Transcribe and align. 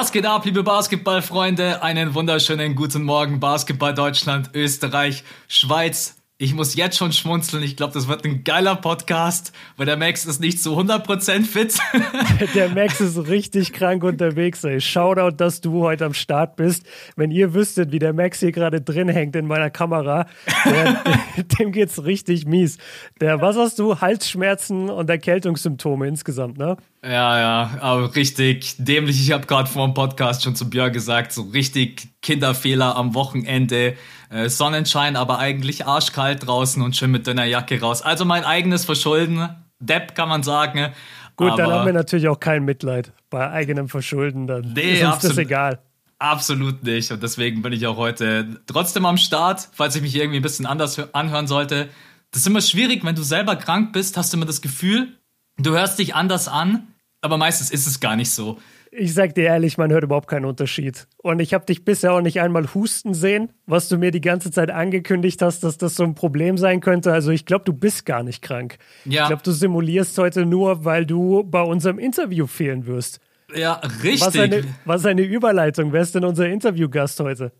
Was 0.00 0.12
geht 0.12 0.24
ab, 0.24 0.46
liebe 0.46 0.62
Basketballfreunde? 0.62 1.82
Einen 1.82 2.14
wunderschönen 2.14 2.74
guten 2.74 3.02
Morgen, 3.02 3.38
Basketball 3.38 3.92
Deutschland, 3.92 4.48
Österreich, 4.54 5.24
Schweiz, 5.46 6.16
ich 6.42 6.54
muss 6.54 6.74
jetzt 6.74 6.96
schon 6.96 7.12
schmunzeln. 7.12 7.62
Ich 7.62 7.76
glaube, 7.76 7.92
das 7.92 8.08
wird 8.08 8.24
ein 8.24 8.44
geiler 8.44 8.74
Podcast, 8.74 9.52
weil 9.76 9.84
der 9.84 9.98
Max 9.98 10.24
ist 10.24 10.40
nicht 10.40 10.58
zu 10.58 10.74
100% 10.74 11.44
fit. 11.44 11.76
der 12.54 12.70
Max 12.70 12.98
ist 13.02 13.28
richtig 13.28 13.74
krank 13.74 14.02
unterwegs. 14.02 14.64
Ey. 14.64 14.80
Shoutout, 14.80 15.36
dass 15.36 15.60
du 15.60 15.82
heute 15.82 16.06
am 16.06 16.14
Start 16.14 16.56
bist. 16.56 16.86
Wenn 17.14 17.30
ihr 17.30 17.52
wüsstet, 17.52 17.92
wie 17.92 17.98
der 17.98 18.14
Max 18.14 18.40
hier 18.40 18.52
gerade 18.52 18.80
drin 18.80 19.10
hängt 19.10 19.36
in 19.36 19.46
meiner 19.46 19.68
Kamera, 19.68 20.24
der, 20.64 21.02
dem 21.58 21.72
geht's 21.72 22.02
richtig 22.04 22.46
mies. 22.46 22.78
Der, 23.20 23.42
was 23.42 23.56
hast 23.56 23.78
du? 23.78 24.00
Halsschmerzen 24.00 24.88
und 24.88 25.10
Erkältungssymptome 25.10 26.08
insgesamt, 26.08 26.56
ne? 26.56 26.78
Ja, 27.02 27.38
ja, 27.38 27.70
aber 27.80 28.14
richtig 28.14 28.74
dämlich. 28.76 29.20
Ich 29.20 29.32
habe 29.32 29.46
gerade 29.46 29.70
vor 29.70 29.86
dem 29.86 29.94
Podcast 29.94 30.42
schon 30.42 30.54
zu 30.54 30.68
Björn 30.68 30.92
gesagt, 30.92 31.32
so 31.32 31.42
richtig 31.42 32.08
Kinderfehler 32.20 32.94
am 32.94 33.14
Wochenende 33.14 33.96
äh, 34.28 34.50
Sonnenschein, 34.50 35.16
aber 35.16 35.38
eigentlich 35.38 35.86
arschkalt 35.86 36.46
draußen 36.46 36.82
und 36.82 36.94
schön 36.96 37.10
mit 37.10 37.26
deiner 37.26 37.44
Jacke 37.44 37.80
raus. 37.80 38.02
Also 38.02 38.26
mein 38.26 38.44
eigenes 38.44 38.84
Verschulden, 38.84 39.48
Depp 39.78 40.14
kann 40.14 40.28
man 40.28 40.42
sagen. 40.42 40.92
Gut, 41.36 41.58
dann 41.58 41.72
haben 41.72 41.86
wir 41.86 41.94
natürlich 41.94 42.28
auch 42.28 42.38
kein 42.38 42.66
Mitleid 42.66 43.12
bei 43.30 43.50
eigenem 43.50 43.88
Verschulden, 43.88 44.46
dann 44.46 44.72
nee, 44.74 44.92
ist 44.92 45.02
uns 45.02 45.14
absolut, 45.14 45.36
das 45.38 45.44
egal. 45.44 45.78
Absolut 46.18 46.82
nicht 46.82 47.10
und 47.12 47.22
deswegen 47.22 47.62
bin 47.62 47.72
ich 47.72 47.86
auch 47.86 47.96
heute 47.96 48.60
trotzdem 48.66 49.06
am 49.06 49.16
Start, 49.16 49.70
falls 49.72 49.96
ich 49.96 50.02
mich 50.02 50.14
irgendwie 50.14 50.40
ein 50.40 50.42
bisschen 50.42 50.66
anders 50.66 50.98
anhören 51.14 51.46
sollte. 51.46 51.88
Das 52.30 52.42
ist 52.42 52.46
immer 52.46 52.60
schwierig, 52.60 53.04
wenn 53.06 53.14
du 53.14 53.22
selber 53.22 53.56
krank 53.56 53.94
bist, 53.94 54.18
hast 54.18 54.34
du 54.34 54.36
immer 54.36 54.44
das 54.44 54.60
Gefühl, 54.60 55.16
du 55.56 55.70
hörst 55.72 55.98
dich 55.98 56.14
anders 56.14 56.46
an, 56.46 56.88
aber 57.20 57.36
meistens 57.36 57.70
ist 57.70 57.86
es 57.86 58.00
gar 58.00 58.16
nicht 58.16 58.30
so. 58.30 58.58
Ich 58.92 59.14
sag 59.14 59.36
dir 59.36 59.44
ehrlich, 59.44 59.78
man 59.78 59.92
hört 59.92 60.02
überhaupt 60.02 60.28
keinen 60.28 60.44
Unterschied. 60.46 61.06
Und 61.18 61.38
ich 61.38 61.54
habe 61.54 61.64
dich 61.64 61.84
bisher 61.84 62.12
auch 62.12 62.22
nicht 62.22 62.40
einmal 62.40 62.74
husten 62.74 63.14
sehen, 63.14 63.52
was 63.66 63.88
du 63.88 63.98
mir 63.98 64.10
die 64.10 64.20
ganze 64.20 64.50
Zeit 64.50 64.70
angekündigt 64.70 65.42
hast, 65.42 65.62
dass 65.62 65.78
das 65.78 65.94
so 65.94 66.02
ein 66.02 66.16
Problem 66.16 66.58
sein 66.58 66.80
könnte. 66.80 67.12
Also 67.12 67.30
ich 67.30 67.46
glaube, 67.46 67.64
du 67.64 67.72
bist 67.72 68.04
gar 68.04 68.24
nicht 68.24 68.42
krank. 68.42 68.78
Ja. 69.04 69.22
Ich 69.22 69.28
glaube, 69.28 69.42
du 69.44 69.52
simulierst 69.52 70.18
heute 70.18 70.44
nur, 70.44 70.84
weil 70.84 71.06
du 71.06 71.44
bei 71.44 71.62
unserem 71.62 72.00
Interview 72.00 72.48
fehlen 72.48 72.86
wirst. 72.86 73.20
Ja, 73.54 73.80
richtig. 74.02 74.26
Was 74.26 74.36
eine, 74.36 74.64
was 74.84 75.06
eine 75.06 75.22
Überleitung. 75.22 75.92
Wer 75.92 76.02
ist 76.02 76.16
denn 76.16 76.24
unser 76.24 76.48
Interviewgast 76.48 77.20
heute? 77.20 77.52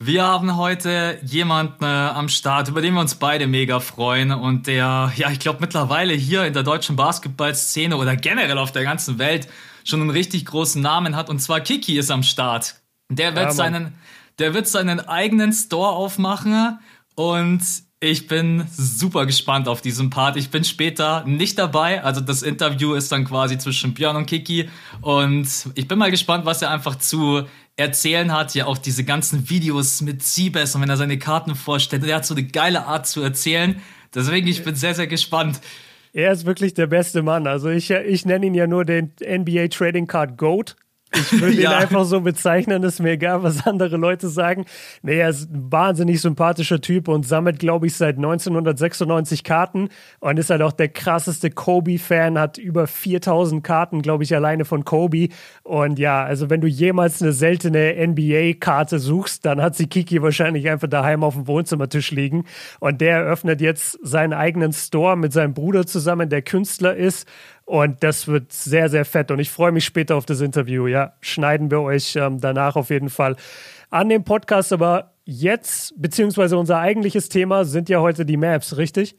Wir 0.00 0.22
haben 0.22 0.56
heute 0.56 1.18
jemanden 1.24 1.82
äh, 1.82 1.86
am 1.86 2.28
Start, 2.28 2.68
über 2.68 2.80
den 2.80 2.94
wir 2.94 3.00
uns 3.00 3.16
beide 3.16 3.48
mega 3.48 3.80
freuen 3.80 4.30
und 4.30 4.68
der, 4.68 5.12
ja, 5.16 5.30
ich 5.32 5.40
glaube 5.40 5.58
mittlerweile 5.60 6.14
hier 6.14 6.44
in 6.44 6.52
der 6.52 6.62
deutschen 6.62 6.94
Basketballszene 6.94 7.96
oder 7.96 8.14
generell 8.14 8.58
auf 8.58 8.70
der 8.70 8.84
ganzen 8.84 9.18
Welt 9.18 9.48
schon 9.82 10.00
einen 10.00 10.10
richtig 10.10 10.46
großen 10.46 10.80
Namen 10.80 11.16
hat. 11.16 11.28
Und 11.28 11.40
zwar 11.40 11.60
Kiki 11.60 11.98
ist 11.98 12.12
am 12.12 12.22
Start. 12.22 12.76
Der 13.10 13.34
wird 13.34 13.46
ja, 13.46 13.50
seinen, 13.50 13.94
der 14.38 14.54
wird 14.54 14.68
seinen 14.68 15.00
eigenen 15.00 15.52
Store 15.52 15.90
aufmachen 15.90 16.78
und 17.16 17.62
ich 17.98 18.28
bin 18.28 18.68
super 18.70 19.26
gespannt 19.26 19.66
auf 19.66 19.80
diesen 19.80 20.10
Part. 20.10 20.36
Ich 20.36 20.50
bin 20.50 20.62
später 20.62 21.24
nicht 21.24 21.58
dabei. 21.58 22.04
Also 22.04 22.20
das 22.20 22.42
Interview 22.42 22.94
ist 22.94 23.10
dann 23.10 23.24
quasi 23.24 23.58
zwischen 23.58 23.94
Björn 23.94 24.14
und 24.14 24.26
Kiki. 24.26 24.70
Und 25.00 25.48
ich 25.74 25.88
bin 25.88 25.98
mal 25.98 26.12
gespannt, 26.12 26.44
was 26.44 26.62
er 26.62 26.70
einfach 26.70 26.94
zu 26.94 27.48
erzählen 27.78 28.32
hat. 28.32 28.54
Ja, 28.54 28.66
auch 28.66 28.78
diese 28.78 29.04
ganzen 29.04 29.48
Videos 29.48 30.02
mit 30.02 30.22
Siebes 30.22 30.74
und 30.74 30.82
wenn 30.82 30.90
er 30.90 30.96
seine 30.96 31.18
Karten 31.18 31.54
vorstellt. 31.54 32.04
Der 32.04 32.16
hat 32.16 32.26
so 32.26 32.34
eine 32.34 32.44
geile 32.44 32.86
Art 32.86 33.06
zu 33.06 33.22
erzählen. 33.22 33.80
Deswegen, 34.14 34.46
ich 34.48 34.64
bin 34.64 34.74
sehr, 34.74 34.94
sehr 34.94 35.06
gespannt. 35.06 35.60
Er 36.12 36.32
ist 36.32 36.46
wirklich 36.46 36.74
der 36.74 36.86
beste 36.86 37.22
Mann. 37.22 37.46
Also 37.46 37.68
ich, 37.68 37.90
ich 37.90 38.26
nenne 38.26 38.46
ihn 38.46 38.54
ja 38.54 38.66
nur 38.66 38.84
den 38.84 39.12
NBA 39.20 39.68
Trading 39.68 40.06
Card 40.06 40.36
Goat. 40.36 40.76
Ich 41.14 41.40
würde 41.40 41.54
ja. 41.54 41.70
ihn 41.70 41.76
einfach 41.76 42.04
so 42.04 42.20
bezeichnen, 42.20 42.82
ist 42.82 43.00
mir 43.00 43.12
egal, 43.12 43.42
was 43.42 43.66
andere 43.66 43.96
Leute 43.96 44.28
sagen. 44.28 44.66
Nee, 45.02 45.18
er 45.18 45.30
ist 45.30 45.50
ein 45.50 45.72
wahnsinnig 45.72 46.20
sympathischer 46.20 46.80
Typ 46.80 47.08
und 47.08 47.26
sammelt, 47.26 47.58
glaube 47.58 47.86
ich, 47.86 47.96
seit 47.96 48.16
1996 48.16 49.42
Karten 49.42 49.88
und 50.20 50.38
ist 50.38 50.50
halt 50.50 50.60
auch 50.62 50.72
der 50.72 50.88
krasseste 50.88 51.50
Kobe-Fan, 51.50 52.38
hat 52.38 52.58
über 52.58 52.86
4000 52.86 53.64
Karten, 53.64 54.02
glaube 54.02 54.24
ich, 54.24 54.34
alleine 54.34 54.64
von 54.64 54.84
Kobe. 54.84 55.28
Und 55.62 55.98
ja, 55.98 56.22
also 56.22 56.50
wenn 56.50 56.60
du 56.60 56.66
jemals 56.66 57.22
eine 57.22 57.32
seltene 57.32 57.94
NBA-Karte 58.06 58.98
suchst, 58.98 59.46
dann 59.46 59.62
hat 59.62 59.76
sie 59.76 59.86
Kiki 59.86 60.20
wahrscheinlich 60.20 60.68
einfach 60.68 60.88
daheim 60.88 61.24
auf 61.24 61.34
dem 61.34 61.46
Wohnzimmertisch 61.46 62.10
liegen. 62.10 62.44
Und 62.80 63.00
der 63.00 63.18
eröffnet 63.18 63.60
jetzt 63.60 63.98
seinen 64.02 64.34
eigenen 64.34 64.72
Store 64.72 65.16
mit 65.16 65.32
seinem 65.32 65.54
Bruder 65.54 65.86
zusammen, 65.86 66.28
der 66.28 66.42
Künstler 66.42 66.94
ist 66.94 67.26
und 67.68 68.02
das 68.02 68.26
wird 68.26 68.50
sehr, 68.50 68.88
sehr 68.88 69.04
fett. 69.04 69.30
Und 69.30 69.40
ich 69.40 69.50
freue 69.50 69.72
mich 69.72 69.84
später 69.84 70.16
auf 70.16 70.24
das 70.24 70.40
Interview. 70.40 70.86
Ja, 70.86 71.12
schneiden 71.20 71.70
wir 71.70 71.82
euch 71.82 72.16
ähm, 72.16 72.40
danach 72.40 72.76
auf 72.76 72.88
jeden 72.88 73.10
Fall 73.10 73.36
an 73.90 74.08
dem 74.08 74.24
Podcast. 74.24 74.72
Aber 74.72 75.12
jetzt, 75.26 75.92
beziehungsweise 76.00 76.56
unser 76.56 76.78
eigentliches 76.78 77.28
Thema 77.28 77.66
sind 77.66 77.90
ja 77.90 78.00
heute 78.00 78.24
die 78.24 78.38
Maps, 78.38 78.78
richtig? 78.78 79.16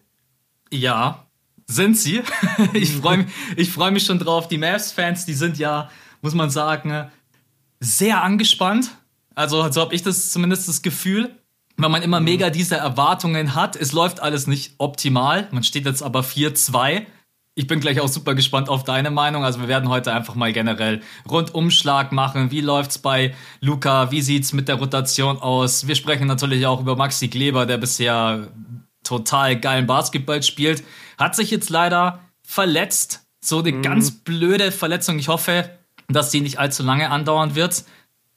Ja, 0.72 1.28
sind 1.68 1.96
sie. 1.96 2.24
ich 2.74 2.92
freue 2.94 3.18
mich, 3.18 3.28
ich 3.56 3.72
freu 3.72 3.92
mich 3.92 4.04
schon 4.04 4.18
drauf. 4.18 4.48
Die 4.48 4.58
Maps-Fans, 4.58 5.28
die 5.28 5.36
sind 5.36 5.60
ja, 5.60 5.88
muss 6.24 6.34
man 6.34 6.50
sagen, 6.50 7.12
sehr 7.80 8.24
angespannt. 8.24 8.90
Also, 9.36 9.72
so 9.72 9.80
habe 9.80 9.94
ich 9.94 10.02
das 10.02 10.32
zumindest 10.32 10.68
das 10.68 10.82
Gefühl 10.82 11.36
weil 11.82 11.88
man 11.88 12.02
immer 12.02 12.20
mhm. 12.20 12.26
mega 12.26 12.50
diese 12.50 12.76
Erwartungen 12.76 13.56
hat. 13.56 13.78
Es 13.78 13.94
läuft 13.94 14.22
alles 14.22 14.48
nicht 14.48 14.74
optimal. 14.80 15.48
Man 15.52 15.64
steht 15.64 15.86
jetzt 15.86 16.04
aber 16.04 16.20
4-2 16.20 17.06
ich 17.60 17.68
bin 17.68 17.82
gleich 17.82 18.00
auch 18.00 18.08
super 18.08 18.36
gespannt 18.36 18.70
auf 18.70 18.86
deine 18.86 19.12
Meinung. 19.12 19.44
Also 19.44 19.60
wir 19.60 19.68
werden 19.68 19.90
heute 19.90 20.14
einfach 20.14 20.34
mal 20.34 20.54
generell 20.54 21.02
Rundumschlag 21.30 22.14
machen. 22.14 22.52
Wie 22.52 22.62
läuft's 22.62 23.00
bei 23.00 23.36
Luca? 23.60 24.12
Wie 24.12 24.22
sieht's 24.22 24.54
mit 24.54 24.70
der 24.70 24.76
Rotation 24.76 25.38
aus? 25.38 25.86
Wir 25.86 25.96
sprechen 25.96 26.26
natürlich 26.26 26.66
auch 26.66 26.80
über 26.80 26.96
Maxi 26.96 27.28
Kleber, 27.28 27.66
der 27.66 27.78
bisher 27.78 28.48
total 29.04 29.60
geilen 29.60 29.88
Basketball 29.88 30.42
spielt. 30.42 30.86
Hat 31.18 31.36
sich 31.36 31.52
jetzt 31.52 31.70
leider 31.70 32.22
verletzt. 32.44 33.28
So 33.42 33.60
eine 33.60 33.74
mhm. 33.74 33.82
ganz 33.82 34.12
blöde 34.12 34.72
Verletzung. 34.72 35.20
Ich 35.20 35.28
hoffe, 35.28 35.70
dass 36.08 36.32
sie 36.32 36.40
nicht 36.40 36.60
allzu 36.60 36.82
lange 36.84 37.10
andauern 37.10 37.56
wird. 37.56 37.84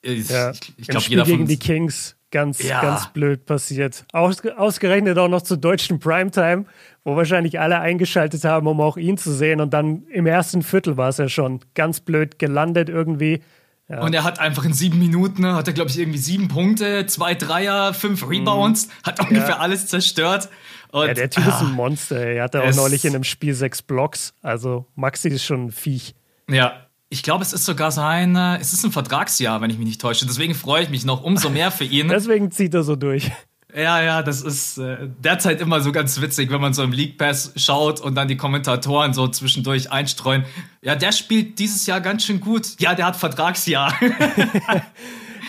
Ich, 0.01 0.31
ja, 0.31 0.51
ich, 0.77 0.89
glaube, 0.89 1.07
jeder 1.09 1.23
gegen 1.23 1.47
die 1.47 1.61
Kings 1.61 2.17
ganz, 2.33 2.61
ja. 2.61 2.81
ganz 2.81 3.07
blöd 3.13 3.47
passiert. 3.47 4.05
Aus, 4.13 4.45
ausgerechnet 4.45 5.17
auch 5.19 5.29
noch 5.29 5.43
zur 5.43 5.59
deutschen 5.59 6.01
Primetime, 6.01 6.65
wo 7.05 7.15
wahrscheinlich 7.15 7.61
alle 7.61 7.79
eingeschaltet 7.79 8.45
haben, 8.45 8.67
um 8.67 8.81
auch 8.81 8.97
ihn 8.97 9.17
zu 9.17 9.33
sehen. 9.33 9.61
Und 9.61 9.73
dann 9.73 10.05
im 10.09 10.27
ersten 10.27 10.63
Viertel 10.63 10.97
war 10.97 11.11
es 11.11 11.19
ja 11.19 11.29
schon 11.29 11.61
ganz 11.75 12.01
blöd 12.01 12.41
gelandet 12.41 12.89
irgendwie. 12.89 13.43
Ja. 13.89 14.01
Und 14.01 14.15
er 14.15 14.25
hat 14.25 14.41
einfach 14.41 14.65
in 14.65 14.73
sieben 14.73 14.99
Minuten, 14.99 15.47
hat 15.47 15.67
er, 15.67 15.75
glaube 15.75 15.91
ich, 15.91 15.99
irgendwie 15.99 16.19
sieben 16.19 16.49
Punkte, 16.49 17.07
zwei 17.07 17.35
Dreier, 17.35 17.93
fünf 17.93 18.29
Rebounds, 18.29 18.87
mhm. 18.87 18.91
hat 19.05 19.21
ungefähr 19.21 19.49
ja. 19.51 19.59
alles 19.59 19.87
zerstört. 19.87 20.49
Und, 20.91 21.09
ja, 21.09 21.15
der 21.15 21.31
Typ 21.31 21.47
ah, 21.47 21.51
ist 21.51 21.61
ein 21.61 21.73
Monster. 21.73 22.17
Er 22.17 22.45
hatte 22.45 22.63
auch 22.63 22.75
neulich 22.75 23.05
in 23.05 23.15
einem 23.15 23.25
Spiel 23.25 23.55
sechs 23.55 23.83
Blocks. 23.83 24.35
Also 24.43 24.87
Maxi 24.95 25.29
ist 25.29 25.45
schon 25.45 25.67
ein 25.67 25.73
Viech. 25.73 26.15
Ja, 26.49 26.87
ich 27.13 27.23
glaube, 27.23 27.43
es 27.45 27.53
ist 27.53 27.67
sogar 27.67 27.91
sein, 27.91 28.35
es 28.37 28.73
ist 28.73 28.85
ein 28.85 28.91
Vertragsjahr, 28.91 29.61
wenn 29.61 29.69
ich 29.69 29.77
mich 29.77 29.87
nicht 29.87 30.01
täusche. 30.01 30.25
Deswegen 30.25 30.55
freue 30.55 30.83
ich 30.83 30.89
mich 30.89 31.05
noch 31.05 31.23
umso 31.23 31.51
mehr 31.51 31.71
für 31.71 31.85
ihn. 31.85 32.09
Deswegen 32.09 32.51
zieht 32.51 32.73
er 32.73 32.83
so 32.85 32.97
durch. 32.97 33.31
Ja, 33.75 34.03
ja, 34.03 34.23
das 34.23 34.41
ist 34.43 34.79
äh, 34.79 35.09
derzeit 35.23 35.61
immer 35.61 35.81
so 35.81 35.93
ganz 35.93 36.21
witzig, 36.21 36.51
wenn 36.51 36.61
man 36.61 36.75
so 36.75 36.83
im 36.83 36.93
League 36.93 37.19
Pass 37.19 37.53
schaut 37.57 38.01
und 38.01 38.15
dann 38.15 38.29
die 38.29 38.37
Kommentatoren 38.37 39.13
so 39.13 39.29
zwischendurch 39.29 39.93
einstreuen. 39.93 40.45
Ja, 40.83 40.95
der 40.95 41.13
spielt 41.13 41.59
dieses 41.59 41.87
Jahr 41.87 42.01
ganz 42.01 42.25
schön 42.25 42.41
gut. 42.41 42.81
Ja, 42.81 42.95
der 42.95 43.07
hat 43.07 43.17
Vertragsjahr. 43.17 43.95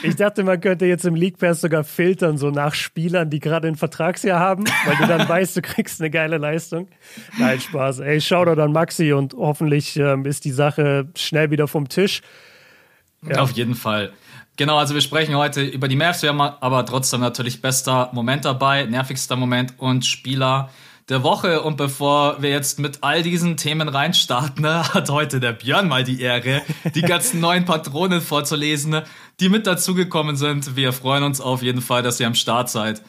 Ich 0.02 0.16
dachte, 0.16 0.44
man 0.44 0.60
könnte 0.60 0.86
jetzt 0.86 1.06
im 1.06 1.16
League 1.16 1.38
Pass 1.38 1.62
sogar 1.62 1.84
filtern, 1.84 2.38
so 2.38 2.50
nach 2.50 2.74
Spielern, 2.74 3.30
die 3.30 3.40
gerade 3.40 3.68
ein 3.68 3.76
Vertragsjahr 3.76 4.40
haben, 4.40 4.66
weil 4.86 4.96
du 4.98 5.08
dann 5.08 5.28
weißt, 5.30 5.56
du 5.56 5.62
kriegst 5.62 6.02
eine 6.02 6.10
geile 6.10 6.38
Leistung. 6.38 6.88
Nein, 7.38 7.60
Spaß. 7.60 8.00
Ey, 8.00 8.20
schau 8.20 8.46
doch 8.46 8.56
dann 8.56 8.72
Maxi 8.72 9.14
und 9.14 9.34
hoffentlich 9.34 9.96
ähm, 9.98 10.26
ist 10.26 10.46
die 10.46 10.52
Sache 10.52 11.08
schnell 11.16 11.52
wieder 11.52 11.68
vom 11.68 11.88
Tisch. 11.90 12.22
Ja. 13.22 13.40
Auf 13.40 13.52
jeden 13.52 13.76
Fall. 13.76 14.12
Genau, 14.56 14.78
also 14.78 14.94
wir 14.94 15.02
sprechen 15.02 15.36
heute 15.36 15.64
über 15.64 15.88
die 15.88 15.96
Mavs, 15.96 16.22
wir 16.22 16.30
haben 16.30 16.42
aber 16.42 16.86
trotzdem 16.86 17.22
natürlich 17.22 17.62
bester 17.62 18.10
Moment 18.14 18.46
dabei, 18.46 18.86
nervigster 18.86 19.36
Moment 19.36 19.74
und 19.80 20.06
Spieler 20.06 20.70
der 21.10 21.24
Woche. 21.24 21.62
Und 21.62 21.78
bevor 21.78 22.42
wir 22.42 22.50
jetzt 22.50 22.80
mit 22.80 23.00
all 23.02 23.24
diesen 23.24 23.58
Themen 23.58 23.90
reinstarten, 23.90 24.66
hat 24.94 25.10
heute 25.10 25.40
der 25.40 25.54
Björn 25.54 25.88
mal 25.88 26.04
die 26.04 26.22
Ehre, 26.22 26.62
die 26.96 27.02
ganzen 27.02 27.40
neuen 27.40 27.66
Patronen 27.66 28.22
vorzulesen, 28.22 29.02
die 29.40 29.50
mit 29.50 29.68
dazugekommen 29.68 30.36
sind. 30.36 30.76
Wir 30.76 30.94
freuen 30.94 31.24
uns 31.24 31.42
auf 31.42 31.62
jeden 31.62 31.82
Fall, 31.82 32.04
dass 32.04 32.20
ihr 32.20 32.28
am 32.28 32.36
Start 32.36 32.70
seid. 32.70 33.02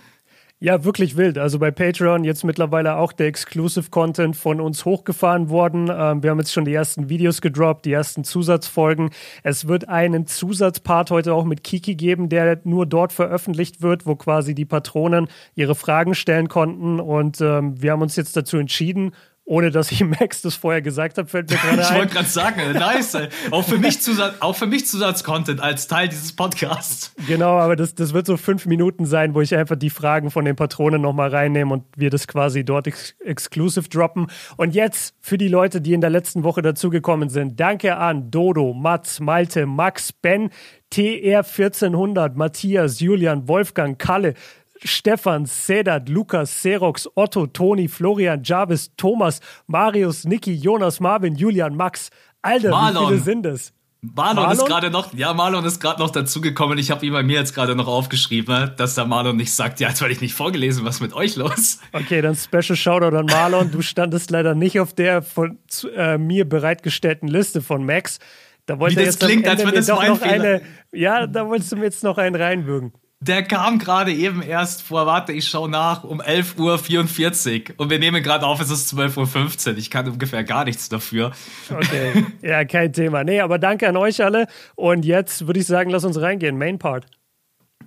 Ja, 0.60 0.82
wirklich 0.82 1.16
wild. 1.18 1.36
Also 1.36 1.58
bei 1.58 1.70
Patreon 1.70 2.24
jetzt 2.24 2.42
mittlerweile 2.42 2.96
auch 2.96 3.12
der 3.12 3.26
Exclusive 3.26 3.90
Content 3.90 4.34
von 4.34 4.62
uns 4.62 4.86
hochgefahren 4.86 5.50
worden. 5.50 5.90
Ähm, 5.92 6.22
wir 6.22 6.30
haben 6.30 6.38
jetzt 6.38 6.54
schon 6.54 6.64
die 6.64 6.72
ersten 6.72 7.10
Videos 7.10 7.42
gedroppt, 7.42 7.84
die 7.84 7.92
ersten 7.92 8.24
Zusatzfolgen. 8.24 9.10
Es 9.42 9.68
wird 9.68 9.88
einen 9.90 10.26
Zusatzpart 10.26 11.10
heute 11.10 11.34
auch 11.34 11.44
mit 11.44 11.64
Kiki 11.64 11.96
geben, 11.96 12.30
der 12.30 12.60
nur 12.64 12.86
dort 12.86 13.12
veröffentlicht 13.12 13.82
wird, 13.82 14.06
wo 14.06 14.16
quasi 14.16 14.54
die 14.54 14.64
Patronen 14.64 15.28
ihre 15.54 15.74
Fragen 15.74 16.14
stellen 16.14 16.48
konnten. 16.48 16.98
Und 16.98 17.42
ähm, 17.42 17.82
wir 17.82 17.92
haben 17.92 18.02
uns 18.02 18.16
jetzt 18.16 18.34
dazu 18.34 18.56
entschieden, 18.56 19.12
ohne 19.44 19.70
dass 19.70 19.92
ich 19.92 20.02
Max 20.20 20.42
das 20.42 20.54
vorher 20.54 20.82
gesagt 20.82 21.18
habe, 21.18 21.28
fällt 21.28 21.50
mir 21.50 21.56
gerade 21.56 21.86
ein. 21.86 21.92
Ich 21.92 21.98
wollte 21.98 22.14
gerade 22.14 22.28
sagen, 22.28 22.72
nice. 22.72 23.16
auch 23.50 23.64
für 23.64 23.78
mich 23.78 24.00
Zusatz, 24.00 24.36
auch 24.40 24.56
für 24.56 24.66
mich 24.66 24.86
Zusatzcontent 24.86 25.60
als 25.60 25.86
Teil 25.86 26.08
dieses 26.08 26.34
Podcasts. 26.34 27.12
Genau, 27.26 27.58
aber 27.58 27.76
das, 27.76 27.94
das 27.94 28.14
wird 28.14 28.26
so 28.26 28.36
fünf 28.36 28.66
Minuten 28.66 29.06
sein, 29.06 29.34
wo 29.34 29.40
ich 29.40 29.54
einfach 29.54 29.76
die 29.76 29.90
Fragen 29.90 30.30
von 30.30 30.44
den 30.44 30.56
Patronen 30.56 31.02
nochmal 31.02 31.28
reinnehme 31.28 31.72
und 31.72 31.84
wir 31.96 32.10
das 32.10 32.26
quasi 32.26 32.64
dort 32.64 32.86
ex 32.86 33.14
exclusive 33.24 33.88
droppen. 33.88 34.28
Und 34.56 34.74
jetzt 34.74 35.14
für 35.20 35.38
die 35.38 35.48
Leute, 35.48 35.80
die 35.80 35.92
in 35.92 36.00
der 36.00 36.10
letzten 36.10 36.44
Woche 36.44 36.62
dazugekommen 36.62 37.28
sind. 37.28 37.60
Danke 37.60 37.96
an 37.96 38.30
Dodo, 38.30 38.72
Mats, 38.72 39.20
Malte, 39.20 39.66
Max, 39.66 40.12
Ben, 40.12 40.50
TR1400, 40.92 42.34
Matthias, 42.34 43.00
Julian, 43.00 43.48
Wolfgang, 43.48 43.98
Kalle, 43.98 44.34
Stefan, 44.84 45.46
Sedat, 45.46 46.08
Lukas, 46.08 46.62
Serox, 46.62 47.08
Otto, 47.14 47.46
Toni, 47.46 47.88
Florian, 47.88 48.42
Jarvis, 48.42 48.90
Thomas, 48.96 49.40
Marius, 49.66 50.24
Niki, 50.24 50.54
Jonas, 50.54 51.00
Marvin, 51.00 51.34
Julian, 51.34 51.76
Max. 51.76 52.10
Alter, 52.42 52.70
Marlon. 52.70 53.04
wie 53.04 53.08
viele 53.08 53.20
sind 53.20 53.46
es? 53.46 53.72
Marlon, 54.02 54.44
Marlon, 54.44 54.52
ist 54.52 54.66
gerade 54.66 54.90
noch, 54.90 55.14
ja, 55.14 55.32
Marlon 55.32 55.64
ist 55.64 55.80
gerade 55.80 56.00
noch 56.00 56.10
dazugekommen. 56.10 56.76
Ich 56.76 56.90
habe 56.90 57.06
ihm 57.06 57.14
bei 57.14 57.22
mir 57.22 57.38
jetzt 57.38 57.54
gerade 57.54 57.74
noch 57.74 57.86
aufgeschrieben, 57.86 58.72
dass 58.76 58.94
der 58.94 59.06
Marlon 59.06 59.36
nicht 59.36 59.54
sagt, 59.54 59.80
ja, 59.80 59.88
jetzt 59.88 60.02
werde 60.02 60.12
ich 60.12 60.20
nicht 60.20 60.34
vorgelesen, 60.34 60.84
was 60.84 60.96
ist 60.96 61.00
mit 61.00 61.14
euch 61.14 61.36
los? 61.36 61.78
Okay, 61.92 62.20
dann 62.20 62.36
Special 62.36 62.76
Shoutout 62.76 63.16
an 63.16 63.26
Marlon. 63.26 63.70
Du 63.70 63.80
standest 63.80 64.30
leider 64.30 64.54
nicht 64.54 64.78
auf 64.78 64.92
der 64.92 65.22
von 65.22 65.58
äh, 65.96 66.18
mir 66.18 66.46
bereitgestellten 66.46 67.28
Liste 67.28 67.62
von 67.62 67.86
Max. 67.86 68.18
Da 68.66 68.78
wollte 68.78 68.96
Wie 68.96 69.04
das 69.04 69.14
jetzt 69.14 69.24
klingt, 69.24 69.48
als 69.48 69.64
wenn 69.64 69.74
das 69.74 69.88
mein 69.88 70.16
Fehler. 70.16 70.32
Eine, 70.32 70.62
ja, 70.92 71.26
da 71.26 71.48
wolltest 71.48 71.72
du 71.72 71.76
mir 71.76 71.84
jetzt 71.84 72.02
noch 72.02 72.18
einen 72.18 72.36
reinwürgen. 72.36 72.92
Der 73.26 73.42
kam 73.42 73.78
gerade 73.78 74.12
eben 74.12 74.42
erst 74.42 74.82
vor, 74.82 75.06
warte, 75.06 75.32
ich 75.32 75.48
schau 75.48 75.66
nach, 75.66 76.04
um 76.04 76.20
11.44 76.20 77.70
Uhr. 77.70 77.74
Und 77.78 77.88
wir 77.88 77.98
nehmen 77.98 78.22
gerade 78.22 78.44
auf, 78.44 78.60
es 78.60 78.68
ist 78.68 78.92
12.15 78.92 79.70
Uhr. 79.70 79.78
Ich 79.78 79.90
kann 79.90 80.06
ungefähr 80.06 80.44
gar 80.44 80.66
nichts 80.66 80.90
dafür. 80.90 81.32
Okay, 81.70 82.26
ja, 82.42 82.66
kein 82.66 82.92
Thema. 82.92 83.24
Nee, 83.24 83.40
aber 83.40 83.58
danke 83.58 83.88
an 83.88 83.96
euch 83.96 84.22
alle. 84.22 84.46
Und 84.74 85.06
jetzt 85.06 85.46
würde 85.46 85.58
ich 85.58 85.66
sagen, 85.66 85.88
lass 85.88 86.04
uns 86.04 86.20
reingehen. 86.20 86.58
Main 86.58 86.78
Part. 86.78 87.06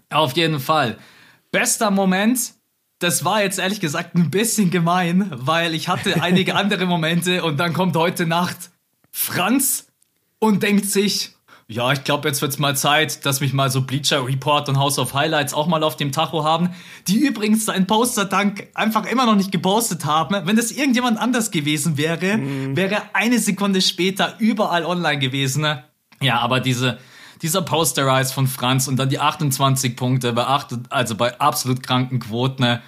Auf 0.10 0.36
jeden 0.36 0.60
Fall. 0.60 0.98
Bester 1.52 1.92
Moment, 1.92 2.54
das 2.98 3.24
war 3.24 3.44
jetzt 3.44 3.60
ehrlich 3.60 3.80
gesagt 3.80 4.16
ein 4.16 4.32
bisschen 4.32 4.72
gemein, 4.72 5.30
weil 5.36 5.76
ich 5.76 5.88
hatte 5.88 6.24
einige 6.24 6.56
andere 6.56 6.88
Momente 6.88 7.44
und 7.44 7.60
dann 7.60 7.74
kommt 7.74 7.96
heute 7.96 8.26
Nacht 8.26 8.72
Franz 9.12 9.88
und 10.40 10.64
denkt 10.64 10.86
sich, 10.86 11.37
ja, 11.70 11.92
ich 11.92 12.06
glaube, 12.06 12.30
jetzt 12.30 12.42
wird's 12.42 12.60
mal 12.60 12.78
Zeit, 12.78 13.26
dass 13.26 13.42
mich 13.42 13.52
mal 13.52 13.70
so 13.70 13.82
Bleacher 13.82 14.26
Report 14.26 14.70
und 14.70 14.80
House 14.80 14.98
of 15.00 15.14
Highlights 15.14 15.54
auch 15.54 15.68
mal 15.68 15.84
auf 15.84 15.98
dem 15.98 16.14
Tacho 16.14 16.46
haben, 16.46 16.70
die 17.10 17.18
übrigens 17.18 17.66
seinen 17.66 17.88
Poster-Dank 17.88 18.68
einfach 18.74 19.06
immer 19.06 19.26
noch 19.26 19.36
nicht 19.36 19.52
gepostet 19.52 20.06
haben. 20.06 20.48
Wenn 20.48 20.56
das 20.56 20.72
irgendjemand 20.72 21.20
anders 21.20 21.52
gewesen 21.52 21.98
wäre, 21.98 22.38
mhm. 22.38 22.78
wäre 22.78 23.02
eine 23.12 23.40
Sekunde 23.40 23.82
später 23.82 24.36
überall 24.40 24.86
online 24.86 25.20
gewesen. 25.20 25.68
Ja, 26.22 26.40
aber 26.40 26.62
diese, 26.62 27.00
dieser 27.42 27.62
Posterize 27.62 28.34
von 28.34 28.48
Franz 28.48 28.88
und 28.88 28.96
dann 28.96 29.10
die 29.10 29.20
28 29.20 29.98
Punkte 29.98 30.32
bei 30.32 30.46
acht, 30.46 30.74
also 30.90 31.16
bei 31.16 31.38
absolut 31.38 31.84
kranken 31.84 32.20
Quoten. 32.20 32.80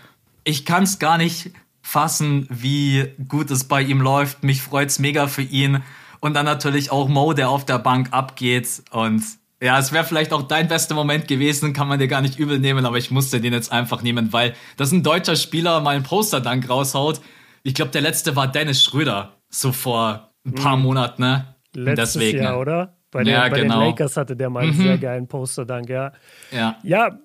Ich 0.46 0.64
kann's 0.64 1.00
gar 1.00 1.18
nicht 1.18 1.52
fassen, 1.82 2.48
wie 2.50 3.12
gut 3.28 3.52
es 3.52 3.66
bei 3.66 3.82
ihm 3.82 4.00
läuft. 4.00 4.46
Mich 4.46 4.62
freut's 4.62 5.00
mega 5.00 5.28
für 5.28 5.42
ihn. 5.42 5.84
Und 6.20 6.34
dann 6.34 6.46
natürlich 6.46 6.92
auch 6.92 7.08
Mo, 7.08 7.34
der 7.34 7.50
auf 7.50 7.66
der 7.66 7.80
Bank 7.80 8.10
abgeht. 8.12 8.84
Und 8.92 9.24
ja, 9.62 9.78
es 9.78 9.92
wäre 9.92 10.04
vielleicht 10.06 10.34
auch 10.34 10.44
dein 10.44 10.68
bester 10.68 10.96
Moment 10.96 11.28
gewesen, 11.28 11.74
kann 11.74 11.88
man 11.88 12.00
dir 12.00 12.08
gar 12.08 12.22
nicht 12.22 12.40
übel 12.40 12.60
nehmen, 12.60 12.86
aber 12.86 12.98
ich 12.98 13.12
musste 13.12 13.42
den 13.42 13.54
jetzt 13.54 13.72
einfach 13.72 14.02
nehmen, 14.02 14.32
weil 14.32 14.54
das 14.78 14.92
ein 14.92 15.04
deutscher 15.04 15.36
Spieler 15.36 15.82
mal 15.82 15.96
einen 15.96 16.04
Posterdank 16.04 16.70
raushaut. 16.70 17.20
Ich 17.64 17.74
glaube, 17.74 17.92
der 17.92 18.02
letzte 18.02 18.36
war 18.36 18.48
Dennis 18.48 18.84
Schröder, 18.84 19.34
so 19.50 19.72
vor 19.72 20.32
ein 20.46 20.56
paar 20.56 20.78
mhm. 20.78 20.84
Monaten, 20.84 21.22
ne? 21.22 21.56
Letztes 21.74 22.14
Deswegen. 22.14 22.44
Jahr, 22.44 22.60
oder? 22.60 22.96
Bei, 23.12 23.24
den, 23.24 23.34
ja, 23.34 23.42
bei 23.50 23.62
genau. 23.62 23.80
den 23.80 23.90
Lakers 23.90 24.18
hatte 24.18 24.36
der 24.36 24.50
mal 24.50 24.64
einen 24.64 24.78
mhm. 24.78 24.84
sehr 24.84 24.98
geilen 24.98 25.28
Posterdank, 25.28 25.90
ja. 25.90 26.14
Ja. 26.52 26.78
Ja, 26.84 27.20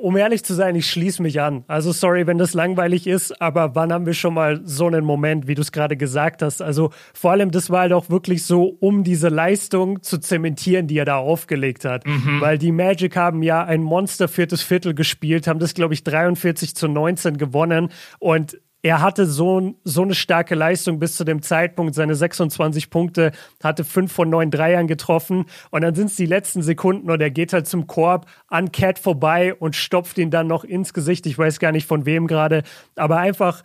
um 0.00 0.16
ehrlich 0.16 0.44
zu 0.44 0.54
sein, 0.54 0.74
ich 0.74 0.90
schließe 0.90 1.22
mich 1.22 1.40
an. 1.40 1.64
Also 1.66 1.92
sorry, 1.92 2.26
wenn 2.26 2.38
das 2.38 2.54
langweilig 2.54 3.06
ist, 3.06 3.40
aber 3.40 3.74
wann 3.74 3.92
haben 3.92 4.06
wir 4.06 4.14
schon 4.14 4.34
mal 4.34 4.60
so 4.64 4.86
einen 4.86 5.04
Moment, 5.04 5.46
wie 5.46 5.54
du 5.54 5.62
es 5.62 5.72
gerade 5.72 5.96
gesagt 5.96 6.42
hast? 6.42 6.62
Also 6.62 6.90
vor 7.14 7.32
allem, 7.32 7.50
das 7.50 7.70
war 7.70 7.80
halt 7.80 7.92
auch 7.92 8.10
wirklich 8.10 8.44
so, 8.44 8.76
um 8.80 9.04
diese 9.04 9.28
Leistung 9.28 10.02
zu 10.02 10.18
zementieren, 10.18 10.86
die 10.86 10.98
er 10.98 11.04
da 11.04 11.16
aufgelegt 11.16 11.84
hat. 11.84 12.06
Mhm. 12.06 12.40
Weil 12.40 12.58
die 12.58 12.72
Magic 12.72 13.16
haben 13.16 13.42
ja 13.42 13.64
ein 13.64 13.82
Monster 13.82 14.28
viertes 14.28 14.62
Viertel 14.62 14.94
gespielt, 14.94 15.46
haben 15.46 15.60
das, 15.60 15.74
glaube 15.74 15.94
ich, 15.94 16.02
43 16.04 16.74
zu 16.74 16.88
19 16.88 17.36
gewonnen 17.36 17.90
und 18.18 18.58
er 18.82 19.02
hatte 19.02 19.26
so, 19.26 19.74
so 19.84 20.02
eine 20.02 20.14
starke 20.14 20.54
Leistung 20.54 20.98
bis 20.98 21.16
zu 21.16 21.24
dem 21.24 21.42
Zeitpunkt. 21.42 21.94
Seine 21.94 22.14
26 22.14 22.90
Punkte 22.90 23.32
hatte 23.62 23.84
fünf 23.84 24.12
von 24.12 24.30
neun 24.30 24.50
Dreiern 24.50 24.86
getroffen. 24.86 25.46
Und 25.70 25.82
dann 25.82 25.94
sind 25.94 26.06
es 26.06 26.16
die 26.16 26.26
letzten 26.26 26.62
Sekunden 26.62 27.10
und 27.10 27.20
er 27.20 27.30
geht 27.30 27.52
halt 27.52 27.66
zum 27.66 27.86
Korb 27.86 28.26
an 28.48 28.72
Cat 28.72 28.98
vorbei 28.98 29.54
und 29.54 29.76
stopft 29.76 30.18
ihn 30.18 30.30
dann 30.30 30.46
noch 30.46 30.64
ins 30.64 30.94
Gesicht. 30.94 31.26
Ich 31.26 31.36
weiß 31.36 31.58
gar 31.58 31.72
nicht 31.72 31.86
von 31.86 32.06
wem 32.06 32.26
gerade, 32.26 32.62
aber 32.96 33.18
einfach 33.18 33.62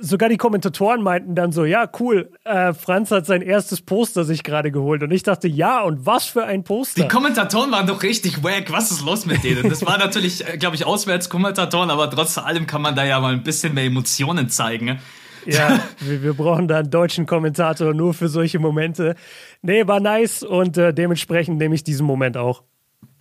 sogar 0.00 0.28
die 0.28 0.36
Kommentatoren 0.36 1.02
meinten 1.02 1.34
dann 1.34 1.52
so, 1.52 1.64
ja, 1.64 1.88
cool, 1.98 2.30
äh, 2.44 2.72
Franz 2.72 3.10
hat 3.10 3.26
sein 3.26 3.42
erstes 3.42 3.80
Poster 3.82 4.24
sich 4.24 4.42
gerade 4.42 4.70
geholt. 4.70 5.02
Und 5.02 5.10
ich 5.10 5.22
dachte, 5.22 5.48
ja, 5.48 5.82
und 5.82 6.06
was 6.06 6.26
für 6.26 6.44
ein 6.44 6.64
Poster. 6.64 7.02
Die 7.02 7.08
Kommentatoren 7.08 7.70
waren 7.70 7.86
doch 7.86 8.02
richtig 8.02 8.42
wack. 8.42 8.70
Was 8.70 8.90
ist 8.90 9.04
los 9.04 9.26
mit 9.26 9.44
denen? 9.44 9.68
Das 9.68 9.84
war 9.84 9.98
natürlich, 9.98 10.46
äh, 10.46 10.56
glaube 10.56 10.76
ich, 10.76 10.86
Auswärtskommentatoren, 10.86 11.90
aber 11.90 12.10
trotz 12.10 12.38
allem 12.38 12.66
kann 12.66 12.82
man 12.82 12.94
da 12.94 13.04
ja 13.04 13.20
mal 13.20 13.32
ein 13.32 13.42
bisschen 13.42 13.74
mehr 13.74 13.84
Emotionen 13.84 14.48
zeigen. 14.48 14.98
Ja, 15.46 15.80
wir, 16.00 16.22
wir, 16.22 16.34
brauchen 16.34 16.68
da 16.68 16.78
einen 16.78 16.90
deutschen 16.90 17.26
Kommentator 17.26 17.94
nur 17.94 18.14
für 18.14 18.28
solche 18.28 18.58
Momente. 18.58 19.14
Nee, 19.62 19.86
war 19.86 20.00
nice 20.00 20.42
und 20.42 20.76
äh, 20.78 20.92
dementsprechend 20.92 21.58
nehme 21.58 21.74
ich 21.74 21.84
diesen 21.84 22.06
Moment 22.06 22.36
auch. 22.36 22.62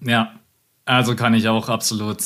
Ja, 0.02 0.34
also 0.86 1.16
kann 1.16 1.34
ich 1.34 1.48
auch 1.48 1.70
absolut 1.70 2.24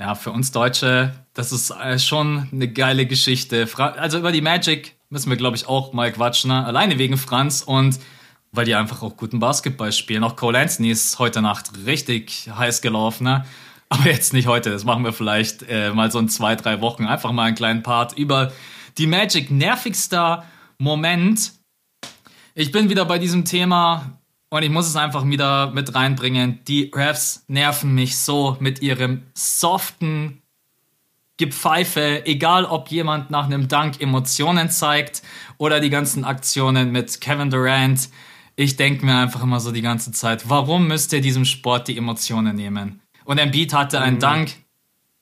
ja, 0.00 0.14
für 0.14 0.32
uns 0.32 0.50
Deutsche, 0.50 1.12
das 1.34 1.52
ist 1.52 1.70
äh, 1.70 1.98
schon 1.98 2.48
eine 2.50 2.68
geile 2.68 3.04
Geschichte. 3.04 3.68
Also 3.76 4.18
über 4.18 4.32
die 4.32 4.40
Magic 4.40 4.96
müssen 5.10 5.28
wir, 5.28 5.36
glaube 5.36 5.56
ich, 5.56 5.68
auch 5.68 5.92
mal 5.92 6.10
quatschen. 6.10 6.48
Ne? 6.48 6.64
Alleine 6.64 6.98
wegen 6.98 7.18
Franz 7.18 7.60
und 7.60 8.00
weil 8.50 8.64
die 8.64 8.74
einfach 8.74 9.02
auch 9.02 9.18
guten 9.18 9.40
Basketball 9.40 9.92
spielen. 9.92 10.24
Auch 10.24 10.36
Cole 10.36 10.58
Anthony 10.58 10.90
ist 10.90 11.18
heute 11.18 11.42
Nacht 11.42 11.72
richtig 11.84 12.48
heiß 12.50 12.80
gelaufen. 12.80 13.24
Ne? 13.24 13.44
Aber 13.90 14.06
jetzt 14.06 14.32
nicht 14.32 14.46
heute. 14.46 14.70
Das 14.70 14.84
machen 14.84 15.04
wir 15.04 15.12
vielleicht 15.12 15.64
äh, 15.68 15.92
mal 15.92 16.10
so 16.10 16.18
in 16.18 16.30
zwei, 16.30 16.56
drei 16.56 16.80
Wochen. 16.80 17.04
Einfach 17.04 17.32
mal 17.32 17.44
einen 17.44 17.56
kleinen 17.56 17.82
Part 17.82 18.16
über 18.16 18.52
die 18.96 19.06
Magic. 19.06 19.50
Nervigster 19.50 20.44
Moment. 20.78 21.52
Ich 22.54 22.72
bin 22.72 22.88
wieder 22.88 23.04
bei 23.04 23.18
diesem 23.18 23.44
Thema 23.44 24.19
und 24.50 24.62
ich 24.62 24.70
muss 24.70 24.86
es 24.86 24.96
einfach 24.96 25.24
wieder 25.24 25.70
mit 25.70 25.94
reinbringen. 25.94 26.60
Die 26.66 26.90
Refs 26.94 27.44
nerven 27.48 27.94
mich 27.94 28.18
so 28.18 28.56
mit 28.60 28.82
ihrem 28.82 29.22
soften 29.32 30.42
Gepfeife, 31.36 32.26
egal 32.26 32.66
ob 32.66 32.88
jemand 32.88 33.30
nach 33.30 33.46
einem 33.46 33.68
Dank 33.68 34.00
Emotionen 34.00 34.68
zeigt 34.68 35.22
oder 35.56 35.80
die 35.80 35.88
ganzen 35.88 36.24
Aktionen 36.24 36.90
mit 36.92 37.20
Kevin 37.20 37.48
Durant. 37.48 38.10
Ich 38.56 38.76
denke 38.76 39.06
mir 39.06 39.16
einfach 39.16 39.42
immer 39.42 39.60
so 39.60 39.72
die 39.72 39.80
ganze 39.80 40.12
Zeit, 40.12 40.50
warum 40.50 40.86
müsst 40.88 41.12
ihr 41.14 41.22
diesem 41.22 41.46
Sport 41.46 41.88
die 41.88 41.96
Emotionen 41.96 42.56
nehmen? 42.56 43.00
Und 43.24 43.38
Embiid 43.38 43.72
hatte 43.72 44.00
einen 44.00 44.16
mhm. 44.16 44.20
Dank. 44.20 44.52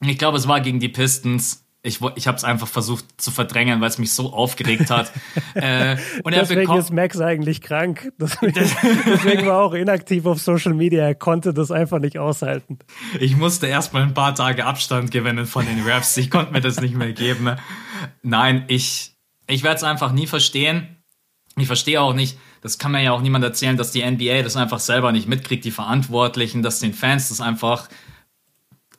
Ich 0.01 0.19
glaube, 0.19 0.39
es 0.39 0.49
war 0.49 0.61
gegen 0.61 0.81
die 0.81 0.89
Pistons. 0.89 1.65
Ich, 1.83 2.01
ich 2.17 2.27
habe 2.27 2.37
es 2.37 2.43
einfach 2.43 2.67
versucht 2.67 3.05
zu 3.19 3.31
verdrängen, 3.31 3.81
weil 3.81 3.89
es 3.89 3.99
mich 3.99 4.13
so 4.13 4.33
aufgeregt 4.33 4.91
hat. 4.91 5.13
äh, 5.55 5.97
und 6.25 6.35
deswegen 6.35 6.73
ist 6.75 6.93
Max 6.93 7.21
eigentlich 7.21 7.61
krank. 7.61 8.13
Deswegen, 8.21 8.53
deswegen 9.07 9.47
war 9.47 9.61
er 9.61 9.63
auch 9.63 9.75
inaktiv 9.75 10.27
auf 10.27 10.41
Social 10.41 10.75
Media. 10.75 11.05
Er 11.05 11.15
konnte 11.15 11.55
das 11.55 11.71
einfach 11.71 12.01
nicht 12.01 12.19
aushalten. 12.19 12.81
Ich 13.21 13.37
musste 13.37 13.69
erstmal 13.69 14.03
ein 14.03 14.13
paar 14.13 14.35
Tage 14.35 14.65
Abstand 14.65 15.13
gewinnen 15.13 15.47
von 15.47 15.65
den 15.65 15.87
Raps. 15.87 16.17
Ich 16.17 16.31
konnte 16.31 16.53
mir 16.53 16.61
das 16.61 16.81
nicht 16.81 16.97
mehr 16.97 17.13
geben. 17.13 17.57
Nein, 18.23 18.65
ich, 18.67 19.17
ich 19.47 19.63
werde 19.63 19.77
es 19.77 19.85
einfach 19.85 20.11
nie 20.13 20.27
verstehen. 20.27 20.97
Ich 21.57 21.67
verstehe 21.67 22.01
auch 22.01 22.15
nicht, 22.15 22.39
das 22.61 22.79
kann 22.79 22.93
mir 22.93 23.03
ja 23.03 23.13
auch 23.13 23.21
niemand 23.21 23.45
erzählen, 23.45 23.77
dass 23.77 23.93
die 23.93 24.09
NBA 24.09 24.43
das 24.43 24.57
einfach 24.57 24.81
selber 24.81 25.13
nicht 25.13 25.29
mitkriegt, 25.29 25.65
die 25.65 25.71
Verantwortlichen, 25.71 26.63
dass 26.63 26.81
den 26.81 26.95
Fans 26.95 27.29
das 27.29 27.41
einfach 27.41 27.89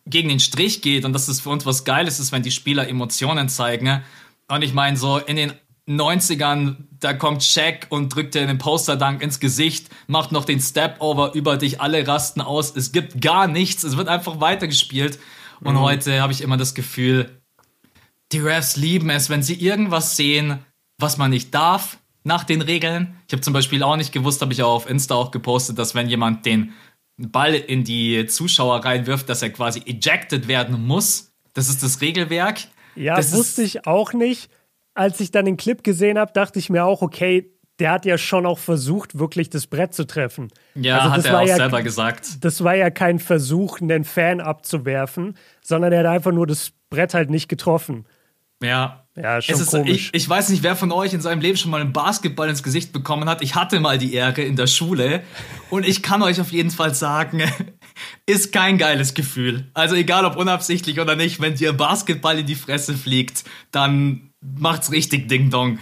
gegen 0.10 0.30
den 0.30 0.40
Strich 0.40 0.82
geht 0.82 1.06
und 1.06 1.14
dass 1.14 1.28
es 1.28 1.42
für 1.42 1.50
uns 1.50 1.66
was 1.66 1.84
Geiles 1.86 2.20
ist, 2.20 2.32
wenn 2.32 2.44
die 2.44 2.52
Spieler 2.52 2.88
Emotionen 2.88 3.50
zeigen. 3.50 4.04
Und 4.48 4.64
ich 4.64 4.74
meine, 4.74 4.98
so 4.98 5.18
in 5.18 5.36
den 5.36 5.54
90ern, 5.88 6.76
da 7.00 7.14
kommt 7.14 7.44
Shaq 7.44 7.88
und 7.90 8.14
drückt 8.14 8.36
dir 8.36 8.46
den 8.46 8.60
Posterdank 8.60 9.22
ins 9.22 9.40
Gesicht, 9.40 9.90
macht 10.08 10.32
noch 10.32 10.46
den 10.46 10.60
Step-Over 10.60 11.34
über 11.34 11.58
dich, 11.58 11.82
alle 11.82 12.08
rasten 12.08 12.42
aus. 12.42 12.76
Es 12.76 12.92
gibt 12.92 13.22
gar 13.22 13.48
nichts, 13.48 13.84
es 13.84 13.98
wird 13.98 14.08
einfach 14.08 14.40
weitergespielt. 14.40 15.20
Und 15.62 15.74
mhm. 15.74 15.80
heute 15.80 16.22
habe 16.22 16.32
ich 16.32 16.42
immer 16.42 16.58
das 16.58 16.74
Gefühl, 16.74 17.42
die 18.32 18.40
Refs 18.40 18.76
lieben 18.76 19.10
es, 19.10 19.30
wenn 19.30 19.42
sie 19.42 19.56
irgendwas 19.56 20.16
sehen, 20.16 20.60
was 21.00 21.18
man 21.18 21.32
nicht 21.32 21.54
darf 21.54 21.98
nach 22.24 22.44
den 22.44 22.62
Regeln. 22.62 23.16
Ich 23.28 23.34
habe 23.34 23.42
zum 23.42 23.54
Beispiel 23.54 23.82
auch 23.82 23.96
nicht 23.96 24.12
gewusst, 24.12 24.42
habe 24.42 24.54
ich 24.54 24.62
auch 24.62 24.74
auf 24.74 24.90
Insta 24.90 25.16
auch 25.16 25.32
gepostet, 25.32 25.80
dass 25.80 25.96
wenn 25.96 26.10
jemand 26.10 26.46
den 26.46 26.74
Ball 27.20 27.54
in 27.54 27.84
die 27.84 28.26
Zuschauer 28.28 28.86
reinwirft, 28.86 29.30
dass 29.30 29.42
er 29.42 29.50
quasi 29.50 29.82
ejected 29.86 30.48
werden 30.48 30.86
muss. 30.86 31.32
Das 31.54 31.70
ist 31.70 31.84
das 31.84 32.02
Regelwerk. 32.02 32.60
Ja, 32.96 33.16
das 33.16 33.34
wusste 33.34 33.62
ich 33.62 33.86
auch 33.86 34.14
nicht. 34.14 34.50
als 34.96 35.20
ich 35.20 35.32
dann 35.32 35.46
den 35.46 35.56
Clip 35.58 35.84
gesehen 35.84 36.18
habe, 36.20 36.34
dachte 36.34 36.60
ich 36.60 36.70
mir 36.70 36.84
auch, 36.84 37.02
okay, 37.02 37.54
der 37.80 37.92
hat 37.92 38.06
ja 38.06 38.18
schon 38.18 38.46
auch 38.46 38.60
versucht, 38.60 39.18
wirklich 39.18 39.50
das 39.50 39.68
Brett 39.68 39.94
zu 39.94 40.06
treffen. 40.06 40.50
Ja, 40.76 41.00
also 41.00 41.12
hat 41.12 41.26
er 41.26 41.40
auch 41.40 41.48
ja, 41.48 41.56
selber 41.56 41.82
gesagt. 41.82 42.44
Das 42.44 42.64
war 42.64 42.76
ja 42.76 42.90
kein 42.90 43.20
Versuch, 43.20 43.80
einen 43.80 44.04
Fan 44.04 44.42
abzuwerfen, 44.42 45.38
sondern 45.62 45.94
er 45.94 46.00
hat 46.00 46.08
einfach 46.08 46.34
nur 46.34 46.46
das 46.46 46.74
Brett 46.90 47.14
halt 47.14 47.30
nicht 47.30 47.48
getroffen. 47.48 48.06
Ja. 48.62 49.06
Ja, 49.22 49.42
schon 49.42 49.56
ist, 49.56 49.72
komisch. 49.72 50.12
Ich, 50.14 50.24
ich, 50.24 50.30
weiß 50.30 50.50
nicht, 50.50 50.64
wer 50.64 50.76
von 50.76 50.92
euch 50.92 51.14
in 51.14 51.20
seinem 51.20 51.42
Leben 51.42 51.58
schon 51.58 51.72
mal 51.72 51.82
einen 51.82 51.92
Basketball 51.92 52.50
ins 52.50 52.64
Gesicht 52.64 52.94
bekommen 52.94 53.28
hat. 53.28 53.42
Ich 53.42 53.56
hatte 53.56 53.80
mal 53.80 53.98
die 53.98 54.14
Ehre 54.14 54.42
in 54.42 54.56
der 54.56 54.68
Schule 54.68 55.24
und 55.70 55.86
ich 55.86 56.02
kann 56.02 56.22
euch 56.22 56.40
auf 56.40 56.52
jeden 56.52 56.72
Fall 56.72 56.96
sagen, 56.96 57.44
ist 58.26 58.54
kein 58.54 58.78
geiles 58.78 59.14
Gefühl. 59.14 59.68
Also 59.74 59.96
egal 59.96 60.24
ob 60.24 60.38
unabsichtlich 60.38 61.02
oder 61.02 61.16
nicht, 61.16 61.42
wenn 61.42 61.56
dir 61.56 61.72
ein 61.72 61.78
Basketball 61.78 62.40
in 62.40 62.46
die 62.46 62.56
Fresse 62.56 62.94
fliegt, 62.94 63.44
dann 63.72 64.32
macht's 64.42 64.92
richtig 64.92 65.28
Ding 65.28 65.50
Dong. 65.50 65.80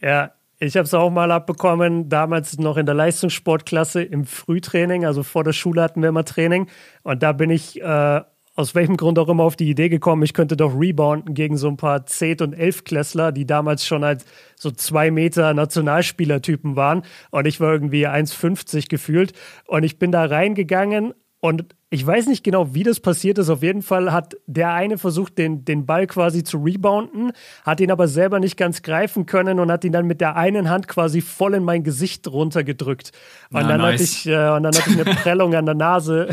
Ja, 0.00 0.32
ich 0.58 0.76
habe 0.76 0.84
es 0.84 0.94
auch 0.94 1.10
mal 1.10 1.32
abbekommen, 1.32 2.08
damals 2.08 2.56
noch 2.58 2.76
in 2.76 2.86
der 2.86 2.94
Leistungssportklasse 2.94 4.02
im 4.02 4.24
Frühtraining, 4.24 5.04
also 5.04 5.22
vor 5.22 5.44
der 5.44 5.52
Schule 5.52 5.82
hatten 5.82 6.02
wir 6.02 6.08
immer 6.08 6.24
Training 6.24 6.68
und 7.02 7.22
da 7.22 7.32
bin 7.32 7.50
ich 7.50 7.82
äh, 7.82 8.20
aus 8.56 8.74
welchem 8.74 8.96
Grund 8.96 9.18
auch 9.18 9.28
immer 9.28 9.44
auf 9.44 9.54
die 9.54 9.68
Idee 9.68 9.90
gekommen, 9.90 10.22
ich 10.22 10.32
könnte 10.32 10.56
doch 10.56 10.74
rebounden 10.74 11.34
gegen 11.34 11.58
so 11.58 11.68
ein 11.68 11.76
paar 11.76 12.06
Zehnt- 12.06 12.40
und 12.40 12.54
Elfklässler, 12.54 13.30
die 13.30 13.46
damals 13.46 13.86
schon 13.86 14.02
als 14.02 14.24
so 14.56 14.70
zwei 14.70 15.10
Meter 15.10 15.52
Nationalspielertypen 15.52 16.74
waren. 16.74 17.02
Und 17.30 17.46
ich 17.46 17.60
war 17.60 17.70
irgendwie 17.72 18.08
1,50 18.08 18.88
gefühlt. 18.88 19.34
Und 19.66 19.82
ich 19.82 19.98
bin 19.98 20.10
da 20.10 20.24
reingegangen 20.24 21.12
und 21.40 21.66
ich 21.88 22.04
weiß 22.04 22.26
nicht 22.26 22.42
genau, 22.42 22.74
wie 22.74 22.82
das 22.82 22.98
passiert 22.98 23.38
ist. 23.38 23.48
Auf 23.48 23.62
jeden 23.62 23.82
Fall 23.82 24.12
hat 24.12 24.36
der 24.46 24.72
eine 24.72 24.98
versucht, 24.98 25.38
den, 25.38 25.64
den 25.64 25.86
Ball 25.86 26.08
quasi 26.08 26.42
zu 26.42 26.58
rebounden, 26.58 27.30
hat 27.64 27.80
ihn 27.80 27.92
aber 27.92 28.08
selber 28.08 28.40
nicht 28.40 28.56
ganz 28.56 28.82
greifen 28.82 29.24
können 29.24 29.60
und 29.60 29.70
hat 29.70 29.84
ihn 29.84 29.92
dann 29.92 30.06
mit 30.06 30.20
der 30.20 30.34
einen 30.34 30.68
Hand 30.68 30.88
quasi 30.88 31.20
voll 31.20 31.54
in 31.54 31.62
mein 31.62 31.84
Gesicht 31.84 32.26
runtergedrückt. 32.26 33.12
Und, 33.52 33.62
Na, 33.62 33.68
dann, 33.68 33.80
nice. 33.80 33.92
hatte 33.92 34.02
ich, 34.02 34.26
äh, 34.26 34.50
und 34.50 34.64
dann 34.64 34.74
hatte 34.74 34.90
ich 34.90 34.98
eine 34.98 35.04
Prellung 35.04 35.54
an 35.54 35.64
der 35.64 35.76
Nase 35.76 36.28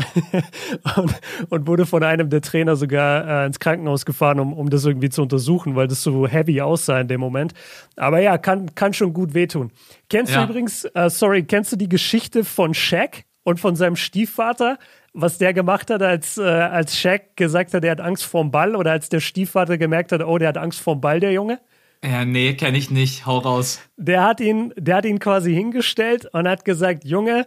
und, 0.96 1.14
und, 1.50 1.66
wurde 1.68 1.86
von 1.86 2.02
einem 2.02 2.30
der 2.30 2.40
Trainer 2.40 2.74
sogar 2.74 3.44
äh, 3.44 3.46
ins 3.46 3.60
Krankenhaus 3.60 4.04
gefahren, 4.04 4.40
um, 4.40 4.52
um 4.52 4.70
das 4.70 4.84
irgendwie 4.84 5.10
zu 5.10 5.22
untersuchen, 5.22 5.76
weil 5.76 5.86
das 5.86 6.02
so 6.02 6.26
heavy 6.26 6.60
aussah 6.62 7.00
in 7.00 7.06
dem 7.06 7.20
Moment. 7.20 7.54
Aber 7.94 8.20
ja, 8.20 8.38
kann, 8.38 8.74
kann 8.74 8.92
schon 8.92 9.12
gut 9.12 9.34
wehtun. 9.34 9.70
Kennst 10.10 10.34
ja. 10.34 10.44
du 10.44 10.50
übrigens, 10.50 10.84
äh, 10.84 11.08
sorry, 11.10 11.44
kennst 11.44 11.70
du 11.70 11.76
die 11.76 11.88
Geschichte 11.88 12.42
von 12.42 12.74
Shaq 12.74 13.24
und 13.44 13.60
von 13.60 13.76
seinem 13.76 13.96
Stiefvater? 13.96 14.78
was 15.14 15.38
der 15.38 15.54
gemacht 15.54 15.90
hat, 15.90 16.02
als, 16.02 16.36
äh, 16.36 16.42
als 16.42 16.98
Shaq 16.98 17.36
gesagt 17.36 17.72
hat, 17.72 17.84
er 17.84 17.92
hat 17.92 18.00
Angst 18.00 18.24
vorm 18.24 18.50
Ball 18.50 18.74
oder 18.74 18.90
als 18.90 19.08
der 19.08 19.20
Stiefvater 19.20 19.78
gemerkt 19.78 20.12
hat, 20.12 20.22
oh, 20.22 20.38
der 20.38 20.48
hat 20.48 20.58
Angst 20.58 20.80
vorm 20.80 21.00
Ball, 21.00 21.20
der 21.20 21.32
Junge? 21.32 21.60
Ja, 22.04 22.24
nee, 22.24 22.54
kenne 22.54 22.76
ich 22.76 22.90
nicht. 22.90 23.24
Hau 23.24 23.38
raus. 23.38 23.80
Der 23.96 24.24
hat 24.24 24.40
ihn, 24.40 24.74
der 24.76 24.96
hat 24.96 25.04
ihn 25.06 25.20
quasi 25.20 25.54
hingestellt 25.54 26.28
und 26.32 26.46
hat 26.46 26.64
gesagt, 26.64 27.04
Junge, 27.04 27.46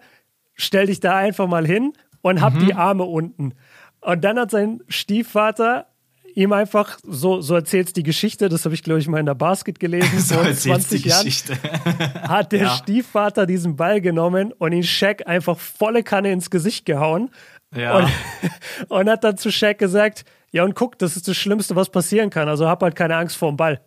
stell 0.56 0.88
dich 0.88 1.00
da 1.00 1.18
einfach 1.18 1.48
mal 1.48 1.68
hin 1.68 1.94
und 2.22 2.42
hab 2.42 2.54
mhm. 2.54 2.66
die 2.66 2.74
Arme 2.74 3.04
unten. 3.04 3.54
Und 4.00 4.24
dann 4.24 4.40
hat 4.40 4.50
sein 4.50 4.82
Stiefvater 4.88 5.88
ihm 6.38 6.54
einfach, 6.54 7.00
so, 7.04 7.42
so 7.42 7.56
erzählt 7.56 7.96
die 7.96 8.04
Geschichte, 8.04 8.48
das 8.48 8.64
habe 8.66 8.76
ich, 8.76 8.84
glaube 8.84 9.00
ich, 9.00 9.08
mal 9.08 9.20
in 9.20 9.26
der 9.26 9.34
Basket 9.34 9.80
gelesen, 9.80 10.20
so 10.20 10.36
vor 10.36 10.54
20 10.54 11.02
die 11.02 11.10
Jahren, 11.10 11.26
Geschichte. 11.26 11.58
hat 12.22 12.52
der 12.52 12.62
ja. 12.62 12.70
Stiefvater 12.70 13.46
diesen 13.46 13.76
Ball 13.76 14.02
genommen 14.02 14.54
und 14.54 14.72
ihn 14.72 14.84
Shaq 14.84 15.28
einfach 15.28 15.58
volle 15.58 16.04
Kanne 16.04 16.32
ins 16.32 16.50
Gesicht 16.50 16.86
gehauen 16.86 17.32
ja. 17.76 17.98
Und, 17.98 18.12
und 18.90 19.10
hat 19.10 19.24
dann 19.24 19.38
zu 19.38 19.52
Shaq 19.52 19.78
gesagt, 19.78 20.26
ja 20.52 20.64
und 20.64 20.76
guck, 20.76 20.98
das 21.00 21.18
ist 21.18 21.28
das 21.28 21.36
Schlimmste, 21.36 21.76
was 21.76 21.90
passieren 21.90 22.30
kann. 22.30 22.48
Also 22.48 22.68
hab 22.68 22.82
halt 22.82 22.96
keine 22.96 23.18
Angst 23.18 23.36
vor 23.38 23.52
dem 23.52 23.58
Ball. 23.58 23.82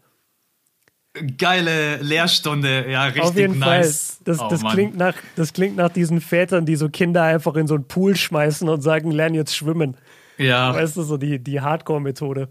Geile 1.38 1.96
Lehrstunde, 1.96 2.88
ja, 2.88 3.04
richtig 3.04 3.22
Auf 3.22 3.36
jeden 3.36 3.58
nice. 3.58 4.18
Fall. 4.18 4.24
Das, 4.26 4.40
oh, 4.40 4.48
das, 4.48 4.62
klingt 4.72 4.96
nach, 4.96 5.14
das 5.34 5.52
klingt 5.52 5.76
nach 5.76 5.88
diesen 5.88 6.20
Vätern, 6.20 6.66
die 6.66 6.76
so 6.76 6.88
Kinder 6.88 7.24
einfach 7.24 7.56
in 7.56 7.66
so 7.66 7.74
einen 7.74 7.88
Pool 7.88 8.16
schmeißen 8.16 8.68
und 8.68 8.80
sagen, 8.82 9.10
lern 9.10 9.34
jetzt 9.34 9.56
schwimmen. 9.56 9.96
Ja. 10.40 10.74
Weißt 10.74 10.96
du, 10.96 11.02
so 11.02 11.16
die, 11.16 11.38
die 11.38 11.60
Hardcore-Methode. 11.60 12.48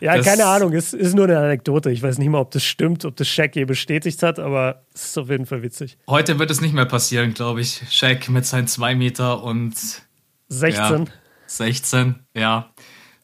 Ja, 0.00 0.16
das 0.16 0.26
keine 0.26 0.44
Ahnung, 0.44 0.72
es 0.74 0.92
ist 0.92 1.14
nur 1.14 1.24
eine 1.24 1.38
Anekdote. 1.38 1.90
Ich 1.90 2.02
weiß 2.02 2.18
nicht 2.18 2.28
mal, 2.28 2.40
ob 2.40 2.50
das 2.50 2.64
stimmt, 2.64 3.04
ob 3.04 3.16
das 3.16 3.28
Shaq 3.28 3.56
je 3.56 3.64
bestätigt 3.64 4.22
hat, 4.22 4.38
aber 4.38 4.84
es 4.92 5.06
ist 5.06 5.18
auf 5.18 5.30
jeden 5.30 5.46
Fall 5.46 5.62
witzig. 5.62 5.96
Heute 6.08 6.38
wird 6.38 6.50
es 6.50 6.60
nicht 6.60 6.74
mehr 6.74 6.84
passieren, 6.84 7.32
glaube 7.32 7.60
ich. 7.62 7.82
Shaq 7.90 8.28
mit 8.28 8.44
seinen 8.44 8.66
zwei 8.66 8.94
Meter 8.94 9.42
und 9.42 9.74
16. 10.48 11.06
Ja, 11.06 11.06
16, 11.46 12.16
ja. 12.34 12.70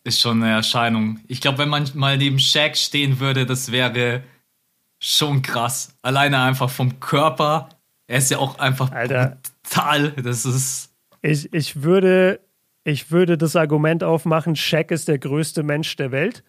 Ist 0.04 0.21
schon 0.21 0.42
eine 0.42 0.54
Erscheinung. 0.54 1.21
Ich 1.28 1.42
glaube, 1.42 1.59
wenn 1.59 1.69
man 1.69 1.87
mal 1.95 2.16
neben 2.16 2.38
Shaq 2.38 2.76
stehen 2.76 3.21
würde, 3.21 3.45
das 3.45 3.71
wäre 3.71 4.23
schon 4.99 5.42
krass. 5.42 5.99
Alleine 6.00 6.40
einfach 6.40 6.71
vom 6.71 7.00
Körper. 7.00 7.69
Er 8.07 8.19
ist 8.19 8.30
ja 8.30 8.38
auch 8.38 8.59
einfach 8.59 8.90
Alter. 8.92 9.38
brutal. 9.62 10.12
Das 10.12 10.45
ist. 10.45 10.95
Ich, 11.23 11.52
ich, 11.52 11.83
würde, 11.83 12.40
ich 12.84 13.10
würde 13.10 13.37
das 13.37 13.56
Argument 13.56 14.02
aufmachen, 14.04 14.56
Shaq 14.56 14.90
ist 14.90 15.08
der 15.08 15.18
größte 15.18 15.62
Mensch 15.62 15.96
der 15.96 16.12
Welt. 16.12 16.42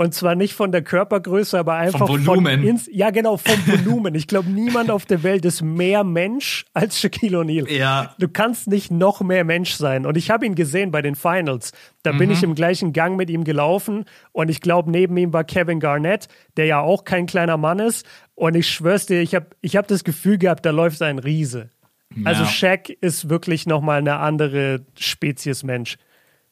Und 0.00 0.14
zwar 0.14 0.36
nicht 0.36 0.54
von 0.54 0.70
der 0.70 0.82
Körpergröße, 0.82 1.58
aber 1.58 1.74
einfach 1.74 2.06
vom 2.06 2.24
Volumen. 2.24 2.60
Von 2.60 2.68
ins, 2.68 2.88
ja, 2.92 3.10
genau, 3.10 3.36
vom 3.36 3.56
Volumen. 3.66 4.14
Ich 4.14 4.28
glaube, 4.28 4.48
niemand 4.48 4.92
auf 4.92 5.06
der 5.06 5.24
Welt 5.24 5.44
ist 5.44 5.60
mehr 5.60 6.04
Mensch 6.04 6.66
als 6.72 7.00
Shaquille 7.00 7.38
O'Neal. 7.38 7.68
Ja. 7.68 8.14
Du 8.16 8.28
kannst 8.28 8.68
nicht 8.68 8.92
noch 8.92 9.22
mehr 9.22 9.42
Mensch 9.42 9.72
sein. 9.72 10.06
Und 10.06 10.16
ich 10.16 10.30
habe 10.30 10.46
ihn 10.46 10.54
gesehen 10.54 10.92
bei 10.92 11.02
den 11.02 11.16
Finals. 11.16 11.72
Da 12.04 12.12
mhm. 12.12 12.18
bin 12.18 12.30
ich 12.30 12.44
im 12.44 12.54
gleichen 12.54 12.92
Gang 12.92 13.16
mit 13.16 13.28
ihm 13.28 13.42
gelaufen. 13.42 14.04
Und 14.30 14.50
ich 14.50 14.60
glaube, 14.60 14.88
neben 14.88 15.16
ihm 15.16 15.32
war 15.32 15.42
Kevin 15.42 15.80
Garnett, 15.80 16.28
der 16.56 16.66
ja 16.66 16.78
auch 16.78 17.02
kein 17.02 17.26
kleiner 17.26 17.56
Mann 17.56 17.80
ist. 17.80 18.06
Und 18.36 18.54
ich 18.54 18.68
schwör's 18.68 19.06
dir, 19.06 19.20
ich 19.20 19.34
habe 19.34 19.48
ich 19.62 19.76
hab 19.76 19.88
das 19.88 20.04
Gefühl 20.04 20.38
gehabt, 20.38 20.64
da 20.64 20.70
läuft 20.70 21.02
ein 21.02 21.18
Riese. 21.18 21.70
Ja. 22.16 22.26
Also 22.26 22.44
Shaq 22.44 22.90
ist 23.00 23.28
wirklich 23.28 23.66
nochmal 23.66 23.98
eine 23.98 24.16
andere 24.16 24.84
Spezies 24.96 25.62
Mensch 25.62 25.96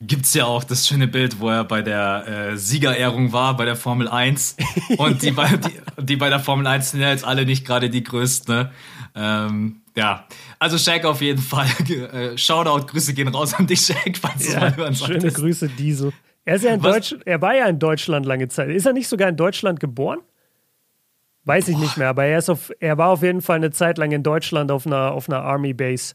gibt's 0.01 0.35
ja 0.35 0.45
auch 0.45 0.65
das 0.65 0.87
schöne 0.87 1.09
Bild, 1.09 1.41
wo 1.41 1.49
er 1.49 1.65
bei 1.65 1.83
der 1.83 2.51
äh, 2.53 2.57
Siegerehrung 2.57 3.33
war, 3.33 3.57
bei 3.57 3.65
der 3.65 3.77
Formel 3.77 4.09
1. 4.09 4.57
Und 4.99 5.23
die, 5.23 5.31
bei, 5.31 5.49
die, 5.49 6.05
die 6.05 6.17
bei 6.17 6.29
der 6.29 6.41
Formel 6.41 6.67
1 6.67 6.93
sind 6.93 7.01
ja 7.01 7.11
jetzt 7.11 7.25
alle 7.25 7.47
nicht 7.47 7.67
gerade 7.67 7.89
die 7.89 8.03
größten. 8.03 8.55
Ne? 8.55 8.71
Ähm, 9.15 9.81
ja, 9.97 10.27
also 10.59 10.77
Shaq 10.77 11.05
auf 11.05 11.23
jeden 11.23 11.43
Fall. 11.43 11.67
Äh, 11.87 12.37
Shoutout, 12.37 12.87
Grüße 12.87 13.15
gehen 13.15 13.29
raus 13.29 13.55
an 13.55 13.67
dich, 13.67 13.81
Shaq, 13.81 14.19
falls 14.21 14.53
ja, 14.53 14.55
du 14.55 14.61
mal 14.61 14.77
hören 14.77 14.95
Schöne 14.95 15.21
solltest. 15.21 15.37
Grüße, 15.37 15.69
Diesel. 15.69 16.13
Er, 16.45 16.57
ist 16.57 16.65
ja 16.65 16.75
in 16.75 16.81
Deutsch, 16.81 17.15
er 17.25 17.41
war 17.41 17.55
ja 17.55 17.67
in 17.67 17.79
Deutschland 17.79 18.27
lange 18.27 18.49
Zeit. 18.49 18.69
Ist 18.71 18.87
er 18.87 18.93
nicht 18.93 19.09
sogar 19.09 19.29
in 19.29 19.37
Deutschland 19.37 19.81
geboren? 19.81 20.19
Weiß 21.47 21.69
ich 21.69 21.77
Boah. 21.77 21.83
nicht 21.83 21.97
mehr, 21.97 22.09
aber 22.09 22.25
er, 22.25 22.39
ist 22.39 22.51
auf, 22.51 22.71
er 22.81 22.99
war 22.99 23.09
auf 23.09 23.23
jeden 23.23 23.41
Fall 23.41 23.57
eine 23.57 23.71
Zeit 23.71 23.99
lang 23.99 24.13
in 24.13 24.23
Deutschland 24.23 24.71
auf 24.71 24.87
einer, 24.87 25.13
auf 25.13 25.29
einer 25.29 25.43
Army 25.43 25.73
Base 25.73 26.15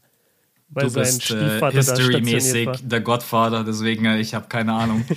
weil 0.74 0.86
du 0.86 0.94
bist 0.94 1.30
äh, 1.30 1.70
history-mäßig 1.70 2.68
der 2.82 3.00
Godfather, 3.00 3.62
deswegen 3.62 4.06
äh, 4.06 4.18
ich 4.18 4.34
habe 4.34 4.46
keine 4.48 4.72
Ahnung. 4.72 5.04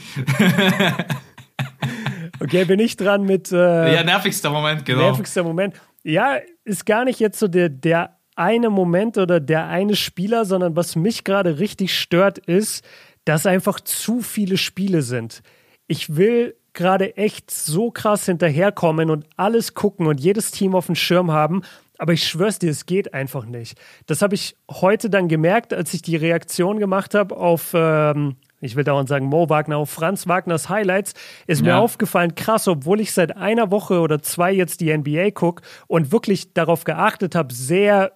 okay, 2.40 2.66
bin 2.66 2.80
ich 2.80 2.98
dran 2.98 3.24
mit. 3.24 3.52
Äh, 3.52 3.94
ja, 3.94 4.04
nervigster 4.04 4.50
Moment, 4.50 4.86
genau. 4.86 5.12
Nervigster 5.12 5.44
Moment. 5.44 5.76
Ja, 6.04 6.38
ist 6.66 6.86
gar 6.86 7.06
nicht 7.06 7.20
jetzt 7.20 7.40
so 7.40 7.48
der, 7.48 7.70
der 7.70 8.18
eine 8.36 8.70
Moment 8.70 9.18
oder 9.18 9.40
der 9.40 9.68
eine 9.68 9.96
Spieler, 9.96 10.46
sondern 10.46 10.76
was 10.76 10.96
mich 10.96 11.24
gerade 11.24 11.58
richtig 11.58 11.98
stört, 11.98 12.38
ist, 12.38 12.86
dass 13.24 13.46
einfach 13.46 13.80
zu 13.80 14.22
viele 14.22 14.58
Spiele 14.58 15.02
sind. 15.02 15.42
Ich 15.88 16.18
will 16.18 16.56
gerade 16.76 17.18
echt 17.18 17.50
so 17.50 17.90
krass 17.90 18.26
hinterherkommen 18.26 19.10
und 19.10 19.26
alles 19.36 19.74
gucken 19.74 20.06
und 20.06 20.20
jedes 20.20 20.52
Team 20.52 20.76
auf 20.76 20.86
dem 20.86 20.96
Schirm 20.96 21.32
haben 21.32 21.64
aber 21.98 22.14
ich 22.14 22.28
schwör's 22.28 22.60
dir, 22.60 22.70
es 22.70 22.86
geht 22.86 23.14
einfach 23.14 23.46
nicht. 23.46 23.80
Das 24.06 24.22
habe 24.22 24.36
ich 24.36 24.56
heute 24.70 25.10
dann 25.10 25.28
gemerkt, 25.28 25.74
als 25.74 25.94
ich 25.94 26.02
die 26.02 26.16
Reaktion 26.16 26.80
gemacht 26.80 27.14
habe 27.14 27.36
auf, 27.36 27.72
ähm, 27.74 28.36
ich 28.62 28.76
will 28.76 28.84
dauernd 28.84 29.10
sagen, 29.10 29.28
Mo 29.28 29.50
Wagner, 29.50 29.78
auf 29.78 29.90
Franz 29.90 30.28
Wagners 30.28 30.70
Highlights, 30.70 31.14
ist 31.48 31.62
ja. 31.62 31.76
mir 31.76 31.78
aufgefallen, 31.78 32.36
krass, 32.36 32.68
obwohl 32.68 33.00
ich 33.00 33.14
seit 33.14 33.38
einer 33.38 33.72
Woche 33.72 34.00
oder 34.00 34.22
zwei 34.22 34.52
jetzt 34.52 34.82
die 34.82 34.96
NBA 34.96 35.32
gucke 35.32 35.64
und 35.88 36.12
wirklich 36.12 36.54
darauf 36.54 36.84
geachtet 36.84 37.36
habe, 37.36 37.54
sehr, 37.54 38.14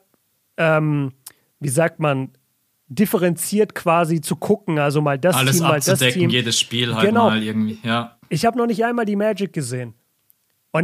ähm, 0.57 1.13
wie 1.59 1.69
sagt 1.69 1.99
man, 1.99 2.31
differenziert 2.87 3.75
quasi 3.75 4.19
zu 4.19 4.35
gucken, 4.35 4.79
also 4.79 5.01
mal 5.01 5.19
das 5.19 5.35
Alles 5.35 5.57
Team, 5.57 5.67
mal 5.67 5.79
das 5.79 5.99
Team. 5.99 6.29
jedes 6.29 6.59
Spiel 6.59 6.95
halt 6.95 7.05
genau. 7.05 7.29
mal 7.29 7.43
irgendwie, 7.43 7.77
ja. 7.83 8.18
Ich 8.29 8.45
habe 8.45 8.57
noch 8.57 8.67
nicht 8.67 8.83
einmal 8.86 9.05
die 9.05 9.15
Magic 9.15 9.53
gesehen. 9.53 9.95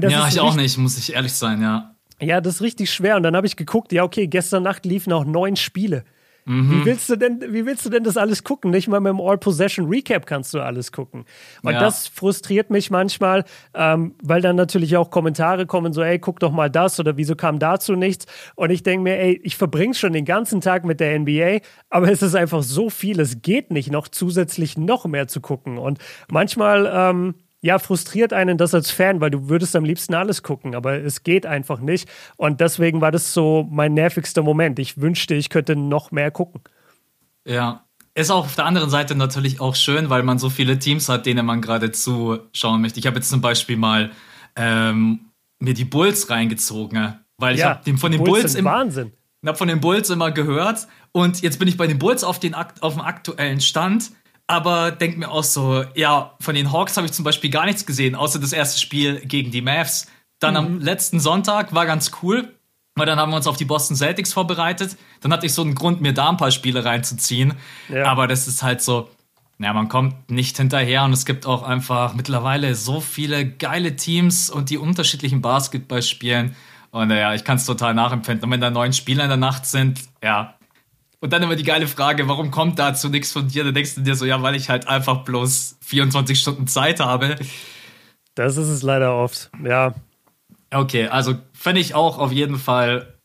ja, 0.10 0.28
ich 0.28 0.40
auch 0.40 0.56
nicht, 0.56 0.78
muss 0.78 0.98
ich 0.98 1.14
ehrlich 1.14 1.34
sein, 1.34 1.62
ja. 1.62 1.96
Ja, 2.20 2.42
das 2.42 2.56
ist 2.56 2.62
richtig 2.62 2.92
schwer. 2.92 3.18
Und 3.18 3.24
dann 3.24 3.36
habe 3.36 3.46
ich 3.46 3.56
geguckt, 3.56 3.92
ja, 3.92 4.04
okay, 4.04 4.28
gestern 4.28 4.64
Nacht 4.64 4.86
liefen 4.86 5.14
auch 5.14 5.26
neun 5.26 5.56
Spiele. 5.56 6.06
Mhm. 6.46 6.72
Wie 6.72 6.86
willst 6.86 7.10
du 7.10 7.16
denn, 7.16 7.42
wie 7.50 7.66
willst 7.66 7.86
du 7.86 7.90
denn 7.90 8.04
das 8.04 8.18
alles 8.18 8.44
gucken? 8.44 8.70
Nicht 8.70 8.88
mal 8.88 9.00
mit 9.00 9.10
dem 9.10 9.20
All-Possession-Recap 9.20 10.28
kannst 10.28 10.54
du 10.54 10.60
alles 10.60 10.92
gucken. 10.92 11.26
Und 11.64 11.74
ja. 11.74 11.80
das 11.80 12.08
frustriert 12.08 12.70
mich 12.70 12.92
manchmal, 12.92 13.46
ähm, 13.74 14.14
weil 14.22 14.42
dann 14.42 14.56
natürlich 14.56 14.96
auch 14.96 15.10
Kommentare 15.10 15.66
kommen, 15.66 15.92
so, 15.92 16.04
ey, 16.04 16.20
guck 16.20 16.40
doch 16.40 16.52
mal 16.52 16.70
das 16.70 17.00
oder 17.00 17.18
wieso 17.18 17.36
kam 17.36 17.58
dazu 17.58 17.96
nichts? 17.96 18.28
Und 18.56 18.70
ich 18.70 18.84
denke 18.84 19.04
mir, 19.04 19.20
ey, 19.20 19.40
ich 19.44 19.58
verbringe 19.58 19.96
schon 19.96 20.14
den 20.14 20.26
ganzen 20.26 20.62
Tag 20.62 20.86
mit 20.86 21.00
der 21.00 21.20
NBA, 21.20 21.60
aber 21.90 22.12
es 22.12 22.22
ist 22.22 22.36
einfach 22.36 22.62
so 22.62 22.92
viel, 22.92 23.20
es 23.20 23.42
geht 23.42 23.72
nicht 23.72 23.92
noch 23.92 24.08
zusätzlich 24.08 24.78
noch 24.78 25.06
mehr 25.06 25.28
zu 25.28 25.42
gucken. 25.42 25.80
Und 25.80 25.98
manchmal, 26.30 26.92
ähm, 26.94 27.36
ja, 27.66 27.80
frustriert 27.80 28.32
einen 28.32 28.60
das 28.60 28.76
als 28.76 28.92
Fan, 28.92 29.22
weil 29.22 29.32
du 29.32 29.50
würdest 29.50 29.76
am 29.76 29.84
liebsten 29.84 30.14
alles 30.14 30.44
gucken, 30.44 30.76
aber 30.76 31.02
es 31.02 31.24
geht 31.24 31.48
einfach 31.48 31.80
nicht. 31.80 32.08
Und 32.38 32.62
deswegen 32.62 33.02
war 33.02 33.12
das 33.12 33.34
so 33.34 33.68
mein 33.72 33.96
nervigster 33.96 34.44
Moment. 34.44 34.78
Ich 34.78 35.02
wünschte, 35.02 35.34
ich 35.34 35.50
könnte 35.50 35.76
noch 35.76 36.12
mehr 36.12 36.30
gucken. 36.30 36.62
Ja, 37.44 37.84
ist 38.14 38.30
auch 38.30 38.46
auf 38.46 38.56
der 38.56 38.66
anderen 38.66 38.92
Seite 38.92 39.16
natürlich 39.16 39.62
auch 39.62 39.74
schön, 39.74 40.12
weil 40.12 40.22
man 40.22 40.38
so 40.38 40.52
viele 40.52 40.78
Teams 40.78 41.10
hat, 41.10 41.26
denen 41.26 41.44
man 41.44 41.60
gerade 41.62 41.92
zuschauen 41.92 42.82
möchte. 42.82 43.00
Ich 43.00 43.08
habe 43.08 43.16
jetzt 43.16 43.30
zum 43.30 43.42
Beispiel 43.42 43.78
mal 43.78 44.12
ähm, 44.56 45.32
mir 45.58 45.74
die 45.74 45.86
Bulls 45.86 46.30
reingezogen, 46.30 47.16
weil 47.38 47.58
ja, 47.58 47.82
ich 47.84 47.88
habe 47.88 47.98
von 47.98 48.12
den 48.12 48.24
Bulls, 48.24 48.44
Bulls 48.44 48.56
im 48.56 48.66
Wahnsinn. 48.66 49.12
habe 49.44 49.58
von 49.58 49.68
den 49.68 49.82
Bulls 49.82 50.12
immer 50.12 50.30
gehört 50.30 50.88
und 51.14 51.42
jetzt 51.42 51.58
bin 51.58 51.68
ich 51.68 51.78
bei 51.78 51.88
den 51.88 51.98
Bulls 51.98 52.24
auf, 52.24 52.40
den, 52.40 52.54
auf 52.54 52.94
dem 52.94 53.02
aktuellen 53.02 53.60
Stand, 53.60 54.12
aber 54.48 54.92
denke 54.92 55.18
mir 55.18 55.32
auch 55.32 55.44
so, 55.44 55.84
ja, 55.96 56.36
von 56.40 56.56
den 56.56 56.72
Hawks 56.72 56.98
habe 56.98 57.08
ich 57.08 57.14
zum 57.14 57.26
Beispiel 57.26 57.50
gar 57.50 57.66
nichts 57.66 57.86
gesehen, 57.86 58.16
außer 58.16 58.40
das 58.40 58.54
erste 58.54 58.80
Spiel 58.80 59.22
gegen 59.26 59.52
die 59.52 59.62
Mavs. 59.62 60.08
Dann 60.40 60.54
mhm. 60.54 60.58
am 60.58 60.80
letzten 60.80 61.20
Sonntag 61.20 61.74
war 61.74 61.86
ganz 61.86 62.12
cool, 62.22 62.54
weil 62.96 63.06
dann 63.06 63.20
haben 63.20 63.32
wir 63.32 63.38
uns 63.38 63.48
auf 63.48 63.58
die 63.58 63.66
Boston 63.66 63.96
Celtics 63.96 64.34
vorbereitet. 64.34 64.98
Dann 65.22 65.34
hatte 65.34 65.46
ich 65.46 65.54
so 65.54 65.62
einen 65.62 65.76
Grund, 65.76 66.02
mir 66.02 66.14
da 66.14 66.30
ein 66.30 66.38
paar 66.38 66.52
Spiele 66.52 66.86
reinzuziehen. 66.86 67.56
Ja. 67.90 68.06
Aber 68.06 68.28
das 68.28 68.48
ist 68.48 68.62
halt 68.62 68.82
so, 68.82 69.10
ja, 69.58 69.74
man 69.74 69.90
kommt 69.90 70.30
nicht 70.30 70.58
hinterher 70.58 71.04
und 71.04 71.14
es 71.14 71.26
gibt 71.26 71.46
auch 71.46 71.64
einfach 71.64 72.14
mittlerweile 72.14 72.76
so 72.76 73.00
viele 73.00 73.50
geile 73.50 73.96
Teams 73.96 74.50
und 74.50 74.70
die 74.70 74.78
unterschiedlichen 74.78 75.42
Basketball 75.42 76.04
spielen. 76.04 76.56
Und 76.92 77.10
ja, 77.10 77.34
ich 77.34 77.44
kann 77.44 77.58
es 77.58 77.66
total 77.66 77.94
nachempfinden. 77.94 78.46
Und 78.46 78.52
wenn 78.52 78.62
da 78.62 78.70
neun 78.70 78.94
Spieler 78.94 79.24
in 79.24 79.30
der 79.30 79.38
Nacht 79.38 79.66
sind, 79.66 80.02
ja. 80.24 80.56
Und 81.26 81.34
dann 81.34 81.42
immer 81.42 81.56
die 81.56 81.64
geile 81.64 81.88
Frage, 81.88 82.28
warum 82.28 82.52
kommt 82.52 82.78
dazu 82.78 83.10
nichts 83.10 83.32
von 83.32 83.48
dir? 83.48 83.64
Da 83.64 83.72
denkst 83.72 83.96
du 83.96 84.02
dir 84.02 84.14
so, 84.14 84.26
ja, 84.26 84.44
weil 84.44 84.54
ich 84.54 84.70
halt 84.70 84.88
einfach 84.88 85.24
bloß 85.24 85.80
24 85.82 86.40
Stunden 86.40 86.68
Zeit 86.68 87.00
habe. 87.00 87.36
Das 88.36 88.58
ist 88.58 88.68
es 88.68 88.84
leider 88.84 89.16
oft, 89.16 89.50
ja. 89.64 89.96
Okay, 90.70 91.08
also 91.08 91.34
fände 91.52 91.82
ich 91.82 91.96
auch 91.96 92.20
auf 92.20 92.32
jeden 92.32 92.60
Fall 92.60 93.16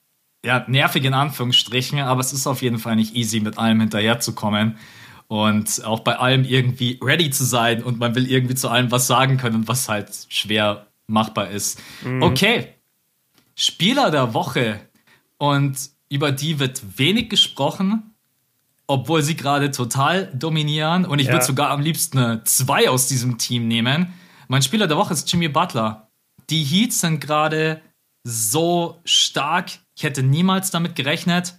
ja, 0.43 0.65
nervig 0.67 1.05
in 1.05 1.13
Anführungsstrichen, 1.13 1.99
aber 1.99 2.23
es 2.23 2.33
ist 2.33 2.47
auf 2.47 2.63
jeden 2.63 2.79
Fall 2.79 2.97
nicht 2.97 3.17
easy, 3.17 3.39
mit 3.39 3.59
allem 3.59 3.81
hinterherzukommen 3.81 4.79
und 5.29 5.85
auch 5.85 6.01
bei 6.01 6.17
allem 6.17 6.45
irgendwie 6.45 6.99
ready 7.03 7.29
zu 7.29 7.45
sein 7.45 7.83
und 7.83 7.99
man 7.99 8.15
will 8.15 8.31
irgendwie 8.31 8.55
zu 8.55 8.71
allem 8.71 8.91
was 8.91 9.09
sagen 9.09 9.37
können, 9.37 9.69
was 9.69 9.91
halt 9.91 10.09
schwer 10.31 10.87
machbar 11.07 11.51
ist. 11.51 11.79
Mhm. 12.03 12.23
Okay, 12.23 12.69
Spieler 13.55 14.11
der 14.11 14.33
Woche 14.33 14.81
und 15.37 15.77
über 16.11 16.33
die 16.33 16.59
wird 16.59 16.99
wenig 16.99 17.31
gesprochen, 17.31 18.15
obwohl 18.87 19.23
sie 19.23 19.37
gerade 19.37 19.71
total 19.71 20.27
dominieren 20.35 21.07
und 21.07 21.21
ich 21.21 21.29
ja. 21.29 21.33
würde 21.33 21.45
sogar 21.47 21.71
am 21.71 21.81
liebsten 21.81 22.43
zwei 22.45 22.91
aus 22.91 23.07
diesem 23.07 23.39
Team 23.39 23.69
nehmen. 23.69 24.13
Mein 24.49 24.63
Spieler 24.63 24.89
der 24.89 24.97
Woche 24.97 25.15
ist 25.15 25.31
Jimmy 25.33 25.49
Butler. 25.49 26.11
Die 26.51 26.65
Heats 26.65 27.01
sind 27.01 27.21
gerade 27.21 27.81
so 28.25 29.01
stark. 29.05 29.71
Ich 29.97 30.03
hätte 30.03 30.23
niemals 30.25 30.73
damit 30.73 30.97
gerechnet. 30.97 31.55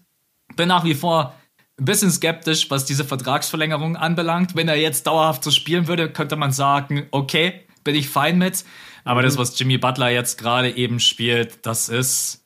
Bin 0.58 0.68
nach 0.68 0.84
wie 0.84 0.94
vor 0.94 1.34
ein 1.80 1.86
bisschen 1.86 2.12
skeptisch, 2.12 2.70
was 2.70 2.84
diese 2.86 3.06
Vertragsverlängerung 3.06 3.96
anbelangt. 3.96 4.56
Wenn 4.56 4.68
er 4.68 4.76
jetzt 4.76 5.08
dauerhaft 5.08 5.44
so 5.44 5.52
spielen 5.52 5.88
würde, 5.88 6.12
könnte 6.12 6.36
man 6.36 6.52
sagen, 6.52 7.08
okay, 7.12 7.62
bin 7.86 7.96
ich 7.96 8.10
fein 8.10 8.38
mit. 8.38 8.66
Aber 9.06 9.22
mhm. 9.22 9.26
das, 9.26 9.38
was 9.38 9.58
Jimmy 9.58 9.78
Butler 9.78 10.10
jetzt 10.10 10.38
gerade 10.38 10.76
eben 10.76 11.00
spielt, 11.00 11.66
das 11.66 11.88
ist, 11.88 12.41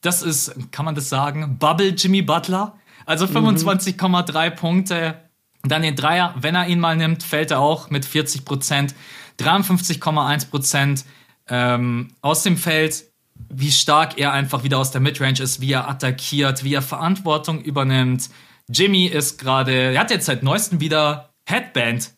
das 0.00 0.22
ist, 0.22 0.72
kann 0.72 0.84
man 0.84 0.94
das 0.94 1.08
sagen, 1.08 1.58
Bubble 1.58 1.90
Jimmy 1.90 2.22
Butler. 2.22 2.78
Also 3.06 3.26
25,3 3.26 4.50
mhm. 4.50 4.56
Punkte. 4.56 5.30
Dann 5.62 5.82
den 5.82 5.96
Dreier, 5.96 6.34
wenn 6.38 6.54
er 6.54 6.68
ihn 6.68 6.80
mal 6.80 6.96
nimmt, 6.96 7.22
fällt 7.22 7.50
er 7.50 7.60
auch 7.60 7.90
mit 7.90 8.04
40 8.04 8.44
Prozent. 8.44 8.94
53,1 9.38 10.48
Prozent 10.48 11.04
ähm, 11.48 12.08
aus 12.22 12.42
dem 12.42 12.56
Feld, 12.56 13.04
wie 13.48 13.70
stark 13.70 14.18
er 14.18 14.32
einfach 14.32 14.62
wieder 14.64 14.78
aus 14.78 14.90
der 14.90 15.00
Midrange 15.00 15.40
ist, 15.42 15.60
wie 15.60 15.72
er 15.72 15.88
attackiert, 15.88 16.64
wie 16.64 16.74
er 16.74 16.82
Verantwortung 16.82 17.60
übernimmt. 17.62 18.30
Jimmy 18.68 19.06
ist 19.06 19.38
gerade, 19.38 19.72
er 19.72 20.00
hat 20.00 20.10
jetzt 20.10 20.26
seit 20.26 20.42
neuestem 20.42 20.80
wieder 20.80 21.30
Headband. 21.46 22.12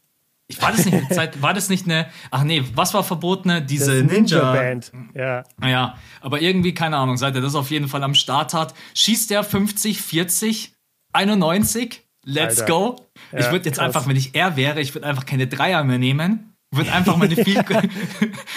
Ich 0.53 0.63
war 0.63 0.73
das 0.73 0.85
nicht 0.85 1.15
Zeit, 1.15 1.41
war 1.43 1.55
das 1.55 1.69
nicht 1.69 1.87
eine, 1.87 2.07
ach 2.31 2.45
nee, 2.45 2.63
was 2.75 2.95
war 2.95 3.03
verbotene? 3.05 3.63
Diese 3.63 3.93
Ninja, 3.93 4.13
Ninja 4.21 4.53
Band. 4.53 4.93
Ja. 5.15 5.45
Ja, 5.67 5.99
aber 6.21 6.41
irgendwie, 6.41 6.75
keine 6.75 6.97
Ahnung, 6.97 7.17
seit 7.17 7.35
er 7.35 7.41
das 7.41 7.55
auf 7.55 7.71
jeden 7.71 7.89
Fall 7.89 8.03
am 8.03 8.15
Start 8.15 8.55
hat, 8.55 8.75
schießt 8.95 9.31
er 9.33 9.45
50, 9.45 10.01
40, 10.01 10.75
91. 11.13 12.03
Let's 12.25 12.61
Alter. 12.61 12.73
go. 12.73 12.97
Ja, 13.33 13.41
ich 13.41 13.51
würde 13.51 13.65
jetzt 13.65 13.79
krass. 13.79 13.87
einfach, 13.87 14.07
wenn 14.07 14.17
ich 14.17 14.35
er 14.35 14.57
wäre, 14.57 14.81
ich 14.81 14.95
würde 14.95 15.07
einfach 15.07 15.27
keine 15.27 15.49
Dreier 15.49 15.83
mehr 15.85 15.99
nehmen 15.99 16.53
wird 16.73 16.91
einfach 16.91 17.17
meine 17.17 17.37
Field 17.37 17.67
Goal, 17.67 17.83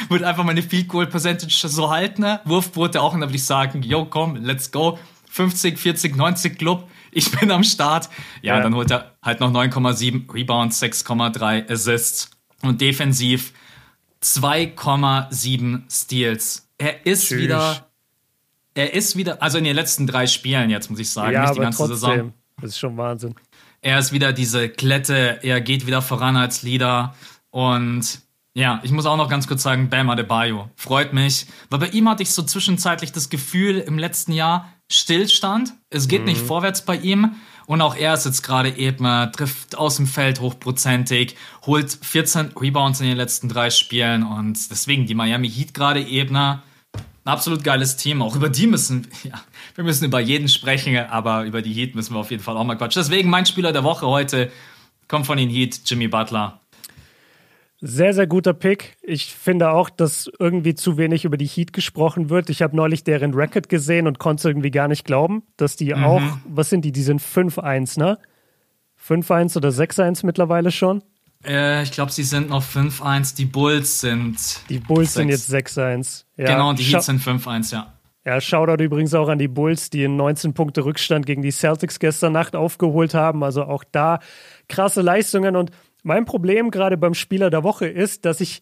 wird 0.10 0.24
einfach 0.24 0.44
meine 0.44 0.64
Field 0.64 0.88
Goal 0.88 1.06
Percentage 1.06 1.68
so 1.68 1.90
halten. 1.92 2.22
Ne? 2.22 2.40
Wurfquote 2.46 3.02
auch 3.02 3.14
und 3.14 3.22
dann 3.22 3.30
würde 3.30 3.38
ich 3.38 3.44
sagen, 3.44 3.84
yo, 3.84 4.06
komm, 4.06 4.38
let's 4.38 4.72
go. 4.72 4.98
50, 5.30 5.78
40, 5.78 6.16
90 6.16 6.58
Club. 6.58 6.90
Ich 7.16 7.32
bin 7.32 7.50
am 7.50 7.64
Start. 7.64 8.10
Ja, 8.42 8.58
ja. 8.58 8.62
dann 8.62 8.76
holt 8.76 8.92
er 8.92 9.16
halt 9.24 9.40
noch 9.40 9.50
9,7 9.50 10.32
Rebounds, 10.34 10.84
6,3 10.84 11.72
Assists 11.72 12.30
und 12.62 12.82
defensiv 12.82 13.54
2,7 14.22 15.84
Steals. 15.90 16.70
Er 16.78 17.06
ist 17.06 17.30
Tschüss. 17.30 17.40
wieder, 17.40 17.90
er 18.74 18.94
ist 18.94 19.16
wieder, 19.16 19.42
also 19.42 19.58
in 19.58 19.64
den 19.64 19.76
letzten 19.76 20.08
drei 20.08 20.28
Spielen 20.28 20.70
jetzt, 20.70 20.90
muss 20.90 21.00
ich 21.00 21.10
sagen, 21.10 21.32
ja, 21.32 21.44
nicht 21.44 21.56
die 21.56 21.62
ganze 21.62 21.78
trotzdem, 21.78 21.98
Saison. 21.98 22.34
Das 22.60 22.72
ist 22.72 22.80
schon 22.80 22.98
Wahnsinn. 22.98 23.34
Er 23.82 23.98
ist 23.98 24.12
wieder 24.12 24.34
diese 24.34 24.68
Klette, 24.68 25.40
er 25.42 25.62
geht 25.62 25.88
wieder 25.88 26.02
voran 26.02 26.36
als 26.36 26.64
Leader. 26.64 27.16
Und 27.50 28.20
ja, 28.54 28.82
ich 28.84 28.92
muss 28.92 29.06
auch 29.06 29.16
noch 29.16 29.30
ganz 29.30 29.48
kurz 29.48 29.64
sagen, 29.64 29.90
Bam 29.90 30.10
Adebayo. 30.10 30.70
Freut 30.76 31.14
mich. 31.14 31.46
Weil 31.70 31.80
bei 31.80 31.88
ihm 31.90 32.10
hatte 32.10 32.24
ich 32.24 32.32
so 32.32 32.44
zwischenzeitlich 32.44 33.14
das 33.14 33.30
Gefühl 33.30 33.78
im 33.78 33.98
letzten 33.98 34.34
Jahr 34.34 34.70
Stillstand. 34.92 35.74
Es 35.90 36.08
geht 36.08 36.22
mhm. 36.22 36.28
nicht 36.28 36.42
vorwärts 36.42 36.84
bei 36.84 36.98
ihm. 36.98 37.36
Und 37.66 37.82
auch 37.82 37.96
er 37.96 38.14
ist 38.14 38.26
jetzt 38.26 38.44
gerade 38.44 38.70
eben, 38.78 39.06
trifft 39.32 39.76
aus 39.76 39.96
dem 39.96 40.06
Feld 40.06 40.40
hochprozentig, 40.40 41.36
holt 41.66 41.98
14 42.00 42.52
Rebounds 42.60 43.02
in 43.02 43.08
den 43.08 43.18
letzten 43.18 43.50
drei 43.50 43.72
Spielen. 43.72 44.24
Und 44.24 44.70
deswegen 44.70 45.08
die 45.08 45.16
Miami 45.16 45.50
Heat 45.50 45.74
gerade 45.74 46.02
eben. 46.02 46.36
Ein 46.36 46.62
absolut 47.24 47.64
geiles 47.64 47.98
Team. 47.98 48.22
Auch 48.22 48.36
über 48.36 48.50
die 48.50 48.68
müssen, 48.68 49.08
ja, 49.24 49.42
wir 49.74 49.84
müssen 49.84 50.06
über 50.06 50.20
jeden 50.20 50.48
sprechen, 50.48 50.96
aber 50.98 51.46
über 51.46 51.64
die 51.64 51.74
Heat 51.74 51.96
müssen 51.96 52.14
wir 52.14 52.20
auf 52.20 52.30
jeden 52.30 52.44
Fall 52.44 52.56
auch 52.56 52.64
mal 52.64 52.76
quatschen. 52.76 53.02
Deswegen 53.02 53.30
mein 53.30 53.48
Spieler 53.48 53.72
der 53.72 53.84
Woche 53.84 54.06
heute 54.06 54.52
kommt 55.08 55.26
von 55.26 55.38
den 55.38 55.50
Heat, 55.50 55.82
Jimmy 55.86 56.08
Butler. 56.08 56.60
Sehr, 57.82 58.14
sehr 58.14 58.26
guter 58.26 58.54
Pick. 58.54 58.98
Ich 59.02 59.36
finde 59.36 59.72
auch, 59.72 59.90
dass 59.90 60.30
irgendwie 60.40 60.76
zu 60.76 60.98
wenig 60.98 61.26
über 61.26 61.38
die 61.38 61.46
Heat 61.46 61.74
gesprochen 61.74 62.30
wird. 62.30 62.50
Ich 62.50 62.62
habe 62.62 62.76
neulich 62.76 63.04
deren 63.04 63.34
Record 63.34 63.68
gesehen 63.68 64.08
und 64.08 64.18
konnte 64.18 64.48
irgendwie 64.48 64.72
gar 64.72 64.88
nicht 64.88 65.06
glauben, 65.06 65.44
dass 65.58 65.76
die 65.76 65.94
mhm. 65.94 66.04
auch, 66.04 66.22
was 66.48 66.70
sind 66.70 66.86
die? 66.86 66.92
Die 66.92 67.04
sind 67.04 67.22
5-1, 67.22 68.00
ne? 68.00 68.18
5-1 69.06 69.58
oder 69.58 69.70
6-1 69.70 70.26
mittlerweile 70.26 70.72
schon? 70.72 71.04
Äh, 71.46 71.84
ich 71.84 71.92
glaube, 71.92 72.12
sie 72.12 72.24
sind 72.24 72.50
noch 72.50 72.64
5-1. 72.64 73.36
Die 73.36 73.46
Bulls 73.46 74.00
sind. 74.00 74.38
Die 74.70 74.80
Bulls 74.80 75.14
6. 75.14 75.14
sind 75.14 75.30
jetzt 75.30 75.54
6-1. 75.54 76.24
Ja, 76.38 76.46
genau, 76.46 76.70
und 76.70 76.80
die 76.80 76.84
Heat 76.84 77.04
sind 77.04 77.22
5-1, 77.22 77.74
ja. 77.74 77.92
Ja, 78.26 78.42
Shoutout 78.42 78.84
übrigens 78.84 79.14
auch 79.14 79.30
an 79.30 79.38
die 79.38 79.48
Bulls, 79.48 79.92
die 79.92 80.04
einen 80.04 80.16
19 80.16 80.56
Punkte 80.56 80.84
Rückstand 80.84 81.28
gegen 81.28 81.44
die 81.44 81.52
Celtics 81.52 82.00
gestern 82.00 82.34
Nacht 82.34 82.56
aufgeholt 82.56 83.14
haben. 83.14 83.44
Also 83.44 83.64
auch 83.66 83.84
da 83.92 84.18
krasse 84.68 85.04
Leistungen 85.04 85.56
und 85.56 85.70
mein 86.06 86.26
Problem 86.26 86.70
gerade 86.70 86.98
beim 86.98 87.16
Spieler 87.16 87.50
der 87.50 87.64
Woche 87.64 87.88
ist, 87.88 88.26
dass 88.26 88.40
ich 88.40 88.62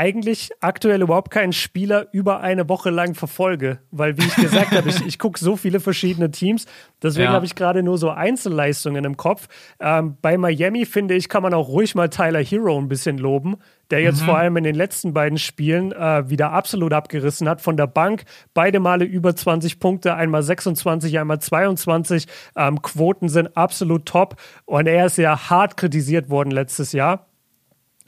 eigentlich 0.00 0.50
aktuell 0.60 1.02
überhaupt 1.02 1.30
keinen 1.30 1.52
Spieler 1.52 2.06
über 2.12 2.40
eine 2.40 2.70
Woche 2.70 2.88
lang 2.88 3.14
verfolge, 3.14 3.80
weil 3.90 4.16
wie 4.16 4.24
ich 4.24 4.34
gesagt 4.34 4.70
habe, 4.70 4.88
ich, 4.88 4.98
ich 5.06 5.18
gucke 5.18 5.38
so 5.38 5.56
viele 5.56 5.78
verschiedene 5.78 6.30
Teams, 6.30 6.64
deswegen 7.02 7.26
ja. 7.26 7.32
habe 7.34 7.44
ich 7.44 7.54
gerade 7.54 7.82
nur 7.82 7.98
so 7.98 8.08
Einzelleistungen 8.08 9.04
im 9.04 9.18
Kopf. 9.18 9.48
Ähm, 9.78 10.16
bei 10.22 10.38
Miami 10.38 10.86
finde 10.86 11.16
ich, 11.16 11.28
kann 11.28 11.42
man 11.42 11.52
auch 11.52 11.68
ruhig 11.68 11.94
mal 11.94 12.08
Tyler 12.08 12.42
Hero 12.42 12.78
ein 12.78 12.88
bisschen 12.88 13.18
loben, 13.18 13.58
der 13.90 14.00
jetzt 14.00 14.22
mhm. 14.22 14.24
vor 14.24 14.38
allem 14.38 14.56
in 14.56 14.64
den 14.64 14.74
letzten 14.74 15.12
beiden 15.12 15.36
Spielen 15.36 15.92
äh, 15.92 16.30
wieder 16.30 16.50
absolut 16.52 16.94
abgerissen 16.94 17.46
hat. 17.46 17.60
Von 17.60 17.76
der 17.76 17.86
Bank 17.86 18.24
beide 18.54 18.80
Male 18.80 19.04
über 19.04 19.36
20 19.36 19.80
Punkte, 19.80 20.14
einmal 20.14 20.42
26, 20.42 21.18
einmal 21.18 21.40
22. 21.40 22.26
Ähm, 22.56 22.80
Quoten 22.80 23.28
sind 23.28 23.54
absolut 23.54 24.06
top 24.06 24.36
und 24.64 24.86
er 24.86 25.04
ist 25.04 25.18
ja 25.18 25.50
hart 25.50 25.76
kritisiert 25.76 26.30
worden 26.30 26.52
letztes 26.52 26.92
Jahr. 26.92 27.26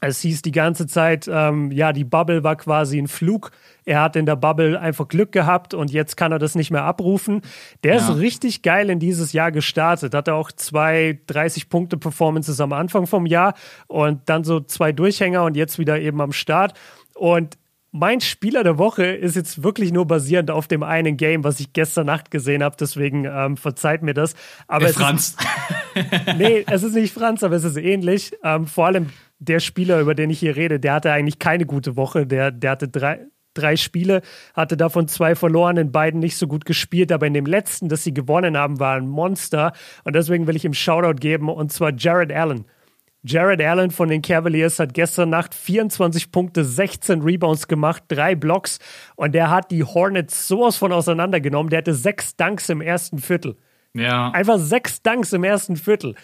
Es 0.05 0.21
hieß 0.21 0.43
die 0.43 0.51
ganze 0.51 0.89
Zeit, 0.89 1.31
ähm, 1.33 1.71
ja, 1.71 1.93
die 1.93 2.03
Bubble 2.03 2.43
war 2.43 2.57
quasi 2.57 2.99
ein 2.99 3.07
Flug. 3.07 3.53
Er 3.85 4.01
hat 4.03 4.17
in 4.17 4.27
der 4.27 4.35
Bubble 4.35 4.79
einfach 4.79 5.07
Glück 5.07 5.31
gehabt 5.31 5.75
und 5.75 5.93
jetzt 5.93 6.17
kann 6.17 6.33
er 6.33 6.41
das 6.41 6.57
nicht 6.57 6.73
mehr 6.73 6.83
abrufen. 6.83 7.41
Der 7.85 7.95
ja. 7.95 8.01
ist 8.01 8.19
richtig 8.19 8.63
geil 8.63 8.91
in 8.91 8.99
dieses 8.99 9.33
Jahr 9.33 9.53
gestartet. 9.53 10.13
Hatte 10.13 10.35
auch 10.35 10.51
zwei 10.51 11.21
30-Punkte-Performances 11.29 12.61
am 12.61 12.73
Anfang 12.73 13.07
vom 13.07 13.27
Jahr 13.27 13.55
und 13.87 14.29
dann 14.29 14.43
so 14.43 14.59
zwei 14.59 14.91
Durchhänger 14.91 15.45
und 15.45 15.57
jetzt 15.57 15.79
wieder 15.79 16.01
eben 16.01 16.21
am 16.21 16.33
Start. 16.33 16.77
Und 17.15 17.57
mein 17.93 18.21
Spieler 18.21 18.65
der 18.65 18.79
Woche 18.79 19.05
ist 19.05 19.37
jetzt 19.37 19.63
wirklich 19.63 19.93
nur 19.93 20.07
basierend 20.07 20.51
auf 20.51 20.67
dem 20.67 20.83
einen 20.83 21.17
Game, 21.17 21.45
was 21.45 21.61
ich 21.61 21.73
gestern 21.73 22.07
Nacht 22.07 22.33
gesehen 22.33 22.65
habe. 22.65 22.75
Deswegen 22.79 23.25
ähm, 23.25 23.57
verzeiht 23.57 24.03
mir 24.03 24.15
das. 24.15 24.35
Aber 24.67 24.87
hey, 24.87 24.95
Franz. 24.95 25.37
Ist, 25.95 26.37
nee, 26.39 26.65
es 26.69 26.83
ist 26.83 26.95
nicht 26.95 27.15
Franz, 27.15 27.45
aber 27.45 27.55
es 27.55 27.63
ist 27.63 27.77
ähnlich. 27.77 28.33
Ähm, 28.43 28.67
vor 28.67 28.87
allem 28.87 29.11
der 29.45 29.61
Spieler, 29.61 30.01
über 30.01 30.15
den 30.15 30.31
ich 30.31 30.39
hier 30.39 30.57
rede, 30.57 30.79
der 30.79 30.95
hatte 30.95 31.13
eigentlich 31.13 31.39
keine 31.39 31.67
gute 31.67 31.97
Woche. 31.97 32.27
Der, 32.27 32.51
der 32.51 32.71
hatte 32.71 32.89
drei, 32.89 33.27
drei 33.55 33.77
Spiele, 33.77 34.23
hatte 34.55 34.77
davon 34.77 35.09
zwei 35.09 35.35
verloren, 35.35 35.77
in 35.77 35.93
beiden 35.93 36.21
nicht 36.21 36.37
so 36.37 36.47
gut 36.47 36.65
gespielt, 36.65 37.11
aber 37.13 37.27
in 37.27 37.35
dem 37.35 37.47
letzten, 37.47 37.89
das 37.89 38.05
sie 38.05 38.15
gewonnen 38.15 38.57
haben, 38.57 38.79
war 38.79 38.97
ein 38.97 39.09
Monster. 39.09 39.73
Und 40.05 40.15
deswegen 40.15 40.47
will 40.47 40.57
ich 40.57 40.65
ihm 40.65 40.75
Shoutout 40.75 41.19
geben, 41.21 41.49
und 41.49 41.73
zwar 41.73 41.93
Jared 41.93 42.33
Allen. 42.33 42.67
Jared 43.25 43.63
Allen 43.63 43.93
von 43.93 44.09
den 44.09 44.21
Cavaliers 44.21 44.81
hat 44.81 44.95
gestern 44.95 45.31
Nacht 45.31 45.55
24 45.55 46.33
Punkte, 46.33 46.65
16 46.65 47.23
Rebounds 47.23 47.69
gemacht, 47.69 48.05
drei 48.09 48.35
Blocks 48.35 48.81
und 49.15 49.33
der 49.33 49.49
hat 49.49 49.71
die 49.71 49.85
Hornets 49.85 50.49
sowas 50.49 50.77
von 50.77 50.93
auseinandergenommen. 50.93 51.71
Der 51.71 51.79
hatte 51.79 51.95
sechs 51.95 52.37
Dunks 52.37 52.69
im 52.69 52.81
ersten 52.81 53.19
Viertel. 53.19 53.57
Ja. 53.95 54.31
Einfach 54.31 54.59
sechs 54.59 55.03
Dunks 55.03 55.33
im 55.33 55.45
ersten 55.45 55.77
Viertel. 55.77 56.17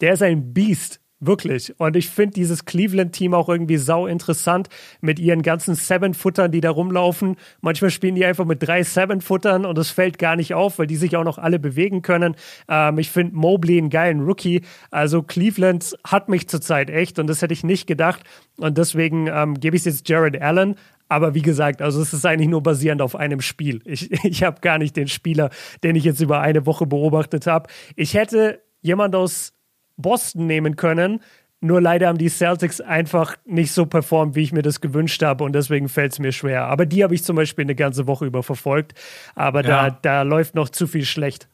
Der 0.00 0.14
ist 0.14 0.22
ein 0.22 0.54
Biest. 0.54 1.00
Wirklich. 1.26 1.74
Und 1.78 1.96
ich 1.96 2.08
finde 2.08 2.34
dieses 2.34 2.64
Cleveland-Team 2.64 3.34
auch 3.34 3.48
irgendwie 3.48 3.76
sau 3.76 4.06
interessant 4.06 4.68
mit 5.00 5.18
ihren 5.18 5.42
ganzen 5.42 5.74
Seven-Futtern, 5.74 6.52
die 6.52 6.60
da 6.60 6.70
rumlaufen. 6.70 7.36
Manchmal 7.60 7.90
spielen 7.90 8.14
die 8.14 8.24
einfach 8.24 8.44
mit 8.44 8.62
drei 8.62 8.82
Seven-Futtern 8.82 9.64
und 9.66 9.76
es 9.78 9.90
fällt 9.90 10.18
gar 10.18 10.36
nicht 10.36 10.54
auf, 10.54 10.78
weil 10.78 10.86
die 10.86 10.96
sich 10.96 11.16
auch 11.16 11.24
noch 11.24 11.38
alle 11.38 11.58
bewegen 11.58 12.02
können. 12.02 12.36
Ähm, 12.68 12.98
ich 12.98 13.10
finde 13.10 13.34
Mobley 13.34 13.78
einen 13.78 13.90
geilen 13.90 14.20
Rookie. 14.20 14.62
Also 14.90 15.22
Cleveland 15.22 15.96
hat 16.04 16.28
mich 16.28 16.48
zurzeit 16.48 16.90
echt 16.90 17.18
und 17.18 17.26
das 17.26 17.42
hätte 17.42 17.54
ich 17.54 17.64
nicht 17.64 17.86
gedacht. 17.86 18.22
Und 18.56 18.78
deswegen 18.78 19.26
ähm, 19.26 19.54
gebe 19.58 19.76
ich 19.76 19.80
es 19.80 19.86
jetzt 19.86 20.08
Jared 20.08 20.40
Allen. 20.40 20.76
Aber 21.08 21.34
wie 21.34 21.42
gesagt, 21.42 21.82
also 21.82 22.00
es 22.00 22.12
ist 22.12 22.26
eigentlich 22.26 22.48
nur 22.48 22.62
basierend 22.62 23.02
auf 23.02 23.16
einem 23.16 23.40
Spiel. 23.40 23.80
Ich, 23.84 24.12
ich 24.24 24.42
habe 24.42 24.60
gar 24.60 24.78
nicht 24.78 24.96
den 24.96 25.08
Spieler, 25.08 25.50
den 25.82 25.96
ich 25.96 26.04
jetzt 26.04 26.20
über 26.20 26.40
eine 26.40 26.66
Woche 26.66 26.86
beobachtet 26.86 27.46
habe. 27.46 27.68
Ich 27.96 28.14
hätte 28.14 28.62
jemand 28.80 29.14
aus 29.14 29.55
Boston 29.96 30.46
nehmen 30.46 30.76
können. 30.76 31.20
Nur 31.60 31.80
leider 31.80 32.08
haben 32.08 32.18
die 32.18 32.28
Celtics 32.28 32.80
einfach 32.80 33.36
nicht 33.46 33.72
so 33.72 33.86
performt, 33.86 34.34
wie 34.34 34.42
ich 34.42 34.52
mir 34.52 34.62
das 34.62 34.80
gewünscht 34.80 35.22
habe 35.22 35.42
und 35.42 35.54
deswegen 35.54 35.88
fällt 35.88 36.12
es 36.12 36.18
mir 36.18 36.32
schwer. 36.32 36.66
Aber 36.66 36.84
die 36.84 37.02
habe 37.02 37.14
ich 37.14 37.24
zum 37.24 37.36
Beispiel 37.36 37.64
eine 37.64 37.74
ganze 37.74 38.06
Woche 38.06 38.26
über 38.26 38.42
verfolgt. 38.42 38.92
Aber 39.34 39.64
ja. 39.64 39.90
da, 39.90 39.98
da 40.02 40.22
läuft 40.22 40.54
noch 40.54 40.68
zu 40.68 40.86
viel 40.86 41.04
schlecht. 41.04 41.48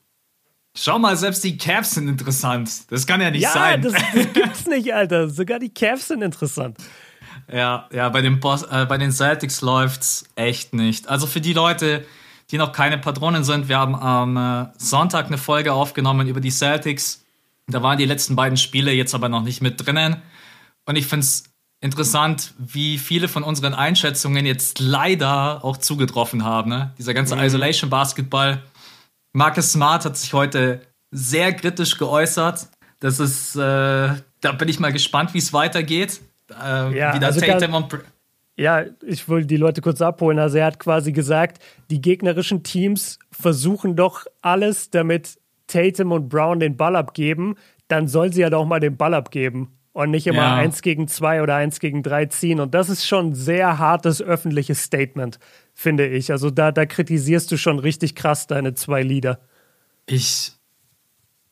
Schau 0.74 0.98
mal, 0.98 1.16
selbst 1.16 1.44
die 1.44 1.56
Cavs 1.56 1.92
sind 1.92 2.08
interessant. 2.08 2.90
Das 2.90 3.06
kann 3.06 3.20
ja 3.20 3.30
nicht 3.30 3.42
ja, 3.42 3.52
sein. 3.52 3.82
Das, 3.82 3.92
das 3.92 4.32
gibt's 4.32 4.66
nicht, 4.66 4.92
Alter. 4.92 5.28
Sogar 5.28 5.58
die 5.58 5.72
Cavs 5.72 6.08
sind 6.08 6.22
interessant. 6.22 6.78
Ja, 7.52 7.88
ja, 7.92 8.08
bei 8.08 8.22
den, 8.22 8.40
Boss, 8.40 8.62
äh, 8.62 8.86
bei 8.86 8.98
den 8.98 9.12
Celtics 9.12 9.60
läuft's 9.60 10.24
echt 10.34 10.72
nicht. 10.72 11.08
Also 11.08 11.26
für 11.26 11.40
die 11.40 11.52
Leute, 11.52 12.04
die 12.50 12.58
noch 12.58 12.72
keine 12.72 12.98
Patronen 12.98 13.44
sind, 13.44 13.68
wir 13.68 13.78
haben 13.78 13.94
am 13.94 14.36
äh, 14.36 14.66
Sonntag 14.78 15.26
eine 15.26 15.38
Folge 15.38 15.72
aufgenommen 15.72 16.26
über 16.26 16.40
die 16.40 16.50
Celtics 16.50 17.21
da 17.66 17.82
waren 17.82 17.98
die 17.98 18.04
letzten 18.04 18.36
beiden 18.36 18.56
Spiele 18.56 18.92
jetzt 18.92 19.14
aber 19.14 19.28
noch 19.28 19.42
nicht 19.42 19.62
mit 19.62 19.84
drinnen. 19.84 20.16
Und 20.86 20.96
ich 20.96 21.06
finde 21.06 21.24
es 21.24 21.44
interessant, 21.80 22.54
wie 22.58 22.98
viele 22.98 23.28
von 23.28 23.42
unseren 23.42 23.74
Einschätzungen 23.74 24.46
jetzt 24.46 24.78
leider 24.80 25.64
auch 25.64 25.76
zugetroffen 25.76 26.44
haben. 26.44 26.70
Ne? 26.70 26.92
Dieser 26.98 27.14
ganze 27.14 27.36
mhm. 27.36 27.42
Isolation 27.42 27.90
Basketball. 27.90 28.62
Marcus 29.32 29.72
Smart 29.72 30.04
hat 30.04 30.16
sich 30.16 30.32
heute 30.32 30.80
sehr 31.10 31.52
kritisch 31.52 31.98
geäußert. 31.98 32.68
Das 33.00 33.18
ist, 33.18 33.56
äh, 33.56 33.58
da 33.58 34.52
bin 34.56 34.68
ich 34.68 34.78
mal 34.78 34.92
gespannt, 34.92 35.34
wie 35.34 35.38
es 35.38 35.52
weitergeht. 35.52 36.20
Äh, 36.50 36.96
ja, 36.96 37.18
wie 37.18 37.24
also 37.24 37.40
Tatum 37.40 37.74
und 37.74 37.88
ja, 38.56 38.84
ich 39.06 39.28
will 39.28 39.46
die 39.46 39.56
Leute 39.56 39.80
kurz 39.80 40.02
abholen. 40.02 40.38
Also 40.38 40.58
er 40.58 40.66
hat 40.66 40.78
quasi 40.78 41.12
gesagt, 41.12 41.62
die 41.90 42.02
gegnerischen 42.02 42.62
Teams 42.62 43.18
versuchen 43.30 43.96
doch 43.96 44.26
alles, 44.42 44.90
damit 44.90 45.38
Tatum 45.72 46.12
und 46.12 46.28
Brown 46.28 46.60
den 46.60 46.76
Ball 46.76 46.96
abgeben, 46.96 47.56
dann 47.88 48.08
soll 48.08 48.32
sie 48.32 48.42
ja 48.42 48.50
doch 48.50 48.64
mal 48.64 48.80
den 48.80 48.96
Ball 48.96 49.14
abgeben 49.14 49.72
und 49.92 50.10
nicht 50.10 50.26
immer 50.26 50.38
ja. 50.38 50.54
eins 50.54 50.82
gegen 50.82 51.08
zwei 51.08 51.42
oder 51.42 51.56
eins 51.56 51.80
gegen 51.80 52.02
drei 52.02 52.26
ziehen. 52.26 52.60
Und 52.60 52.74
das 52.74 52.88
ist 52.88 53.06
schon 53.06 53.28
ein 53.28 53.34
sehr 53.34 53.78
hartes 53.78 54.22
öffentliches 54.22 54.82
Statement, 54.82 55.38
finde 55.74 56.06
ich. 56.06 56.30
Also 56.30 56.50
da, 56.50 56.72
da 56.72 56.86
kritisierst 56.86 57.50
du 57.50 57.56
schon 57.56 57.78
richtig 57.78 58.14
krass 58.14 58.46
deine 58.46 58.74
zwei 58.74 59.02
Lieder. 59.02 59.40
Ich, 60.06 60.52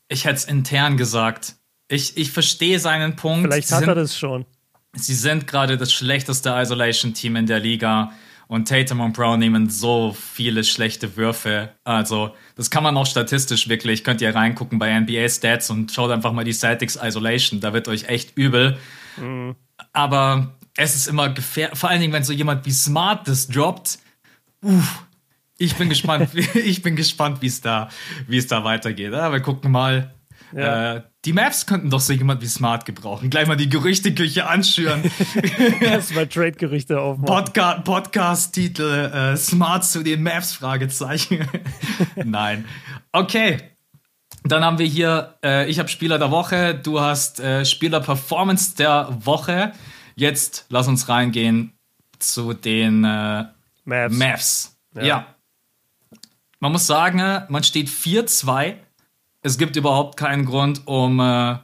ich 0.08 0.24
hätte 0.24 0.36
es 0.36 0.44
intern 0.44 0.96
gesagt. 0.96 1.56
Ich, 1.88 2.16
ich 2.16 2.30
verstehe 2.30 2.78
seinen 2.78 3.16
Punkt. 3.16 3.42
Vielleicht 3.42 3.68
sie 3.68 3.74
hat 3.74 3.80
sind, 3.80 3.88
er 3.88 3.94
das 3.94 4.16
schon. 4.16 4.46
Sie 4.94 5.14
sind 5.14 5.46
gerade 5.46 5.76
das 5.76 5.92
schlechteste 5.92 6.50
Isolation-Team 6.50 7.36
in 7.36 7.46
der 7.46 7.60
Liga. 7.60 8.12
Und 8.50 8.66
Tatum 8.66 8.98
und 8.98 9.12
Brown 9.12 9.38
nehmen 9.38 9.70
so 9.70 10.12
viele 10.12 10.64
schlechte 10.64 11.16
Würfe. 11.16 11.70
Also, 11.84 12.34
das 12.56 12.68
kann 12.68 12.82
man 12.82 12.96
auch 12.96 13.06
statistisch 13.06 13.68
wirklich. 13.68 14.02
Könnt 14.02 14.20
ihr 14.20 14.34
reingucken 14.34 14.80
bei 14.80 14.98
NBA 14.98 15.28
Stats 15.28 15.70
und 15.70 15.92
schaut 15.92 16.10
einfach 16.10 16.32
mal 16.32 16.42
die 16.42 16.52
Celtics 16.52 16.98
Isolation. 17.00 17.60
Da 17.60 17.72
wird 17.72 17.86
euch 17.86 18.08
echt 18.08 18.36
übel. 18.36 18.76
Mhm. 19.18 19.54
Aber 19.92 20.52
es 20.76 20.96
ist 20.96 21.06
immer 21.06 21.28
gefährlich. 21.28 21.78
Vor 21.78 21.90
allen 21.90 22.00
Dingen, 22.00 22.12
wenn 22.12 22.24
so 22.24 22.32
jemand 22.32 22.66
wie 22.66 22.72
Smart 22.72 23.28
das 23.28 23.46
droppt. 23.46 24.00
Uff, 24.62 25.04
ich 25.56 25.76
bin 25.76 25.88
gespannt. 25.88 26.30
ich 26.54 26.82
bin 26.82 26.96
gespannt, 26.96 27.42
wie 27.42 27.46
es 27.46 27.60
da, 27.60 27.88
wie 28.26 28.38
es 28.38 28.48
da 28.48 28.64
weitergeht. 28.64 29.12
Ja, 29.12 29.30
wir 29.30 29.40
gucken 29.42 29.70
mal. 29.70 30.12
Ja. 30.52 30.96
Äh, 30.96 31.02
die 31.24 31.32
Maps 31.32 31.66
könnten 31.66 31.90
doch 31.90 32.00
so 32.00 32.12
jemand 32.12 32.40
wie 32.42 32.46
Smart 32.46 32.86
gebrauchen. 32.86 33.30
Gleich 33.30 33.46
mal 33.46 33.56
die 33.56 33.68
Gerüchteküche 33.68 34.48
anschüren. 34.48 35.02
Erstmal 35.80 36.26
Trade-Gerüchte 36.26 37.00
aufmachen. 37.00 37.26
Podca 37.26 37.74
Podcast-Titel 37.80 39.10
äh, 39.12 39.36
Smart 39.36 39.84
zu 39.84 40.02
den 40.02 40.22
Maps? 40.22 40.52
Fragezeichen. 40.52 41.46
Nein. 42.16 42.64
Okay. 43.12 43.58
Dann 44.44 44.64
haben 44.64 44.78
wir 44.78 44.86
hier, 44.86 45.34
äh, 45.44 45.68
ich 45.68 45.78
habe 45.78 45.88
Spieler 45.88 46.18
der 46.18 46.30
Woche, 46.30 46.74
du 46.74 47.00
hast 47.00 47.40
äh, 47.40 47.66
Spieler 47.66 48.00
Performance 48.00 48.74
der 48.76 49.08
Woche. 49.20 49.72
Jetzt 50.16 50.64
lass 50.70 50.88
uns 50.88 51.08
reingehen 51.08 51.74
zu 52.18 52.54
den 52.54 53.04
äh, 53.04 53.44
Mavs. 53.84 54.16
Mavs. 54.16 54.78
Ja. 54.94 55.02
ja. 55.02 55.26
Man 56.58 56.72
muss 56.72 56.86
sagen, 56.86 57.44
man 57.48 57.62
steht 57.62 57.88
4-2 57.88 58.76
es 59.42 59.58
gibt 59.58 59.76
überhaupt 59.76 60.16
keinen 60.16 60.44
Grund, 60.44 60.86
um 60.86 61.20
äh, 61.20 61.56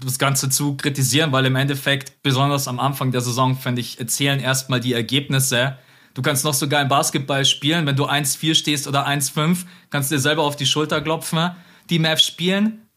das 0.00 0.18
Ganze 0.18 0.48
zu 0.48 0.76
kritisieren, 0.76 1.32
weil 1.32 1.46
im 1.46 1.56
Endeffekt, 1.56 2.22
besonders 2.22 2.68
am 2.68 2.78
Anfang 2.78 3.10
der 3.10 3.20
Saison, 3.20 3.56
finde 3.56 3.80
ich, 3.80 3.98
erzählen 3.98 4.40
erstmal 4.40 4.80
die 4.80 4.92
Ergebnisse. 4.92 5.76
Du 6.14 6.22
kannst 6.22 6.44
noch 6.44 6.54
sogar 6.54 6.82
im 6.82 6.88
Basketball 6.88 7.44
spielen, 7.44 7.86
wenn 7.86 7.96
du 7.96 8.06
1-4 8.06 8.54
stehst 8.54 8.86
oder 8.86 9.06
1-5, 9.06 9.64
kannst 9.90 10.10
du 10.10 10.16
dir 10.16 10.20
selber 10.20 10.42
auf 10.42 10.56
die 10.56 10.66
Schulter 10.66 11.00
klopfen. 11.00 11.50
Die 11.90 11.98
Mavs 11.98 12.24
spielen, 12.24 12.88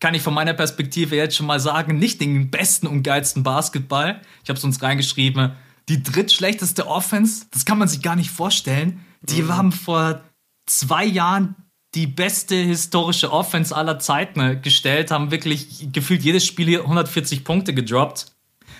kann 0.00 0.14
ich 0.14 0.22
von 0.22 0.34
meiner 0.34 0.52
Perspektive 0.52 1.16
jetzt 1.16 1.36
schon 1.36 1.46
mal 1.46 1.60
sagen, 1.60 1.98
nicht 1.98 2.20
den 2.20 2.50
besten 2.50 2.86
und 2.86 3.02
geilsten 3.02 3.42
Basketball. 3.42 4.20
Ich 4.42 4.48
habe 4.48 4.58
es 4.58 4.64
uns 4.64 4.82
reingeschrieben. 4.82 5.52
Die 5.88 6.02
drittschlechteste 6.02 6.86
Offense, 6.86 7.46
das 7.50 7.64
kann 7.64 7.78
man 7.78 7.88
sich 7.88 8.02
gar 8.02 8.16
nicht 8.16 8.30
vorstellen. 8.30 9.04
Die 9.22 9.42
mhm. 9.42 9.56
haben 9.56 9.72
vor 9.72 10.22
zwei 10.66 11.04
Jahren 11.04 11.54
die 11.94 12.06
beste 12.06 12.54
historische 12.54 13.30
Offense 13.32 13.74
aller 13.76 13.98
Zeiten 13.98 14.62
gestellt, 14.62 15.10
haben 15.10 15.30
wirklich 15.30 15.88
gefühlt 15.92 16.22
jedes 16.22 16.46
Spiel 16.46 16.66
hier 16.66 16.80
140 16.82 17.44
Punkte 17.44 17.74
gedroppt. 17.74 18.32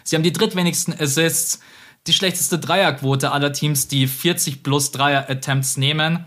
Sie 0.04 0.16
haben 0.16 0.22
die 0.22 0.32
drittwenigsten 0.32 0.94
Assists, 0.98 1.60
die 2.06 2.12
schlechteste 2.12 2.58
Dreierquote 2.58 3.30
aller 3.30 3.52
Teams, 3.52 3.86
die 3.86 4.06
40 4.06 4.62
plus 4.62 4.90
Dreier-Attempts 4.92 5.76
nehmen. 5.76 6.24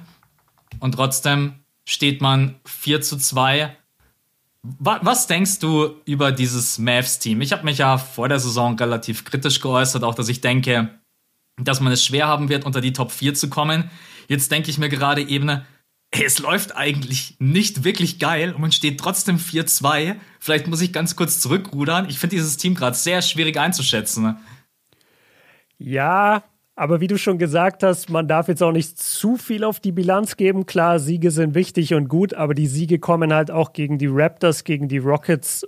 Und 0.79 0.93
trotzdem 0.93 1.55
steht 1.85 2.21
man 2.21 2.55
4 2.65 3.01
zu 3.01 3.17
2. 3.17 3.75
Was 4.61 5.27
denkst 5.27 5.59
du 5.59 6.01
über 6.05 6.31
dieses 6.31 6.79
Mavs-Team? 6.79 7.41
Ich 7.41 7.51
habe 7.51 7.65
mich 7.65 7.79
ja 7.79 7.97
vor 7.97 8.29
der 8.29 8.39
Saison 8.39 8.75
relativ 8.77 9.25
kritisch 9.25 9.59
geäußert, 9.59 10.03
auch 10.03 10.15
dass 10.15 10.27
ich 10.27 10.41
denke, 10.41 10.89
dass 11.57 11.81
man 11.81 11.93
es 11.93 12.03
schwer 12.03 12.27
haben 12.27 12.49
wird, 12.49 12.65
unter 12.65 12.81
die 12.81 12.93
Top 12.93 13.11
4 13.11 13.33
zu 13.33 13.49
kommen. 13.49 13.89
Jetzt 14.27 14.51
denke 14.51 14.69
ich 14.69 14.77
mir 14.77 14.89
gerade 14.89 15.21
eben, 15.21 15.61
es 16.23 16.39
läuft 16.39 16.75
eigentlich 16.75 17.35
nicht 17.39 17.83
wirklich 17.83 18.19
geil 18.19 18.53
und 18.53 18.61
man 18.61 18.71
steht 18.71 18.99
trotzdem 18.99 19.37
4-2. 19.37 20.15
Vielleicht 20.39 20.67
muss 20.67 20.81
ich 20.81 20.93
ganz 20.93 21.15
kurz 21.15 21.39
zurückrudern. 21.39 22.07
Ich 22.09 22.19
finde 22.19 22.35
dieses 22.35 22.57
Team 22.57 22.75
gerade 22.75 22.95
sehr 22.95 23.21
schwierig 23.21 23.57
einzuschätzen. 23.57 24.37
Ja, 25.77 26.43
aber 26.75 27.01
wie 27.01 27.07
du 27.07 27.17
schon 27.17 27.37
gesagt 27.37 27.83
hast, 27.83 28.09
man 28.09 28.27
darf 28.27 28.47
jetzt 28.47 28.63
auch 28.63 28.71
nicht 28.71 28.97
zu 28.99 29.37
viel 29.37 29.63
auf 29.63 29.79
die 29.79 29.91
Bilanz 29.91 30.37
geben. 30.37 30.65
Klar, 30.65 30.99
Siege 30.99 31.31
sind 31.31 31.55
wichtig 31.55 31.93
und 31.93 32.07
gut, 32.07 32.33
aber 32.33 32.53
die 32.53 32.67
Siege 32.67 32.99
kommen 32.99 33.33
halt 33.33 33.51
auch 33.51 33.73
gegen 33.73 33.97
die 33.97 34.09
Raptors, 34.09 34.63
gegen 34.63 34.87
die 34.87 34.99
Rockets 34.99 35.65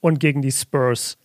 und 0.00 0.20
gegen 0.20 0.42
die 0.42 0.52
Spurs 0.52 1.19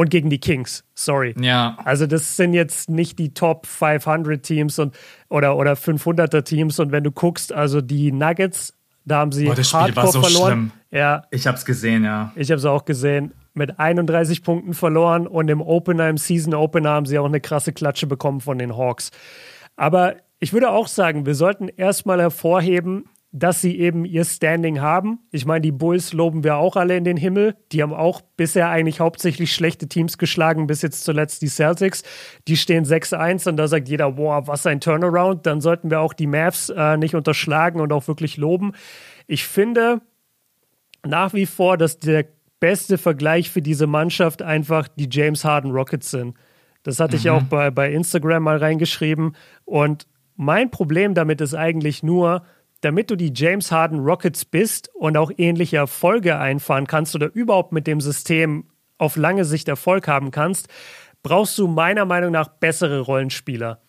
und 0.00 0.08
gegen 0.08 0.30
die 0.30 0.40
Kings, 0.40 0.82
sorry. 0.94 1.34
Ja. 1.38 1.76
Also 1.84 2.06
das 2.06 2.38
sind 2.38 2.54
jetzt 2.54 2.88
nicht 2.88 3.18
die 3.18 3.34
Top 3.34 3.66
500 3.66 4.42
Teams 4.42 4.78
und 4.78 4.96
oder 5.28 5.58
oder 5.58 5.74
500er 5.74 6.42
Teams 6.42 6.78
und 6.78 6.90
wenn 6.90 7.04
du 7.04 7.12
guckst, 7.12 7.52
also 7.52 7.82
die 7.82 8.10
Nuggets, 8.10 8.72
da 9.04 9.18
haben 9.18 9.30
sie 9.30 9.44
Boah, 9.44 9.54
das 9.54 9.68
Spiel 9.68 9.80
Hardcore 9.80 10.06
war 10.06 10.12
so 10.12 10.22
verloren. 10.22 10.52
Schlimm. 10.52 10.72
Ja. 10.90 11.24
Ich 11.30 11.46
habe 11.46 11.58
es 11.58 11.66
gesehen, 11.66 12.04
ja. 12.04 12.32
Ich 12.34 12.50
habe 12.50 12.58
es 12.58 12.64
auch 12.64 12.86
gesehen. 12.86 13.34
Mit 13.52 13.78
31 13.78 14.42
Punkten 14.42 14.72
verloren 14.72 15.26
und 15.26 15.50
im 15.50 15.60
Opener, 15.60 16.08
im 16.08 16.16
Season 16.16 16.54
Opener 16.54 16.90
haben 16.90 17.04
sie 17.04 17.18
auch 17.18 17.26
eine 17.26 17.40
krasse 17.40 17.74
Klatsche 17.74 18.06
bekommen 18.06 18.40
von 18.40 18.56
den 18.56 18.78
Hawks. 18.78 19.10
Aber 19.76 20.16
ich 20.38 20.54
würde 20.54 20.70
auch 20.70 20.88
sagen, 20.88 21.26
wir 21.26 21.34
sollten 21.34 21.68
erstmal 21.68 22.22
hervorheben, 22.22 23.04
dass 23.32 23.60
sie 23.60 23.78
eben 23.78 24.04
ihr 24.04 24.24
Standing 24.24 24.80
haben. 24.80 25.20
Ich 25.30 25.46
meine, 25.46 25.60
die 25.60 25.70
Bulls 25.70 26.12
loben 26.12 26.42
wir 26.42 26.56
auch 26.56 26.74
alle 26.74 26.96
in 26.96 27.04
den 27.04 27.16
Himmel. 27.16 27.54
Die 27.70 27.80
haben 27.80 27.92
auch 27.92 28.22
bisher 28.36 28.68
eigentlich 28.70 28.98
hauptsächlich 28.98 29.54
schlechte 29.54 29.88
Teams 29.88 30.18
geschlagen, 30.18 30.66
bis 30.66 30.82
jetzt 30.82 31.04
zuletzt 31.04 31.40
die 31.42 31.48
Celtics. 31.48 32.02
Die 32.48 32.56
stehen 32.56 32.84
6-1 32.84 33.48
und 33.48 33.56
da 33.56 33.68
sagt 33.68 33.88
jeder, 33.88 34.12
boah, 34.12 34.48
was 34.48 34.66
ein 34.66 34.80
Turnaround. 34.80 35.46
Dann 35.46 35.60
sollten 35.60 35.90
wir 35.90 36.00
auch 36.00 36.12
die 36.12 36.26
Mavs 36.26 36.70
äh, 36.70 36.96
nicht 36.96 37.14
unterschlagen 37.14 37.80
und 37.80 37.92
auch 37.92 38.08
wirklich 38.08 38.36
loben. 38.36 38.72
Ich 39.28 39.44
finde 39.44 40.00
nach 41.06 41.32
wie 41.32 41.46
vor, 41.46 41.76
dass 41.76 42.00
der 42.00 42.26
beste 42.58 42.98
Vergleich 42.98 43.48
für 43.48 43.62
diese 43.62 43.86
Mannschaft 43.86 44.42
einfach 44.42 44.88
die 44.88 45.08
James 45.10 45.44
Harden 45.44 45.70
Rockets 45.70 46.10
sind. 46.10 46.34
Das 46.82 46.98
hatte 46.98 47.14
mhm. 47.14 47.20
ich 47.20 47.30
auch 47.30 47.42
bei, 47.44 47.70
bei 47.70 47.92
Instagram 47.92 48.42
mal 48.42 48.56
reingeschrieben. 48.56 49.36
Und 49.64 50.08
mein 50.34 50.70
Problem 50.70 51.14
damit 51.14 51.40
ist 51.40 51.54
eigentlich 51.54 52.02
nur, 52.02 52.42
damit 52.80 53.10
du 53.10 53.16
die 53.16 53.32
James 53.34 53.70
Harden 53.70 54.00
Rockets 54.00 54.44
bist 54.44 54.90
und 54.94 55.16
auch 55.16 55.30
ähnliche 55.36 55.76
Erfolge 55.76 56.38
einfahren 56.38 56.86
kannst 56.86 57.14
oder 57.14 57.32
überhaupt 57.32 57.72
mit 57.72 57.86
dem 57.86 58.00
System 58.00 58.64
auf 58.98 59.16
lange 59.16 59.44
Sicht 59.44 59.68
Erfolg 59.68 60.08
haben 60.08 60.30
kannst, 60.30 60.68
brauchst 61.22 61.58
du 61.58 61.66
meiner 61.66 62.04
Meinung 62.04 62.32
nach 62.32 62.48
bessere 62.48 63.00
Rollenspieler. 63.00 63.80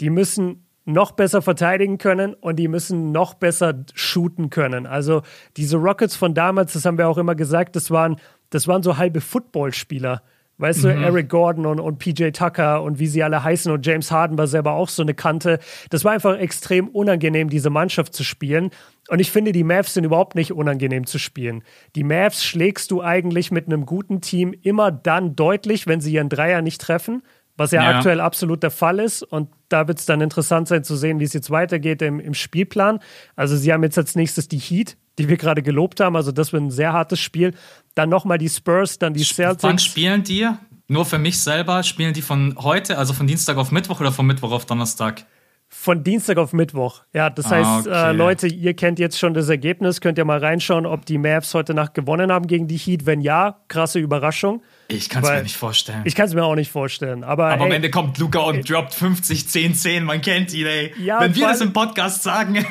Die 0.00 0.10
müssen 0.10 0.66
noch 0.84 1.12
besser 1.12 1.42
verteidigen 1.42 1.98
können 1.98 2.34
und 2.34 2.56
die 2.56 2.68
müssen 2.68 3.10
noch 3.10 3.34
besser 3.34 3.84
shooten 3.94 4.50
können. 4.50 4.86
Also 4.86 5.22
diese 5.56 5.76
Rockets 5.76 6.14
von 6.14 6.32
damals, 6.32 6.74
das 6.74 6.84
haben 6.84 6.96
wir 6.96 7.08
auch 7.08 7.18
immer 7.18 7.34
gesagt, 7.34 7.74
das 7.74 7.90
waren, 7.90 8.16
das 8.50 8.68
waren 8.68 8.84
so 8.84 8.96
halbe 8.96 9.20
Footballspieler. 9.20 10.22
Weißt 10.58 10.84
mhm. 10.84 10.88
du, 10.88 10.94
Eric 10.94 11.28
Gordon 11.28 11.66
und, 11.66 11.80
und 11.80 11.98
PJ 11.98 12.30
Tucker 12.30 12.82
und 12.82 12.98
wie 12.98 13.06
sie 13.06 13.22
alle 13.22 13.42
heißen 13.42 13.70
und 13.70 13.84
James 13.84 14.10
Harden 14.10 14.38
war 14.38 14.46
selber 14.46 14.72
auch 14.72 14.88
so 14.88 15.02
eine 15.02 15.14
Kante. 15.14 15.58
Das 15.90 16.04
war 16.04 16.12
einfach 16.12 16.38
extrem 16.38 16.88
unangenehm, 16.88 17.50
diese 17.50 17.70
Mannschaft 17.70 18.14
zu 18.14 18.24
spielen. 18.24 18.70
Und 19.08 19.20
ich 19.20 19.30
finde, 19.30 19.52
die 19.52 19.64
Mavs 19.64 19.94
sind 19.94 20.04
überhaupt 20.04 20.34
nicht 20.34 20.52
unangenehm 20.52 21.06
zu 21.06 21.18
spielen. 21.18 21.62
Die 21.94 22.04
Mavs 22.04 22.42
schlägst 22.42 22.90
du 22.90 23.02
eigentlich 23.02 23.50
mit 23.50 23.66
einem 23.66 23.86
guten 23.86 24.20
Team 24.20 24.54
immer 24.62 24.90
dann 24.90 25.36
deutlich, 25.36 25.86
wenn 25.86 26.00
sie 26.00 26.12
ihren 26.12 26.28
Dreier 26.28 26.62
nicht 26.62 26.80
treffen, 26.80 27.22
was 27.56 27.70
ja, 27.70 27.82
ja. 27.82 27.96
aktuell 27.96 28.20
absolut 28.20 28.62
der 28.62 28.70
Fall 28.70 28.98
ist. 28.98 29.22
Und 29.22 29.50
da 29.68 29.86
wird 29.88 29.98
es 29.98 30.06
dann 30.06 30.20
interessant 30.22 30.68
sein 30.68 30.84
zu 30.84 30.96
sehen, 30.96 31.20
wie 31.20 31.24
es 31.24 31.34
jetzt 31.34 31.50
weitergeht 31.50 32.02
im, 32.02 32.18
im 32.18 32.34
Spielplan. 32.34 33.00
Also 33.36 33.56
sie 33.56 33.72
haben 33.72 33.82
jetzt 33.82 33.98
als 33.98 34.16
nächstes 34.16 34.48
die 34.48 34.58
Heat, 34.58 34.96
die 35.18 35.28
wir 35.28 35.36
gerade 35.36 35.62
gelobt 35.62 36.00
haben. 36.00 36.16
Also 36.16 36.32
das 36.32 36.52
wird 36.52 36.62
ein 36.62 36.70
sehr 36.70 36.92
hartes 36.92 37.20
Spiel. 37.20 37.52
Dann 37.96 38.10
nochmal 38.10 38.36
die 38.36 38.50
Spurs, 38.50 38.98
dann 38.98 39.14
die 39.14 39.24
Celtics. 39.24 39.62
Wann 39.62 39.78
spielen 39.78 40.22
die? 40.22 40.46
Nur 40.86 41.06
für 41.06 41.18
mich 41.18 41.40
selber, 41.40 41.82
spielen 41.82 42.12
die 42.12 42.20
von 42.20 42.54
heute, 42.58 42.98
also 42.98 43.14
von 43.14 43.26
Dienstag 43.26 43.56
auf 43.56 43.72
Mittwoch 43.72 44.00
oder 44.00 44.12
von 44.12 44.26
Mittwoch 44.26 44.52
auf 44.52 44.66
Donnerstag? 44.66 45.24
Von 45.68 46.04
Dienstag 46.04 46.36
auf 46.36 46.52
Mittwoch. 46.52 47.02
Ja, 47.14 47.30
das 47.30 47.50
heißt, 47.50 47.88
ah, 47.88 48.10
okay. 48.10 48.10
äh, 48.10 48.12
Leute, 48.12 48.48
ihr 48.48 48.74
kennt 48.74 48.98
jetzt 48.98 49.18
schon 49.18 49.32
das 49.32 49.48
Ergebnis. 49.48 50.02
Könnt 50.02 50.18
ihr 50.18 50.26
mal 50.26 50.38
reinschauen, 50.38 50.84
ob 50.84 51.06
die 51.06 51.16
Mavs 51.16 51.54
heute 51.54 51.72
Nacht 51.72 51.94
gewonnen 51.94 52.30
haben 52.30 52.46
gegen 52.46 52.68
die 52.68 52.76
Heat. 52.76 53.06
Wenn 53.06 53.22
ja, 53.22 53.60
krasse 53.68 53.98
Überraschung. 53.98 54.62
Ich 54.88 55.08
kann 55.08 55.24
es 55.24 55.30
mir 55.30 55.42
nicht 55.42 55.56
vorstellen. 55.56 56.02
Ich 56.04 56.14
kann 56.14 56.26
es 56.26 56.34
mir 56.34 56.44
auch 56.44 56.54
nicht 56.54 56.70
vorstellen. 56.70 57.24
Aber, 57.24 57.46
aber 57.46 57.62
ey, 57.62 57.66
am 57.66 57.72
Ende 57.72 57.90
kommt 57.90 58.18
Luca 58.18 58.40
und 58.40 58.56
ey, 58.56 58.62
droppt 58.62 58.92
50, 58.92 59.48
10, 59.48 59.74
10. 59.74 60.04
Man 60.04 60.20
kennt 60.20 60.52
ihn, 60.52 60.66
ey. 60.66 60.92
Ja, 61.02 61.20
Wenn 61.20 61.34
wir 61.34 61.48
das 61.48 61.62
im 61.62 61.72
Podcast 61.72 62.22
sagen. 62.22 62.64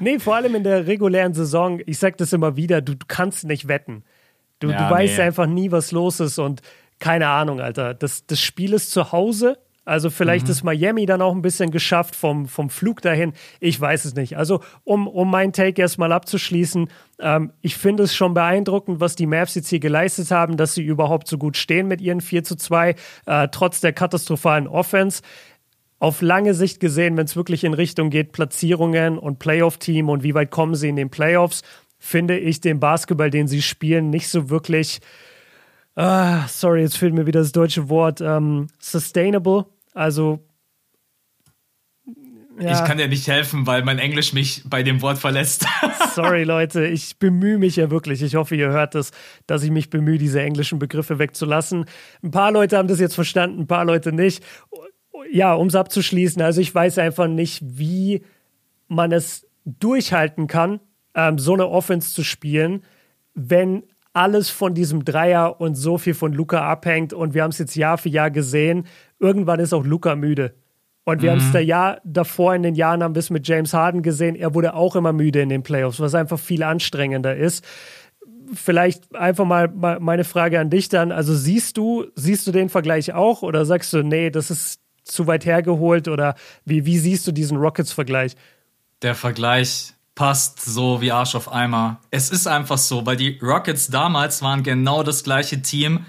nee, 0.00 0.18
vor 0.18 0.34
allem 0.34 0.54
in 0.54 0.64
der 0.64 0.86
regulären 0.86 1.34
Saison. 1.34 1.80
Ich 1.84 1.98
sag 1.98 2.16
das 2.16 2.32
immer 2.32 2.56
wieder. 2.56 2.80
Du 2.80 2.94
kannst 3.06 3.44
nicht 3.44 3.68
wetten. 3.68 4.02
Du, 4.62 4.70
ja, 4.70 4.88
du 4.88 4.94
weißt 4.94 5.18
nee. 5.18 5.24
einfach 5.24 5.46
nie, 5.46 5.70
was 5.70 5.92
los 5.92 6.20
ist. 6.20 6.38
Und 6.38 6.62
keine 6.98 7.28
Ahnung, 7.28 7.60
Alter. 7.60 7.94
Das, 7.94 8.26
das 8.26 8.40
Spiel 8.40 8.72
ist 8.72 8.90
zu 8.90 9.12
Hause. 9.12 9.58
Also 9.84 10.10
vielleicht 10.10 10.46
mhm. 10.46 10.52
ist 10.52 10.62
Miami 10.62 11.06
dann 11.06 11.20
auch 11.22 11.34
ein 11.34 11.42
bisschen 11.42 11.72
geschafft 11.72 12.14
vom, 12.14 12.46
vom 12.46 12.70
Flug 12.70 13.02
dahin. 13.02 13.32
Ich 13.58 13.80
weiß 13.80 14.04
es 14.04 14.14
nicht. 14.14 14.36
Also 14.36 14.60
um, 14.84 15.08
um 15.08 15.28
meinen 15.28 15.52
Take 15.52 15.82
erstmal 15.82 16.12
abzuschließen, 16.12 16.88
ähm, 17.18 17.52
ich 17.62 17.76
finde 17.76 18.04
es 18.04 18.14
schon 18.14 18.32
beeindruckend, 18.32 19.00
was 19.00 19.16
die 19.16 19.26
Mavs 19.26 19.56
jetzt 19.56 19.68
hier 19.68 19.80
geleistet 19.80 20.30
haben, 20.30 20.56
dass 20.56 20.74
sie 20.74 20.84
überhaupt 20.84 21.26
so 21.26 21.36
gut 21.36 21.56
stehen 21.56 21.88
mit 21.88 22.00
ihren 22.00 22.20
4 22.20 22.44
zu 22.44 22.54
2, 22.54 22.94
äh, 23.26 23.48
trotz 23.50 23.80
der 23.80 23.92
katastrophalen 23.92 24.68
Offense. 24.68 25.22
Auf 25.98 26.20
lange 26.20 26.54
Sicht 26.54 26.78
gesehen, 26.78 27.16
wenn 27.16 27.26
es 27.26 27.36
wirklich 27.36 27.64
in 27.64 27.74
Richtung 27.74 28.10
geht, 28.10 28.32
Platzierungen 28.32 29.18
und 29.18 29.38
Playoff-Team 29.40 30.08
und 30.08 30.22
wie 30.22 30.34
weit 30.34 30.50
kommen 30.50 30.74
sie 30.74 30.88
in 30.88 30.96
den 30.96 31.10
Playoffs, 31.10 31.62
finde 32.02 32.38
ich 32.38 32.60
den 32.60 32.80
Basketball, 32.80 33.30
den 33.30 33.48
sie 33.48 33.62
spielen, 33.62 34.10
nicht 34.10 34.28
so 34.28 34.50
wirklich 34.50 35.00
ah, 35.94 36.46
sorry, 36.48 36.82
jetzt 36.82 36.98
fehlt 36.98 37.14
mir 37.14 37.26
wieder 37.26 37.40
das 37.40 37.52
deutsche 37.52 37.88
Wort, 37.88 38.20
ähm, 38.20 38.68
sustainable, 38.78 39.66
also 39.94 40.40
ja. 42.60 42.74
Ich 42.74 42.84
kann 42.84 42.98
dir 42.98 43.08
nicht 43.08 43.26
helfen, 43.28 43.66
weil 43.66 43.82
mein 43.82 43.98
Englisch 43.98 44.34
mich 44.34 44.62
bei 44.66 44.82
dem 44.82 45.00
Wort 45.00 45.16
verlässt. 45.16 45.66
Sorry, 46.14 46.44
Leute, 46.44 46.86
ich 46.86 47.18
bemühe 47.18 47.56
mich 47.56 47.76
ja 47.76 47.90
wirklich. 47.90 48.22
Ich 48.22 48.34
hoffe, 48.34 48.54
ihr 48.54 48.68
hört 48.68 48.94
das, 48.94 49.10
dass 49.46 49.62
ich 49.62 49.70
mich 49.70 49.88
bemühe, 49.88 50.18
diese 50.18 50.42
englischen 50.42 50.78
Begriffe 50.78 51.18
wegzulassen. 51.18 51.86
Ein 52.22 52.30
paar 52.30 52.52
Leute 52.52 52.76
haben 52.76 52.88
das 52.88 53.00
jetzt 53.00 53.14
verstanden, 53.14 53.62
ein 53.62 53.66
paar 53.66 53.86
Leute 53.86 54.12
nicht. 54.12 54.44
Ja, 55.30 55.54
um 55.54 55.68
es 55.68 55.74
abzuschließen, 55.74 56.42
also 56.42 56.60
ich 56.60 56.72
weiß 56.72 56.98
einfach 56.98 57.26
nicht, 57.26 57.62
wie 57.64 58.22
man 58.86 59.12
es 59.12 59.46
durchhalten 59.64 60.46
kann, 60.46 60.78
ähm, 61.14 61.38
so 61.38 61.54
eine 61.54 61.68
Offense 61.68 62.12
zu 62.12 62.22
spielen, 62.22 62.82
wenn 63.34 63.84
alles 64.12 64.50
von 64.50 64.74
diesem 64.74 65.04
Dreier 65.04 65.60
und 65.60 65.74
so 65.74 65.98
viel 65.98 66.14
von 66.14 66.32
Luca 66.32 66.68
abhängt. 66.68 67.12
Und 67.12 67.34
wir 67.34 67.42
haben 67.42 67.50
es 67.50 67.58
jetzt 67.58 67.76
Jahr 67.76 67.98
für 67.98 68.08
Jahr 68.08 68.30
gesehen. 68.30 68.86
Irgendwann 69.18 69.60
ist 69.60 69.72
auch 69.72 69.84
Luca 69.84 70.16
müde. 70.16 70.54
Und 71.04 71.22
wir 71.22 71.30
mhm. 71.30 71.36
haben 71.36 71.46
es 71.46 71.52
da 71.52 71.58
Jahr 71.58 72.00
davor 72.04 72.54
in 72.54 72.62
den 72.62 72.74
Jahren 72.74 73.02
haben 73.02 73.14
wir 73.14 73.20
es 73.20 73.30
mit 73.30 73.48
James 73.48 73.74
Harden 73.74 74.02
gesehen. 74.02 74.36
Er 74.36 74.54
wurde 74.54 74.74
auch 74.74 74.94
immer 74.96 75.12
müde 75.12 75.40
in 75.40 75.48
den 75.48 75.62
Playoffs, 75.62 75.98
was 75.98 76.14
einfach 76.14 76.38
viel 76.38 76.62
anstrengender 76.62 77.34
ist. 77.34 77.64
Vielleicht 78.54 79.14
einfach 79.16 79.46
mal 79.46 79.68
meine 79.68 80.24
Frage 80.24 80.60
an 80.60 80.68
dich 80.68 80.88
dann. 80.88 81.10
Also 81.10 81.34
siehst 81.34 81.76
du, 81.78 82.06
siehst 82.14 82.46
du 82.46 82.52
den 82.52 82.68
Vergleich 82.68 83.14
auch 83.14 83.42
oder 83.42 83.64
sagst 83.64 83.92
du, 83.94 84.02
nee, 84.02 84.30
das 84.30 84.50
ist 84.50 84.80
zu 85.04 85.26
weit 85.26 85.46
hergeholt 85.46 86.06
oder 86.06 86.34
wie, 86.64 86.84
wie 86.86 86.98
siehst 86.98 87.26
du 87.26 87.32
diesen 87.32 87.56
Rockets-Vergleich? 87.56 88.36
Der 89.00 89.14
Vergleich 89.14 89.94
passt 90.14 90.60
so 90.60 91.00
wie 91.00 91.12
Arsch 91.12 91.34
auf 91.34 91.50
Eimer. 91.50 92.00
Es 92.10 92.30
ist 92.30 92.46
einfach 92.46 92.78
so, 92.78 93.06
weil 93.06 93.16
die 93.16 93.38
Rockets 93.40 93.88
damals 93.88 94.42
waren 94.42 94.62
genau 94.62 95.02
das 95.02 95.24
gleiche 95.24 95.62
Team. 95.62 96.04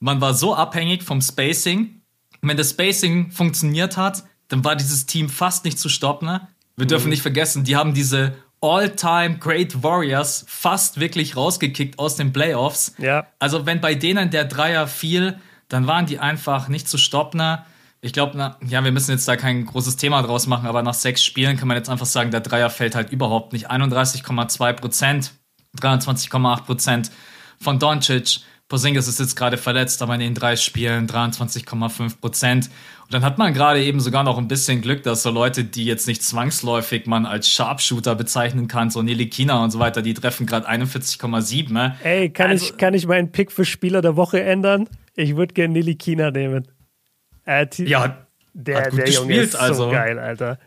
Man 0.00 0.20
war 0.20 0.34
so 0.34 0.54
abhängig 0.54 1.02
vom 1.02 1.20
Spacing. 1.20 2.02
wenn 2.40 2.56
das 2.56 2.70
Spacing 2.70 3.30
funktioniert 3.30 3.96
hat, 3.96 4.24
dann 4.48 4.64
war 4.64 4.74
dieses 4.74 5.06
Team 5.06 5.28
fast 5.28 5.64
nicht 5.64 5.78
zu 5.78 5.88
stoppen. 5.88 6.26
Ne? 6.26 6.48
Wir 6.76 6.86
dürfen 6.86 7.04
mhm. 7.04 7.10
nicht 7.10 7.22
vergessen, 7.22 7.64
die 7.64 7.76
haben 7.76 7.94
diese 7.94 8.34
All-Time 8.60 9.38
Great 9.38 9.82
Warriors 9.82 10.44
fast 10.48 11.00
wirklich 11.00 11.36
rausgekickt 11.36 11.98
aus 11.98 12.16
den 12.16 12.32
Playoffs. 12.32 12.94
Ja. 12.98 13.26
Also 13.38 13.66
wenn 13.66 13.80
bei 13.80 13.94
denen 13.94 14.30
der 14.30 14.44
Dreier 14.44 14.86
fiel, 14.86 15.38
dann 15.68 15.86
waren 15.86 16.06
die 16.06 16.18
einfach 16.18 16.68
nicht 16.68 16.88
zu 16.88 16.98
stoppen. 16.98 17.58
Ich 18.04 18.12
glaube, 18.12 18.56
ja, 18.66 18.84
wir 18.84 18.90
müssen 18.90 19.12
jetzt 19.12 19.28
da 19.28 19.36
kein 19.36 19.64
großes 19.64 19.96
Thema 19.96 20.22
draus 20.22 20.48
machen, 20.48 20.66
aber 20.66 20.82
nach 20.82 20.92
sechs 20.94 21.22
Spielen 21.22 21.56
kann 21.56 21.68
man 21.68 21.76
jetzt 21.76 21.88
einfach 21.88 22.06
sagen, 22.06 22.32
der 22.32 22.40
Dreier 22.40 22.68
fällt 22.68 22.96
halt 22.96 23.12
überhaupt 23.12 23.52
nicht. 23.52 23.70
31,2 23.70 24.72
Prozent, 24.72 25.32
23,8 25.80 26.64
Prozent 26.64 27.12
von 27.60 27.78
Doncic. 27.78 28.40
Porzingis 28.66 29.06
ist 29.06 29.20
jetzt 29.20 29.36
gerade 29.36 29.56
verletzt, 29.56 30.02
aber 30.02 30.14
in 30.14 30.20
den 30.20 30.34
drei 30.34 30.56
Spielen 30.56 31.06
23,5 31.06 32.20
Prozent. 32.20 32.70
Und 33.02 33.14
dann 33.14 33.22
hat 33.22 33.38
man 33.38 33.54
gerade 33.54 33.84
eben 33.84 34.00
sogar 34.00 34.24
noch 34.24 34.36
ein 34.36 34.48
bisschen 34.48 34.80
Glück, 34.80 35.04
dass 35.04 35.22
so 35.22 35.30
Leute, 35.30 35.62
die 35.62 35.84
jetzt 35.84 36.08
nicht 36.08 36.24
zwangsläufig 36.24 37.06
man 37.06 37.24
als 37.24 37.48
Sharpshooter 37.50 38.16
bezeichnen 38.16 38.66
kann, 38.66 38.90
so 38.90 39.02
Nelly 39.02 39.28
Kina 39.28 39.62
und 39.62 39.70
so 39.70 39.78
weiter, 39.78 40.02
die 40.02 40.14
treffen 40.14 40.46
gerade 40.46 40.68
41,7. 40.68 41.72
Ne? 41.72 41.94
Ey, 42.02 42.30
kann, 42.30 42.50
also, 42.50 42.64
ich, 42.64 42.76
kann 42.78 42.94
ich 42.94 43.06
meinen 43.06 43.30
Pick 43.30 43.52
für 43.52 43.64
Spieler 43.64 44.02
der 44.02 44.16
Woche 44.16 44.42
ändern? 44.42 44.88
Ich 45.14 45.36
würde 45.36 45.54
gerne 45.54 45.74
Nelly 45.74 45.94
Kina 45.94 46.32
nehmen. 46.32 46.66
Äh, 47.44 47.66
ja, 47.78 48.26
der, 48.54 48.78
hat 48.78 48.90
gut 48.90 48.98
der 48.98 49.06
gespielt, 49.06 49.48
ist 49.48 49.56
also. 49.56 49.84
so 49.84 49.90
geil, 49.90 50.18
Alter. 50.18 50.58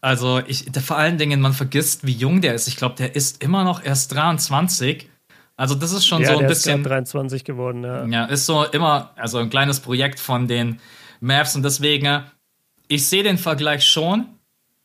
Also, 0.00 0.42
ich, 0.46 0.64
vor 0.84 0.98
allen 0.98 1.16
Dingen, 1.16 1.40
man 1.40 1.52
vergisst, 1.52 2.04
wie 2.04 2.12
jung 2.12 2.40
der 2.40 2.54
ist. 2.54 2.66
Ich 2.66 2.76
glaube, 2.76 2.96
der 2.96 3.14
ist 3.14 3.42
immer 3.42 3.62
noch 3.62 3.84
erst 3.84 4.12
23. 4.14 5.08
Also, 5.56 5.74
das 5.74 5.92
ist 5.92 6.06
schon 6.06 6.22
ja, 6.22 6.32
so 6.32 6.38
ein 6.38 6.46
bisschen. 6.46 6.80
Ist 6.80 6.88
23 6.88 7.44
geworden, 7.44 7.84
ja. 7.84 8.04
Ja, 8.06 8.24
ist 8.24 8.46
so 8.46 8.64
immer, 8.64 9.12
also 9.16 9.38
ein 9.38 9.50
kleines 9.50 9.80
Projekt 9.80 10.18
von 10.18 10.48
den 10.48 10.80
Mavs 11.20 11.54
und 11.54 11.62
deswegen, 11.62 12.24
ich 12.88 13.06
sehe 13.06 13.22
den 13.22 13.38
Vergleich 13.38 13.84
schon. 13.84 14.26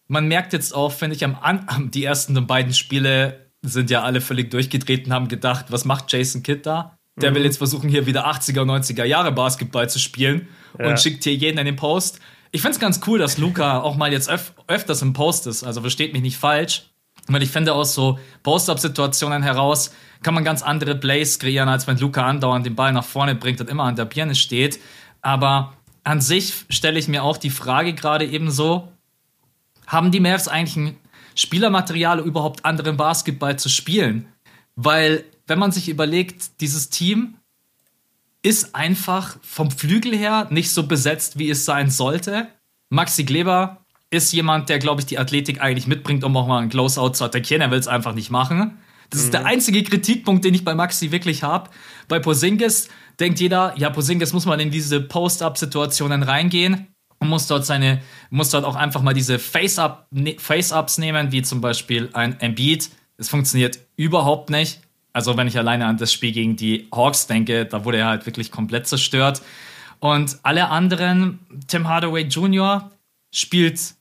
Man 0.08 0.28
merkt 0.28 0.54
jetzt 0.54 0.74
auch, 0.74 0.92
finde 0.92 1.16
ich, 1.16 1.26
am 1.26 1.36
An 1.42 1.90
die 1.92 2.04
ersten 2.04 2.46
beiden 2.46 2.74
Spiele 2.74 3.48
sind 3.64 3.90
ja 3.90 4.04
alle 4.04 4.22
völlig 4.22 4.52
durchgedreht 4.52 5.08
und 5.08 5.14
haben 5.14 5.28
gedacht, 5.28 5.66
was 5.70 5.84
macht 5.84 6.14
Jason 6.14 6.44
Kidd 6.44 6.62
da? 6.64 6.98
Der 7.16 7.32
mhm. 7.32 7.36
will 7.36 7.46
jetzt 7.46 7.58
versuchen, 7.58 7.90
hier 7.90 8.06
wieder 8.06 8.28
80er, 8.28 8.62
90er 8.62 9.04
Jahre 9.04 9.32
Basketball 9.32 9.90
zu 9.90 9.98
spielen 9.98 10.48
ja. 10.80 10.88
und 10.88 11.00
schickt 11.00 11.24
hier 11.24 11.36
jeden 11.36 11.58
in 11.58 11.66
den 11.66 11.76
Post. 11.76 12.20
Ich 12.52 12.62
finde 12.62 12.76
es 12.76 12.80
ganz 12.80 13.02
cool, 13.08 13.20
dass 13.20 13.38
Luca 13.38 13.80
auch 13.80 13.96
mal 13.96 14.12
jetzt 14.12 14.30
öf 14.30 14.54
öfters 14.68 15.02
im 15.02 15.14
Post 15.14 15.48
ist. 15.48 15.64
Also 15.64 15.82
versteht 15.82 16.14
mich 16.14 16.22
nicht 16.22 16.38
falsch. 16.38 16.90
Weil 17.28 17.44
ich 17.44 17.50
finde, 17.50 17.74
aus 17.74 17.94
so 17.94 18.20
Post-Up-Situationen 18.44 19.44
heraus 19.44 19.92
kann 20.24 20.34
man 20.34 20.44
ganz 20.44 20.62
andere 20.62 20.96
Plays 20.96 21.40
kreieren, 21.40 21.68
als 21.68 21.86
wenn 21.86 21.98
Luca 21.98 22.26
andauernd 22.26 22.66
den 22.66 22.76
Ball 22.76 22.94
nach 22.94 23.04
vorne 23.04 23.36
bringt 23.36 23.60
und 23.60 23.70
immer 23.70 23.84
an 23.84 23.96
der 23.96 24.06
Birne 24.06 24.36
steht. 24.36 24.80
Aber 25.22 25.74
an 26.04 26.22
sich 26.22 26.66
stelle 26.70 26.98
ich 26.98 27.08
mir 27.08 27.24
auch 27.24 27.38
die 27.38 27.50
Frage 27.50 27.94
gerade 27.94 28.26
eben 28.26 28.50
so, 28.50 28.88
haben 29.86 30.12
die 30.12 30.20
Mavs 30.20 30.48
eigentlich 30.48 30.78
ein 30.78 30.98
Spielermaterial, 31.36 32.20
überhaupt 32.20 32.66
anderen 32.66 32.98
Basketball 32.98 33.60
zu 33.60 33.70
spielen. 33.70 34.28
Weil, 34.76 35.24
wenn 35.48 35.60
man 35.60 35.72
sich 35.72 35.90
überlegt, 35.90 36.62
dieses 36.62 36.90
Team 36.90 37.37
ist 38.48 38.76
einfach 38.76 39.38
vom 39.42 39.70
Flügel 39.72 40.16
her 40.16 40.48
nicht 40.50 40.72
so 40.72 40.88
besetzt, 40.88 41.38
wie 41.38 41.50
es 41.50 41.66
sein 41.66 41.90
sollte. 41.90 42.48
Maxi 42.90 43.26
Kleber 43.26 43.86
ist 44.10 44.32
jemand, 44.32 44.70
der, 44.70 44.80
glaube 44.80 45.02
ich, 45.02 45.06
die 45.06 45.20
Athletik 45.20 45.60
eigentlich 45.62 45.86
mitbringt, 45.86 46.24
um 46.24 46.38
auch 46.38 46.48
mal 46.48 46.60
einen 46.60 46.70
Closeout 46.70 47.10
zu 47.10 47.26
attackieren. 47.26 47.62
Er 47.62 47.72
will 47.72 47.80
es 47.80 47.90
einfach 47.90 48.16
nicht 48.16 48.30
machen. 48.30 48.78
Das 49.10 49.20
mhm. 49.20 49.26
ist 49.26 49.34
der 49.34 49.42
mhm. 49.42 49.48
einzige 49.48 49.84
Kritikpunkt, 49.84 50.46
den 50.46 50.54
ich 50.54 50.64
bei 50.64 50.76
Maxi 50.76 51.12
wirklich 51.12 51.44
habe. 51.44 51.70
Bei 52.08 52.20
Posingis 52.20 52.88
denkt 53.20 53.42
jeder, 53.42 53.74
ja, 53.78 53.90
Posingis 53.90 54.32
muss 54.32 54.46
mal 54.46 54.62
in 54.62 54.72
diese 54.72 55.02
Post-Up-Situationen 55.02 56.24
reingehen 56.24 56.88
und 57.20 57.28
muss 57.28 57.48
dort 57.48 57.66
seine, 57.66 58.02
muss 58.30 58.52
dort 58.52 58.64
auch 58.64 58.78
einfach 58.78 59.02
mal 59.02 59.14
diese 59.14 59.40
Face-Up, 59.40 60.08
ne, 60.12 60.38
Face-Ups 60.40 61.00
nehmen, 61.00 61.34
wie 61.34 61.42
zum 61.42 61.60
Beispiel 61.60 62.10
ein 62.14 62.40
Embiid. 62.40 62.90
Es 63.18 63.28
funktioniert 63.28 63.80
überhaupt 63.98 64.50
nicht. 64.50 64.80
Also 65.14 65.36
wenn 65.38 65.48
ich 65.48 65.58
alleine 65.58 65.86
an 65.86 65.98
das 65.98 66.14
Spiel 66.14 66.32
gegen 66.32 66.56
die 66.56 66.88
Hawks 66.94 67.28
denke, 67.28 67.66
da 67.66 67.86
wurde 67.86 67.98
er 67.98 68.08
halt 68.08 68.26
wirklich 68.26 68.52
komplett 68.52 68.88
zerstört. 68.88 69.42
Und 70.00 70.38
alle 70.44 70.70
anderen, 70.70 71.40
Tim 71.68 71.88
Hardaway 71.88 72.24
Jr. 72.24 72.92
spielt 73.34 73.96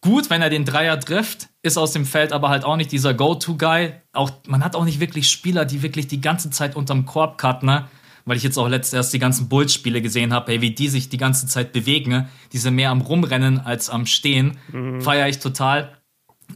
gut, 0.00 0.30
wenn 0.30 0.42
er 0.42 0.50
den 0.50 0.64
Dreier 0.64 0.98
trifft, 0.98 1.48
ist 1.62 1.76
aus 1.76 1.92
dem 1.92 2.04
Feld 2.04 2.32
aber 2.32 2.48
halt 2.48 2.64
auch 2.64 2.76
nicht 2.76 2.92
dieser 2.92 3.14
Go-To-Guy. 3.14 3.92
Auch, 4.12 4.30
man 4.46 4.64
hat 4.64 4.74
auch 4.74 4.84
nicht 4.84 5.00
wirklich 5.00 5.30
Spieler, 5.30 5.64
die 5.64 5.82
wirklich 5.82 6.08
die 6.08 6.20
ganze 6.20 6.50
Zeit 6.50 6.76
unterm 6.76 7.06
Korb 7.06 7.38
cutten, 7.38 7.66
ne? 7.66 7.88
weil 8.24 8.36
ich 8.36 8.42
jetzt 8.42 8.58
auch 8.58 8.68
letztes 8.68 8.94
erst 8.94 9.12
die 9.14 9.18
ganzen 9.18 9.48
Bulls-Spiele 9.48 10.02
gesehen 10.02 10.32
habe, 10.32 10.52
hey, 10.52 10.60
wie 10.60 10.72
die 10.72 10.88
sich 10.88 11.08
die 11.08 11.16
ganze 11.16 11.46
Zeit 11.46 11.72
bewegen, 11.72 12.10
ne? 12.10 12.28
die 12.52 12.58
sind 12.58 12.74
mehr 12.74 12.90
am 12.90 13.00
Rumrennen 13.00 13.60
als 13.60 13.90
am 13.90 14.06
Stehen, 14.06 14.58
mhm. 14.70 15.00
feiere 15.00 15.28
ich 15.28 15.38
total. 15.38 15.96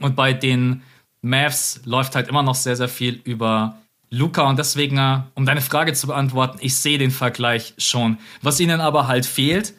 Und 0.01 0.17
bei 0.17 0.33
den 0.33 0.83
Mavs 1.23 1.81
läuft 1.85 2.15
halt 2.15 2.29
immer 2.29 2.43
noch 2.43 2.55
sehr, 2.55 2.77
sehr 2.77 2.89
viel 2.89 3.21
über 3.25 3.79
Luca 4.13 4.43
und 4.43 4.59
deswegen, 4.59 4.99
äh, 4.99 5.23
um 5.35 5.47
deine 5.47 5.63
Frage 5.63 5.95
zu 5.95 6.07
beantworten, 6.07 6.59
ich 6.61 6.77
sehe 6.77 6.99
den 6.99 7.11
Vergleich 7.11 7.73
schon. 7.79 8.19
Was 8.43 8.61
ihnen 8.61 8.83
aber 8.83 9.09
halt 9.09 9.25
fehlt, 9.25 9.73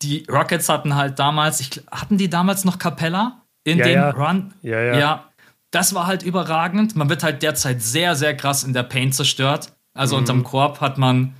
die 0.00 0.24
Rockets 0.26 0.70
hatten 0.70 0.96
halt 0.96 1.18
damals, 1.18 1.60
ich, 1.60 1.82
hatten 1.90 2.16
die 2.16 2.30
damals 2.30 2.64
noch 2.64 2.78
Capella 2.78 3.42
in 3.62 3.78
ja, 3.78 3.84
dem 3.84 3.94
ja. 3.94 4.10
Run? 4.10 4.54
Ja, 4.62 4.80
ja. 4.80 4.98
Ja, 4.98 5.24
das 5.70 5.94
war 5.94 6.06
halt 6.06 6.22
überragend. 6.22 6.96
Man 6.96 7.10
wird 7.10 7.22
halt 7.22 7.42
derzeit 7.42 7.82
sehr, 7.82 8.16
sehr 8.16 8.34
krass 8.34 8.64
in 8.64 8.72
der 8.72 8.84
Paint 8.84 9.14
zerstört. 9.14 9.74
Also 9.92 10.16
mhm. 10.16 10.20
unterm 10.20 10.44
Korb 10.44 10.80
hat 10.80 10.96
man 10.96 11.34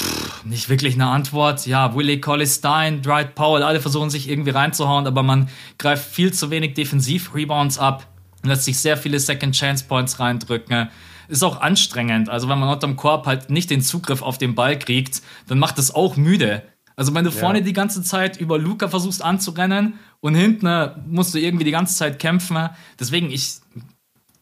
pff, 0.00 0.44
nicht 0.44 0.68
wirklich 0.68 0.94
eine 0.94 1.08
Antwort. 1.08 1.66
Ja, 1.66 1.96
Willie 1.96 2.20
Colley 2.20 2.46
Stein, 2.46 3.02
Dwight 3.02 3.34
Powell, 3.34 3.64
alle 3.64 3.80
versuchen 3.80 4.10
sich 4.10 4.28
irgendwie 4.28 4.50
reinzuhauen, 4.50 5.08
aber 5.08 5.24
man 5.24 5.48
greift 5.78 6.08
viel 6.08 6.32
zu 6.32 6.50
wenig 6.50 6.74
Defensiv-Rebounds 6.74 7.80
ab, 7.80 8.06
lässt 8.44 8.66
sich 8.66 8.78
sehr 8.78 8.96
viele 8.96 9.18
Second-Chance-Points 9.18 10.20
reindrücken 10.20 10.90
ist 11.28 11.42
auch 11.42 11.60
anstrengend. 11.60 12.28
Also 12.28 12.48
wenn 12.48 12.58
man 12.58 12.68
unterm 12.68 12.96
Korb 12.96 13.26
halt 13.26 13.50
nicht 13.50 13.70
den 13.70 13.82
Zugriff 13.82 14.22
auf 14.22 14.38
den 14.38 14.54
Ball 14.54 14.78
kriegt, 14.78 15.22
dann 15.48 15.58
macht 15.58 15.78
das 15.78 15.94
auch 15.94 16.16
müde. 16.16 16.62
Also 16.96 17.14
wenn 17.14 17.24
du 17.24 17.30
ja. 17.30 17.36
vorne 17.36 17.62
die 17.62 17.74
ganze 17.74 18.02
Zeit 18.02 18.40
über 18.40 18.58
Luca 18.58 18.88
versuchst 18.88 19.22
anzurennen 19.22 19.98
und 20.20 20.34
hinten 20.34 20.66
äh, 20.66 20.92
musst 21.06 21.34
du 21.34 21.38
irgendwie 21.38 21.64
die 21.64 21.70
ganze 21.70 21.94
Zeit 21.94 22.18
kämpfen. 22.18 22.70
Deswegen, 22.98 23.30
ich, 23.30 23.56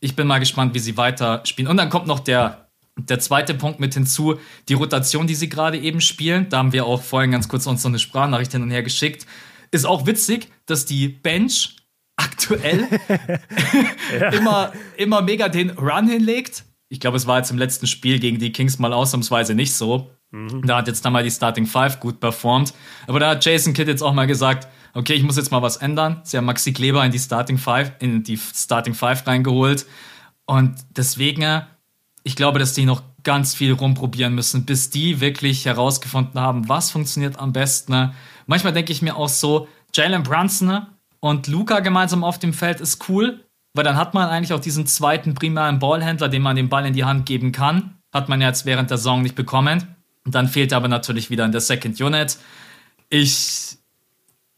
ich 0.00 0.14
bin 0.14 0.26
mal 0.28 0.38
gespannt, 0.38 0.72
wie 0.74 0.78
sie 0.78 0.96
weiter 0.96 1.42
spielen. 1.44 1.68
Und 1.68 1.76
dann 1.76 1.90
kommt 1.90 2.06
noch 2.06 2.20
der, 2.20 2.68
der 2.96 3.18
zweite 3.18 3.54
Punkt 3.54 3.80
mit 3.80 3.94
hinzu, 3.94 4.38
die 4.68 4.74
Rotation, 4.74 5.26
die 5.26 5.34
sie 5.34 5.48
gerade 5.48 5.78
eben 5.78 6.00
spielen. 6.00 6.48
Da 6.48 6.58
haben 6.58 6.72
wir 6.72 6.86
auch 6.86 7.02
vorhin 7.02 7.32
ganz 7.32 7.48
kurz 7.48 7.66
uns 7.66 7.82
so 7.82 7.88
eine 7.88 7.98
Sprachnachricht 7.98 8.52
hin 8.52 8.62
und 8.62 8.70
her 8.70 8.84
geschickt. 8.84 9.26
Ist 9.72 9.84
auch 9.84 10.06
witzig, 10.06 10.48
dass 10.66 10.86
die 10.86 11.08
Bench 11.08 11.76
aktuell 12.16 12.86
ja. 14.20 14.28
immer, 14.32 14.72
immer 14.96 15.22
mega 15.22 15.48
den 15.48 15.70
Run 15.70 16.08
hinlegt. 16.08 16.64
Ich 16.88 17.00
glaube, 17.00 17.16
es 17.16 17.26
war 17.26 17.38
jetzt 17.38 17.50
im 17.50 17.58
letzten 17.58 17.86
Spiel 17.86 18.18
gegen 18.18 18.38
die 18.38 18.52
Kings 18.52 18.78
mal 18.78 18.92
ausnahmsweise 18.92 19.54
nicht 19.54 19.74
so. 19.74 20.10
Mhm. 20.30 20.62
Da 20.66 20.78
hat 20.78 20.88
jetzt 20.88 21.04
dann 21.04 21.12
mal 21.12 21.22
die 21.22 21.30
Starting 21.30 21.66
Five 21.66 22.00
gut 22.00 22.20
performt. 22.20 22.74
Aber 23.06 23.20
da 23.20 23.30
hat 23.30 23.44
Jason 23.44 23.72
Kidd 23.72 23.88
jetzt 23.88 24.02
auch 24.02 24.12
mal 24.12 24.26
gesagt, 24.26 24.68
okay, 24.94 25.14
ich 25.14 25.22
muss 25.22 25.36
jetzt 25.36 25.50
mal 25.50 25.62
was 25.62 25.76
ändern. 25.76 26.20
Sie 26.24 26.36
haben 26.36 26.44
Maxi 26.44 26.72
Kleber 26.72 27.04
in 27.04 27.12
die 27.12 27.18
Starting 27.18 27.58
Five, 27.58 27.92
in 28.00 28.22
die 28.22 28.36
Starting 28.36 28.94
Five 28.94 29.26
reingeholt. 29.26 29.86
Und 30.46 30.74
deswegen, 30.90 31.62
ich 32.22 32.36
glaube, 32.36 32.58
dass 32.58 32.74
die 32.74 32.84
noch 32.84 33.02
ganz 33.22 33.54
viel 33.54 33.72
rumprobieren 33.72 34.34
müssen, 34.34 34.66
bis 34.66 34.90
die 34.90 35.20
wirklich 35.20 35.64
herausgefunden 35.64 36.40
haben, 36.40 36.68
was 36.68 36.90
funktioniert 36.90 37.38
am 37.38 37.52
besten. 37.52 38.12
Manchmal 38.46 38.72
denke 38.72 38.92
ich 38.92 39.02
mir 39.02 39.16
auch 39.16 39.28
so, 39.28 39.66
Jalen 39.94 40.22
Brunson 40.22 40.86
und 41.20 41.46
Luca 41.46 41.80
gemeinsam 41.80 42.22
auf 42.22 42.38
dem 42.38 42.52
Feld 42.52 42.80
ist 42.80 43.08
cool, 43.08 43.44
weil 43.74 43.84
dann 43.84 43.96
hat 43.96 44.14
man 44.14 44.28
eigentlich 44.28 44.52
auch 44.52 44.60
diesen 44.60 44.86
zweiten 44.86 45.34
primären 45.34 45.80
Ballhändler, 45.80 46.28
dem 46.28 46.42
man 46.42 46.56
den 46.56 46.68
Ball 46.68 46.86
in 46.86 46.94
die 46.94 47.04
Hand 47.04 47.26
geben 47.26 47.52
kann. 47.52 47.96
Hat 48.12 48.28
man 48.28 48.40
ja 48.40 48.48
jetzt 48.48 48.64
während 48.64 48.90
der 48.90 48.98
Saison 48.98 49.22
nicht 49.22 49.34
bekommen. 49.34 49.96
Und 50.24 50.34
dann 50.34 50.48
fehlt 50.48 50.72
er 50.72 50.78
aber 50.78 50.88
natürlich 50.88 51.28
wieder 51.28 51.44
in 51.44 51.52
der 51.52 51.60
Second 51.60 52.00
Unit. 52.00 52.38
Ich, 53.10 53.76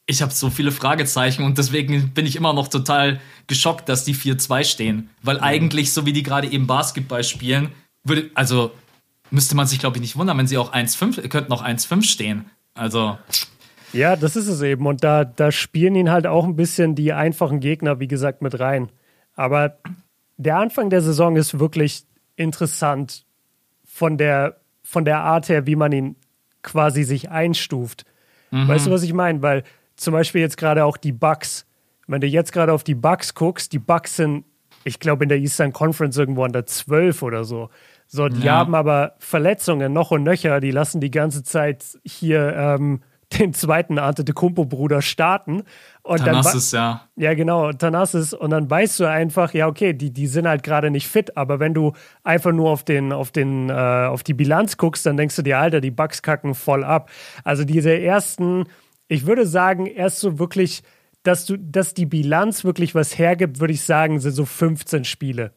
ich 0.04 0.20
habe 0.20 0.32
so 0.32 0.50
viele 0.50 0.70
Fragezeichen 0.70 1.44
und 1.44 1.56
deswegen 1.56 2.10
bin 2.10 2.26
ich 2.26 2.36
immer 2.36 2.52
noch 2.52 2.68
total 2.68 3.18
geschockt, 3.46 3.88
dass 3.88 4.04
die 4.04 4.14
4-2 4.14 4.64
stehen. 4.64 5.10
Weil 5.22 5.38
mhm. 5.38 5.42
eigentlich, 5.42 5.92
so 5.92 6.04
wie 6.04 6.12
die 6.12 6.22
gerade 6.22 6.48
eben 6.48 6.66
Basketball 6.66 7.24
spielen, 7.24 7.72
würde, 8.04 8.30
also 8.34 8.72
müsste 9.30 9.56
man 9.56 9.66
sich, 9.66 9.78
glaube 9.78 9.96
ich, 9.96 10.02
nicht 10.02 10.16
wundern, 10.16 10.36
wenn 10.36 10.46
sie 10.46 10.58
auch 10.58 10.72
1-5, 10.72 11.26
könnten 11.28 11.52
auch 11.52 11.64
1-5 11.64 12.02
stehen. 12.02 12.44
Also. 12.74 13.18
Ja, 13.94 14.14
das 14.14 14.36
ist 14.36 14.46
es 14.46 14.60
eben. 14.60 14.86
Und 14.86 15.02
da, 15.02 15.24
da 15.24 15.50
spielen 15.50 15.94
ihn 15.94 16.10
halt 16.10 16.26
auch 16.26 16.44
ein 16.44 16.54
bisschen 16.54 16.94
die 16.94 17.14
einfachen 17.14 17.60
Gegner, 17.60 17.98
wie 17.98 18.08
gesagt, 18.08 18.42
mit 18.42 18.60
rein. 18.60 18.90
Aber 19.36 19.78
der 20.36 20.56
Anfang 20.58 20.90
der 20.90 21.02
Saison 21.02 21.36
ist 21.36 21.58
wirklich 21.58 22.04
interessant 22.34 23.24
von 23.84 24.18
der 24.18 24.56
von 24.82 25.04
der 25.04 25.18
Art 25.18 25.48
her, 25.48 25.66
wie 25.66 25.74
man 25.74 25.90
ihn 25.90 26.16
quasi 26.62 27.02
sich 27.02 27.30
einstuft. 27.30 28.04
Mhm. 28.50 28.68
Weißt 28.68 28.86
du, 28.86 28.90
was 28.90 29.02
ich 29.02 29.12
meine? 29.12 29.42
Weil 29.42 29.64
zum 29.96 30.12
Beispiel 30.12 30.40
jetzt 30.40 30.56
gerade 30.56 30.84
auch 30.84 30.96
die 30.96 31.12
Bugs, 31.12 31.66
wenn 32.06 32.20
du 32.20 32.26
jetzt 32.26 32.52
gerade 32.52 32.72
auf 32.72 32.84
die 32.84 32.94
Bugs 32.94 33.34
guckst, 33.34 33.72
die 33.72 33.80
Bugs 33.80 34.16
sind, 34.16 34.44
ich 34.84 35.00
glaube, 35.00 35.24
in 35.24 35.28
der 35.28 35.38
Eastern 35.38 35.72
Conference 35.72 36.16
irgendwo 36.16 36.44
an 36.44 36.52
der 36.52 36.66
12 36.66 37.22
oder 37.22 37.44
so. 37.44 37.70
So, 38.06 38.28
die 38.28 38.42
ja. 38.42 38.54
haben 38.54 38.76
aber 38.76 39.14
Verletzungen 39.18 39.92
noch 39.92 40.12
und 40.12 40.22
nöcher, 40.22 40.60
die 40.60 40.70
lassen 40.70 41.00
die 41.00 41.10
ganze 41.10 41.42
Zeit 41.42 41.98
hier 42.04 42.54
ähm, 42.54 43.02
den 43.32 43.52
zweiten 43.52 43.98
Antetokounmpo-Bruder 43.98 45.02
starten. 45.02 45.64
Und 46.02 46.18
Thanasis, 46.18 46.72
ja. 46.72 47.08
Ja, 47.16 47.34
genau, 47.34 47.72
Thanasis. 47.72 48.32
Und 48.32 48.50
dann 48.50 48.70
weißt 48.70 49.00
du 49.00 49.04
einfach, 49.06 49.52
ja, 49.52 49.66
okay, 49.66 49.92
die, 49.92 50.12
die 50.12 50.26
sind 50.26 50.46
halt 50.46 50.62
gerade 50.62 50.90
nicht 50.90 51.08
fit. 51.08 51.36
Aber 51.36 51.58
wenn 51.58 51.74
du 51.74 51.92
einfach 52.22 52.52
nur 52.52 52.70
auf, 52.70 52.84
den, 52.84 53.12
auf, 53.12 53.32
den, 53.32 53.68
äh, 53.68 53.72
auf 53.72 54.22
die 54.22 54.34
Bilanz 54.34 54.76
guckst, 54.76 55.06
dann 55.06 55.16
denkst 55.16 55.36
du 55.36 55.42
dir, 55.42 55.58
Alter, 55.58 55.80
die 55.80 55.90
Bugs 55.90 56.22
kacken 56.22 56.54
voll 56.54 56.84
ab. 56.84 57.10
Also 57.42 57.64
diese 57.64 57.98
ersten, 57.98 58.64
ich 59.08 59.26
würde 59.26 59.46
sagen, 59.46 59.86
erst 59.86 60.20
so 60.20 60.38
wirklich, 60.38 60.82
dass, 61.24 61.46
du, 61.46 61.56
dass 61.58 61.94
die 61.94 62.06
Bilanz 62.06 62.64
wirklich 62.64 62.94
was 62.94 63.18
hergibt, 63.18 63.58
würde 63.58 63.72
ich 63.72 63.82
sagen, 63.82 64.20
sind 64.20 64.32
so 64.32 64.44
15 64.44 65.04
Spiele. 65.04 65.52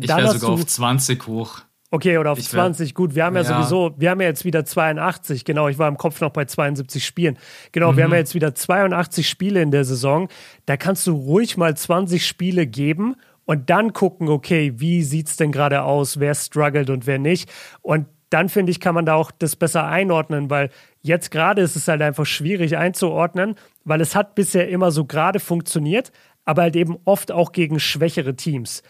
Ich 0.00 0.08
wäre 0.08 0.32
sogar 0.32 0.56
du, 0.56 0.62
auf 0.62 0.66
20 0.66 1.26
hoch. 1.26 1.62
Okay, 1.94 2.16
oder 2.16 2.32
auf 2.32 2.38
ich 2.38 2.48
20. 2.48 2.94
Gut, 2.94 3.14
wir 3.14 3.26
haben 3.26 3.36
ja, 3.36 3.42
ja, 3.42 3.48
sowieso, 3.48 3.94
wir 3.98 4.08
haben 4.08 4.22
ja 4.22 4.26
jetzt 4.26 4.46
wieder 4.46 4.64
82. 4.64 5.44
Genau, 5.44 5.68
ich 5.68 5.78
war 5.78 5.88
im 5.88 5.98
Kopf 5.98 6.22
noch 6.22 6.30
bei 6.30 6.46
72 6.46 7.04
Spielen. 7.04 7.36
Genau, 7.70 7.92
mhm. 7.92 7.96
wir 7.98 8.04
haben 8.04 8.12
ja 8.12 8.16
jetzt 8.16 8.34
wieder 8.34 8.54
82 8.54 9.28
Spiele 9.28 9.60
in 9.60 9.70
der 9.70 9.84
Saison. 9.84 10.28
Da 10.64 10.78
kannst 10.78 11.06
du 11.06 11.14
ruhig 11.14 11.58
mal 11.58 11.76
20 11.76 12.26
Spiele 12.26 12.66
geben 12.66 13.16
und 13.44 13.68
dann 13.68 13.92
gucken, 13.92 14.28
okay, 14.28 14.72
wie 14.76 15.02
sieht 15.02 15.28
es 15.28 15.36
denn 15.36 15.52
gerade 15.52 15.82
aus, 15.82 16.18
wer 16.18 16.34
struggelt 16.34 16.88
und 16.88 17.06
wer 17.06 17.18
nicht. 17.18 17.52
Und 17.82 18.06
dann 18.30 18.48
finde 18.48 18.72
ich, 18.72 18.80
kann 18.80 18.94
man 18.94 19.04
da 19.04 19.12
auch 19.12 19.30
das 19.30 19.54
besser 19.54 19.84
einordnen, 19.84 20.48
weil 20.48 20.70
jetzt 21.02 21.30
gerade 21.30 21.60
ist 21.60 21.76
es 21.76 21.88
halt 21.88 22.00
einfach 22.00 22.24
schwierig 22.24 22.78
einzuordnen, 22.78 23.56
weil 23.84 24.00
es 24.00 24.16
hat 24.16 24.34
bisher 24.34 24.66
immer 24.70 24.92
so 24.92 25.04
gerade 25.04 25.40
funktioniert, 25.40 26.10
aber 26.46 26.62
halt 26.62 26.76
eben 26.76 26.96
oft 27.04 27.30
auch 27.30 27.52
gegen 27.52 27.78
schwächere 27.78 28.34
Teams. 28.34 28.82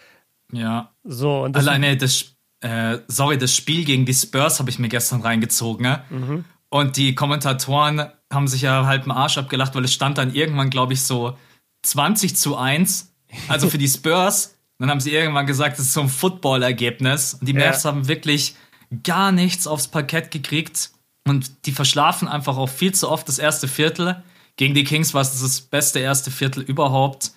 Ja. 0.53 0.93
So, 1.03 1.43
und 1.43 1.57
Alleine 1.57 1.97
das 1.97 2.37
äh, 2.63 2.99
sorry, 3.09 3.39
das 3.39 3.55
Spiel 3.55 3.85
gegen 3.85 4.07
die 4.07 4.15
Spurs 4.15 4.59
habe 4.59 4.71
ich 4.71 4.79
mir 4.79 4.89
gestern 4.89 5.21
reingezogen. 5.21 5.83
Ne? 5.83 6.05
Mhm. 6.11 6.45
Und 6.69 6.97
die 6.97 7.15
Kommentatoren 7.15 8.07
haben 8.33 8.49
sich 8.49 8.63
ja 8.63 8.87
halt 8.87 9.05
im 9.05 9.11
Arsch 9.11 9.37
abgelacht, 9.37 9.75
weil 9.75 9.85
es 9.85 9.93
stand 9.93 10.19
dann 10.19 10.35
irgendwann, 10.35 10.71
glaube 10.71 10.95
ich, 10.95 11.03
so 11.03 11.37
20 11.83 12.37
zu 12.37 12.57
1. 12.57 13.15
Also 13.49 13.69
für 13.69 13.79
die 13.79 13.89
Spurs. 13.89 14.57
dann 14.79 14.91
haben 14.91 15.01
sie 15.01 15.13
irgendwann 15.13 15.47
gesagt, 15.47 15.79
das 15.79 15.87
ist 15.87 15.93
so 15.93 16.01
ein 16.01 16.09
Football-Ergebnis. 16.09 17.35
Und 17.35 17.47
die 17.47 17.53
Mavs 17.53 17.85
ja. 17.85 17.91
haben 17.91 18.09
wirklich 18.09 18.57
gar 19.03 19.33
nichts 19.33 19.67
aufs 19.67 19.89
Parkett 19.89 20.31
gekriegt. 20.31 20.91
Und 21.27 21.67
die 21.67 21.73
verschlafen 21.73 22.27
einfach 22.27 22.57
auch 22.57 22.69
viel 22.69 22.93
zu 22.93 23.11
oft 23.11 23.29
das 23.29 23.39
erste 23.39 23.69
Viertel. 23.69 24.23
Gegen 24.57 24.75
die 24.75 24.85
Kings 24.85 25.15
war 25.15 25.23
es 25.23 25.41
das 25.41 25.61
beste 25.61 25.99
erste 25.99 26.31
Viertel 26.31 26.63
überhaupt. 26.63 27.33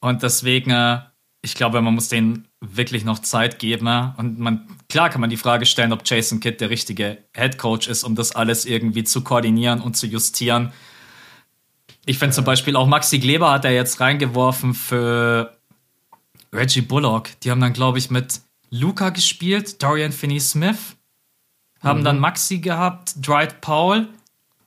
Und 0.00 0.22
deswegen, 0.22 0.70
äh, 0.70 1.00
ich 1.42 1.54
glaube, 1.54 1.80
man 1.80 1.94
muss 1.94 2.08
denen 2.08 2.48
wirklich 2.72 3.04
noch 3.04 3.18
Zeit 3.20 3.58
geben. 3.58 3.86
Und 4.16 4.38
man, 4.38 4.66
klar 4.88 5.10
kann 5.10 5.20
man 5.20 5.30
die 5.30 5.36
Frage 5.36 5.66
stellen, 5.66 5.92
ob 5.92 6.02
Jason 6.04 6.40
Kidd 6.40 6.58
der 6.60 6.70
richtige 6.70 7.18
Head 7.34 7.58
Coach 7.58 7.88
ist, 7.88 8.04
um 8.04 8.14
das 8.14 8.34
alles 8.34 8.64
irgendwie 8.64 9.04
zu 9.04 9.22
koordinieren 9.22 9.80
und 9.80 9.96
zu 9.96 10.06
justieren. 10.06 10.72
Ich 12.04 12.18
finde 12.18 12.34
zum 12.34 12.44
Beispiel 12.44 12.76
auch 12.76 12.86
Maxi 12.86 13.18
Gleber 13.18 13.50
hat 13.50 13.64
er 13.64 13.72
jetzt 13.72 14.00
reingeworfen 14.00 14.74
für 14.74 15.56
Reggie 16.52 16.82
Bullock. 16.82 17.28
Die 17.42 17.50
haben 17.50 17.60
dann, 17.60 17.72
glaube 17.72 17.98
ich, 17.98 18.10
mit 18.10 18.40
Luca 18.70 19.10
gespielt, 19.10 19.82
Dorian 19.82 20.12
Finney-Smith, 20.12 20.96
haben 21.82 22.00
mhm. 22.00 22.04
dann 22.04 22.18
Maxi 22.18 22.58
gehabt, 22.58 23.14
Dwight 23.26 23.60
Powell 23.60 24.08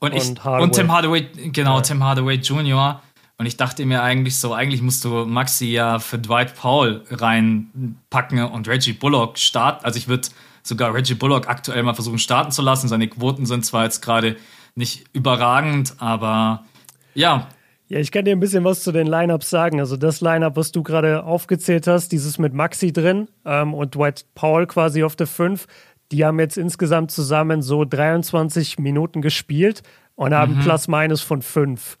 und, 0.00 0.12
und, 0.12 0.16
ich, 0.16 0.44
und 0.44 0.74
Tim 0.74 0.92
Hardaway, 0.92 1.28
genau, 1.52 1.76
ja. 1.76 1.82
Tim 1.82 2.02
Hardaway 2.02 2.36
Jr. 2.36 3.02
Und 3.40 3.46
ich 3.46 3.56
dachte 3.56 3.86
mir 3.86 4.02
eigentlich 4.02 4.36
so, 4.36 4.52
eigentlich 4.52 4.82
musst 4.82 5.02
du 5.02 5.24
Maxi 5.24 5.64
ja 5.68 5.98
für 5.98 6.18
Dwight 6.18 6.54
Powell 6.56 7.00
reinpacken 7.10 8.44
und 8.44 8.68
Reggie 8.68 8.92
Bullock 8.92 9.38
starten. 9.38 9.82
Also 9.82 9.96
ich 9.96 10.08
würde 10.08 10.28
sogar 10.62 10.92
Reggie 10.92 11.14
Bullock 11.14 11.48
aktuell 11.48 11.82
mal 11.82 11.94
versuchen 11.94 12.18
starten 12.18 12.50
zu 12.50 12.60
lassen. 12.60 12.88
Seine 12.88 13.08
Quoten 13.08 13.46
sind 13.46 13.64
zwar 13.64 13.84
jetzt 13.84 14.02
gerade 14.02 14.36
nicht 14.74 15.06
überragend, 15.14 15.94
aber 16.00 16.66
ja, 17.14 17.48
ja, 17.88 17.98
ich 17.98 18.12
kann 18.12 18.26
dir 18.26 18.32
ein 18.32 18.40
bisschen 18.40 18.62
was 18.62 18.82
zu 18.82 18.92
den 18.92 19.06
Lineups 19.06 19.48
sagen. 19.48 19.80
Also 19.80 19.96
das 19.96 20.20
Lineup, 20.20 20.56
was 20.56 20.70
du 20.70 20.82
gerade 20.82 21.24
aufgezählt 21.24 21.86
hast, 21.86 22.12
dieses 22.12 22.38
mit 22.38 22.52
Maxi 22.52 22.92
drin 22.92 23.28
ähm, 23.46 23.72
und 23.72 23.94
Dwight 23.94 24.26
Powell 24.34 24.66
quasi 24.66 25.02
auf 25.02 25.16
der 25.16 25.26
5, 25.26 25.66
die 26.12 26.26
haben 26.26 26.38
jetzt 26.38 26.58
insgesamt 26.58 27.10
zusammen 27.10 27.62
so 27.62 27.86
23 27.86 28.78
Minuten 28.78 29.22
gespielt 29.22 29.82
und 30.14 30.34
haben 30.34 30.56
mhm. 30.56 30.60
Plus-Minus 30.60 31.22
von 31.22 31.40
5. 31.40 31.96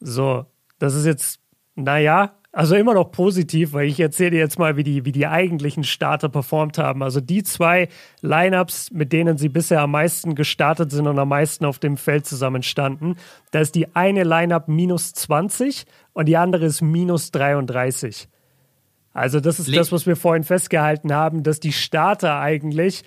So, 0.00 0.46
das 0.78 0.94
ist 0.94 1.06
jetzt, 1.06 1.40
naja, 1.74 2.34
also 2.52 2.74
immer 2.74 2.94
noch 2.94 3.12
positiv, 3.12 3.74
weil 3.74 3.86
ich 3.86 4.00
erzähle 4.00 4.32
dir 4.32 4.38
jetzt 4.38 4.58
mal, 4.58 4.76
wie 4.76 4.82
die, 4.82 5.04
wie 5.04 5.12
die 5.12 5.28
eigentlichen 5.28 5.84
Starter 5.84 6.28
performt 6.28 6.78
haben. 6.78 7.02
Also 7.02 7.20
die 7.20 7.44
zwei 7.44 7.88
Lineups, 8.22 8.90
mit 8.90 9.12
denen 9.12 9.38
sie 9.38 9.48
bisher 9.48 9.82
am 9.82 9.92
meisten 9.92 10.34
gestartet 10.34 10.90
sind 10.90 11.06
und 11.06 11.18
am 11.18 11.28
meisten 11.28 11.64
auf 11.64 11.78
dem 11.78 11.96
Feld 11.96 12.26
zusammenstanden, 12.26 13.16
da 13.52 13.60
ist 13.60 13.76
die 13.76 13.94
eine 13.94 14.24
Lineup 14.24 14.66
minus 14.66 15.12
20 15.12 15.86
und 16.12 16.26
die 16.26 16.36
andere 16.36 16.64
ist 16.64 16.80
minus 16.80 17.30
33. 17.30 18.28
Also 19.12 19.38
das 19.38 19.60
ist 19.60 19.68
Le 19.68 19.76
das, 19.76 19.92
was 19.92 20.06
wir 20.06 20.16
vorhin 20.16 20.44
festgehalten 20.44 21.12
haben, 21.12 21.44
dass 21.44 21.60
die 21.60 21.72
Starter 21.72 22.40
eigentlich 22.40 23.04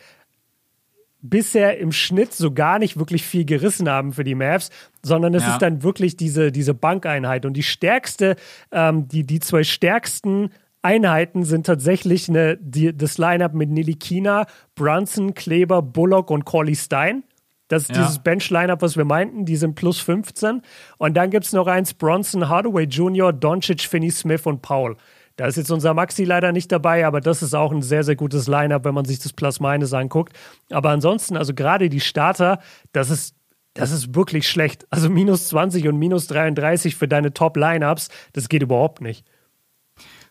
bisher 1.24 1.80
im 1.80 1.92
Schnitt 1.92 2.34
so 2.34 2.52
gar 2.52 2.78
nicht 2.78 3.00
wirklich 3.00 3.24
viel 3.24 3.46
gerissen 3.46 3.90
haben 3.90 4.14
für 4.14 4.26
die 4.26 4.36
Mavs, 4.36 4.70
sondern 5.02 5.34
es 5.34 5.44
ja. 5.44 5.54
ist 5.54 5.62
dann 5.62 5.82
wirklich 5.82 6.18
diese, 6.18 6.52
diese 6.52 6.74
Bankeinheit. 6.74 7.46
Und 7.46 7.54
die 7.54 7.64
stärkste, 7.64 8.36
ähm, 8.72 9.08
die, 9.08 9.26
die 9.26 9.40
zwei 9.40 9.64
stärksten 9.64 10.50
Einheiten 10.82 11.44
sind 11.46 11.66
tatsächlich 11.66 12.28
eine, 12.28 12.58
die, 12.58 12.96
das 12.96 13.18
Lineup 13.18 13.54
mit 13.54 13.70
Nilikina, 13.70 14.46
Brunson, 14.76 15.34
Kleber, 15.34 15.82
Bullock 15.82 16.30
und 16.30 16.44
Corley 16.44 16.76
Stein. 16.76 17.24
Das 17.70 17.84
ist 17.84 17.96
ja. 17.96 18.04
dieses 18.04 18.20
Bench-Lineup, 18.20 18.82
was 18.82 18.98
wir 18.98 19.06
meinten, 19.06 19.46
die 19.46 19.56
sind 19.56 19.76
plus 19.76 20.02
15. 20.02 20.62
Und 20.98 21.16
dann 21.16 21.30
gibt 21.30 21.46
es 21.46 21.54
noch 21.54 21.68
eins: 21.68 21.94
Bronson, 21.94 22.50
Hardaway 22.50 22.84
Jr., 22.84 23.32
Doncic, 23.32 23.82
Finney 23.82 24.12
Smith 24.12 24.46
und 24.46 24.62
Paul. 24.62 24.98
Da 25.36 25.48
ist 25.48 25.58
jetzt 25.58 25.72
unser 25.72 25.94
Maxi 25.94 26.26
leider 26.26 26.52
nicht 26.52 26.72
dabei, 26.72 27.06
aber 27.08 27.20
das 27.20 27.42
ist 27.42 27.56
auch 27.56 27.72
ein 27.72 27.82
sehr, 27.82 28.04
sehr 28.04 28.16
gutes 28.16 28.48
Line-Up, 28.48 28.86
wenn 28.86 28.94
man 28.94 29.06
sich 29.06 29.20
das 29.20 29.34
Plus-Minus 29.34 29.94
anguckt. 29.94 30.34
Aber 30.70 30.90
ansonsten, 30.90 31.38
also 31.38 31.54
gerade 31.54 31.90
die 31.90 32.02
Starter, 32.02 32.60
das 32.92 33.10
ist 33.10 33.36
das 33.74 33.92
ist 33.92 34.14
wirklich 34.16 34.48
schlecht. 34.48 34.86
Also 34.90 35.10
minus 35.10 35.48
20 35.50 35.88
und 35.88 35.98
minus 35.98 36.28
33 36.28 36.96
für 36.96 37.08
deine 37.08 37.34
Top-Lineups, 37.34 38.10
das 38.34 38.50
geht 38.50 38.62
überhaupt 38.62 39.02
nicht. 39.02 39.26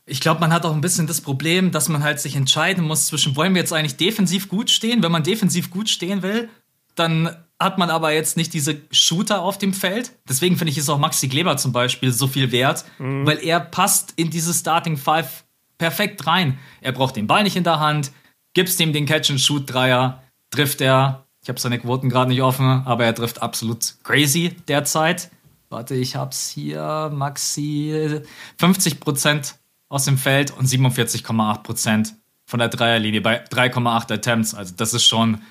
Ich 0.05 0.21
glaube, 0.21 0.41
man 0.41 0.53
hat 0.53 0.65
auch 0.65 0.75
ein 0.75 0.81
bisschen 0.81 1.07
das 1.07 1.21
Problem, 1.21 1.71
dass 1.71 1.89
man 1.89 2.03
halt 2.03 2.21
sich 2.21 2.35
entscheiden 2.35 2.85
muss 2.85 3.07
zwischen, 3.07 3.37
wollen 3.37 3.55
wir 3.55 3.61
jetzt 3.61 3.73
eigentlich 3.73 3.97
defensiv 3.97 4.49
gut 4.49 4.71
stehen? 4.71 5.03
Wenn 5.03 5.13
man 5.13 5.23
defensiv 5.23 5.71
gut 5.71 5.89
stehen 5.89 6.23
will, 6.23 6.49
dann 6.95 7.37
hat 7.63 7.79
man 7.79 7.91
aber 7.91 8.13
jetzt 8.13 8.37
nicht 8.37 8.53
diese 8.55 8.81
Shooter 8.91 9.43
auf 9.43 9.59
dem 9.59 9.73
Feld. 9.73 10.13
Deswegen 10.29 10.57
finde 10.57 10.71
ich, 10.71 10.79
ist 10.79 10.89
auch 10.89 10.99
Maxi 10.99 11.29
Kleber 11.29 11.57
zum 11.57 11.73
Beispiel 11.73 12.13
so 12.13 12.27
viel 12.27 12.53
wert, 12.53 12.85
mhm. 12.99 13.27
weil 13.27 13.39
er 13.39 13.61
passt 13.61 14.13
in 14.17 14.31
diese 14.31 14.55
Starting 14.55 14.97
Five 14.97 15.45
perfekt 15.79 16.27
rein. 16.27 16.59
Er 16.81 16.93
braucht 16.93 17.17
den 17.17 17.27
Ball 17.27 17.43
nicht 17.43 17.57
in 17.57 17.65
der 17.65 17.81
Hand, 17.81 18.13
gibst 18.55 18.81
ihm 18.81 18.93
den 18.93 19.07
Catch-and-Shoot-Dreier, 19.07 20.23
trifft 20.51 20.81
er. 20.81 21.27
Ich 21.43 21.49
habe 21.49 21.59
seine 21.59 21.79
Quoten 21.79 22.09
gerade 22.09 22.31
nicht 22.31 22.43
offen, 22.43 22.83
aber 22.85 23.05
er 23.05 23.15
trifft 23.15 23.43
absolut 23.43 23.95
crazy 24.05 24.55
derzeit. 24.69 25.31
Warte, 25.71 25.95
ich 25.95 26.15
hab's 26.15 26.51
hier, 26.51 27.11
Maxi 27.13 28.21
50% 28.61 29.55
aus 29.89 30.05
dem 30.05 30.19
Feld 30.19 30.51
und 30.51 30.67
47,8% 30.67 32.13
von 32.47 32.59
der 32.59 32.69
Dreierlinie 32.69 33.21
bei 33.21 33.45
3,8 33.45 34.13
Attempts. 34.13 34.55
Also 34.55 34.75
das 34.77 34.95
ist 34.95 35.07
schon 35.07 35.43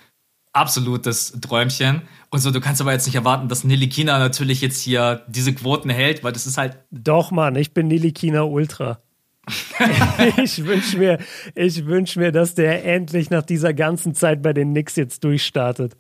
absolutes 0.54 1.40
Träumchen. 1.42 2.02
Und 2.30 2.40
so, 2.40 2.52
du 2.52 2.62
kannst 2.62 2.82
aber 2.82 2.92
jetzt 2.92 3.06
nicht 3.06 3.16
erwarten, 3.16 3.48
dass 3.48 3.64
Nilikina 3.64 4.20
natürlich 4.20 4.62
jetzt 4.62 4.82
hier 4.82 5.24
diese 5.28 5.54
Quoten 5.54 5.90
hält, 5.90 6.24
weil 6.24 6.32
das 6.32 6.48
ist 6.48 6.58
halt. 6.58 6.78
Doch, 6.92 7.32
Mann, 7.32 7.56
ich 7.56 7.74
bin 7.74 7.88
Nilikina 7.88 8.44
Ultra. 8.44 9.00
ich 10.38 10.66
wünsche 10.66 10.98
mir, 10.98 11.18
wünsch 11.56 12.16
mir, 12.16 12.32
dass 12.32 12.56
der 12.56 12.86
endlich 12.86 13.30
nach 13.30 13.42
dieser 13.42 13.74
ganzen 13.74 14.14
Zeit 14.14 14.42
bei 14.42 14.54
den 14.54 14.72
Knicks 14.72 14.96
jetzt 14.96 15.24
durchstartet. 15.24 15.98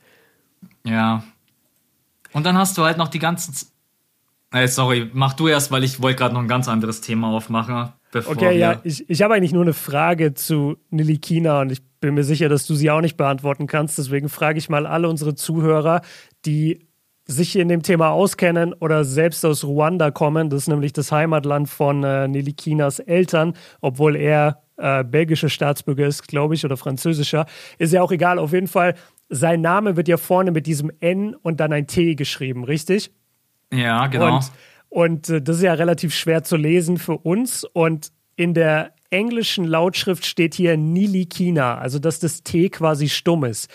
Ja. 0.85 1.23
Und 2.33 2.45
dann 2.45 2.57
hast 2.57 2.77
du 2.77 2.83
halt 2.83 2.97
noch 2.97 3.07
die 3.07 3.19
ganzen. 3.19 3.53
Hey, 4.51 4.67
sorry, 4.67 5.09
mach 5.13 5.33
du 5.33 5.47
erst, 5.47 5.71
weil 5.71 5.83
ich 5.83 6.01
wollte 6.01 6.19
gerade 6.19 6.33
noch 6.33 6.41
ein 6.41 6.47
ganz 6.47 6.67
anderes 6.67 7.01
Thema 7.01 7.29
aufmachen. 7.29 7.93
okay, 8.13 8.57
ja, 8.57 8.79
ich, 8.83 9.09
ich 9.09 9.21
habe 9.21 9.33
eigentlich 9.33 9.53
nur 9.53 9.63
eine 9.63 9.73
Frage 9.73 10.33
zu 10.33 10.77
Nilikina 10.89 11.61
und 11.61 11.71
ich 11.71 11.81
bin 12.01 12.15
mir 12.15 12.23
sicher, 12.23 12.49
dass 12.49 12.65
du 12.65 12.75
sie 12.75 12.91
auch 12.91 13.01
nicht 13.01 13.15
beantworten 13.15 13.67
kannst. 13.67 13.97
Deswegen 13.97 14.27
frage 14.27 14.59
ich 14.59 14.67
mal 14.67 14.85
alle 14.85 15.07
unsere 15.07 15.35
Zuhörer, 15.35 16.01
die 16.45 16.87
sich 17.25 17.55
in 17.55 17.69
dem 17.69 17.83
Thema 17.83 18.09
auskennen 18.09 18.73
oder 18.73 19.05
selbst 19.05 19.45
aus 19.45 19.63
Ruanda 19.63 20.11
kommen. 20.11 20.49
Das 20.49 20.63
ist 20.63 20.67
nämlich 20.67 20.91
das 20.91 21.11
Heimatland 21.11 21.69
von 21.69 22.03
äh, 22.03 22.27
Nelikinas 22.27 22.99
Eltern, 22.99 23.53
obwohl 23.79 24.15
er 24.15 24.63
äh, 24.77 25.03
belgischer 25.03 25.49
Staatsbürger 25.49 26.07
ist, 26.07 26.27
glaube 26.27 26.55
ich, 26.55 26.65
oder 26.65 26.75
französischer. 26.75 27.45
Ist 27.77 27.93
ja 27.93 28.01
auch 28.01 28.11
egal. 28.11 28.39
Auf 28.39 28.51
jeden 28.51 28.67
Fall, 28.67 28.95
sein 29.29 29.61
Name 29.61 29.95
wird 29.95 30.07
ja 30.07 30.17
vorne 30.17 30.51
mit 30.51 30.67
diesem 30.67 30.91
N 30.99 31.35
und 31.35 31.59
dann 31.59 31.71
ein 31.71 31.87
T 31.87 32.15
geschrieben, 32.15 32.63
richtig? 32.63 33.11
Ja, 33.71 34.07
genau. 34.07 34.35
Und, 34.35 34.51
und 34.89 35.29
äh, 35.29 35.41
das 35.41 35.57
ist 35.57 35.63
ja 35.63 35.73
relativ 35.73 36.13
schwer 36.13 36.43
zu 36.43 36.57
lesen 36.57 36.97
für 36.97 37.17
uns. 37.17 37.63
Und 37.63 38.11
in 38.35 38.53
der 38.53 38.93
englischen 39.11 39.65
Lautschrift 39.65 40.25
steht 40.25 40.55
hier 40.55 40.77
Nilikina, 40.77 41.77
also 41.77 41.99
dass 41.99 42.19
das 42.19 42.43
T 42.43 42.69
quasi 42.69 43.09
stumm 43.09 43.43
ist. 43.43 43.69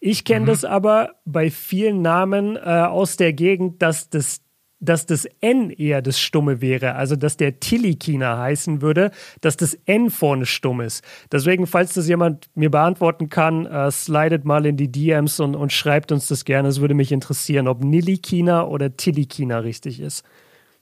Ich 0.00 0.24
kenne 0.24 0.42
mhm. 0.42 0.46
das 0.46 0.64
aber 0.64 1.12
bei 1.24 1.50
vielen 1.50 2.02
Namen 2.02 2.56
äh, 2.56 2.60
aus 2.60 3.16
der 3.16 3.32
Gegend, 3.32 3.82
dass 3.82 4.10
das 4.10 4.42
dass 4.80 5.04
das 5.04 5.26
N 5.40 5.70
eher 5.70 6.00
das 6.00 6.18
Stumme 6.18 6.62
wäre, 6.62 6.94
also 6.94 7.14
dass 7.14 7.36
der 7.36 7.60
Tilikina 7.60 8.38
heißen 8.38 8.80
würde, 8.80 9.10
dass 9.42 9.56
das 9.58 9.74
N 9.84 10.10
vorne 10.10 10.46
stumm 10.46 10.80
ist. 10.80 11.04
Deswegen, 11.30 11.66
falls 11.66 11.92
das 11.92 12.08
jemand 12.08 12.48
mir 12.54 12.70
beantworten 12.70 13.28
kann, 13.28 13.66
äh, 13.66 13.90
slidet 13.90 14.46
mal 14.46 14.64
in 14.64 14.78
die 14.78 14.90
DMs 14.90 15.38
und, 15.38 15.54
und 15.54 15.72
schreibt 15.72 16.12
uns 16.12 16.28
das 16.28 16.46
gerne. 16.46 16.68
Es 16.68 16.80
würde 16.80 16.94
mich 16.94 17.12
interessieren, 17.12 17.68
ob 17.68 17.84
Nilikina 17.84 18.64
oder 18.64 18.96
Tilikina 18.96 19.58
richtig 19.58 20.00
ist. 20.00 20.24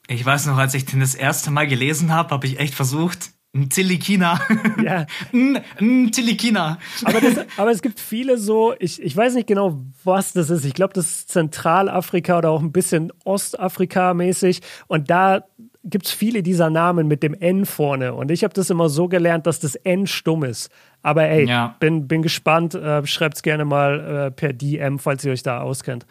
Ich 0.07 0.25
weiß 0.25 0.47
noch, 0.47 0.57
als 0.57 0.75
ich 0.75 0.87
den 0.87 1.01
das 1.01 1.15
erste 1.15 1.51
Mal 1.51 1.67
gelesen 1.67 2.15
habe, 2.15 2.31
habe 2.31 2.47
ich 2.47 2.61
echt 2.61 2.75
versucht, 2.75 3.33
ein 3.55 3.71
Tilikina. 3.71 4.41
Ja. 4.83 5.07
ein, 5.33 5.61
ein 5.81 6.13
Tilikina. 6.13 6.79
Aber, 7.05 7.21
das, 7.21 7.47
aber 7.57 7.71
es 7.71 7.83
gibt 7.83 7.99
viele 7.99 8.39
so, 8.39 8.75
ich, 8.79 9.03
ich 9.03 9.17
weiß 9.17 9.35
nicht 9.35 9.47
genau, 9.47 9.81
was 10.05 10.33
das 10.33 10.51
ist. 10.51 10.65
Ich 10.65 10.75
glaube, 10.75 10.93
das 10.93 11.07
ist 11.07 11.31
Zentralafrika 11.31 12.39
oder 12.39 12.51
auch 12.51 12.61
ein 12.61 12.73
bisschen 12.73 13.11
Ostafrika-mäßig. 13.25 14.61
Und 14.87 15.11
da 15.11 15.45
gibt 15.85 16.07
es 16.07 16.13
viele 16.13 16.43
dieser 16.43 16.69
Namen 16.69 17.09
mit 17.09 17.23
dem 17.23 17.35
N 17.35 17.65
vorne. 17.65 18.15
Und 18.15 18.31
ich 18.31 18.45
habe 18.45 18.53
das 18.53 18.69
immer 18.69 18.89
so 18.89 19.09
gelernt, 19.09 19.47
dass 19.47 19.61
das 19.61 19.75
N 19.77 20.07
stumm 20.07 20.45
ist. 20.45 20.71
Aber 21.03 21.25
ey, 21.25 21.49
ja. 21.49 21.77
bin, 21.81 22.07
bin 22.07 22.23
gespannt. 22.23 22.75
Äh, 22.75 23.07
Schreibt 23.07 23.37
es 23.37 23.43
gerne 23.43 23.65
mal 23.65 24.27
äh, 24.27 24.31
per 24.31 24.53
DM, 24.53 24.99
falls 24.99 25.25
ihr 25.25 25.33
euch 25.33 25.43
da 25.43 25.61
auskennt. 25.61 26.07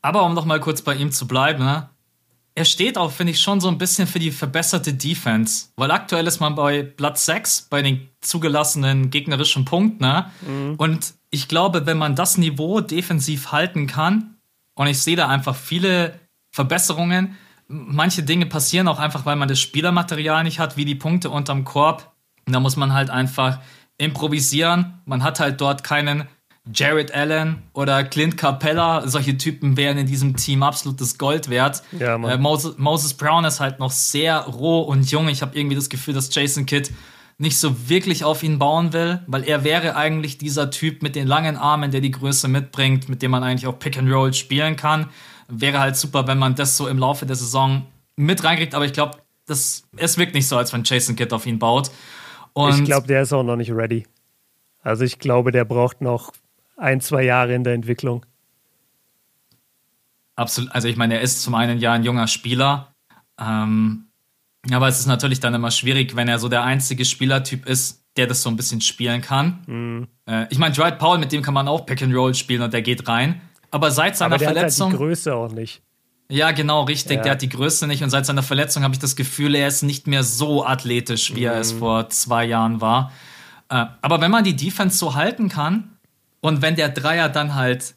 Aber 0.00 0.24
um 0.24 0.34
noch 0.34 0.44
mal 0.44 0.60
kurz 0.60 0.82
bei 0.82 0.94
ihm 0.94 1.10
zu 1.10 1.26
bleiben, 1.26 1.64
ne? 1.64 1.88
Er 2.56 2.64
steht 2.64 2.96
auch, 2.96 3.10
finde 3.10 3.32
ich, 3.32 3.40
schon 3.40 3.60
so 3.60 3.68
ein 3.68 3.78
bisschen 3.78 4.06
für 4.06 4.20
die 4.20 4.30
verbesserte 4.30 4.94
Defense. 4.94 5.66
Weil 5.76 5.90
aktuell 5.90 6.26
ist 6.26 6.40
man 6.40 6.54
bei 6.54 6.82
Platz 6.82 7.26
6 7.26 7.62
bei 7.62 7.82
den 7.82 8.08
zugelassenen 8.20 9.10
gegnerischen 9.10 9.64
Punkten. 9.64 10.04
Ne? 10.04 10.30
Mhm. 10.46 10.74
Und 10.76 11.14
ich 11.30 11.48
glaube, 11.48 11.86
wenn 11.86 11.98
man 11.98 12.14
das 12.14 12.38
Niveau 12.38 12.80
defensiv 12.80 13.50
halten 13.50 13.86
kann, 13.86 14.36
und 14.74 14.86
ich 14.86 15.00
sehe 15.00 15.16
da 15.16 15.28
einfach 15.28 15.56
viele 15.56 16.18
Verbesserungen, 16.50 17.36
manche 17.66 18.22
Dinge 18.22 18.46
passieren 18.46 18.88
auch 18.88 18.98
einfach, 18.98 19.26
weil 19.26 19.36
man 19.36 19.48
das 19.48 19.60
Spielermaterial 19.60 20.44
nicht 20.44 20.58
hat, 20.58 20.76
wie 20.76 20.84
die 20.84 20.94
Punkte 20.94 21.30
unterm 21.30 21.64
Korb. 21.64 22.12
Und 22.46 22.52
da 22.52 22.60
muss 22.60 22.76
man 22.76 22.92
halt 22.92 23.10
einfach 23.10 23.60
improvisieren. 23.98 25.00
Man 25.06 25.22
hat 25.22 25.40
halt 25.40 25.60
dort 25.60 25.82
keinen 25.82 26.28
Jared 26.72 27.12
Allen 27.12 27.62
oder 27.74 28.04
Clint 28.04 28.38
Capella, 28.38 29.06
solche 29.06 29.36
Typen 29.36 29.76
wären 29.76 29.98
in 29.98 30.06
diesem 30.06 30.34
Team 30.36 30.62
absolutes 30.62 31.18
Gold 31.18 31.50
wert. 31.50 31.82
Ja, 31.98 32.14
äh, 32.14 32.38
Moses, 32.38 32.78
Moses, 32.78 33.14
Brown 33.14 33.44
ist 33.44 33.60
halt 33.60 33.80
noch 33.80 33.90
sehr 33.90 34.40
roh 34.40 34.80
und 34.80 35.10
jung. 35.10 35.28
Ich 35.28 35.42
habe 35.42 35.56
irgendwie 35.58 35.76
das 35.76 35.90
Gefühl, 35.90 36.14
dass 36.14 36.34
Jason 36.34 36.64
Kidd 36.64 36.90
nicht 37.36 37.58
so 37.58 37.88
wirklich 37.88 38.24
auf 38.24 38.42
ihn 38.42 38.58
bauen 38.58 38.92
will, 38.92 39.20
weil 39.26 39.44
er 39.44 39.64
wäre 39.64 39.96
eigentlich 39.96 40.38
dieser 40.38 40.70
Typ 40.70 41.02
mit 41.02 41.16
den 41.16 41.26
langen 41.26 41.56
Armen, 41.56 41.90
der 41.90 42.00
die 42.00 42.12
Größe 42.12 42.48
mitbringt, 42.48 43.08
mit 43.08 43.20
dem 43.20 43.32
man 43.32 43.42
eigentlich 43.42 43.66
auch 43.66 43.78
Pick 43.78 43.98
and 43.98 44.10
Roll 44.10 44.32
spielen 44.32 44.76
kann. 44.76 45.10
Wäre 45.48 45.80
halt 45.80 45.96
super, 45.96 46.26
wenn 46.26 46.38
man 46.38 46.54
das 46.54 46.76
so 46.76 46.88
im 46.88 46.98
Laufe 46.98 47.26
der 47.26 47.36
Saison 47.36 47.86
mit 48.16 48.42
reinkriegt, 48.42 48.74
aber 48.74 48.86
ich 48.86 48.92
glaube, 48.92 49.18
es 49.46 49.84
wirkt 50.16 50.32
nicht 50.32 50.48
so, 50.48 50.56
als 50.56 50.72
wenn 50.72 50.84
Jason 50.84 51.16
Kidd 51.16 51.34
auf 51.34 51.44
ihn 51.44 51.58
baut. 51.58 51.90
Und 52.54 52.78
ich 52.78 52.84
glaube, 52.84 53.06
der 53.06 53.22
ist 53.22 53.32
auch 53.34 53.42
noch 53.42 53.56
nicht 53.56 53.72
ready. 53.72 54.06
Also 54.80 55.04
ich 55.04 55.18
glaube, 55.18 55.50
der 55.50 55.64
braucht 55.64 56.00
noch 56.00 56.32
ein, 56.76 57.00
zwei 57.00 57.22
Jahre 57.22 57.54
in 57.54 57.64
der 57.64 57.74
Entwicklung. 57.74 58.24
Absolut. 60.36 60.72
Also 60.72 60.88
ich 60.88 60.96
meine, 60.96 61.14
er 61.14 61.20
ist 61.20 61.42
zum 61.42 61.54
einen 61.54 61.78
ja 61.78 61.92
ein 61.92 62.02
junger 62.02 62.26
Spieler, 62.26 62.94
ähm, 63.40 64.06
aber 64.72 64.88
es 64.88 64.98
ist 64.98 65.06
natürlich 65.06 65.40
dann 65.40 65.54
immer 65.54 65.70
schwierig, 65.70 66.16
wenn 66.16 66.28
er 66.28 66.38
so 66.38 66.48
der 66.48 66.64
einzige 66.64 67.04
Spielertyp 67.04 67.66
ist, 67.66 68.02
der 68.16 68.26
das 68.26 68.42
so 68.42 68.50
ein 68.50 68.56
bisschen 68.56 68.80
spielen 68.80 69.20
kann. 69.20 69.62
Mhm. 69.66 70.08
Äh, 70.26 70.46
ich 70.50 70.58
meine, 70.58 70.74
Dwight 70.74 70.98
Powell, 70.98 71.18
mit 71.18 71.32
dem 71.32 71.42
kann 71.42 71.54
man 71.54 71.68
auch 71.68 71.86
Pick 71.86 72.02
and 72.02 72.14
Roll 72.14 72.34
spielen 72.34 72.62
und 72.62 72.72
der 72.72 72.82
geht 72.82 73.06
rein. 73.08 73.40
Aber 73.70 73.90
seit 73.90 74.16
seiner 74.16 74.34
aber 74.34 74.38
der 74.38 74.52
Verletzung. 74.52 74.86
Hat 74.86 74.92
halt 74.92 75.00
die 75.00 75.04
Größe 75.04 75.34
auch 75.34 75.52
nicht. 75.52 75.82
Ja, 76.30 76.52
genau, 76.52 76.84
richtig. 76.84 77.18
Ja. 77.18 77.22
Der 77.22 77.32
hat 77.32 77.42
die 77.42 77.48
Größe 77.48 77.86
nicht 77.86 78.02
und 78.02 78.10
seit 78.10 78.24
seiner 78.24 78.42
Verletzung 78.42 78.82
habe 78.82 78.94
ich 78.94 79.00
das 79.00 79.14
Gefühl, 79.14 79.54
er 79.54 79.68
ist 79.68 79.82
nicht 79.82 80.06
mehr 80.06 80.22
so 80.22 80.64
athletisch, 80.64 81.34
wie 81.34 81.40
mhm. 81.40 81.46
er 81.46 81.60
es 81.60 81.74
mhm. 81.74 81.78
vor 81.78 82.08
zwei 82.08 82.44
Jahren 82.44 82.80
war. 82.80 83.12
Äh, 83.68 83.84
aber 84.00 84.20
wenn 84.20 84.30
man 84.30 84.44
die 84.44 84.56
Defense 84.56 84.96
so 84.96 85.14
halten 85.14 85.48
kann 85.48 85.93
und 86.44 86.60
wenn 86.60 86.76
der 86.76 86.90
Dreier 86.90 87.30
dann 87.30 87.54
halt, 87.54 87.94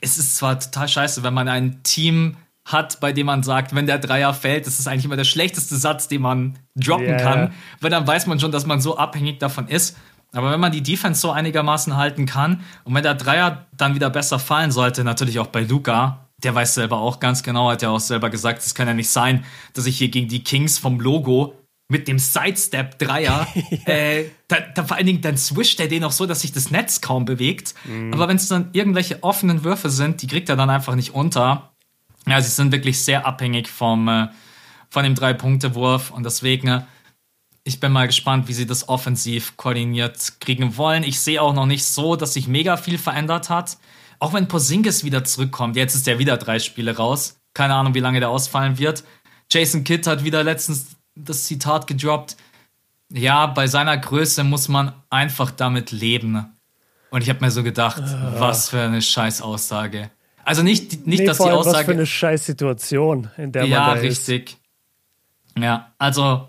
es 0.00 0.16
ist 0.16 0.36
zwar 0.36 0.58
total 0.58 0.88
scheiße, 0.88 1.22
wenn 1.24 1.34
man 1.34 1.46
ein 1.46 1.82
Team 1.82 2.38
hat, 2.64 3.00
bei 3.00 3.12
dem 3.12 3.26
man 3.26 3.42
sagt, 3.42 3.74
wenn 3.74 3.86
der 3.86 3.98
Dreier 3.98 4.32
fällt, 4.32 4.66
das 4.66 4.78
ist 4.78 4.88
eigentlich 4.88 5.04
immer 5.04 5.16
der 5.16 5.24
schlechteste 5.24 5.76
Satz, 5.76 6.08
den 6.08 6.22
man 6.22 6.58
droppen 6.74 7.08
yeah. 7.08 7.18
kann, 7.18 7.52
weil 7.82 7.90
dann 7.90 8.06
weiß 8.06 8.26
man 8.28 8.40
schon, 8.40 8.50
dass 8.50 8.64
man 8.64 8.80
so 8.80 8.96
abhängig 8.96 9.40
davon 9.40 9.68
ist. 9.68 9.98
Aber 10.32 10.50
wenn 10.50 10.58
man 10.58 10.72
die 10.72 10.82
Defense 10.82 11.20
so 11.20 11.32
einigermaßen 11.32 11.94
halten 11.94 12.24
kann 12.24 12.62
und 12.84 12.94
wenn 12.94 13.02
der 13.02 13.14
Dreier 13.14 13.66
dann 13.76 13.94
wieder 13.94 14.08
besser 14.08 14.38
fallen 14.38 14.70
sollte, 14.70 15.04
natürlich 15.04 15.38
auch 15.38 15.48
bei 15.48 15.60
Luca, 15.60 16.30
der 16.42 16.54
weiß 16.54 16.72
selber 16.72 16.96
auch 16.96 17.20
ganz 17.20 17.42
genau, 17.42 17.70
hat 17.70 17.82
ja 17.82 17.90
auch 17.90 18.00
selber 18.00 18.30
gesagt, 18.30 18.62
es 18.62 18.74
kann 18.74 18.88
ja 18.88 18.94
nicht 18.94 19.10
sein, 19.10 19.44
dass 19.74 19.84
ich 19.84 19.98
hier 19.98 20.08
gegen 20.08 20.28
die 20.28 20.42
Kings 20.42 20.78
vom 20.78 20.98
Logo 20.98 21.61
mit 21.92 22.08
dem 22.08 22.18
Sidestep-Dreier, 22.18 23.46
äh, 23.84 24.24
da, 24.48 24.60
da, 24.60 24.84
vor 24.84 24.96
allen 24.96 25.06
Dingen, 25.06 25.20
dann 25.20 25.36
swischt 25.36 25.78
er 25.78 25.88
den 25.88 26.02
auch 26.04 26.10
so, 26.10 26.24
dass 26.24 26.40
sich 26.40 26.50
das 26.50 26.70
Netz 26.70 27.02
kaum 27.02 27.26
bewegt. 27.26 27.74
Mhm. 27.84 28.14
Aber 28.14 28.28
wenn 28.28 28.36
es 28.36 28.48
dann 28.48 28.70
irgendwelche 28.72 29.22
offenen 29.22 29.62
Würfe 29.62 29.90
sind, 29.90 30.22
die 30.22 30.26
kriegt 30.26 30.48
er 30.48 30.56
dann 30.56 30.70
einfach 30.70 30.94
nicht 30.94 31.14
unter. 31.14 31.70
Ja, 32.26 32.40
sie 32.40 32.48
sind 32.48 32.72
wirklich 32.72 33.02
sehr 33.04 33.26
abhängig 33.26 33.68
vom, 33.68 34.08
äh, 34.08 34.28
von 34.88 35.04
dem 35.04 35.14
Drei-Punkte-Wurf 35.14 36.10
und 36.10 36.24
deswegen, 36.24 36.68
äh, 36.68 36.82
ich 37.62 37.78
bin 37.78 37.92
mal 37.92 38.06
gespannt, 38.06 38.48
wie 38.48 38.54
sie 38.54 38.66
das 38.66 38.88
offensiv 38.88 39.56
koordiniert 39.58 40.40
kriegen 40.40 40.76
wollen. 40.78 41.04
Ich 41.04 41.20
sehe 41.20 41.42
auch 41.42 41.54
noch 41.54 41.66
nicht 41.66 41.84
so, 41.84 42.16
dass 42.16 42.32
sich 42.32 42.48
mega 42.48 42.76
viel 42.78 42.96
verändert 42.96 43.50
hat. 43.50 43.76
Auch 44.18 44.32
wenn 44.32 44.48
Porzingis 44.48 45.04
wieder 45.04 45.24
zurückkommt, 45.24 45.76
jetzt 45.76 45.94
ist 45.94 46.08
er 46.08 46.18
wieder 46.18 46.38
drei 46.38 46.58
Spiele 46.58 46.96
raus. 46.96 47.36
Keine 47.54 47.74
Ahnung, 47.74 47.94
wie 47.94 48.00
lange 48.00 48.18
der 48.18 48.30
ausfallen 48.30 48.78
wird. 48.78 49.04
Jason 49.50 49.84
Kidd 49.84 50.08
hat 50.08 50.24
wieder 50.24 50.42
letztens 50.42 50.96
das 51.14 51.44
Zitat 51.44 51.86
gedroppt. 51.86 52.36
Ja, 53.10 53.46
bei 53.46 53.66
seiner 53.66 53.96
Größe 53.96 54.44
muss 54.44 54.68
man 54.68 54.92
einfach 55.10 55.50
damit 55.50 55.90
leben. 55.90 56.46
Und 57.10 57.22
ich 57.22 57.28
habe 57.28 57.44
mir 57.44 57.50
so 57.50 57.62
gedacht, 57.62 58.02
uh. 58.02 58.40
was 58.40 58.70
für 58.70 58.80
eine 58.80 59.02
Scheißaussage. 59.02 60.10
Also 60.44 60.62
nicht, 60.62 61.06
nicht 61.06 61.20
nee, 61.20 61.26
dass 61.26 61.38
die 61.38 61.44
Aussage. 61.44 61.78
Was 61.78 61.84
für 61.84 61.92
eine 61.92 62.06
Scheißsituation, 62.06 63.30
in 63.36 63.52
der 63.52 63.62
man 63.62 63.70
ja, 63.70 63.86
da 63.86 64.00
ist. 64.00 64.02
Ja, 64.02 64.08
richtig. 64.08 64.56
Ja, 65.58 65.92
also 65.98 66.48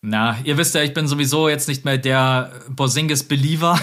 na, 0.00 0.36
ihr 0.44 0.56
wisst 0.56 0.76
ja, 0.76 0.82
ich 0.82 0.94
bin 0.94 1.08
sowieso 1.08 1.48
jetzt 1.48 1.66
nicht 1.66 1.84
mehr 1.84 1.98
der 1.98 2.52
Borsingis-Believer. 2.68 3.80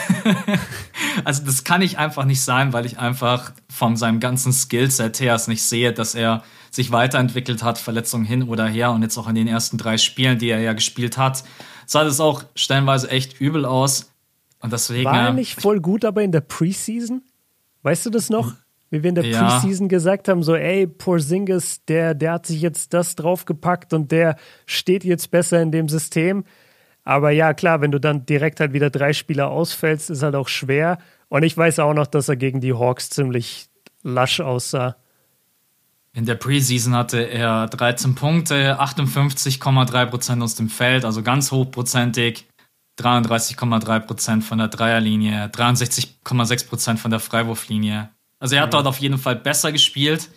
also 1.26 1.44
das 1.44 1.66
kann 1.66 1.82
ich 1.82 1.98
einfach 1.98 2.24
nicht 2.24 2.42
sein, 2.42 2.72
weil 2.72 2.86
ich 2.86 3.00
einfach 3.00 3.52
von 3.70 3.98
seinem 3.98 4.22
ganzen 4.22 4.54
Skillset 4.54 5.20
her 5.20 5.36
es 5.36 5.48
nicht 5.48 5.64
sehe, 5.64 5.92
dass 5.92 6.16
er 6.16 6.44
sich 6.76 6.92
weiterentwickelt 6.92 7.64
hat, 7.64 7.78
Verletzungen 7.78 8.26
hin 8.26 8.44
oder 8.44 8.68
her 8.68 8.92
und 8.92 9.02
jetzt 9.02 9.18
auch 9.18 9.28
in 9.28 9.36
den 9.36 9.48
ersten 9.48 9.78
drei 9.78 9.98
Spielen, 9.98 10.38
die 10.38 10.50
er 10.50 10.60
ja 10.60 10.74
gespielt 10.74 11.18
hat, 11.18 11.44
sah 11.86 12.04
das 12.04 12.20
auch 12.20 12.44
stellenweise 12.56 13.10
echt 13.10 13.40
übel 13.40 13.66
aus. 13.66 14.12
Und 14.60 14.74
deswegen. 14.74 15.06
War 15.06 15.28
er 15.28 15.34
nicht 15.34 15.60
voll 15.62 15.80
gut, 15.80 16.06
aber 16.06 16.22
in 16.22 16.32
der 16.32 16.42
Preseason? 16.42 17.22
Weißt 17.84 18.06
du 18.06 18.10
das 18.10 18.30
noch? 18.30 18.54
wie 18.90 19.04
wir 19.04 19.10
in 19.10 19.16
der 19.16 19.26
ja. 19.26 19.60
Preseason 19.60 19.90
gesagt 19.90 20.28
haben, 20.28 20.44
so, 20.44 20.56
ey, 20.56 20.88
Porzingis, 20.88 21.84
der, 21.86 22.14
der 22.14 22.34
hat 22.34 22.46
sich 22.46 22.62
jetzt 22.62 22.94
das 22.94 23.16
draufgepackt 23.16 23.94
und 23.94 24.12
der 24.12 24.38
steht 24.66 25.04
jetzt 25.04 25.32
besser 25.32 25.62
in 25.62 25.72
dem 25.72 25.90
System. 25.90 26.46
Aber 27.04 27.32
ja, 27.32 27.54
klar, 27.54 27.82
wenn 27.82 27.92
du 27.92 28.00
dann 28.00 28.26
direkt 28.26 28.60
halt 28.60 28.74
wieder 28.74 28.90
drei 28.90 29.14
Spieler 29.14 29.50
ausfällst, 29.50 30.10
ist 30.10 30.24
halt 30.24 30.36
auch 30.36 30.48
schwer. 30.48 30.98
Und 31.30 31.44
ich 31.44 31.58
weiß 31.58 31.80
auch 31.80 31.94
noch, 31.94 32.08
dass 32.08 32.30
er 32.30 32.36
gegen 32.36 32.62
die 32.62 32.74
Hawks 32.74 33.10
ziemlich 33.10 33.68
lasch 34.04 34.40
aussah. 34.40 34.96
In 36.16 36.26
der 36.26 36.36
Preseason 36.36 36.96
hatte 36.96 37.20
er 37.20 37.68
13 37.68 38.16
Punkte, 38.16 38.80
58,3% 38.80 40.42
aus 40.42 40.56
dem 40.56 40.70
Feld, 40.70 41.04
also 41.04 41.22
ganz 41.22 41.52
hochprozentig. 41.52 42.48
33,3% 42.98 44.42
von 44.42 44.58
der 44.58 44.70
Dreierlinie, 44.70 45.48
63,6% 45.48 46.96
von 46.96 47.12
der 47.12 47.20
Freiwurflinie. 47.20 48.10
Also 48.40 48.56
er 48.56 48.62
hat 48.62 48.70
mhm. 48.70 48.72
dort 48.72 48.88
auf 48.88 49.00
jeden 49.00 49.18
Fall 49.18 49.36
besser 49.36 49.74
gespielt. 49.74 50.30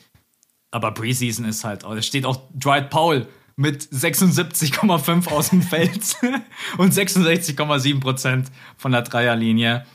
Aber 0.73 0.93
Preseason 0.93 1.45
ist 1.45 1.63
halt, 1.63 1.85
da 1.85 2.03
steht 2.03 2.27
auch 2.27 2.49
Dwight 2.53 2.91
Powell 2.91 3.29
mit 3.55 3.85
76,5 3.85 5.29
aus 5.29 5.51
dem 5.51 5.63
Feld 5.63 6.17
und 6.79 6.93
66,7 6.93 8.01
Prozent 8.01 8.51
von 8.77 8.91
der 8.91 9.03
Dreierlinie. 9.03 9.87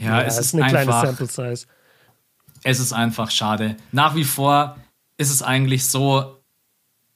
Ja, 0.00 0.06
ja 0.06 0.22
es 0.22 0.38
ist, 0.38 0.46
ist 0.46 0.54
eine 0.54 0.64
einfach, 0.66 1.02
kleine 1.02 1.16
Sample 1.16 1.26
Size. 1.26 1.66
Es 2.62 2.78
ist 2.78 2.92
einfach 2.92 3.32
schade. 3.32 3.76
Nach 3.90 4.14
wie 4.14 4.24
vor 4.24 4.76
ist 5.18 5.30
es 5.30 5.42
eigentlich 5.42 5.86
so, 5.86 6.42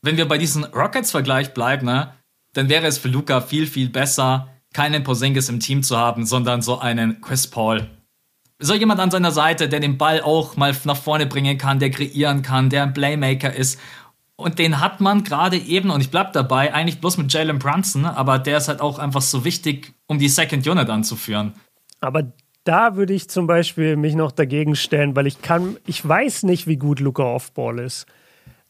wenn 0.03 0.17
wir 0.17 0.27
bei 0.27 0.39
diesem 0.39 0.65
Rockets-Vergleich 0.65 1.55
bleiben, 1.55 1.87
ne, 1.87 2.15
dann 2.53 2.69
wäre 2.69 2.87
es 2.87 2.99
für 2.99 3.09
Luca 3.09 3.41
viel, 3.41 3.67
viel 3.67 3.89
besser, 3.89 4.49
keinen 4.73 5.03
Posingis 5.05 5.49
im 5.49 5.61
Team 5.61 5.83
zu 5.83 5.97
haben, 5.97 6.27
sondern 6.27 6.63
so 6.63 6.79
einen 6.79 7.21
Chris 7.21 7.47
Paul 7.47 7.89
so 8.61 8.75
jemand 8.75 9.01
an 9.01 9.11
seiner 9.11 9.33
Seite, 9.33 9.69
der 9.69 9.81
den 9.81 9.99
Ball 9.99 10.21
auch 10.21 10.57
mal 10.57 10.77
nach 10.85 10.97
vorne 10.97 11.27
bringen 11.27 11.59
kann, 11.59 11.79
der 11.79 11.91
kreieren 11.91 12.43
kann, 12.43 12.69
der 12.71 12.85
ein 12.85 12.93
Playmaker 12.93 13.53
ist. 13.53 13.81
Und 14.37 14.59
den 14.59 14.81
hat 14.81 15.01
man 15.01 15.25
gerade 15.25 15.57
eben, 15.57 15.91
und 15.91 16.01
ich 16.01 16.11
bleib 16.11 16.33
dabei, 16.35 16.73
eigentlich 16.73 17.01
bloß 17.01 17.19
mit 17.19 17.33
Jalen 17.33 17.59
Brunson, 17.59 18.05
aber 18.05 18.39
der 18.39 18.59
ist 18.59 18.69
halt 18.69 18.81
auch 18.81 18.99
einfach 18.99 19.23
so 19.23 19.45
wichtig, 19.45 19.95
um 20.07 20.19
die 20.19 20.29
Second 20.29 20.67
Unit 20.67 20.89
anzuführen. 20.89 21.55
Aber 22.01 22.33
da 22.65 22.97
würde 22.97 23.15
ich 23.15 23.29
zum 23.29 23.47
Beispiel 23.47 23.97
mich 23.97 24.15
noch 24.15 24.33
dagegen 24.33 24.77
stellen, 24.77 25.17
weil 25.17 25.27
ich 25.27 25.43
kann, 25.43 25.77
ich 25.87 26.07
weiß 26.07 26.43
nicht, 26.43 26.67
wie 26.67 26.77
gut 26.77 27.01
Luca 27.01 27.23
Offball 27.23 27.79
ist. 27.79 28.07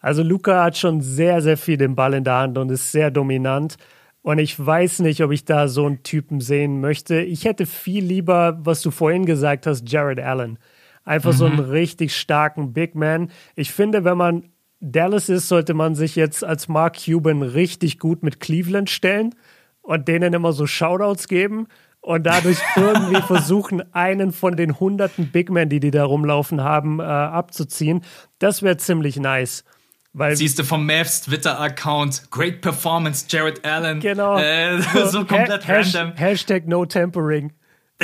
Also 0.00 0.22
Luca 0.22 0.64
hat 0.64 0.78
schon 0.78 1.00
sehr, 1.00 1.42
sehr 1.42 1.56
viel 1.56 1.76
den 1.76 1.94
Ball 1.94 2.14
in 2.14 2.24
der 2.24 2.36
Hand 2.36 2.56
und 2.56 2.70
ist 2.70 2.92
sehr 2.92 3.10
dominant. 3.10 3.76
Und 4.22 4.38
ich 4.38 4.58
weiß 4.64 5.00
nicht, 5.00 5.22
ob 5.22 5.30
ich 5.30 5.44
da 5.44 5.68
so 5.68 5.86
einen 5.86 6.02
Typen 6.02 6.40
sehen 6.40 6.80
möchte. 6.80 7.20
Ich 7.20 7.44
hätte 7.44 7.66
viel 7.66 8.04
lieber, 8.04 8.58
was 8.62 8.82
du 8.82 8.90
vorhin 8.90 9.26
gesagt 9.26 9.66
hast, 9.66 9.90
Jared 9.90 10.20
Allen. 10.20 10.58
Einfach 11.04 11.32
mhm. 11.32 11.36
so 11.36 11.44
einen 11.46 11.56
mhm. 11.56 11.70
richtig 11.70 12.16
starken 12.16 12.72
Big 12.72 12.94
Man. 12.94 13.30
Ich 13.56 13.72
finde, 13.72 14.04
wenn 14.04 14.18
man 14.18 14.50
Dallas 14.80 15.28
ist, 15.28 15.48
sollte 15.48 15.74
man 15.74 15.94
sich 15.94 16.16
jetzt 16.16 16.44
als 16.44 16.68
Mark 16.68 16.96
Cuban 17.04 17.42
richtig 17.42 17.98
gut 17.98 18.22
mit 18.22 18.40
Cleveland 18.40 18.88
stellen 18.88 19.34
und 19.82 20.08
denen 20.08 20.32
immer 20.32 20.52
so 20.52 20.66
Shoutouts 20.66 21.28
geben 21.28 21.66
und 22.00 22.24
dadurch 22.24 22.58
irgendwie 22.76 23.20
versuchen, 23.22 23.82
einen 23.92 24.32
von 24.32 24.56
den 24.56 24.80
hunderten 24.80 25.30
Big 25.30 25.50
Men, 25.50 25.68
die 25.68 25.80
die 25.80 25.90
da 25.90 26.04
rumlaufen 26.04 26.62
haben, 26.62 27.00
äh, 27.00 27.02
abzuziehen. 27.02 28.02
Das 28.38 28.62
wäre 28.62 28.76
ziemlich 28.78 29.16
nice. 29.16 29.64
Weil 30.12 30.34
Siehst 30.34 30.58
du 30.58 30.64
vom 30.64 30.86
Mavs 30.86 31.22
Twitter-Account, 31.22 32.30
Great 32.30 32.62
Performance, 32.62 33.26
Jared 33.28 33.64
Allen. 33.64 34.00
Genau. 34.00 34.38
Äh, 34.38 34.80
so 35.06 35.24
komplett 35.24 35.68
ha 35.68 35.72
random. 35.72 36.12
Hashtag 36.16 36.66
No 36.66 36.84
Tempering. 36.84 37.52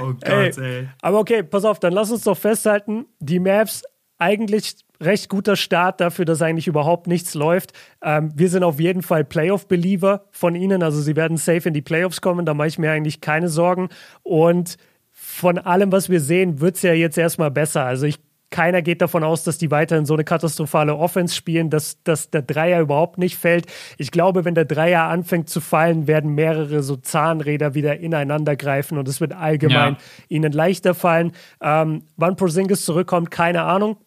oh 0.00 0.14
Gott, 0.24 0.58
ey. 0.58 0.64
ey. 0.64 0.88
Aber 1.02 1.18
okay, 1.18 1.42
pass 1.42 1.64
auf, 1.64 1.80
dann 1.80 1.92
lass 1.92 2.10
uns 2.10 2.22
doch 2.22 2.38
festhalten, 2.38 3.04
die 3.18 3.40
Mavs 3.40 3.82
eigentlich 4.16 4.76
recht 5.00 5.28
guter 5.28 5.56
Start 5.56 6.00
dafür, 6.00 6.24
dass 6.24 6.42
eigentlich 6.42 6.66
überhaupt 6.66 7.06
nichts 7.06 7.34
läuft. 7.34 7.72
Ähm, 8.02 8.32
wir 8.34 8.48
sind 8.48 8.62
auf 8.62 8.80
jeden 8.80 9.02
Fall 9.02 9.24
Playoff-Believer 9.24 10.24
von 10.30 10.54
ihnen, 10.54 10.82
also 10.82 11.00
sie 11.00 11.16
werden 11.16 11.36
safe 11.36 11.68
in 11.68 11.74
die 11.74 11.82
Playoffs 11.82 12.20
kommen, 12.20 12.46
da 12.46 12.54
mache 12.54 12.68
ich 12.68 12.78
mir 12.78 12.90
eigentlich 12.90 13.20
keine 13.20 13.48
Sorgen. 13.48 13.88
Und 14.22 14.76
von 15.12 15.58
allem, 15.58 15.92
was 15.92 16.08
wir 16.08 16.20
sehen, 16.20 16.60
wird 16.60 16.76
es 16.76 16.82
ja 16.82 16.92
jetzt 16.92 17.18
erstmal 17.18 17.50
besser. 17.50 17.84
Also 17.84 18.06
ich 18.06 18.20
keiner 18.50 18.82
geht 18.82 19.02
davon 19.02 19.24
aus, 19.24 19.44
dass 19.44 19.58
die 19.58 19.70
weiterhin 19.70 20.06
so 20.06 20.14
eine 20.14 20.24
katastrophale 20.24 20.96
Offense 20.96 21.34
spielen, 21.34 21.70
dass, 21.70 22.02
dass 22.02 22.30
der 22.30 22.42
Dreier 22.42 22.80
überhaupt 22.80 23.18
nicht 23.18 23.36
fällt. 23.36 23.66
Ich 23.98 24.10
glaube, 24.10 24.44
wenn 24.44 24.54
der 24.54 24.64
Dreier 24.64 25.04
anfängt 25.04 25.50
zu 25.50 25.60
fallen, 25.60 26.06
werden 26.06 26.34
mehrere 26.34 26.82
so 26.82 26.96
Zahnräder 26.96 27.74
wieder 27.74 27.98
ineinander 27.98 28.56
greifen 28.56 28.96
und 28.96 29.06
es 29.06 29.20
wird 29.20 29.34
allgemein 29.34 29.94
ja. 29.94 29.98
ihnen 30.28 30.52
leichter 30.52 30.94
fallen. 30.94 31.32
Ähm, 31.60 32.04
wann 32.16 32.36
Porzingis 32.36 32.84
zurückkommt, 32.84 33.30
keine 33.30 33.64
Ahnung. 33.64 33.98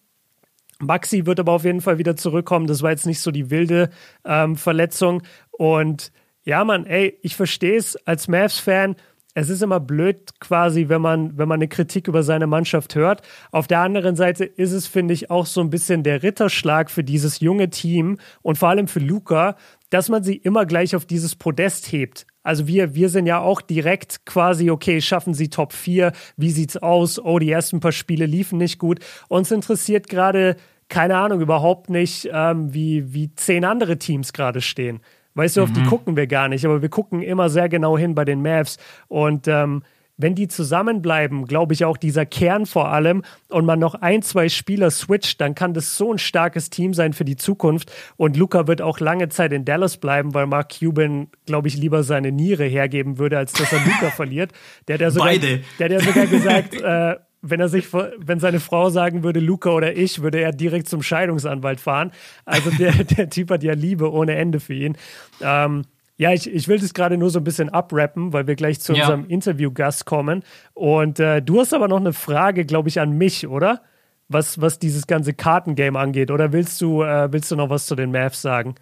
Maxi 0.82 1.25
wird 1.25 1.39
aber 1.39 1.53
auf 1.53 1.63
jeden 1.63 1.82
Fall 1.82 1.97
wieder 1.97 2.15
zurückkommen. 2.15 2.67
Das 2.67 2.82
war 2.82 2.91
jetzt 2.91 3.05
nicht 3.05 3.21
so 3.21 3.32
die 3.32 3.49
wilde 3.49 3.89
ähm, 4.25 4.55
Verletzung. 4.55 5.23
Und 5.51 6.11
ja, 6.43 6.63
Mann, 6.63 6.86
ey, 6.86 7.17
ich 7.21 7.36
verstehe 7.36 7.77
es 7.77 7.95
als 8.07 8.27
Mavs-Fan. 8.27 8.95
Es 9.34 9.47
ist 9.47 9.61
immer 9.61 9.79
blöd, 9.79 10.39
quasi, 10.41 10.89
wenn 10.89 11.01
man, 11.01 11.38
wenn 11.38 11.47
man 11.47 11.59
eine 11.59 11.69
Kritik 11.69 12.09
über 12.09 12.21
seine 12.21 12.47
Mannschaft 12.47 12.95
hört. 12.95 13.21
Auf 13.51 13.67
der 13.67 13.79
anderen 13.79 14.17
Seite 14.17 14.43
ist 14.43 14.73
es, 14.73 14.88
finde 14.88 15.13
ich, 15.13 15.29
auch 15.29 15.45
so 15.45 15.61
ein 15.61 15.69
bisschen 15.69 16.03
der 16.03 16.21
Ritterschlag 16.21 16.91
für 16.91 17.03
dieses 17.03 17.39
junge 17.39 17.69
Team 17.69 18.17
und 18.41 18.57
vor 18.57 18.69
allem 18.69 18.89
für 18.89 18.99
Luca, 18.99 19.55
dass 19.89 20.09
man 20.09 20.23
sie 20.23 20.36
immer 20.36 20.65
gleich 20.65 20.95
auf 20.95 21.05
dieses 21.05 21.36
Podest 21.36 21.91
hebt. 21.93 22.25
Also 22.43 22.67
wir, 22.67 22.95
wir 22.95 23.09
sind 23.09 23.25
ja 23.25 23.39
auch 23.39 23.61
direkt 23.61 24.25
quasi, 24.25 24.71
okay, 24.71 24.99
schaffen 24.99 25.34
sie 25.34 25.49
Top 25.49 25.73
4, 25.73 26.11
wie 26.38 26.49
sieht's 26.49 26.75
aus? 26.77 27.19
Oh, 27.19 27.39
die 27.39 27.51
ersten 27.51 27.79
paar 27.79 27.91
Spiele 27.91 28.25
liefen 28.25 28.57
nicht 28.57 28.79
gut. 28.79 28.99
Uns 29.29 29.51
interessiert 29.51 30.09
gerade, 30.09 30.55
keine 30.91 31.15
Ahnung, 31.15 31.41
überhaupt 31.41 31.89
nicht, 31.89 32.29
ähm, 32.31 32.73
wie, 32.73 33.13
wie 33.13 33.33
zehn 33.33 33.65
andere 33.65 33.97
Teams 33.97 34.33
gerade 34.33 34.61
stehen. 34.61 34.99
Weißt 35.33 35.55
du, 35.57 35.63
auf 35.63 35.69
mhm. 35.69 35.75
die 35.75 35.83
gucken 35.83 36.17
wir 36.17 36.27
gar 36.27 36.49
nicht, 36.49 36.65
aber 36.65 36.81
wir 36.81 36.89
gucken 36.89 37.21
immer 37.21 37.49
sehr 37.49 37.69
genau 37.69 37.97
hin 37.97 38.13
bei 38.13 38.25
den 38.25 38.41
Mavs. 38.41 38.77
Und 39.07 39.47
ähm, 39.47 39.83
wenn 40.17 40.35
die 40.35 40.49
zusammenbleiben, 40.49 41.45
glaube 41.45 41.73
ich 41.73 41.85
auch 41.85 41.95
dieser 41.95 42.25
Kern 42.25 42.65
vor 42.65 42.89
allem 42.89 43.23
und 43.47 43.65
man 43.65 43.79
noch 43.79 43.95
ein, 43.95 44.21
zwei 44.21 44.49
Spieler 44.49 44.91
switcht, 44.91 45.39
dann 45.39 45.55
kann 45.55 45.73
das 45.73 45.95
so 45.95 46.11
ein 46.11 46.17
starkes 46.17 46.69
Team 46.69 46.93
sein 46.93 47.13
für 47.13 47.25
die 47.25 47.37
Zukunft. 47.37 47.89
Und 48.17 48.35
Luca 48.35 48.67
wird 48.67 48.81
auch 48.81 48.99
lange 48.99 49.29
Zeit 49.29 49.53
in 49.53 49.63
Dallas 49.63 49.97
bleiben, 49.97 50.33
weil 50.33 50.45
Mark 50.45 50.73
Cuban, 50.77 51.29
glaube 51.45 51.69
ich, 51.69 51.77
lieber 51.77 52.03
seine 52.03 52.33
Niere 52.33 52.65
hergeben 52.65 53.17
würde, 53.17 53.37
als 53.37 53.53
dass 53.53 53.71
er 53.71 53.79
Luca 53.79 54.11
verliert. 54.15 54.51
Der 54.89 54.95
hat 54.95 55.01
ja 55.01 55.11
sogar, 55.11 55.29
Beide. 55.29 55.61
Der 55.79 55.85
hat 55.85 55.91
ja 55.91 55.99
sogar 56.01 56.27
gesagt, 56.27 56.73
äh, 56.81 57.15
wenn 57.41 57.59
er 57.59 57.69
sich, 57.69 57.91
wenn 57.93 58.39
seine 58.39 58.59
Frau 58.59 58.89
sagen 58.89 59.23
würde, 59.23 59.39
Luca 59.39 59.71
oder 59.71 59.95
ich, 59.95 60.21
würde 60.21 60.39
er 60.39 60.51
direkt 60.51 60.87
zum 60.87 61.01
Scheidungsanwalt 61.01 61.79
fahren. 61.79 62.11
Also 62.45 62.69
der, 62.71 62.91
der 63.03 63.29
Typ 63.29 63.51
hat 63.51 63.63
ja 63.63 63.73
Liebe 63.73 64.11
ohne 64.11 64.35
Ende 64.35 64.59
für 64.59 64.73
ihn. 64.73 64.97
Ähm, 65.41 65.83
ja, 66.17 66.31
ich, 66.33 66.47
ich 66.53 66.67
will 66.67 66.79
das 66.79 66.93
gerade 66.93 67.17
nur 67.17 67.31
so 67.31 67.39
ein 67.39 67.43
bisschen 67.43 67.69
abrappen, 67.69 68.31
weil 68.31 68.45
wir 68.45 68.55
gleich 68.55 68.79
zu 68.79 68.93
ja. 68.93 69.01
unserem 69.01 69.25
Interviewgast 69.25 70.05
kommen. 70.05 70.43
Und 70.73 71.19
äh, 71.19 71.41
du 71.41 71.59
hast 71.59 71.73
aber 71.73 71.87
noch 71.87 71.97
eine 71.97 72.13
Frage, 72.13 72.63
glaube 72.63 72.89
ich, 72.89 72.99
an 72.99 73.17
mich, 73.17 73.47
oder? 73.47 73.81
Was, 74.27 74.61
was 74.61 74.77
dieses 74.77 75.07
ganze 75.07 75.33
Kartengame 75.33 75.97
angeht. 75.97 76.29
Oder 76.29 76.53
willst 76.53 76.79
du, 76.79 77.01
äh, 77.01 77.33
willst 77.33 77.49
du 77.51 77.55
noch 77.55 77.69
was 77.69 77.87
zu 77.87 77.95
den 77.95 78.11
Mavs 78.11 78.41
sagen? 78.41 78.75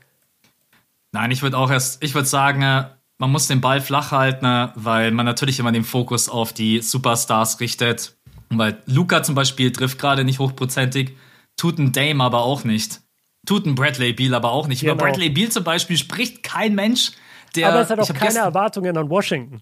Nein, 1.11 1.31
ich 1.31 1.41
würde 1.41 1.57
auch 1.57 1.71
erst, 1.71 2.03
ich 2.03 2.13
würde 2.13 2.27
sagen, 2.27 2.61
äh, 2.61 2.83
man 3.19 3.31
muss 3.31 3.47
den 3.47 3.61
Ball 3.61 3.81
flach 3.81 4.11
halten, 4.11 4.45
äh, 4.45 4.69
weil 4.75 5.11
man 5.11 5.25
natürlich 5.25 5.59
immer 5.59 5.71
den 5.71 5.83
Fokus 5.83 6.29
auf 6.29 6.53
die 6.53 6.81
Superstars 6.81 7.59
richtet. 7.59 8.17
Weil 8.49 8.81
Luca 8.85 9.23
zum 9.23 9.35
Beispiel 9.35 9.71
trifft 9.71 9.99
gerade 9.99 10.23
nicht 10.23 10.39
hochprozentig, 10.39 11.15
tut 11.55 11.77
ein 11.77 11.91
Dame 11.91 12.23
aber 12.23 12.39
auch 12.39 12.63
nicht. 12.63 13.01
Tut 13.45 13.65
ein 13.65 13.75
Bradley 13.75 14.13
Beal 14.13 14.33
aber 14.33 14.51
auch 14.51 14.67
nicht. 14.67 14.81
Genau. 14.81 14.93
Über 14.93 15.05
Bradley 15.05 15.29
Beal 15.29 15.49
zum 15.49 15.63
Beispiel 15.63 15.97
spricht 15.97 16.43
kein 16.43 16.75
Mensch, 16.75 17.11
der. 17.55 17.69
Aber 17.69 17.81
es 17.81 17.89
hat 17.89 17.99
auch 17.99 18.13
keine 18.13 18.39
Erwartungen 18.39 18.97
an 18.97 19.09
Washington. 19.09 19.61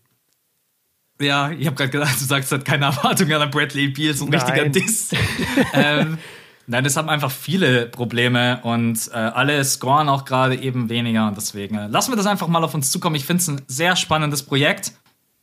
Ja, 1.19 1.51
ich 1.51 1.65
habe 1.65 1.75
gerade 1.75 1.89
gedacht, 1.89 2.19
du 2.19 2.25
sagst, 2.25 2.51
es 2.51 2.59
hat 2.59 2.65
keine 2.65 2.85
Erwartungen 2.85 3.33
an 3.33 3.49
Bradley 3.49 3.89
Beal, 3.89 4.13
so 4.13 4.25
ein 4.25 4.31
Nein. 4.31 4.41
richtiger 4.41 4.69
Diss. 4.69 5.09
ähm, 5.73 6.17
Nein, 6.69 6.83
das 6.83 6.97
haben 6.97 7.07
einfach 7.07 7.31
viele 7.31 7.85
Probleme 7.85 8.59
und 8.61 9.09
äh, 9.13 9.15
alle 9.15 9.63
scoren 9.63 10.09
auch 10.09 10.25
gerade 10.25 10.55
eben 10.55 10.89
weniger 10.89 11.25
und 11.29 11.37
deswegen 11.37 11.77
äh, 11.77 11.87
lassen 11.87 12.11
wir 12.11 12.17
das 12.17 12.25
einfach 12.25 12.49
mal 12.49 12.61
auf 12.61 12.73
uns 12.73 12.91
zukommen. 12.91 13.15
Ich 13.15 13.23
finde 13.23 13.41
es 13.41 13.47
ein 13.47 13.61
sehr 13.67 13.95
spannendes 13.95 14.43
Projekt, 14.43 14.91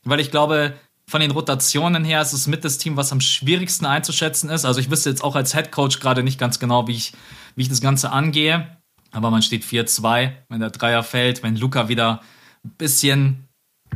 weil 0.04 0.20
ich 0.20 0.30
glaube, 0.30 0.74
von 1.06 1.20
den 1.20 1.30
Rotationen 1.30 2.04
her 2.04 2.22
ist 2.22 2.32
es 2.32 2.46
mit 2.46 2.64
das 2.64 2.78
Team, 2.78 2.96
was 2.96 3.12
am 3.12 3.20
schwierigsten 3.20 3.86
einzuschätzen 3.86 4.48
ist. 4.48 4.64
Also 4.64 4.80
ich 4.80 4.90
wüsste 4.90 5.10
jetzt 5.10 5.22
auch 5.22 5.36
als 5.36 5.54
Head 5.54 5.70
Coach 5.70 6.00
gerade 6.00 6.22
nicht 6.22 6.38
ganz 6.38 6.58
genau, 6.58 6.88
wie 6.88 6.94
ich, 6.96 7.12
wie 7.56 7.62
ich 7.62 7.68
das 7.68 7.80
Ganze 7.80 8.10
angehe. 8.10 8.78
Aber 9.12 9.30
man 9.30 9.42
steht 9.42 9.64
4-2, 9.64 10.32
wenn 10.48 10.60
der 10.60 10.70
Dreier 10.70 11.02
fällt, 11.02 11.42
wenn 11.42 11.56
Luca 11.56 11.88
wieder 11.88 12.20
ein 12.64 12.70
bisschen 12.70 13.48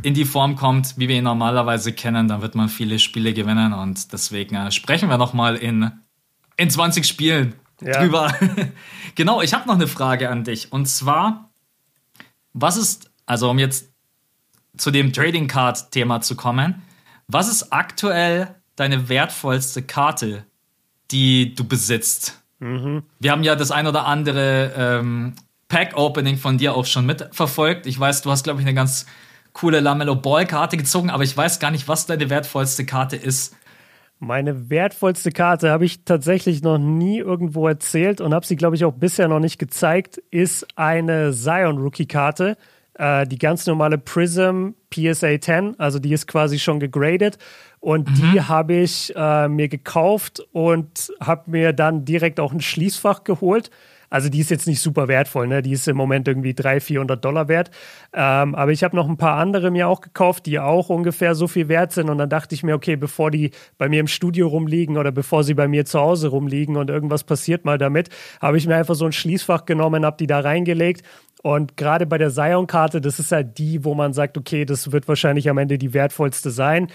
in 0.02 0.14
die 0.14 0.24
Form 0.24 0.54
kommt, 0.54 0.96
wie 0.96 1.08
wir 1.08 1.16
ihn 1.16 1.24
normalerweise 1.24 1.92
kennen, 1.92 2.28
dann 2.28 2.42
wird 2.42 2.54
man 2.54 2.68
viele 2.68 2.98
Spiele 2.98 3.32
gewinnen 3.32 3.72
und 3.72 4.12
deswegen 4.12 4.54
äh, 4.54 4.70
sprechen 4.70 5.08
wir 5.08 5.18
nochmal 5.18 5.56
in, 5.56 5.90
in 6.56 6.70
20 6.70 7.04
Spielen 7.04 7.54
ja. 7.80 7.98
drüber. 7.98 8.32
genau, 9.16 9.42
ich 9.42 9.54
habe 9.54 9.66
noch 9.66 9.74
eine 9.74 9.88
Frage 9.88 10.30
an 10.30 10.44
dich 10.44 10.72
und 10.72 10.86
zwar, 10.86 11.50
was 12.52 12.76
ist, 12.76 13.10
also 13.26 13.50
um 13.50 13.58
jetzt 13.58 13.92
zu 14.76 14.92
dem 14.92 15.12
Trading 15.12 15.48
Card 15.48 15.90
Thema 15.90 16.20
zu 16.20 16.36
kommen, 16.36 16.82
was 17.28 17.48
ist 17.48 17.72
aktuell 17.72 18.54
deine 18.76 19.08
wertvollste 19.08 19.82
Karte, 19.82 20.44
die 21.10 21.54
du 21.54 21.64
besitzt? 21.64 22.42
Mhm. 22.58 23.02
Wir 23.20 23.30
haben 23.30 23.44
ja 23.44 23.54
das 23.54 23.70
ein 23.70 23.86
oder 23.86 24.06
andere 24.06 24.72
ähm, 24.76 25.34
Pack-Opening 25.68 26.38
von 26.38 26.58
dir 26.58 26.74
auch 26.74 26.86
schon 26.86 27.06
mitverfolgt. 27.06 27.86
Ich 27.86 28.00
weiß, 28.00 28.22
du 28.22 28.30
hast, 28.30 28.44
glaube 28.44 28.60
ich, 28.60 28.66
eine 28.66 28.74
ganz 28.74 29.06
coole 29.52 29.80
Lamello 29.80 30.16
Ball-Karte 30.16 30.76
gezogen, 30.76 31.10
aber 31.10 31.22
ich 31.22 31.36
weiß 31.36 31.60
gar 31.60 31.70
nicht, 31.70 31.88
was 31.88 32.06
deine 32.06 32.30
wertvollste 32.30 32.86
Karte 32.86 33.16
ist. 33.16 33.54
Meine 34.20 34.68
wertvollste 34.68 35.30
Karte 35.30 35.70
habe 35.70 35.84
ich 35.84 36.04
tatsächlich 36.04 36.62
noch 36.62 36.78
nie 36.78 37.18
irgendwo 37.18 37.68
erzählt 37.68 38.20
und 38.20 38.34
habe 38.34 38.44
sie, 38.44 38.56
glaube 38.56 38.74
ich, 38.74 38.84
auch 38.84 38.94
bisher 38.94 39.28
noch 39.28 39.38
nicht 39.38 39.58
gezeigt, 39.58 40.18
ist 40.30 40.66
eine 40.76 41.32
Zion 41.32 41.78
Rookie-Karte. 41.78 42.56
Äh, 42.98 43.26
die 43.26 43.38
ganz 43.38 43.66
normale 43.66 43.96
Prism 43.96 44.70
PSA 44.90 45.40
10, 45.40 45.78
also 45.78 46.00
die 46.00 46.12
ist 46.12 46.26
quasi 46.26 46.58
schon 46.58 46.80
gegradet. 46.80 47.38
Und 47.80 48.10
mhm. 48.10 48.14
die 48.14 48.42
habe 48.42 48.74
ich 48.74 49.14
äh, 49.14 49.48
mir 49.48 49.68
gekauft 49.68 50.40
und 50.52 51.12
habe 51.20 51.50
mir 51.50 51.72
dann 51.72 52.04
direkt 52.04 52.40
auch 52.40 52.52
ein 52.52 52.60
Schließfach 52.60 53.22
geholt. 53.22 53.70
Also 54.10 54.30
die 54.30 54.40
ist 54.40 54.50
jetzt 54.50 54.66
nicht 54.66 54.80
super 54.80 55.06
wertvoll, 55.06 55.46
ne? 55.46 55.60
Die 55.60 55.72
ist 55.72 55.86
im 55.86 55.96
Moment 55.96 56.26
irgendwie 56.28 56.54
300, 56.54 56.82
400 56.82 57.24
Dollar 57.24 57.48
wert. 57.48 57.70
Ähm, 58.14 58.54
aber 58.54 58.72
ich 58.72 58.82
habe 58.82 58.96
noch 58.96 59.08
ein 59.08 59.18
paar 59.18 59.36
andere 59.36 59.70
mir 59.70 59.86
auch 59.86 60.00
gekauft, 60.00 60.46
die 60.46 60.58
auch 60.58 60.88
ungefähr 60.88 61.34
so 61.34 61.46
viel 61.46 61.68
wert 61.68 61.92
sind. 61.92 62.08
Und 62.08 62.18
dann 62.18 62.30
dachte 62.30 62.54
ich 62.54 62.62
mir, 62.62 62.74
okay, 62.74 62.96
bevor 62.96 63.30
die 63.30 63.50
bei 63.76 63.88
mir 63.88 64.00
im 64.00 64.06
Studio 64.06 64.48
rumliegen 64.48 64.96
oder 64.96 65.12
bevor 65.12 65.44
sie 65.44 65.54
bei 65.54 65.68
mir 65.68 65.84
zu 65.84 66.00
Hause 66.00 66.28
rumliegen 66.28 66.76
und 66.76 66.88
irgendwas 66.88 67.22
passiert 67.22 67.64
mal 67.66 67.76
damit, 67.76 68.08
habe 68.40 68.56
ich 68.56 68.66
mir 68.66 68.76
einfach 68.76 68.94
so 68.94 69.04
ein 69.04 69.12
Schließfach 69.12 69.66
genommen, 69.66 70.06
habe 70.06 70.16
die 70.16 70.26
da 70.26 70.40
reingelegt 70.40 71.02
und 71.42 71.76
gerade 71.76 72.06
bei 72.06 72.18
der 72.18 72.30
Sion-Karte, 72.30 73.00
das 73.00 73.18
ist 73.18 73.32
halt 73.32 73.58
die, 73.58 73.84
wo 73.84 73.94
man 73.94 74.12
sagt, 74.12 74.36
okay, 74.36 74.64
das 74.64 74.92
wird 74.92 75.06
wahrscheinlich 75.08 75.48
am 75.48 75.58
Ende 75.58 75.78
die 75.78 75.94
wertvollste 75.94 76.50
sein. 76.50 76.88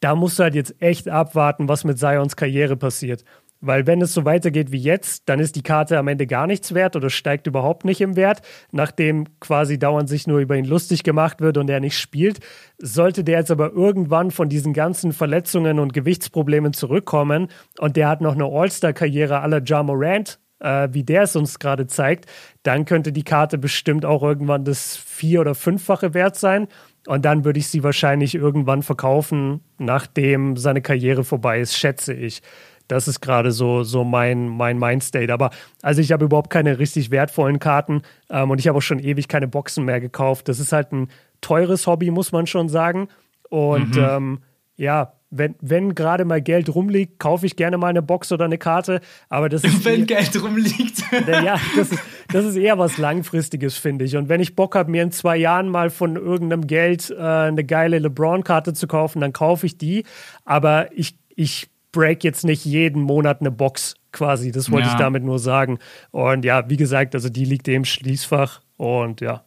Da 0.00 0.14
musst 0.14 0.38
du 0.38 0.42
halt 0.42 0.54
jetzt 0.54 0.74
echt 0.80 1.08
abwarten, 1.08 1.68
was 1.68 1.84
mit 1.84 1.98
Sions 1.98 2.36
Karriere 2.36 2.76
passiert. 2.76 3.24
Weil 3.66 3.86
wenn 3.86 4.02
es 4.02 4.12
so 4.12 4.26
weitergeht 4.26 4.72
wie 4.72 4.78
jetzt, 4.78 5.26
dann 5.26 5.40
ist 5.40 5.56
die 5.56 5.62
Karte 5.62 5.96
am 5.96 6.08
Ende 6.08 6.26
gar 6.26 6.46
nichts 6.46 6.74
wert 6.74 6.96
oder 6.96 7.08
steigt 7.08 7.46
überhaupt 7.46 7.86
nicht 7.86 8.02
im 8.02 8.14
Wert, 8.14 8.42
nachdem 8.72 9.40
quasi 9.40 9.78
dauernd 9.78 10.08
sich 10.08 10.26
nur 10.26 10.40
über 10.40 10.54
ihn 10.56 10.66
lustig 10.66 11.02
gemacht 11.02 11.40
wird 11.40 11.56
und 11.56 11.70
er 11.70 11.80
nicht 11.80 11.98
spielt. 11.98 12.40
Sollte 12.76 13.24
der 13.24 13.38
jetzt 13.38 13.50
aber 13.50 13.72
irgendwann 13.72 14.30
von 14.30 14.50
diesen 14.50 14.74
ganzen 14.74 15.14
Verletzungen 15.14 15.78
und 15.78 15.94
Gewichtsproblemen 15.94 16.74
zurückkommen 16.74 17.48
und 17.78 17.96
der 17.96 18.08
hat 18.08 18.20
noch 18.20 18.34
eine 18.34 18.44
All-Star-Karriere 18.44 19.40
aller 19.40 19.62
Ja 19.64 19.82
Morant, 19.82 20.40
äh, 20.64 20.88
wie 20.92 21.04
der 21.04 21.22
es 21.22 21.36
uns 21.36 21.58
gerade 21.58 21.86
zeigt, 21.86 22.26
dann 22.62 22.86
könnte 22.86 23.12
die 23.12 23.22
Karte 23.22 23.58
bestimmt 23.58 24.04
auch 24.04 24.22
irgendwann 24.22 24.64
das 24.64 24.96
vier- 24.96 25.42
oder 25.42 25.54
fünffache 25.54 26.14
wert 26.14 26.36
sein. 26.36 26.68
Und 27.06 27.26
dann 27.26 27.44
würde 27.44 27.58
ich 27.58 27.68
sie 27.68 27.84
wahrscheinlich 27.84 28.34
irgendwann 28.34 28.82
verkaufen, 28.82 29.60
nachdem 29.78 30.56
seine 30.56 30.80
Karriere 30.80 31.22
vorbei 31.22 31.60
ist, 31.60 31.76
schätze 31.76 32.14
ich. 32.14 32.40
Das 32.88 33.08
ist 33.08 33.20
gerade 33.20 33.50
so, 33.50 33.82
so 33.82 34.04
mein, 34.04 34.48
mein 34.48 34.78
Mindstate. 34.78 35.32
Aber 35.32 35.50
also 35.82 36.00
ich 36.00 36.12
habe 36.12 36.24
überhaupt 36.24 36.50
keine 36.50 36.78
richtig 36.78 37.10
wertvollen 37.10 37.58
Karten 37.58 38.02
ähm, 38.30 38.50
und 38.50 38.58
ich 38.58 38.68
habe 38.68 38.78
auch 38.78 38.82
schon 38.82 38.98
ewig 38.98 39.28
keine 39.28 39.48
Boxen 39.48 39.84
mehr 39.84 40.00
gekauft. 40.00 40.48
Das 40.48 40.60
ist 40.60 40.72
halt 40.72 40.92
ein 40.92 41.08
teures 41.40 41.86
Hobby, 41.86 42.10
muss 42.10 42.32
man 42.32 42.46
schon 42.46 42.68
sagen. 42.68 43.08
Und 43.50 43.96
mhm. 43.96 44.06
ähm, 44.08 44.38
ja, 44.76 45.12
wenn, 45.36 45.56
wenn 45.60 45.94
gerade 45.94 46.24
mal 46.24 46.40
Geld 46.40 46.72
rumliegt, 46.74 47.18
kaufe 47.18 47.46
ich 47.46 47.56
gerne 47.56 47.76
mal 47.76 47.88
eine 47.88 48.02
Box 48.02 48.30
oder 48.30 48.44
eine 48.44 48.58
Karte. 48.58 49.00
Aber 49.28 49.48
das 49.48 49.64
ist. 49.64 49.84
Wenn 49.84 50.00
eher, 50.00 50.06
Geld 50.06 50.42
rumliegt. 50.42 51.02
ja, 51.26 51.56
das 51.76 51.90
ist, 51.90 52.02
das 52.28 52.44
ist 52.44 52.56
eher 52.56 52.78
was 52.78 52.98
Langfristiges, 52.98 53.76
finde 53.76 54.04
ich. 54.04 54.16
Und 54.16 54.28
wenn 54.28 54.40
ich 54.40 54.54
Bock 54.54 54.76
habe, 54.76 54.90
mir 54.90 55.02
in 55.02 55.12
zwei 55.12 55.36
Jahren 55.36 55.68
mal 55.68 55.90
von 55.90 56.16
irgendeinem 56.16 56.66
Geld 56.66 57.10
äh, 57.10 57.20
eine 57.20 57.64
geile 57.64 57.98
LeBron-Karte 57.98 58.72
zu 58.72 58.86
kaufen, 58.86 59.20
dann 59.20 59.32
kaufe 59.32 59.66
ich 59.66 59.76
die. 59.76 60.04
Aber 60.44 60.88
ich, 60.92 61.16
ich 61.34 61.68
break 61.92 62.24
jetzt 62.24 62.44
nicht 62.44 62.64
jeden 62.64 63.02
Monat 63.02 63.40
eine 63.40 63.50
Box 63.50 63.94
quasi. 64.12 64.52
Das 64.52 64.70
wollte 64.70 64.86
ja. 64.86 64.92
ich 64.92 64.98
damit 64.98 65.24
nur 65.24 65.38
sagen. 65.38 65.78
Und 66.10 66.44
ja, 66.44 66.68
wie 66.68 66.76
gesagt, 66.76 67.14
also 67.14 67.28
die 67.28 67.44
liegt 67.44 67.66
im 67.68 67.84
Schließfach. 67.84 68.60
Und 68.76 69.20
ja, 69.20 69.44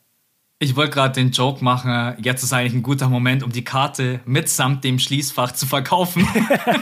ich 0.60 0.76
wollte 0.76 0.92
gerade 0.92 1.14
den 1.14 1.32
Joke 1.32 1.64
machen, 1.64 2.16
jetzt 2.20 2.44
ist 2.44 2.54
eigentlich 2.54 2.74
ein 2.74 2.84
guter 2.84 3.10
Moment, 3.10 3.44
um 3.44 3.52
die 3.52 3.64
Karte 3.64 4.22
mitsamt 4.26 4.84
dem 4.84 5.00
Schließfach 5.00 5.52
zu 5.52 5.66
verkaufen. 5.66 6.28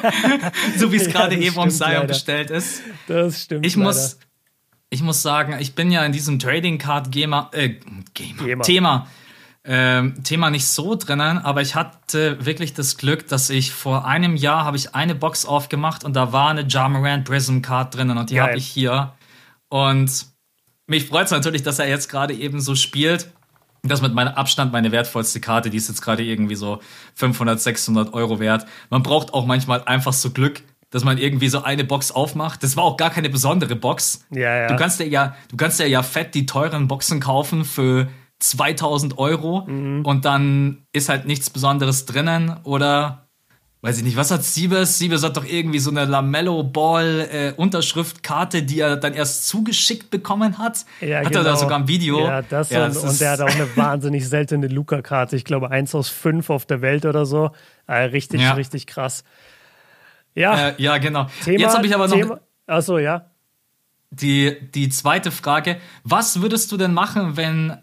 so 0.78 0.92
wie 0.92 0.98
es 0.98 1.10
gerade 1.10 1.36
ja, 1.36 1.42
eben 1.42 1.58
um 1.58 1.70
Sion 1.70 2.08
bestellt 2.08 2.52
ist. 2.52 2.82
Das 3.08 3.44
stimmt. 3.44 3.66
Ich 3.66 3.76
muss, 3.76 4.20
ich 4.90 5.02
muss 5.02 5.22
sagen, 5.22 5.58
ich 5.60 5.76
bin 5.76 5.92
ja 5.92 6.06
in 6.06 6.12
diesem 6.12 6.40
Trading 6.40 6.78
Card 6.78 7.12
Gamer, 7.12 7.50
äh, 7.54 7.76
Gamer, 8.14 8.44
Gamer. 8.46 8.64
Thema 8.64 9.08
ähm, 9.68 10.24
Thema 10.24 10.52
nicht 10.52 10.68
so 10.68 10.96
drinnen, 10.96 11.40
aber 11.40 11.62
ich 11.62 11.74
hatte 11.74 12.46
wirklich 12.46 12.74
das 12.74 12.98
Glück, 12.98 13.28
dass 13.28 13.50
ich 13.50 13.72
vor 13.72 14.06
einem 14.06 14.36
Jahr 14.36 14.64
habe 14.64 14.78
ich 14.78 14.94
eine 14.94 15.16
Box 15.16 15.46
aufgemacht 15.46 16.04
und 16.04 16.16
da 16.16 16.32
war 16.32 16.50
eine 16.50 16.68
Jamarant 16.68 17.26
Prism 17.26 17.62
Card 17.62 17.96
drinnen 17.96 18.18
und 18.18 18.30
die 18.30 18.40
habe 18.40 18.58
ich 18.58 18.68
hier. 18.68 19.14
Und 19.70 20.28
mich 20.86 21.08
freut 21.08 21.26
es 21.26 21.32
natürlich, 21.32 21.64
dass 21.64 21.80
er 21.80 21.88
jetzt 21.88 22.10
gerade 22.10 22.36
eben 22.36 22.62
so 22.62 22.76
spielt. 22.76 23.32
Das 23.88 24.02
mit 24.02 24.14
meinem 24.14 24.34
Abstand 24.34 24.72
meine 24.72 24.92
wertvollste 24.92 25.40
Karte, 25.40 25.70
die 25.70 25.78
ist 25.78 25.88
jetzt 25.88 26.02
gerade 26.02 26.24
irgendwie 26.24 26.56
so 26.56 26.80
500, 27.16 27.60
600 27.62 28.14
Euro 28.14 28.40
wert. 28.40 28.66
Man 28.90 29.04
braucht 29.04 29.34
auch 29.34 29.46
manchmal 29.46 29.84
einfach 29.86 30.14
so 30.14 30.32
Glück, 30.32 30.64
dass 30.90 31.04
man 31.04 31.18
irgendwie 31.18 31.50
so 31.50 31.64
eine 31.64 31.84
Box 31.84 32.12
aufmacht. 32.12 32.64
Das 32.64 32.78
war 32.78 32.84
auch 32.84 32.98
gar 32.98 33.10
keine 33.10 33.30
besondere 33.30 33.76
Box. 33.76 34.26
Ja, 34.32 34.62
ja. 34.62 34.68
Du 34.68 34.76
kannst 34.76 35.00
dir 35.00 35.08
ja, 35.08 35.36
du 35.50 35.58
kannst 35.58 35.80
dir 35.80 35.88
ja 35.88 36.04
fett 36.04 36.34
die 36.36 36.46
teuren 36.46 36.88
Boxen 36.88 37.20
kaufen 37.20 37.66
für 37.66 38.08
2000 38.40 39.18
Euro 39.18 39.66
mhm. 39.68 40.06
und 40.06 40.26
dann 40.26 40.86
ist 40.94 41.10
halt 41.10 41.26
nichts 41.26 41.50
Besonderes 41.50 42.06
drinnen 42.06 42.58
oder 42.64 43.25
weiß 43.86 44.00
ich 44.00 44.04
nicht, 44.04 44.18
was 44.18 44.32
hat 44.32 44.44
Siebes? 44.44 44.98
Siebes 44.98 45.22
hat 45.22 45.38
doch 45.38 45.46
irgendwie 45.46 45.78
so 45.78 45.92
eine 45.92 46.06
Lamello 46.06 46.64
Ball 46.64 47.30
äh, 47.32 47.54
Unterschriftkarte, 47.56 48.64
die 48.64 48.80
er 48.80 48.98
dann 48.98 49.14
erst 49.14 49.48
zugeschickt 49.48 50.10
bekommen 50.10 50.58
hat. 50.58 50.86
Ja, 51.02 51.20
hat 51.20 51.28
genau. 51.28 51.42
er 51.42 51.44
da 51.44 51.50
genau. 51.52 51.56
sogar 51.56 51.80
ein 51.80 51.88
Video? 51.88 52.20
Ja, 52.20 52.42
das, 52.42 52.72
ja, 52.72 52.88
und, 52.88 52.98
und 52.98 53.22
der 53.22 53.32
hat 53.32 53.42
auch 53.42 53.48
eine 53.48 53.68
wahnsinnig 53.78 54.28
seltene 54.28 54.68
Luca-Karte. 54.68 55.36
Ich 55.36 55.46
glaube, 55.46 55.70
eins 55.70 55.94
aus 55.94 56.10
fünf 56.10 56.50
auf 56.50 56.66
der 56.66 56.82
Welt 56.82 57.06
oder 57.06 57.28
so. 57.28 57.52
Äh, 57.86 57.98
richtig, 58.06 58.42
ja. 58.42 58.54
richtig 58.54 58.88
krass. 58.88 59.24
Ja, 60.34 60.70
äh, 60.70 60.74
ja, 60.78 60.98
genau. 60.98 61.28
Thema, 61.44 61.60
Jetzt 61.60 61.76
habe 61.76 61.86
ich 61.86 61.94
aber 61.94 62.08
noch. 62.08 62.16
Thema, 62.16 62.40
achso, 62.66 62.98
ja. 62.98 63.30
Die, 64.10 64.58
die 64.74 64.90
zweite 64.90 65.30
Frage: 65.30 65.78
Was 66.04 66.42
würdest 66.42 66.72
du 66.72 66.78
denn 66.78 66.94
machen, 66.94 67.38
wenn 67.38 67.78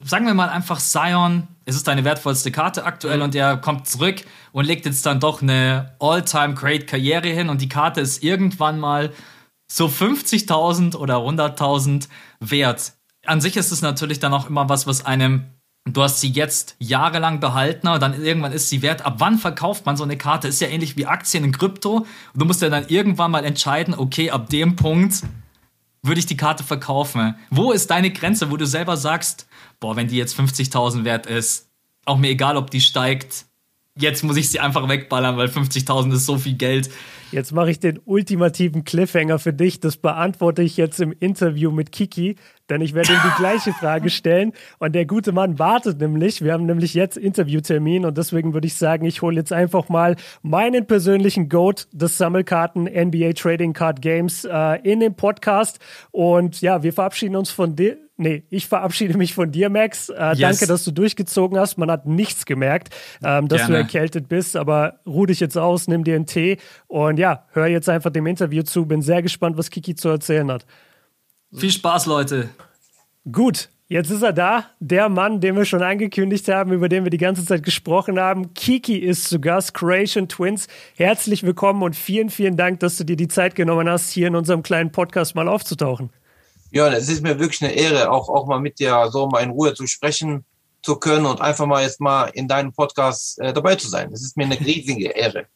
sagen 0.00 0.26
wir 0.26 0.34
mal 0.34 0.48
einfach 0.48 0.78
Zion, 0.78 1.48
es 1.64 1.76
ist 1.76 1.88
deine 1.88 2.04
wertvollste 2.04 2.50
Karte 2.50 2.84
aktuell 2.84 3.18
mhm. 3.18 3.24
und 3.24 3.34
er 3.34 3.56
kommt 3.56 3.88
zurück 3.88 4.24
und 4.52 4.64
legt 4.64 4.86
jetzt 4.86 5.04
dann 5.06 5.20
doch 5.20 5.42
eine 5.42 5.94
all-time 6.00 6.54
great 6.54 6.86
Karriere 6.86 7.28
hin 7.28 7.48
und 7.48 7.60
die 7.60 7.68
Karte 7.68 8.00
ist 8.00 8.22
irgendwann 8.22 8.78
mal 8.78 9.12
so 9.70 9.86
50.000 9.86 10.96
oder 10.96 11.16
100.000 11.16 12.08
wert. 12.40 12.92
An 13.26 13.40
sich 13.40 13.56
ist 13.56 13.72
es 13.72 13.82
natürlich 13.82 14.20
dann 14.20 14.32
auch 14.32 14.48
immer 14.48 14.68
was, 14.68 14.86
was 14.86 15.04
einem 15.04 15.46
Du 15.92 16.02
hast 16.02 16.20
sie 16.20 16.28
jetzt 16.28 16.76
jahrelang 16.78 17.40
behalten, 17.40 17.88
aber 17.88 17.98
dann 17.98 18.22
irgendwann 18.22 18.52
ist 18.52 18.68
sie 18.68 18.82
wert. 18.82 19.06
Ab 19.06 19.14
wann 19.18 19.38
verkauft 19.38 19.86
man 19.86 19.96
so 19.96 20.04
eine 20.04 20.18
Karte? 20.18 20.48
Ist 20.48 20.60
ja 20.60 20.68
ähnlich 20.68 20.96
wie 20.96 21.06
Aktien 21.06 21.44
in 21.44 21.52
Krypto. 21.52 21.98
Und 21.98 22.06
du 22.34 22.44
musst 22.44 22.60
ja 22.60 22.68
dann 22.68 22.86
irgendwann 22.88 23.30
mal 23.30 23.44
entscheiden, 23.44 23.94
okay, 23.96 24.30
ab 24.30 24.50
dem 24.50 24.76
Punkt 24.76 25.22
würde 26.02 26.18
ich 26.18 26.26
die 26.26 26.36
Karte 26.36 26.62
verkaufen. 26.62 27.36
Wo 27.50 27.72
ist 27.72 27.90
deine 27.90 28.10
Grenze, 28.10 28.50
wo 28.50 28.56
du 28.56 28.66
selber 28.66 28.96
sagst, 28.96 29.47
boah, 29.80 29.96
wenn 29.96 30.08
die 30.08 30.16
jetzt 30.16 30.38
50.000 30.38 31.04
wert 31.04 31.26
ist, 31.26 31.70
auch 32.04 32.18
mir 32.18 32.30
egal, 32.30 32.56
ob 32.56 32.70
die 32.70 32.80
steigt, 32.80 33.46
jetzt 33.96 34.24
muss 34.24 34.36
ich 34.36 34.48
sie 34.48 34.60
einfach 34.60 34.88
wegballern, 34.88 35.36
weil 35.36 35.48
50.000 35.48 36.14
ist 36.14 36.26
so 36.26 36.38
viel 36.38 36.54
Geld. 36.54 36.90
Jetzt 37.30 37.52
mache 37.52 37.70
ich 37.70 37.78
den 37.78 38.00
ultimativen 38.04 38.84
Cliffhanger 38.84 39.38
für 39.38 39.52
dich. 39.52 39.80
Das 39.80 39.96
beantworte 39.96 40.62
ich 40.62 40.76
jetzt 40.76 41.00
im 41.00 41.14
Interview 41.18 41.70
mit 41.70 41.92
Kiki, 41.92 42.36
denn 42.70 42.80
ich 42.80 42.94
werde 42.94 43.12
ihm 43.12 43.18
die 43.24 43.36
gleiche 43.36 43.72
Frage 43.72 44.10
stellen. 44.10 44.52
Und 44.78 44.94
der 44.94 45.04
gute 45.04 45.32
Mann 45.32 45.58
wartet 45.58 46.00
nämlich. 46.00 46.42
Wir 46.42 46.52
haben 46.52 46.66
nämlich 46.66 46.94
jetzt 46.94 47.16
Interviewtermin 47.16 48.04
und 48.04 48.16
deswegen 48.16 48.54
würde 48.54 48.66
ich 48.66 48.76
sagen, 48.76 49.04
ich 49.04 49.20
hole 49.22 49.36
jetzt 49.36 49.52
einfach 49.52 49.88
mal 49.88 50.16
meinen 50.42 50.86
persönlichen 50.86 51.48
Goat 51.48 51.86
des 51.92 52.16
Sammelkarten 52.16 52.84
NBA 52.84 53.32
Trading 53.34 53.74
Card 53.74 54.00
Games 54.00 54.44
äh, 54.44 54.80
in 54.82 55.00
den 55.00 55.14
Podcast. 55.14 55.78
Und 56.10 56.60
ja, 56.60 56.82
wir 56.82 56.92
verabschieden 56.92 57.36
uns 57.36 57.50
von 57.50 57.76
dir 57.76 57.98
Nee, 58.20 58.42
ich 58.50 58.66
verabschiede 58.66 59.16
mich 59.16 59.32
von 59.32 59.52
dir, 59.52 59.70
Max. 59.70 60.08
Äh, 60.08 60.30
yes. 60.30 60.38
Danke, 60.40 60.66
dass 60.66 60.84
du 60.84 60.90
durchgezogen 60.90 61.56
hast. 61.56 61.78
Man 61.78 61.88
hat 61.88 62.06
nichts 62.06 62.46
gemerkt, 62.46 62.88
ähm, 63.22 63.46
dass 63.46 63.60
Gerne. 63.60 63.74
du 63.74 63.78
erkältet 63.78 64.28
bist, 64.28 64.56
aber 64.56 64.98
ruh 65.06 65.24
dich 65.24 65.38
jetzt 65.38 65.56
aus, 65.56 65.86
nimm 65.86 66.02
dir 66.02 66.16
einen 66.16 66.26
Tee 66.26 66.56
und 66.88 67.17
ja, 67.18 67.44
hör 67.52 67.66
jetzt 67.66 67.88
einfach 67.88 68.10
dem 68.10 68.26
Interview 68.26 68.62
zu. 68.62 68.86
Bin 68.86 69.02
sehr 69.02 69.22
gespannt, 69.22 69.58
was 69.58 69.70
Kiki 69.70 69.94
zu 69.94 70.08
erzählen 70.08 70.50
hat. 70.50 70.64
Viel 71.52 71.72
Spaß, 71.72 72.06
Leute. 72.06 72.50
Gut, 73.30 73.68
Jetzt 73.90 74.10
ist 74.10 74.20
er 74.20 74.34
da, 74.34 74.66
der 74.80 75.08
Mann, 75.08 75.40
den 75.40 75.56
wir 75.56 75.64
schon 75.64 75.82
angekündigt 75.82 76.46
haben, 76.48 76.72
über 76.72 76.90
den 76.90 77.04
wir 77.04 77.10
die 77.10 77.16
ganze 77.16 77.42
Zeit 77.46 77.62
gesprochen 77.62 78.20
haben. 78.20 78.52
Kiki 78.52 78.98
ist 78.98 79.30
zu 79.30 79.40
Gast, 79.40 79.72
Creation 79.72 80.28
Twins. 80.28 80.66
Herzlich 80.96 81.42
willkommen 81.42 81.82
und 81.82 81.96
vielen, 81.96 82.28
vielen 82.28 82.58
Dank, 82.58 82.80
dass 82.80 82.98
du 82.98 83.04
dir 83.04 83.16
die 83.16 83.28
Zeit 83.28 83.54
genommen 83.54 83.88
hast, 83.88 84.10
hier 84.10 84.26
in 84.26 84.36
unserem 84.36 84.62
kleinen 84.62 84.92
Podcast 84.92 85.34
mal 85.34 85.48
aufzutauchen. 85.48 86.10
Ja, 86.70 86.92
es 86.92 87.08
ist 87.08 87.22
mir 87.22 87.38
wirklich 87.38 87.62
eine 87.62 87.72
Ehre, 87.72 88.10
auch, 88.10 88.28
auch 88.28 88.46
mal 88.46 88.60
mit 88.60 88.78
dir 88.78 89.08
so 89.10 89.26
mal 89.26 89.40
in 89.40 89.48
Ruhe 89.48 89.72
zu 89.72 89.86
sprechen 89.86 90.44
zu 90.82 90.96
können 90.96 91.24
und 91.24 91.40
einfach 91.40 91.64
mal 91.64 91.82
jetzt 91.82 91.98
mal 91.98 92.26
in 92.34 92.46
deinem 92.46 92.74
Podcast 92.74 93.38
äh, 93.38 93.54
dabei 93.54 93.76
zu 93.76 93.88
sein. 93.88 94.12
Es 94.12 94.22
ist 94.22 94.36
mir 94.36 94.44
eine 94.44 94.60
riesige 94.60 95.08
Ehre. 95.08 95.46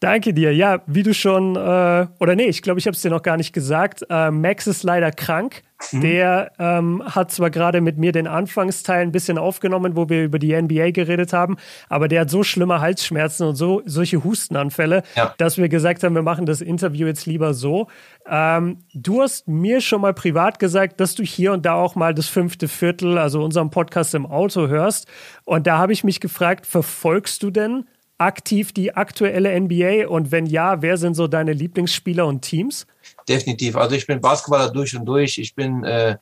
Danke 0.00 0.34
dir. 0.34 0.54
Ja, 0.54 0.82
wie 0.86 1.02
du 1.02 1.14
schon, 1.14 1.56
äh, 1.56 2.06
oder 2.18 2.34
nee, 2.34 2.46
ich 2.46 2.62
glaube, 2.62 2.80
ich 2.80 2.86
habe 2.86 2.94
es 2.94 3.02
dir 3.02 3.10
noch 3.10 3.22
gar 3.22 3.36
nicht 3.36 3.52
gesagt. 3.52 4.04
Äh, 4.08 4.30
Max 4.30 4.66
ist 4.66 4.82
leider 4.82 5.10
krank. 5.10 5.62
Mhm. 5.92 6.00
Der 6.00 6.52
ähm, 6.58 7.02
hat 7.06 7.30
zwar 7.30 7.50
gerade 7.50 7.80
mit 7.80 7.98
mir 7.98 8.10
den 8.10 8.26
Anfangsteil 8.26 9.02
ein 9.02 9.12
bisschen 9.12 9.38
aufgenommen, 9.38 9.94
wo 9.94 10.08
wir 10.08 10.24
über 10.24 10.38
die 10.40 10.60
NBA 10.60 10.90
geredet 10.90 11.32
haben, 11.32 11.56
aber 11.88 12.08
der 12.08 12.22
hat 12.22 12.30
so 12.30 12.42
schlimme 12.42 12.80
Halsschmerzen 12.80 13.46
und 13.46 13.54
so 13.54 13.82
solche 13.84 14.24
Hustenanfälle, 14.24 15.04
ja. 15.14 15.34
dass 15.38 15.56
wir 15.56 15.68
gesagt 15.68 16.02
haben, 16.02 16.16
wir 16.16 16.22
machen 16.22 16.46
das 16.46 16.60
Interview 16.60 17.06
jetzt 17.06 17.26
lieber 17.26 17.54
so. 17.54 17.86
Ähm, 18.28 18.78
du 18.92 19.22
hast 19.22 19.46
mir 19.46 19.80
schon 19.80 20.00
mal 20.00 20.14
privat 20.14 20.58
gesagt, 20.58 21.00
dass 21.00 21.14
du 21.14 21.22
hier 21.22 21.52
und 21.52 21.64
da 21.64 21.74
auch 21.74 21.94
mal 21.94 22.12
das 22.12 22.28
fünfte 22.28 22.66
Viertel, 22.66 23.16
also 23.16 23.44
unseren 23.44 23.70
Podcast 23.70 24.14
im 24.16 24.26
Auto 24.26 24.66
hörst. 24.66 25.06
Und 25.44 25.68
da 25.68 25.78
habe 25.78 25.92
ich 25.92 26.02
mich 26.02 26.20
gefragt, 26.20 26.66
verfolgst 26.66 27.42
du 27.44 27.50
denn 27.50 27.84
aktiv 28.18 28.72
die 28.72 28.94
aktuelle 28.94 29.58
NBA? 29.58 30.08
Und 30.08 30.30
wenn 30.30 30.46
ja, 30.46 30.82
wer 30.82 30.96
sind 30.96 31.14
so 31.14 31.26
deine 31.26 31.52
Lieblingsspieler 31.52 32.26
und 32.26 32.42
Teams? 32.42 32.86
Definitiv. 33.28 33.76
Also 33.76 33.96
ich 33.96 34.06
bin 34.06 34.20
Basketballer 34.20 34.70
durch 34.70 34.94
und 34.96 35.06
durch. 35.06 35.38
Ich 35.38 35.54
bin 35.54 35.84
äh, 35.84 36.16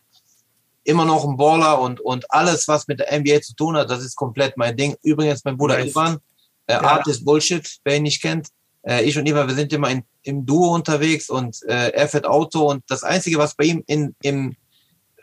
immer 0.87 1.05
noch 1.05 1.25
ein 1.25 1.37
Baller 1.37 1.81
und, 1.81 2.01
und 2.01 2.31
alles, 2.31 2.69
was 2.69 2.87
mit 2.87 3.01
der 3.01 3.19
NBA 3.19 3.41
zu 3.43 3.55
tun 3.55 3.77
hat, 3.77 3.91
das 3.91 4.05
ist 4.05 4.17
komplett 4.17 4.57
mein 4.57 4.77
Ding. 4.77 4.95
Übrigens, 5.03 5.45
mein 5.45 5.57
Bruder 5.57 5.79
nice. 5.79 5.91
Ivan, 5.91 6.19
äh, 6.67 6.75
ja. 6.75 6.83
Art 6.83 7.07
ist 7.09 7.25
Bullshit, 7.25 7.69
wer 7.85 7.97
ihn 7.97 8.05
nicht 8.05 8.23
kennt. 8.23 8.49
Äh, 8.83 9.03
ich 9.03 9.19
und 9.19 9.27
Ivan, 9.27 9.49
wir 9.49 9.55
sind 9.55 9.73
immer 9.73 9.91
in, 9.91 10.05
im 10.23 10.47
Duo 10.47 10.75
unterwegs 10.75 11.29
und 11.29 11.61
äh, 11.65 11.91
er 11.91 12.09
fährt 12.09 12.27
Auto 12.27 12.71
und 12.71 12.85
das 12.89 13.03
Einzige, 13.03 13.39
was 13.39 13.55
bei 13.55 13.65
ihm 13.65 13.85
in, 13.87 14.15
im, 14.23 14.57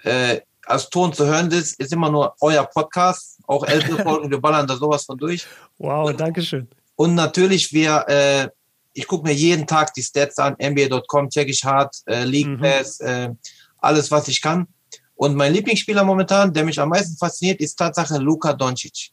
äh, 0.03 0.41
als 0.65 0.89
Ton 0.89 1.13
zu 1.13 1.26
hören 1.26 1.49
ist, 1.51 1.80
ist 1.80 1.93
immer 1.93 2.09
nur 2.09 2.36
euer 2.41 2.65
Podcast. 2.65 3.33
Auch 3.46 3.66
ältere 3.66 4.02
Folgen, 4.04 4.30
wir 4.32 4.39
ballern 4.39 4.68
da 4.68 4.76
sowas 4.76 5.04
von 5.06 5.18
durch. 5.18 5.46
Wow, 5.78 6.10
und, 6.10 6.20
danke 6.20 6.41
schön. 6.41 6.68
Und 6.96 7.16
natürlich, 7.16 7.74
wir, 7.74 8.06
äh, 8.08 8.48
ich 8.94 9.08
gucke 9.08 9.28
mir 9.28 9.34
jeden 9.34 9.68
Tag 9.68 9.94
die 9.94 10.04
Stats 10.04 10.38
an, 10.38 10.56
NBA.com, 10.62 11.30
check 11.30 11.50
ich 11.50 11.64
hart, 11.64 11.96
äh, 12.06 12.24
League 12.24 12.48
mhm. 12.48 12.60
Pass, 12.60 13.00
äh, 13.00 13.30
alles, 13.80 14.12
was 14.12 14.28
ich 14.28 14.41
kann. 14.41 14.68
Und 15.16 15.36
mein 15.36 15.54
Lieblingsspieler 15.54 16.04
momentan, 16.04 16.54
der 16.54 16.64
mich 16.64 16.80
am 16.80 16.89
meisten 16.89 17.18
fasziniert, 17.18 17.60
ist 17.60 17.76
Tatsache 17.76 18.18
Luka 18.18 18.54
Doncic. 18.54 19.12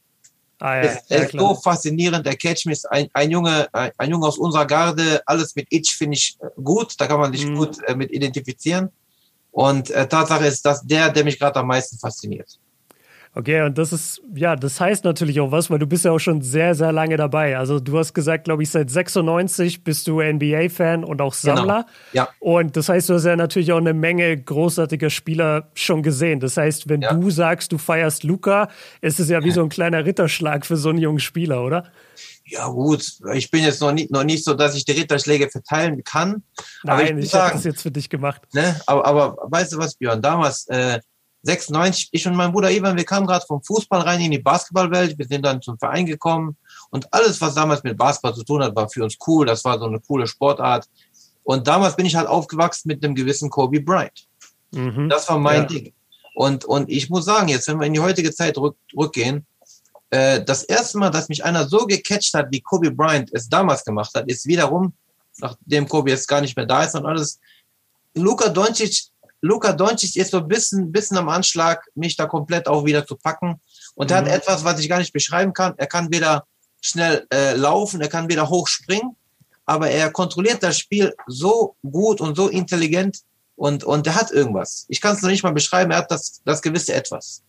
Ah, 0.61 0.77
ja, 0.77 0.83
er, 0.83 1.03
er 1.09 1.25
ist 1.25 1.33
so 1.33 1.55
faszinierend. 1.55 2.27
Der 2.27 2.37
Catch 2.37 2.67
ist 2.67 2.91
ein, 2.91 3.09
ein 3.15 3.31
Junge, 3.31 3.67
ein, 3.73 3.91
ein 3.97 4.11
Junge 4.11 4.27
aus 4.27 4.37
unserer 4.37 4.67
Garde. 4.67 5.23
Alles 5.25 5.57
mit 5.57 5.67
Itch 5.71 5.97
finde 5.97 6.17
ich 6.17 6.37
äh, 6.41 6.49
gut. 6.63 6.95
Da 6.99 7.07
kann 7.07 7.19
man 7.19 7.33
sich 7.33 7.47
mhm. 7.47 7.55
gut 7.57 7.79
äh, 7.87 7.95
mit 7.95 8.11
identifizieren. 8.11 8.91
Und 9.53 9.91
äh, 9.91 10.07
Tatsache 10.07 10.47
ist 10.47 10.65
das 10.65 10.83
der, 10.83 11.11
der 11.11 11.25
mich 11.25 11.39
gerade 11.39 11.59
am 11.61 11.67
meisten 11.67 11.99
fasziniert. 11.99 12.59
Okay, 13.33 13.63
und 13.63 13.79
das 13.79 13.93
ist, 13.93 14.21
ja, 14.35 14.57
das 14.57 14.81
heißt 14.81 15.05
natürlich 15.05 15.39
auch 15.39 15.53
was, 15.53 15.71
weil 15.71 15.79
du 15.79 15.87
bist 15.87 16.05
ja 16.05 16.11
auch 16.11 16.19
schon 16.19 16.43
sehr, 16.43 16.75
sehr 16.75 16.91
lange 16.91 17.17
dabei. 17.17 17.57
Also 17.57 17.79
du 17.79 17.97
hast 17.97 18.13
gesagt, 18.13 18.43
glaube 18.43 18.65
ich, 18.65 18.71
seit 18.71 18.91
96 18.91 19.85
bist 19.85 20.09
du 20.09 20.21
NBA-Fan 20.21 21.05
und 21.05 21.23
auch 21.23 21.37
genau. 21.41 21.57
Sammler. 21.57 21.87
Genau. 22.13 22.25
Ja. 22.25 22.29
Und 22.41 22.77
das 22.77 22.89
heißt, 22.89 23.09
du 23.09 23.15
hast 23.15 23.27
ja 23.27 23.37
natürlich 23.37 23.73
auch 23.73 23.79
eine 23.79 23.95
Menge 23.95 24.37
großartiger 24.37 25.11
Spieler 25.11 25.69
schon 25.75 26.03
gesehen. 26.03 26.41
Das 26.41 26.57
heißt, 26.57 26.89
wenn 26.89 27.03
ja. 27.03 27.13
du 27.13 27.31
sagst, 27.31 27.71
du 27.71 27.79
feierst 27.79 28.25
Luca, 28.25 28.69
ist 29.01 29.21
es 29.21 29.29
ja 29.29 29.45
wie 29.45 29.53
so 29.53 29.63
ein 29.63 29.69
kleiner 29.69 30.05
Ritterschlag 30.05 30.67
für 30.67 30.77
so 30.77 30.89
einen 30.89 30.99
jungen 30.99 31.21
Spieler, 31.21 31.63
oder? 31.63 31.85
Ja 32.47 32.67
gut, 32.67 33.21
ich 33.33 33.49
bin 33.53 33.63
jetzt 33.63 33.81
noch 33.81 33.93
nicht, 33.93 34.11
noch 34.11 34.25
nicht 34.25 34.45
so, 34.45 34.55
dass 34.55 34.75
ich 34.75 34.85
die 34.85 34.93
Ritterschläge 34.93 35.49
verteilen 35.49 36.03
kann. 36.03 36.43
Nein, 36.83 37.19
ich, 37.19 37.27
ich 37.27 37.35
habe 37.35 37.53
das 37.53 37.63
jetzt 37.63 37.83
für 37.83 37.93
dich 37.93 38.11
gemacht. 38.11 38.43
Ne? 38.55 38.81
Aber, 38.87 39.07
aber 39.07 39.37
weißt 39.49 39.75
du 39.75 39.79
was, 39.79 39.95
Björn, 39.95 40.21
damals 40.21 40.67
äh, 40.67 40.99
96, 41.43 42.09
ich 42.13 42.27
und 42.27 42.35
mein 42.35 42.53
Bruder 42.53 42.71
Ivan, 42.71 42.97
wir 42.97 43.05
kamen 43.05 43.27
gerade 43.27 43.45
vom 43.47 43.63
Fußball 43.63 44.01
rein 44.03 44.21
in 44.21 44.31
die 44.31 44.39
Basketballwelt. 44.39 45.19
Wir 45.19 45.27
sind 45.27 45.45
dann 45.45 45.63
zum 45.63 45.79
Verein 45.79 46.07
gekommen 46.07 46.57
und 46.91 47.13
alles, 47.13 47.41
was 47.41 47.55
damals 47.55 47.83
mit 47.83 47.97
Basketball 47.97 48.35
zu 48.35 48.45
tun 48.45 48.63
hat, 48.63 48.77
war 48.77 48.89
für 48.89 49.03
uns 49.03 49.17
cool. 49.27 49.47
Das 49.47 49.65
war 49.65 49.79
so 49.79 49.87
eine 49.87 50.01
coole 50.01 50.27
Sportart. 50.27 50.89
Und 51.43 51.67
damals 51.67 51.97
bin 51.97 52.07
ich 52.07 52.15
halt 52.15 52.29
aufgewachsen 52.29 52.89
mit 52.89 53.03
einem 53.03 53.15
gewissen 53.15 53.49
Kobe 53.49 53.81
Bryant. 53.81 54.29
Mhm. 54.73 55.09
Das 55.09 55.29
war 55.29 55.39
mein 55.39 55.63
ja. 55.63 55.67
Ding. 55.67 55.93
Und, 56.35 56.65
und 56.65 56.89
ich 56.91 57.11
muss 57.11 57.25
sagen, 57.25 57.49
jetzt, 57.49 57.69
wenn 57.69 57.79
wir 57.79 57.87
in 57.87 57.95
die 57.95 58.01
heutige 58.01 58.33
Zeit 58.33 58.57
rück, 58.59 58.77
rückgehen, 58.97 59.47
äh, 60.11 60.43
das 60.43 60.65
erste 60.65 60.99
Mal, 60.99 61.11
dass 61.11 61.29
mich 61.29 61.45
einer 61.45 61.69
so 61.69 61.87
gecatcht 61.87 62.35
hat, 62.35 62.49
wie 62.51 62.61
Kobe 62.61 62.91
Bryant 62.91 63.31
es 63.33 63.49
damals 63.49 63.85
gemacht 63.85 64.13
hat, 64.15 64.29
ist 64.29 64.47
wiederum, 64.47 64.93
nachdem 65.39 65.89
Kobe 65.89 66.11
jetzt 66.11 66.29
gar 66.29 66.41
nicht 66.41 66.57
mehr 66.57 66.67
da 66.67 66.85
ist 66.85 66.95
und 66.95 67.07
alles, 67.07 67.41
Luka 68.15 68.49
Doncic 68.49 69.11
Luka 69.43 69.73
Doncic 69.73 70.17
ist 70.17 70.31
so 70.31 70.39
ein 70.39 70.49
bisschen, 70.49 70.93
bisschen 70.93 71.17
am 71.17 71.29
Anschlag, 71.29 71.87
mich 71.95 72.17
da 72.17 72.27
komplett 72.27 72.69
auch 72.69 72.85
wieder 72.85 73.07
zu 73.07 73.17
packen. 73.17 73.61
Und 73.95 74.11
er 74.11 74.19
hat 74.19 74.25
mhm. 74.27 74.33
etwas, 74.33 74.65
was 74.65 74.81
ich 74.81 74.89
gar 74.89 74.99
nicht 74.99 75.13
beschreiben 75.13 75.53
kann. 75.53 75.75
Er 75.77 75.87
kann 75.87 76.13
weder 76.13 76.45
schnell 76.81 77.27
äh, 77.33 77.55
laufen, 77.55 78.01
er 78.01 78.09
kann 78.09 78.29
weder 78.29 78.49
hoch 78.49 78.69
springen, 78.69 79.17
aber 79.67 79.91
er 79.91 80.11
kontrolliert 80.11 80.63
das 80.63 80.79
Spiel 80.79 81.15
so 81.27 81.77
gut 81.83 82.21
und 82.21 82.37
so 82.37 82.49
intelligent 82.49 83.21
und, 83.57 83.85
und 83.85 84.07
er 84.07 84.15
hat 84.15 84.31
irgendwas. 84.31 84.87
Ich 84.89 85.01
kann 85.01 85.15
es 85.15 85.23
noch 85.23 85.31
nicht 85.31 85.43
mal 85.43 85.53
beschreiben, 85.53 85.91
er 85.91 85.99
hat 85.99 86.11
das, 86.11 86.41
das 86.45 86.63
gewisse 86.63 86.95
Etwas. 86.95 87.43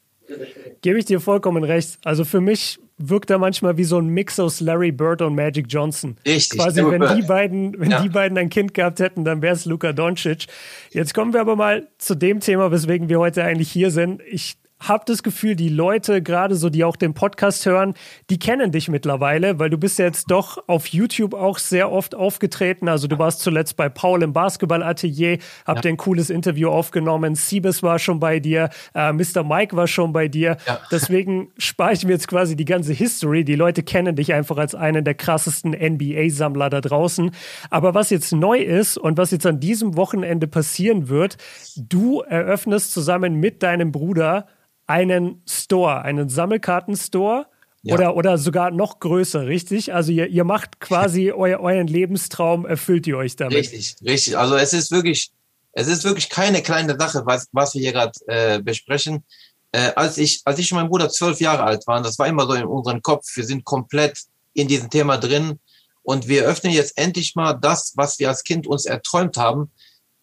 Gebe 0.82 1.00
ich 1.00 1.06
dir 1.06 1.20
vollkommen 1.20 1.64
recht. 1.64 1.98
Also 2.04 2.26
für 2.26 2.42
mich 2.42 2.80
wirkt 2.98 3.30
er 3.30 3.40
manchmal 3.40 3.78
wie 3.78 3.84
so 3.84 3.98
ein 3.98 4.08
Mix 4.08 4.40
aus 4.40 4.60
Larry 4.60 4.92
Bird 4.92 5.22
und 5.22 5.36
Magic 5.36 5.66
Johnson. 5.70 6.18
Richtig. 6.26 6.60
Quasi, 6.60 6.84
wenn 6.86 7.02
die 7.18 7.24
beiden, 7.24 7.80
wenn 7.80 7.92
ja. 7.92 8.02
die 8.02 8.10
beiden 8.10 8.38
ein 8.38 8.50
Kind 8.50 8.74
gehabt 8.74 9.00
hätten, 9.00 9.26
dann 9.26 9.42
wäre 9.42 9.56
es 9.56 9.66
Luka 9.66 9.94
Doncic. 9.94 10.46
Jetzt 10.92 11.14
kommen 11.14 11.34
wir 11.34 11.42
aber 11.42 11.56
mal 11.56 11.88
zu 11.98 12.16
dem 12.16 12.40
Thema, 12.40 12.72
weswegen 12.72 13.10
wir 13.10 13.20
heute 13.20 13.44
eigentlich 13.44 13.72
hier 13.72 13.92
sind. 13.92 14.22
Ich 14.30 14.58
habe 14.82 15.04
das 15.06 15.24
Gefühl, 15.24 15.56
die 15.56 15.70
Leute, 15.70 16.22
gerade 16.22 16.56
so, 16.56 16.70
die 16.70 16.84
auch 16.84 16.96
den 16.96 17.14
Podcast 17.14 17.66
hören, 17.66 17.94
die 18.30 18.40
kennen 18.40 18.72
dich 18.72 18.90
mittlerweile, 18.90 19.60
weil 19.60 19.70
du 19.70 19.78
bist 19.78 20.00
ja 20.00 20.06
jetzt 20.06 20.30
doch 20.32 20.68
auf 20.68 20.88
YouTube 20.88 21.34
auch 21.34 21.60
sehr 21.60 21.92
oft 21.92 22.16
aufgetreten. 22.16 22.90
Also 22.90 23.08
du 23.08 23.20
warst 23.20 23.42
zuletzt 23.42 23.78
bei 23.78 23.90
Paul 23.90 24.24
im 24.24 24.34
Basketballatelier, 24.34 25.38
habt 25.66 25.86
ja. 25.86 25.92
ein 25.92 25.98
cooles 25.98 26.30
Interview 26.30 26.70
aufgenommen. 26.70 27.36
Siebes 27.36 27.84
war 27.84 28.00
schon 28.00 28.20
bei 28.20 28.40
dir, 28.40 28.70
äh, 28.96 29.14
Mr. 29.14 29.44
Mike 29.44 29.76
war 29.76 29.88
schon 29.88 30.14
bei 30.14 30.28
dir. 30.28 30.58
Ja. 30.66 30.80
Deswegen 30.92 31.50
spare 31.58 31.94
ich 31.94 32.04
mir 32.04 32.14
jetzt 32.14 32.28
quasi 32.28 32.56
die 32.56 32.66
ganze 32.66 32.94
History. 32.94 33.44
Die 33.44 33.56
Leute 33.56 33.84
kennen 33.84 34.16
dich 34.16 34.34
einfach 34.34 34.58
als 34.58 34.74
einen 34.74 35.04
der 35.04 35.14
krassesten 35.14 35.72
NBA-Sammler 35.72 36.70
da 36.70 36.82
draußen. 36.82 37.32
Aber 37.70 37.94
was 37.94 38.10
jetzt 38.10 38.34
neu 38.34 38.58
ist 38.58 38.98
und 38.98 39.18
was 39.18 39.32
jetzt 39.32 39.46
an 39.46 39.60
diesem 39.60 39.96
Wochenende 39.96 40.48
passieren 40.48 41.08
wird, 41.08 41.38
du 41.76 42.22
eröffnest 42.22 42.94
zusammen 42.94 43.36
mit 43.36 43.64
deinem 43.64 43.92
Bruder 43.92 44.48
einen 44.92 45.42
Store, 45.48 46.02
einen 46.02 46.30
Sammelkartenstore. 46.30 47.48
Ja. 47.84 47.96
Oder, 47.96 48.16
oder 48.16 48.38
sogar 48.38 48.70
noch 48.70 49.00
größer, 49.00 49.48
richtig? 49.48 49.92
Also 49.92 50.12
ihr, 50.12 50.28
ihr 50.28 50.44
macht 50.44 50.80
quasi 50.80 51.32
eu, 51.36 51.58
euren 51.58 51.88
Lebenstraum, 51.88 52.66
erfüllt 52.66 53.08
ihr 53.08 53.18
euch 53.18 53.36
damit. 53.36 53.58
Richtig, 53.58 53.96
richtig. 54.06 54.38
Also 54.38 54.56
es 54.56 54.74
ist 54.74 54.92
wirklich, 54.92 55.32
es 55.72 55.88
ist 55.88 56.04
wirklich 56.04 56.30
keine 56.30 56.62
kleine 56.62 56.96
Sache, 57.00 57.24
was, 57.26 57.48
was 57.54 57.74
wir 57.74 57.82
hier 57.82 57.94
gerade 57.94 58.12
äh, 58.28 58.62
besprechen. 58.62 59.24
Äh, 59.72 59.94
als 59.96 60.20
ich, 60.20 60.42
als 60.46 60.60
ich 60.60 60.72
und 60.72 60.80
mein 60.80 60.90
Bruder 60.90 61.10
zwölf 61.10 61.40
Jahre 61.40 61.64
alt 61.64 61.88
waren, 61.88 62.04
das 62.04 62.20
war 62.20 62.28
immer 62.28 62.46
so 62.46 62.54
in 62.54 62.66
unserem 62.66 63.02
Kopf, 63.02 63.26
wir 63.36 63.46
sind 63.46 63.64
komplett 63.64 64.20
in 64.54 64.68
diesem 64.68 64.90
Thema 64.90 65.18
drin 65.18 65.60
und 66.04 66.28
wir 66.28 66.44
öffnen 66.44 66.74
jetzt 66.74 66.98
endlich 66.98 67.36
mal 67.36 67.54
das, 67.54 67.94
was 67.96 68.20
wir 68.20 68.30
als 68.30 68.44
Kind 68.44 68.68
uns 68.68 68.86
erträumt 68.86 69.38
haben, 69.38 69.72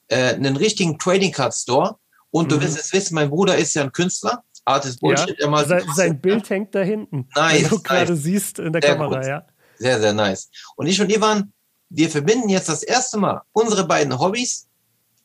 äh, 0.09 0.35
einen 0.35 0.57
richtigen 0.57 0.99
Trading 0.99 1.33
Card 1.33 1.55
Store. 1.55 1.97
Und 2.31 2.47
mhm. 2.47 2.49
du 2.51 2.61
wirst 2.61 2.79
es 2.79 2.93
wissen, 2.93 3.15
mein 3.15 3.31
Bruder 3.31 3.57
ist 3.57 3.75
ja 3.75 3.83
ein 3.83 3.93
Künstler 3.93 4.45
Artist 4.69 5.01
Bullshit. 5.01 5.37
Ja, 5.39 5.65
sein, 5.65 5.83
sein 5.95 6.21
Bild 6.21 6.49
hängt 6.51 6.75
da 6.75 6.81
hinten. 6.81 7.29
Nice. 7.35 7.63
Wenn 7.63 7.69
du 7.71 7.83
gerade 7.83 8.17
siehst 8.17 8.59
in 8.59 8.73
der 8.73 8.83
sehr 8.83 8.97
Kamera, 8.97 9.21
gut. 9.21 9.27
ja. 9.27 9.47
Sehr, 9.79 10.01
sehr 10.01 10.13
nice. 10.13 10.51
Und 10.77 10.87
ich 10.87 11.01
und 11.01 11.11
Ivan, 11.11 11.53
wir 11.89 12.11
verbinden 12.11 12.49
jetzt 12.49 12.69
das 12.69 12.83
erste 12.83 13.19
Mal 13.19 13.43
unsere 13.53 13.87
beiden 13.87 14.19
Hobbys 14.19 14.67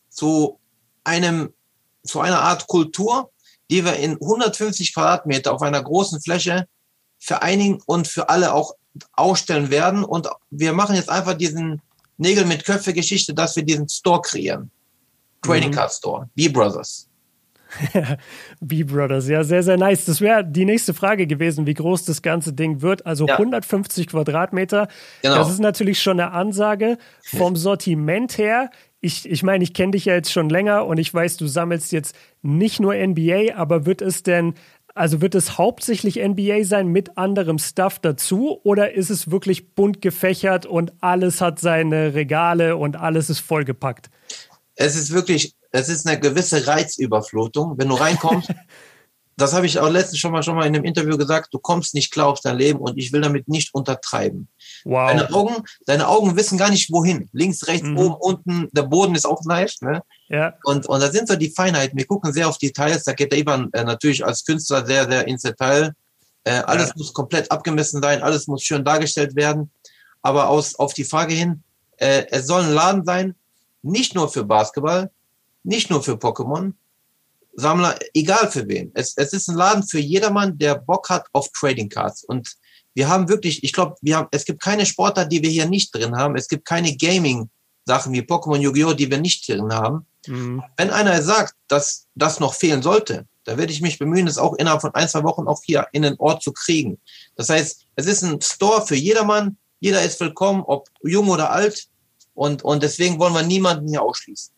zu 0.10 0.60
einem, 1.04 1.54
zu 2.04 2.22
einer 2.22 2.40
Art 2.40 2.68
Kultur, 2.68 3.32
die 3.70 3.84
wir 3.84 3.96
in 3.96 4.14
150 4.14 4.94
Quadratmeter 4.94 5.54
auf 5.54 5.62
einer 5.62 5.82
großen 5.82 6.22
Fläche 6.22 6.68
vereinigen 7.20 7.82
und 7.86 8.08
für 8.08 8.30
alle 8.30 8.54
auch 8.54 8.74
ausstellen 9.14 9.72
werden. 9.72 10.04
Und 10.04 10.30
wir 10.52 10.74
machen 10.74 10.96
jetzt 10.96 11.10
einfach 11.10 11.34
diesen 11.34 11.82
Nägel 12.18 12.46
mit 12.46 12.64
Köpfe 12.66 12.94
Geschichte, 12.94 13.34
dass 13.34 13.56
wir 13.56 13.64
diesen 13.64 13.90
Store 13.90 14.22
kreieren. 14.22 14.72
Trading 15.42 15.70
mhm. 15.72 15.76
Card 15.76 15.92
Store. 15.92 16.30
B-Brothers. 16.36 17.10
B-Brothers, 18.62 19.28
ja, 19.28 19.44
sehr, 19.44 19.64
sehr 19.64 19.78
nice. 19.78 20.06
Das 20.06 20.22
wäre 20.22 20.44
die 20.46 20.66
nächste 20.66 20.94
Frage 20.94 21.28
gewesen, 21.28 21.66
wie 21.66 21.74
groß 21.74 22.06
das 22.06 22.22
ganze 22.22 22.54
Ding 22.54 22.82
wird. 22.82 23.06
Also 23.06 23.28
ja. 23.28 23.36
150 23.38 24.08
Quadratmeter. 24.08 24.88
Genau. 25.22 25.36
Das 25.36 25.50
ist 25.50 25.60
natürlich 25.60 26.02
schon 26.02 26.20
eine 26.20 26.32
Ansage. 26.32 26.98
Vom 27.24 27.56
Sortiment 27.56 28.38
her, 28.38 28.70
ich, 29.04 29.30
ich 29.30 29.44
meine, 29.44 29.64
ich 29.64 29.74
kenne 29.74 29.92
dich 29.92 30.06
ja 30.06 30.14
jetzt 30.14 30.32
schon 30.32 30.50
länger 30.50 30.86
und 30.86 30.98
ich 30.98 31.14
weiß, 31.14 31.38
du 31.38 31.48
sammelst 31.48 31.92
jetzt 31.92 32.16
nicht 32.42 32.80
nur 32.80 32.96
NBA, 32.96 33.56
aber 33.56 33.86
wird 33.86 34.02
es 34.02 34.24
denn, 34.24 34.54
also 34.96 35.22
wird 35.22 35.36
es 35.36 35.58
hauptsächlich 35.58 36.16
NBA 36.26 36.64
sein 36.64 36.88
mit 36.88 37.18
anderem 37.18 37.58
Stuff 37.58 38.00
dazu 38.00 38.62
oder 38.64 38.94
ist 38.94 39.10
es 39.10 39.30
wirklich 39.30 39.76
bunt 39.76 40.02
gefächert 40.02 40.66
und 40.66 40.94
alles 41.02 41.42
hat 41.42 41.60
seine 41.60 42.14
Regale 42.14 42.78
und 42.78 42.96
alles 42.96 43.30
ist 43.30 43.40
vollgepackt? 43.40 44.10
Es 44.76 44.96
ist 44.96 45.12
wirklich 45.12 45.54
es 45.74 45.90
ist 45.90 46.08
eine 46.08 46.20
gewisse 46.20 46.66
Reizüberflutung. 46.66 47.78
Wenn 47.78 47.90
du 47.90 47.96
reinkommst, 47.96 48.50
das 49.38 49.54
habe 49.54 49.66
ich 49.66 49.80
auch 49.80 49.90
letztens 49.90 50.20
schon 50.20 50.32
mal, 50.32 50.44
schon 50.44 50.56
mal 50.56 50.68
in 50.68 50.76
einem 50.76 50.86
Interview 50.86 51.18
gesagt, 51.18 51.54
du 51.54 51.60
kommst 51.60 51.96
nicht 51.96 52.12
klar 52.12 52.28
auf 52.28 52.40
dein 52.42 52.58
Leben 52.58 52.80
und 52.80 52.98
ich 52.98 53.12
will 53.12 53.22
damit 53.22 53.48
nicht 53.48 53.74
untertreiben. 53.74 54.48
Wow. 54.86 55.10
Deine 55.10 55.34
Augen, 55.34 55.64
deine 55.88 56.08
Augen 56.08 56.38
wissen 56.38 56.60
gar 56.60 56.70
nicht 56.70 56.92
wohin. 56.92 57.28
Links, 57.34 57.68
rechts, 57.68 57.88
mhm. 57.88 57.98
oben, 57.98 58.16
unten, 58.16 58.70
der 58.72 58.84
Boden 58.84 59.16
ist 59.16 59.26
auch 59.26 59.44
nice. 59.46 59.82
Ne? 59.82 60.04
Ja. 60.30 60.54
Und, 60.64 60.86
und 60.86 61.02
da 61.02 61.12
sind 61.12 61.28
so 61.28 61.36
die 61.36 61.50
Feinheiten. 61.50 61.98
Wir 61.98 62.06
gucken 62.06 62.32
sehr 62.32 62.48
auf 62.48 62.60
Details. 62.60 63.04
Da 63.04 63.14
geht 63.14 63.32
der 63.32 63.40
Ivan 63.40 63.70
äh, 63.74 63.84
natürlich 63.84 64.24
als 64.24 64.46
Künstler 64.46 64.86
sehr, 64.86 65.10
sehr 65.10 65.28
ins 65.28 65.42
Detail. 65.42 65.94
Äh, 66.44 66.62
alles 66.66 66.90
ja. 66.90 66.94
muss 66.98 67.14
komplett 67.14 67.52
abgemessen 67.52 68.02
sein, 68.02 68.22
alles 68.22 68.48
muss 68.48 68.64
schön 68.64 68.86
dargestellt 68.86 69.36
werden. 69.36 69.72
Aber 70.22 70.50
aus, 70.50 70.76
auf 70.76 70.94
die 70.94 71.04
Frage 71.04 71.34
hin, 71.34 71.64
äh, 71.98 72.26
es 72.30 72.46
soll 72.46 72.62
ein 72.62 72.74
Laden 72.74 73.06
sein, 73.06 73.36
nicht 73.82 74.14
nur 74.14 74.30
für 74.30 74.44
Basketball, 74.44 75.10
nicht 75.64 75.90
nur 75.90 76.04
für 76.04 76.14
Pokémon, 76.14 76.74
Sammler, 77.56 77.98
egal 78.14 78.52
für 78.52 78.68
wen. 78.68 78.92
Es, 78.96 79.14
es 79.16 79.34
ist 79.34 79.48
ein 79.48 79.56
Laden 79.56 79.84
für 79.84 80.00
jedermann, 80.00 80.58
der 80.58 80.76
Bock 80.76 81.10
hat 81.10 81.26
auf 81.34 81.50
Trading 81.52 81.90
Cards. 81.90 82.24
Und 82.24 82.56
wir 82.96 83.08
haben 83.08 83.30
wirklich, 83.30 83.64
ich 83.64 83.74
glaube, 83.74 83.96
wir 84.02 84.18
haben, 84.18 84.28
es 84.32 84.46
gibt 84.46 84.62
keine 84.62 84.86
Sportart, 84.86 85.32
die 85.32 85.42
wir 85.42 85.50
hier 85.50 85.68
nicht 85.68 85.94
drin 85.94 86.16
haben. 86.16 86.36
Es 86.36 86.48
gibt 86.48 86.66
keine 86.66 86.96
Gaming-Sachen 86.96 88.14
wie 88.14 88.22
Pokémon 88.22 88.58
Yu-Gi-Oh!, 88.58 88.94
die 88.94 89.10
wir 89.10 89.20
nicht 89.20 89.48
drin 89.48 89.72
haben. 89.74 90.06
Mhm. 90.28 90.64
Wenn 90.78 90.90
einer 90.90 91.22
sagt, 91.22 91.56
dass 91.68 92.08
das 92.16 92.40
noch 92.40 92.54
fehlen 92.54 92.82
sollte, 92.82 93.28
da 93.46 93.58
werde 93.58 93.74
ich 93.74 93.82
mich 93.82 94.00
bemühen, 94.00 94.28
es 94.28 94.38
auch 94.38 94.54
innerhalb 94.54 94.82
von 94.82 94.94
ein, 94.96 95.10
zwei 95.10 95.24
Wochen 95.24 95.48
auch 95.48 95.62
hier 95.64 95.88
in 95.92 96.04
den 96.04 96.16
Ort 96.18 96.42
zu 96.42 96.54
kriegen. 96.54 97.00
Das 97.36 97.50
heißt, 97.50 97.86
es 97.96 98.06
ist 98.06 98.24
ein 98.24 98.42
Store 98.42 98.86
für 98.86 98.96
jedermann. 98.96 99.58
Jeder 99.80 100.02
ist 100.02 100.20
willkommen, 100.20 100.64
ob 100.66 100.88
jung 101.04 101.30
oder 101.30 101.52
alt. 101.52 101.88
Und, 102.34 102.64
und 102.64 102.82
deswegen 102.82 103.20
wollen 103.20 103.34
wir 103.34 103.44
niemanden 103.44 103.90
hier 103.90 104.02
ausschließen. 104.02 104.54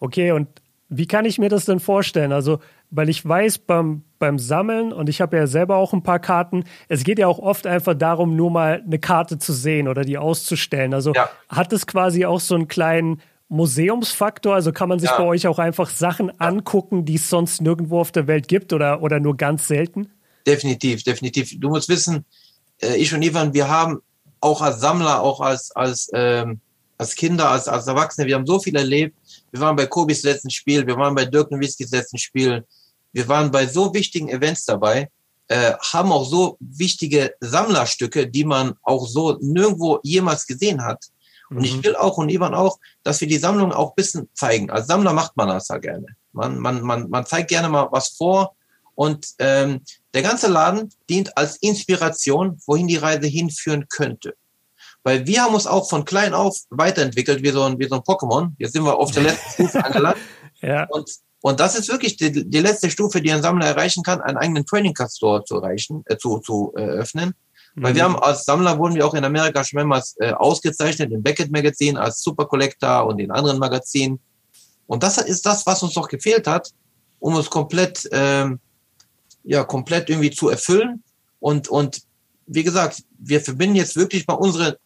Okay, 0.00 0.32
und 0.32 0.48
wie 0.88 1.06
kann 1.06 1.24
ich 1.24 1.38
mir 1.38 1.48
das 1.48 1.66
denn 1.66 1.80
vorstellen? 1.80 2.32
Also, 2.32 2.60
weil 2.90 3.08
ich 3.08 3.26
weiß, 3.26 3.58
beim, 3.58 4.02
beim 4.18 4.38
Sammeln, 4.38 4.92
und 4.92 5.08
ich 5.08 5.20
habe 5.20 5.36
ja 5.36 5.46
selber 5.46 5.76
auch 5.76 5.92
ein 5.92 6.02
paar 6.02 6.18
Karten, 6.18 6.64
es 6.88 7.04
geht 7.04 7.18
ja 7.18 7.26
auch 7.26 7.38
oft 7.38 7.66
einfach 7.66 7.94
darum, 7.94 8.36
nur 8.36 8.50
mal 8.50 8.82
eine 8.84 8.98
Karte 8.98 9.38
zu 9.38 9.52
sehen 9.52 9.88
oder 9.88 10.02
die 10.02 10.16
auszustellen. 10.16 10.94
Also 10.94 11.12
ja. 11.12 11.28
hat 11.48 11.72
es 11.72 11.86
quasi 11.86 12.24
auch 12.24 12.40
so 12.40 12.54
einen 12.54 12.68
kleinen 12.68 13.20
Museumsfaktor? 13.48 14.54
Also 14.54 14.72
kann 14.72 14.88
man 14.88 14.98
sich 14.98 15.10
ja. 15.10 15.18
bei 15.18 15.24
euch 15.24 15.46
auch 15.46 15.58
einfach 15.58 15.90
Sachen 15.90 16.28
ja. 16.28 16.34
angucken, 16.38 17.04
die 17.04 17.16
es 17.16 17.28
sonst 17.28 17.60
nirgendwo 17.60 18.00
auf 18.00 18.12
der 18.12 18.26
Welt 18.26 18.48
gibt 18.48 18.72
oder, 18.72 19.02
oder 19.02 19.20
nur 19.20 19.36
ganz 19.36 19.68
selten? 19.68 20.08
Definitiv, 20.46 21.02
definitiv. 21.02 21.60
Du 21.60 21.68
musst 21.68 21.90
wissen, 21.90 22.24
äh, 22.80 22.96
ich 22.96 23.12
und 23.12 23.20
Ivan, 23.20 23.52
wir 23.52 23.68
haben 23.68 24.00
auch 24.40 24.62
als 24.62 24.80
Sammler, 24.80 25.20
auch 25.20 25.42
als, 25.42 25.70
als, 25.72 26.08
ähm, 26.14 26.60
als 26.96 27.14
Kinder, 27.14 27.50
als, 27.50 27.68
als 27.68 27.86
Erwachsene, 27.86 28.26
wir 28.26 28.36
haben 28.36 28.46
so 28.46 28.58
viel 28.58 28.76
erlebt 28.76 29.17
wir 29.50 29.60
waren 29.60 29.76
bei 29.76 29.86
Kobis 29.86 30.22
letzten 30.22 30.50
Spiel, 30.50 30.86
wir 30.86 30.96
waren 30.96 31.14
bei 31.14 31.24
Dirk 31.24 31.50
Nowitzkis 31.50 31.90
letzten 31.90 32.18
Spiel, 32.18 32.64
wir 33.12 33.28
waren 33.28 33.50
bei 33.50 33.66
so 33.66 33.92
wichtigen 33.94 34.28
Events 34.28 34.64
dabei, 34.64 35.10
äh, 35.48 35.72
haben 35.92 36.12
auch 36.12 36.24
so 36.24 36.56
wichtige 36.60 37.34
Sammlerstücke, 37.40 38.28
die 38.28 38.44
man 38.44 38.74
auch 38.82 39.06
so 39.06 39.38
nirgendwo 39.40 39.98
jemals 40.02 40.46
gesehen 40.46 40.84
hat. 40.84 41.06
Und 41.50 41.58
mhm. 41.58 41.64
ich 41.64 41.82
will 41.82 41.96
auch 41.96 42.18
und 42.18 42.28
Ivan 42.28 42.54
auch, 42.54 42.78
dass 43.02 43.20
wir 43.20 43.28
die 43.28 43.38
Sammlung 43.38 43.72
auch 43.72 43.94
bisschen 43.94 44.28
zeigen. 44.34 44.70
Als 44.70 44.86
Sammler 44.86 45.12
macht 45.12 45.36
man 45.36 45.48
das 45.48 45.68
ja 45.68 45.78
gerne. 45.78 46.06
Man, 46.32 46.58
man, 46.58 46.82
man, 46.82 47.08
man 47.08 47.24
zeigt 47.24 47.48
gerne 47.48 47.68
mal 47.68 47.88
was 47.90 48.10
vor. 48.10 48.54
Und 48.94 49.28
ähm, 49.38 49.82
der 50.12 50.22
ganze 50.22 50.48
Laden 50.48 50.92
dient 51.08 51.36
als 51.36 51.56
Inspiration, 51.56 52.60
wohin 52.66 52.88
die 52.88 52.96
Reise 52.96 53.26
hinführen 53.26 53.86
könnte. 53.88 54.34
Weil 55.08 55.26
wir 55.26 55.40
haben 55.40 55.54
uns 55.54 55.66
auch 55.66 55.88
von 55.88 56.04
klein 56.04 56.34
auf 56.34 56.54
weiterentwickelt, 56.68 57.42
wie 57.42 57.48
so 57.48 57.62
ein, 57.62 57.78
wie 57.78 57.88
so 57.88 57.94
ein 57.94 58.02
Pokémon. 58.02 58.52
Jetzt 58.58 58.74
sind 58.74 58.84
wir 58.84 58.94
auf 58.94 59.10
der 59.10 59.22
letzten 59.22 59.52
Stufe 59.52 59.82
angelangt. 59.86 60.18
ja. 60.60 60.86
Und, 60.90 61.10
und 61.40 61.60
das 61.60 61.78
ist 61.78 61.88
wirklich 61.88 62.18
die, 62.18 62.30
die 62.30 62.60
letzte 62.60 62.90
Stufe, 62.90 63.22
die 63.22 63.32
ein 63.32 63.40
Sammler 63.40 63.68
erreichen 63.68 64.02
kann, 64.02 64.20
einen 64.20 64.36
eigenen 64.36 64.66
Trading 64.66 64.92
Card 64.92 65.10
Store 65.10 65.42
zu 65.44 65.56
erreichen, 65.56 66.02
äh, 66.04 66.18
zu, 66.18 66.40
zu 66.40 66.74
äh, 66.76 66.82
öffnen. 66.82 67.32
Mhm. 67.74 67.82
Weil 67.82 67.94
wir 67.94 68.04
haben 68.04 68.16
als 68.16 68.44
Sammler 68.44 68.78
wurden 68.78 68.96
wir 68.96 69.06
auch 69.06 69.14
in 69.14 69.24
Amerika 69.24 69.64
schon 69.64 69.78
mehrmals 69.78 70.14
äh, 70.20 70.32
ausgezeichnet, 70.32 71.10
im 71.10 71.22
Beckett 71.22 71.50
Magazin 71.50 71.96
als 71.96 72.20
Super 72.20 72.44
Collector 72.44 73.06
und 73.06 73.18
in 73.18 73.30
anderen 73.30 73.58
Magazinen. 73.58 74.20
Und 74.86 75.02
das 75.02 75.16
ist 75.16 75.46
das, 75.46 75.64
was 75.64 75.82
uns 75.82 75.96
noch 75.96 76.08
gefehlt 76.08 76.46
hat, 76.46 76.68
um 77.18 77.34
uns 77.34 77.48
komplett, 77.48 78.06
ähm, 78.12 78.60
ja, 79.42 79.64
komplett 79.64 80.10
irgendwie 80.10 80.32
zu 80.32 80.50
erfüllen. 80.50 81.02
Und, 81.40 81.68
und 81.68 82.02
wie 82.46 82.62
gesagt, 82.62 83.02
wir 83.18 83.40
verbinden 83.40 83.76
jetzt 83.76 83.96
wirklich 83.96 84.26
mal 84.26 84.34
unsere 84.34 84.76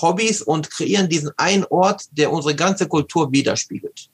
Hobbys 0.00 0.42
und 0.42 0.70
kreieren 0.70 1.08
diesen 1.08 1.30
einen 1.36 1.64
Ort, 1.64 2.04
der 2.12 2.32
unsere 2.32 2.54
ganze 2.54 2.88
Kultur 2.88 3.32
widerspiegelt. 3.32 4.08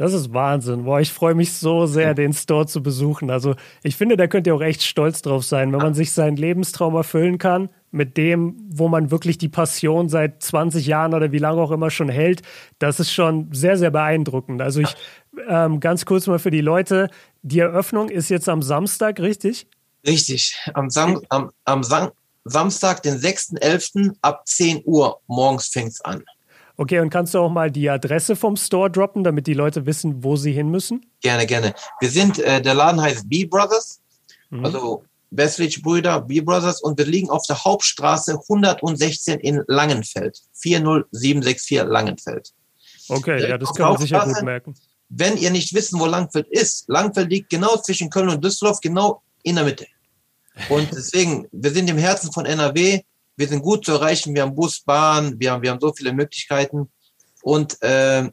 Das 0.00 0.14
ist 0.14 0.32
Wahnsinn. 0.32 0.84
Boah, 0.84 1.00
ich 1.00 1.12
freue 1.12 1.34
mich 1.34 1.52
so 1.52 1.84
sehr, 1.84 2.14
den 2.14 2.32
Store 2.32 2.66
zu 2.66 2.82
besuchen. 2.82 3.30
Also 3.30 3.54
ich 3.82 3.96
finde, 3.96 4.16
da 4.16 4.28
könnt 4.28 4.46
ihr 4.46 4.54
auch 4.54 4.62
echt 4.62 4.82
stolz 4.82 5.20
drauf 5.20 5.44
sein, 5.44 5.72
wenn 5.72 5.78
man 5.80 5.92
sich 5.92 6.12
seinen 6.12 6.38
Lebenstraum 6.38 6.94
erfüllen 6.94 7.36
kann 7.36 7.68
mit 7.90 8.16
dem, 8.16 8.56
wo 8.70 8.88
man 8.88 9.10
wirklich 9.10 9.36
die 9.36 9.50
Passion 9.50 10.08
seit 10.08 10.42
20 10.42 10.86
Jahren 10.86 11.12
oder 11.12 11.32
wie 11.32 11.38
lange 11.38 11.60
auch 11.60 11.70
immer 11.70 11.90
schon 11.90 12.08
hält. 12.08 12.40
Das 12.78 12.98
ist 12.98 13.12
schon 13.12 13.52
sehr, 13.52 13.76
sehr 13.76 13.90
beeindruckend. 13.90 14.62
Also 14.62 14.80
ich 14.80 14.96
ähm, 15.46 15.80
ganz 15.80 16.06
kurz 16.06 16.26
mal 16.26 16.38
für 16.38 16.50
die 16.50 16.62
Leute, 16.62 17.10
die 17.42 17.58
Eröffnung 17.58 18.08
ist 18.08 18.30
jetzt 18.30 18.48
am 18.48 18.62
Samstag, 18.62 19.20
richtig? 19.20 19.66
Richtig. 20.06 20.56
Am, 20.72 20.88
Sam 20.88 21.20
am, 21.28 21.50
am 21.66 21.82
Sam 21.82 22.10
Samstag, 22.44 23.02
den 23.02 23.18
6.11. 23.18 24.14
ab 24.22 24.42
10 24.46 24.82
Uhr 24.84 25.20
morgens 25.26 25.68
fängt 25.68 25.92
es 25.92 26.00
an. 26.00 26.24
Okay, 26.76 27.00
und 27.00 27.10
kannst 27.10 27.34
du 27.34 27.38
auch 27.40 27.50
mal 27.50 27.70
die 27.70 27.90
Adresse 27.90 28.36
vom 28.36 28.56
Store 28.56 28.90
droppen, 28.90 29.22
damit 29.22 29.46
die 29.46 29.54
Leute 29.54 29.84
wissen, 29.84 30.24
wo 30.24 30.36
sie 30.36 30.52
hin 30.52 30.70
müssen? 30.70 31.04
Gerne, 31.20 31.46
gerne. 31.46 31.74
Wir 32.00 32.08
sind, 32.08 32.38
äh, 32.38 32.62
der 32.62 32.74
Laden 32.74 33.00
heißt 33.00 33.28
B 33.28 33.44
Brothers, 33.44 34.00
mhm. 34.48 34.64
also 34.64 35.04
Westlich 35.30 35.82
Brüder, 35.82 36.22
B 36.22 36.40
Brothers, 36.40 36.80
und 36.82 36.98
wir 36.98 37.06
liegen 37.06 37.30
auf 37.30 37.46
der 37.46 37.62
Hauptstraße 37.62 38.40
116 38.48 39.38
in 39.40 39.62
Langenfeld. 39.68 40.40
40764 40.54 41.84
Langenfeld. 41.84 42.50
Okay, 43.08 43.48
ja, 43.48 43.58
das 43.58 43.74
kann 43.74 43.92
man 43.92 44.00
sicher 44.00 44.24
gut 44.24 44.42
merken. 44.42 44.74
Wenn 45.08 45.36
ihr 45.36 45.50
nicht 45.50 45.74
wissen, 45.74 46.00
wo 46.00 46.06
Langfeld 46.06 46.46
ist, 46.48 46.88
Langfeld 46.88 47.30
liegt 47.30 47.50
genau 47.50 47.76
zwischen 47.76 48.08
Köln 48.10 48.28
und 48.28 48.44
Düsseldorf, 48.44 48.80
genau 48.80 49.22
in 49.42 49.56
der 49.56 49.64
Mitte. 49.64 49.86
Und 50.68 50.92
deswegen, 50.92 51.46
wir 51.52 51.70
sind 51.70 51.88
im 51.88 51.98
Herzen 51.98 52.32
von 52.32 52.46
NRW 52.46 53.02
wir 53.40 53.48
sind 53.48 53.62
gut 53.62 53.86
zu 53.86 53.92
erreichen, 53.92 54.34
wir 54.34 54.42
haben 54.42 54.54
Bus, 54.54 54.82
Bahn, 54.82 55.40
wir 55.40 55.52
haben, 55.52 55.62
wir 55.62 55.70
haben 55.70 55.80
so 55.80 55.94
viele 55.94 56.12
Möglichkeiten. 56.12 56.92
Und 57.42 57.80
äh, 57.80 58.28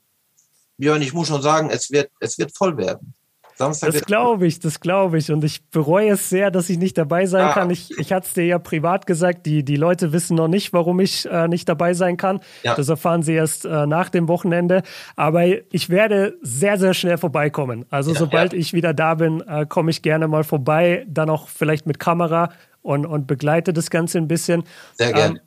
Björn, 0.77 1.01
ich 1.01 1.13
muss 1.13 1.29
schon 1.29 1.41
sagen, 1.41 1.69
es 1.69 1.89
wird, 1.89 2.11
es 2.19 2.37
wird 2.37 2.55
voll 2.55 2.75
werden. 2.75 3.13
Samstag 3.57 3.91
das 3.91 4.05
glaube 4.05 4.45
ich, 4.45 4.59
das 4.59 4.79
glaube 4.79 5.17
ich. 5.17 5.31
Und 5.31 5.43
ich 5.43 5.67
bereue 5.69 6.11
es 6.11 6.29
sehr, 6.29 6.51
dass 6.51 6.69
ich 6.69 6.77
nicht 6.77 6.97
dabei 6.97 7.25
sein 7.25 7.47
ah. 7.47 7.53
kann. 7.53 7.69
Ich, 7.71 7.89
ich 7.97 8.13
hatte 8.13 8.27
es 8.27 8.33
dir 8.33 8.45
ja 8.45 8.59
privat 8.59 9.07
gesagt, 9.07 9.47
die, 9.47 9.63
die 9.63 9.77
Leute 9.77 10.13
wissen 10.13 10.35
noch 10.35 10.47
nicht, 10.47 10.73
warum 10.73 10.99
ich 10.99 11.25
äh, 11.25 11.47
nicht 11.47 11.67
dabei 11.67 11.95
sein 11.95 12.17
kann. 12.17 12.39
Ja. 12.61 12.75
Das 12.75 12.87
erfahren 12.87 13.23
sie 13.23 13.33
erst 13.33 13.65
äh, 13.65 13.87
nach 13.87 14.09
dem 14.09 14.27
Wochenende. 14.27 14.83
Aber 15.15 15.43
ich 15.45 15.89
werde 15.89 16.37
sehr, 16.41 16.77
sehr 16.77 16.93
schnell 16.93 17.17
vorbeikommen. 17.17 17.85
Also 17.89 18.13
ja, 18.13 18.19
sobald 18.19 18.53
ja. 18.53 18.59
ich 18.59 18.73
wieder 18.73 18.93
da 18.93 19.15
bin, 19.15 19.41
äh, 19.41 19.65
komme 19.65 19.89
ich 19.89 20.03
gerne 20.03 20.27
mal 20.27 20.43
vorbei. 20.43 21.05
Dann 21.09 21.31
auch 21.31 21.47
vielleicht 21.47 21.87
mit 21.87 21.99
Kamera 21.99 22.51
und, 22.83 23.07
und 23.07 23.25
begleite 23.25 23.73
das 23.73 23.89
Ganze 23.89 24.19
ein 24.19 24.27
bisschen. 24.27 24.63
Sehr 24.93 25.13
gerne. 25.13 25.35
Ähm, 25.37 25.41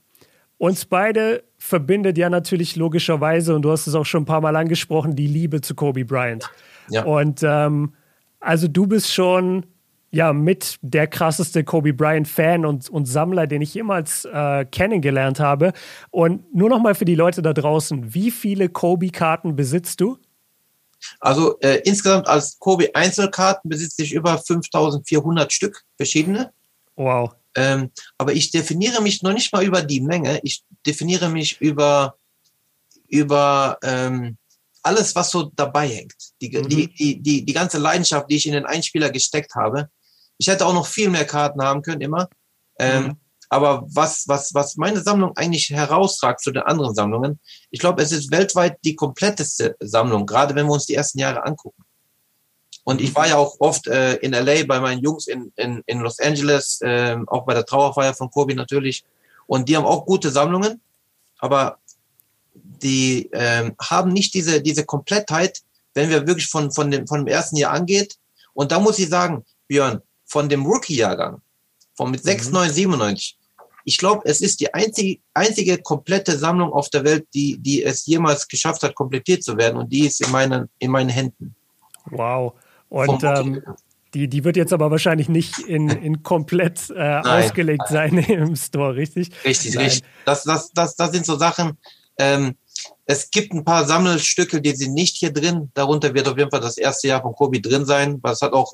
uns 0.59 0.85
beide 0.85 1.45
verbindet 1.59 2.19
ja 2.19 2.29
natürlich 2.29 2.75
logischerweise, 2.77 3.55
und 3.55 3.63
du 3.63 3.71
hast 3.71 3.87
es 3.87 3.95
auch 3.95 4.05
schon 4.05 4.23
ein 4.23 4.27
paar 4.27 4.41
Mal 4.41 4.57
angesprochen, 4.57 5.15
die 5.15 5.27
Liebe 5.27 5.61
zu 5.61 5.75
Kobe 5.75 6.05
Bryant. 6.05 6.51
Ja. 6.91 7.05
Und 7.05 7.43
ähm, 7.43 7.95
also 8.41 8.69
du 8.69 8.87
bist 8.87 9.13
schon 9.13 9.67
ja 10.11 10.33
mit 10.33 10.79
der 10.83 11.07
krasseste 11.07 11.63
Kobe 11.63 11.93
Bryant 11.93 12.27
Fan 12.27 12.67
und, 12.67 12.89
und 12.89 13.07
Sammler, 13.07 13.47
den 13.47 13.63
ich 13.63 13.75
jemals 13.75 14.25
äh, 14.25 14.65
kennengelernt 14.65 15.39
habe. 15.39 15.73
Und 16.11 16.53
nur 16.55 16.69
noch 16.69 16.81
mal 16.81 16.95
für 16.95 17.05
die 17.05 17.15
Leute 17.15 17.43
da 17.43 17.53
draußen, 17.53 18.13
wie 18.13 18.31
viele 18.31 18.69
Kobe-Karten 18.69 19.55
besitzt 19.55 20.01
du? 20.01 20.19
Also 21.21 21.59
äh, 21.61 21.81
insgesamt 21.85 22.27
als 22.27 22.59
Kobe 22.59 22.91
Einzelkarten 22.95 23.69
besitze 23.69 24.03
ich 24.03 24.13
über 24.13 24.37
5400 24.37 25.53
Stück 25.53 25.83
verschiedene. 25.97 26.53
Wow. 26.97 27.35
Ähm, 27.57 27.91
aber 28.19 28.33
ich 28.33 28.51
definiere 28.51 29.01
mich 29.03 29.23
noch 29.23 29.33
nicht 29.33 29.53
mal 29.53 29.65
über 29.65 29.83
die 29.83 30.01
Menge. 30.01 30.41
Ich 30.43 30.63
definiere 30.87 31.29
mich 31.29 31.61
über, 31.61 32.17
über 33.09 33.79
ähm, 33.83 34.37
alles, 34.83 35.15
was 35.15 35.31
so 35.31 35.51
dabei 35.55 35.89
hängt. 35.89 36.15
Die, 36.41 36.57
mhm. 36.57 36.69
die, 36.69 36.95
die, 36.95 37.23
die, 37.23 37.45
die 37.45 37.53
ganze 37.53 37.79
Leidenschaft, 37.79 38.31
die 38.31 38.37
ich 38.37 38.47
in 38.47 38.53
den 38.53 38.67
Einspieler 38.67 39.11
gesteckt 39.11 39.55
habe. 39.55 39.89
Ich 40.39 40.47
hätte 40.47 40.67
auch 40.67 40.73
noch 40.73 40.87
viel 40.87 41.11
mehr 41.11 41.27
Karten 41.27 41.63
haben 41.63 41.83
können, 41.83 42.01
immer. 42.01 42.29
Ähm, 42.79 43.05
mhm. 43.05 43.17
Aber 43.51 43.85
was, 43.89 44.29
was, 44.29 44.55
was 44.55 44.77
meine 44.77 45.01
Sammlung 45.01 45.37
eigentlich 45.37 45.71
herausragt 45.71 46.41
zu 46.41 46.53
den 46.53 46.63
anderen 46.63 46.95
Sammlungen, 46.95 47.41
ich 47.71 47.81
glaube, 47.81 48.01
es 48.01 48.13
ist 48.13 48.31
weltweit 48.31 48.79
die 48.85 48.95
kompletteste 48.95 49.77
Sammlung, 49.81 50.25
gerade 50.25 50.55
wenn 50.55 50.67
wir 50.67 50.73
uns 50.73 50.87
die 50.87 50.95
ersten 50.95 51.19
Jahre 51.19 51.45
angucken. 51.45 51.83
Und 52.85 53.01
ich 53.01 53.15
war 53.15 53.29
ja 53.29 53.37
auch 53.37 53.57
oft 53.59 53.89
äh, 53.89 54.15
in 54.17 54.33
LA 54.33 54.65
bei 54.67 54.81
meinen 54.81 55.03
Jungs 55.03 55.27
in, 55.27 55.53
in, 55.57 55.83
in 55.87 56.01
Los 56.01 56.21
Angeles, 56.21 56.81
äh, 56.81 57.17
auch 57.27 57.45
bei 57.45 57.55
der 57.55 57.67
Trauerfeier 57.67 58.15
von 58.15 58.31
Kobe 58.31 58.55
natürlich. 58.55 59.05
Und 59.47 59.69
die 59.69 59.77
haben 59.77 59.85
auch 59.85 60.07
gute 60.07 60.31
Sammlungen, 60.31 60.81
aber 61.39 61.80
die 62.83 63.31
ähm, 63.33 63.75
haben 63.81 64.13
nicht 64.13 64.35
diese, 64.35 64.61
diese 64.61 64.85
Komplettheit, 64.85 65.61
wenn 65.95 66.11
wir 66.11 66.27
wirklich 66.27 66.49
von, 66.49 66.71
von, 66.71 66.91
dem, 66.91 67.07
von 67.07 67.21
dem 67.21 67.27
ersten 67.27 67.57
Jahr 67.57 67.73
angeht. 67.73 68.17
Und 68.55 68.73
da 68.73 68.79
muss 68.79 68.99
ich 68.99 69.09
sagen, 69.09 69.45
Björn, 69.69 70.01
von 70.27 70.49
dem 70.49 70.65
Rookie-Jahrgang, 70.67 71.41
von 71.95 72.11
mit 72.11 72.23
6, 72.23 72.51
9, 72.51 72.71
97, 72.71 73.37
ich 73.85 73.99
glaube, 73.99 74.23
es 74.25 74.41
ist 74.41 74.61
die 74.61 74.73
einzige, 74.75 75.21
einzige 75.35 75.79
komplette 75.79 76.37
Sammlung 76.37 76.73
auf 76.73 76.91
der 76.91 77.05
Welt, 77.05 77.27
die, 77.35 77.59
die 77.59 77.83
es 77.83 78.07
jemals 78.07 78.47
geschafft 78.47 78.83
hat, 78.83 78.95
komplettiert 78.95 79.43
zu 79.43 79.57
werden. 79.57 79.77
Und 79.79 79.93
die 79.93 80.07
ist 80.07 80.21
in 80.21 80.31
meinen, 80.31 80.69
in 80.79 80.91
meinen 80.91 81.09
Händen. 81.09 81.55
Wow. 82.11 82.55
Und 82.89 83.23
ähm, 83.25 83.63
die, 84.15 84.29
die 84.29 84.45
wird 84.45 84.57
jetzt 84.57 84.73
aber 84.73 84.91
wahrscheinlich 84.91 85.29
nicht 85.29 85.59
in, 85.61 85.89
in 85.89 86.23
komplett 86.23 86.91
äh, 86.91 87.21
ausgelegt 87.21 87.89
sein 87.89 88.19
im 88.29 88.57
Store, 88.57 88.97
richtig? 88.97 89.31
Richtig, 89.45 89.75
nein. 89.75 89.85
richtig. 89.85 90.09
Das, 90.25 90.43
das, 90.45 90.73
das, 90.73 90.97
das 90.97 91.13
sind 91.13 91.25
so 91.25 91.37
Sachen. 91.37 91.79
Ähm, 92.19 92.57
es 93.11 93.29
gibt 93.33 93.53
ein 93.53 93.65
paar 93.65 93.87
Sammelstücke, 93.87 94.61
die 94.61 94.71
sind 94.71 94.95
nicht 94.95 95.17
hier 95.17 95.33
drin. 95.33 95.73
Darunter 95.75 96.15
wird 96.15 96.29
auf 96.29 96.39
jeden 96.39 96.51
Fall 96.51 96.61
das 96.61 96.79
erste 96.79 97.09
Jahr 97.09 97.23
von 97.23 97.33
Kobi 97.33 97.61
drin 97.61 97.85
sein, 97.85 98.21
weil 98.23 98.35
es 98.35 98.41
hat 98.41 98.53
auch 98.53 98.73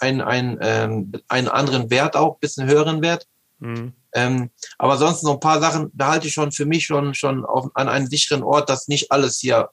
einen, 0.00 0.20
einen, 0.20 0.58
ähm, 0.60 1.12
einen 1.28 1.46
anderen 1.46 1.88
Wert, 1.88 2.16
auch 2.16 2.34
ein 2.34 2.40
bisschen 2.40 2.68
höheren 2.68 3.02
Wert. 3.02 3.28
Mhm. 3.60 3.92
Ähm, 4.14 4.50
aber 4.78 4.96
sonst 4.96 5.22
noch 5.22 5.34
ein 5.34 5.40
paar 5.40 5.60
Sachen 5.60 5.92
behalte 5.94 6.26
ich 6.26 6.34
schon 6.34 6.50
für 6.50 6.66
mich 6.66 6.86
schon, 6.86 7.14
schon 7.14 7.44
auf, 7.44 7.70
an 7.74 7.88
einem 7.88 8.08
sicheren 8.08 8.42
Ort, 8.42 8.68
dass 8.68 8.88
nicht 8.88 9.12
alles 9.12 9.38
hier 9.38 9.70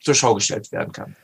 zur 0.00 0.14
Schau 0.14 0.34
gestellt 0.34 0.70
werden 0.70 0.92
kann. 0.92 1.16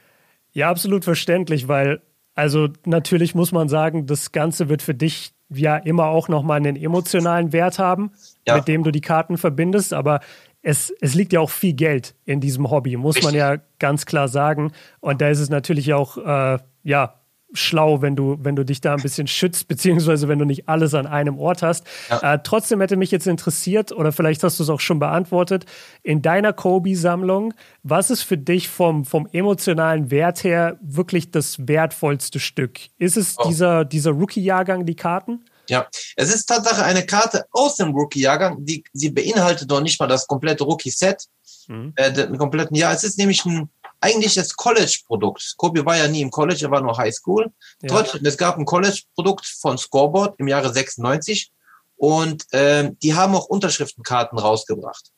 Ja, 0.53 0.71
absolut 0.71 1.05
verständlich, 1.05 1.69
weil, 1.69 2.01
also 2.35 2.71
natürlich 2.87 3.35
muss 3.35 3.53
man 3.53 3.69
sagen, 3.69 4.07
das 4.07 4.33
Ganze 4.33 4.71
wird 4.71 4.81
für 4.81 4.95
dich 4.95 5.35
ja 5.51 5.77
immer 5.77 6.07
auch 6.07 6.29
nochmal 6.29 6.57
einen 6.57 6.77
emotionalen 6.77 7.53
Wert 7.53 7.79
haben, 7.79 8.13
ja. 8.49 8.57
mit 8.57 8.69
dem 8.69 8.85
du 8.85 8.91
die 8.91 9.03
Karten 9.03 9.37
verbindest, 9.37 9.93
aber 9.93 10.21
es, 10.63 10.93
es 11.01 11.15
liegt 11.15 11.33
ja 11.33 11.41
auch 11.41 11.51
viel 11.51 11.75
Geld 11.75 12.15
in 12.25 12.41
diesem 12.41 12.71
Hobby, 12.71 12.97
muss 12.97 13.17
Richtig. 13.17 13.33
man 13.33 13.39
ja 13.39 13.57
ganz 13.79 14.07
klar 14.07 14.29
sagen. 14.29 14.73
Und 15.01 15.21
da 15.21 15.29
ist 15.29 15.41
es 15.41 15.51
natürlich 15.51 15.93
auch, 15.93 16.17
äh, 16.19 16.59
ja, 16.85 17.15
schlau, 17.55 18.01
wenn 18.01 18.17
du, 18.17 18.39
wenn 18.41 18.57
du 18.57 18.65
dich 18.65 18.81
da 18.81 18.95
ein 18.95 19.03
bisschen 19.03 19.27
schützt, 19.27 19.69
beziehungsweise 19.69 20.29
wenn 20.29 20.39
du 20.39 20.45
nicht 20.45 20.69
alles 20.69 20.95
an 20.95 21.07
einem 21.07 21.39
Ort 21.39 21.63
hast. 21.63 21.87
Ja. 22.09 22.35
Äh, 22.35 22.39
trotzdem 22.43 22.81
hätte 22.81 22.97
mich 22.97 23.11
jetzt 23.11 23.27
interessiert, 23.27 23.93
oder 23.93 24.13
vielleicht 24.13 24.43
hast 24.43 24.59
du 24.59 24.63
es 24.63 24.71
auch 24.71 24.81
schon 24.81 24.99
beantwortet, 24.99 25.67
in 26.03 26.23
deiner 26.23 26.53
Kobe-Sammlung, 26.53 27.53
was 27.83 28.11
ist 28.11 28.23
für 28.23 28.39
dich 28.39 28.69
vom, 28.69 29.05
vom 29.05 29.29
emotionalen 29.33 30.11
Wert 30.11 30.45
her 30.45 30.79
wirklich 30.81 31.31
das 31.31 31.69
wertvollste 31.69 32.41
Stück? 32.41 32.79
Ist 32.99 33.17
es 33.17 33.37
oh. 33.39 33.49
dieser, 33.49 33.85
dieser 33.85 34.13
Rookie-Jahrgang, 34.13 34.87
die 34.87 34.97
Karten? 34.97 35.45
Ja, 35.69 35.89
es 36.17 36.35
ist 36.35 36.47
Tatsache 36.47 36.83
eine 36.85 37.07
Karte 37.07 37.47
aus 37.53 37.77
dem 37.77 37.91
Rookie-Jahrgang, 37.91 38.65
die 38.65 38.85
sie 38.93 39.11
beinhaltet 39.11 39.69
noch 39.71 39.81
nicht 39.81 39.99
mal 40.01 40.09
das 40.09 40.27
komplette 40.27 40.65
Rookie-Set, 40.65 41.27
mhm. 41.69 41.93
äh, 41.97 42.13
den 42.13 42.37
kompletten 42.39 42.77
Jahr. 42.77 42.93
Es 42.93 43.05
ist 43.05 43.19
nämlich 43.19 43.45
ein 43.45 43.71
eigentlich 44.03 44.35
das 44.35 44.55
College-Produkt. 44.55 45.55
Kobe 45.57 45.87
war 45.87 45.97
ja 45.97 46.09
nie 46.09 46.23
im 46.23 46.31
College, 46.31 46.65
er 46.65 46.71
war 46.71 46.83
nur 46.83 46.97
High 46.97 47.15
School. 47.15 47.53
Ja. 47.83 47.89
Trotzdem, 47.89 48.27
es 48.27 48.37
gab 48.37 48.59
ein 48.59 48.65
College-Produkt 48.65 49.47
von 49.47 49.79
Scoreboard 49.79 50.35
im 50.39 50.49
Jahre 50.49 50.73
96 50.73 51.53
und 51.97 52.53
äh, 52.53 52.91
die 53.03 53.15
haben 53.15 53.35
auch 53.35 53.47
Unterschriftenkarten 53.47 54.39
rausgebracht. 54.39 55.13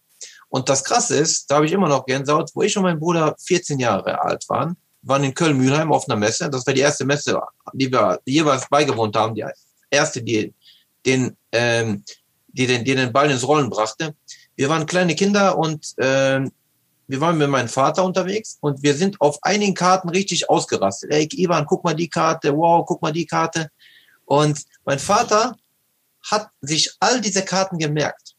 Und 0.50 0.68
das 0.68 0.84
Krasse 0.84 1.16
ist, 1.16 1.50
da 1.50 1.56
habe 1.56 1.66
ich 1.66 1.72
immer 1.72 1.88
noch 1.88 2.04
Gänsehaut, 2.04 2.50
wo 2.54 2.62
ich 2.62 2.76
und 2.76 2.84
mein 2.84 3.00
Bruder 3.00 3.34
14 3.44 3.78
Jahre 3.80 4.20
alt 4.20 4.44
waren, 4.48 4.76
waren 5.02 5.24
in 5.24 5.34
Köln-Mühlheim 5.34 5.90
auf 5.90 6.08
einer 6.08 6.18
Messe. 6.18 6.48
Das 6.50 6.66
war 6.66 6.74
die 6.74 6.80
erste 6.80 7.04
Messe, 7.04 7.40
die 7.72 7.90
wir 7.90 8.20
jeweils 8.26 8.68
beigewohnt 8.68 9.16
haben, 9.16 9.34
die 9.34 9.44
erste, 9.94 10.22
die 10.22 10.52
den, 11.06 11.36
ähm, 11.52 12.04
die 12.48 12.66
den, 12.66 12.84
die 12.84 12.94
den 12.94 13.12
Ball 13.12 13.30
ins 13.30 13.46
Rollen 13.46 13.70
brachte. 13.70 14.14
Wir 14.56 14.68
waren 14.68 14.86
kleine 14.86 15.14
Kinder 15.14 15.58
und 15.58 15.94
ähm, 15.98 16.52
wir 17.06 17.20
waren 17.20 17.36
mit 17.36 17.50
meinem 17.50 17.68
Vater 17.68 18.04
unterwegs 18.04 18.56
und 18.60 18.82
wir 18.82 18.94
sind 18.94 19.20
auf 19.20 19.38
einigen 19.42 19.74
Karten 19.74 20.08
richtig 20.08 20.48
ausgerastet. 20.48 21.10
Ey, 21.10 21.28
Ivan, 21.32 21.66
guck 21.66 21.84
mal 21.84 21.94
die 21.94 22.08
Karte, 22.08 22.56
wow, 22.56 22.84
guck 22.86 23.02
mal 23.02 23.12
die 23.12 23.26
Karte. 23.26 23.68
Und 24.24 24.64
mein 24.84 24.98
Vater 24.98 25.56
hat 26.30 26.48
sich 26.62 26.90
all 27.00 27.20
diese 27.20 27.44
Karten 27.44 27.78
gemerkt. 27.78 28.34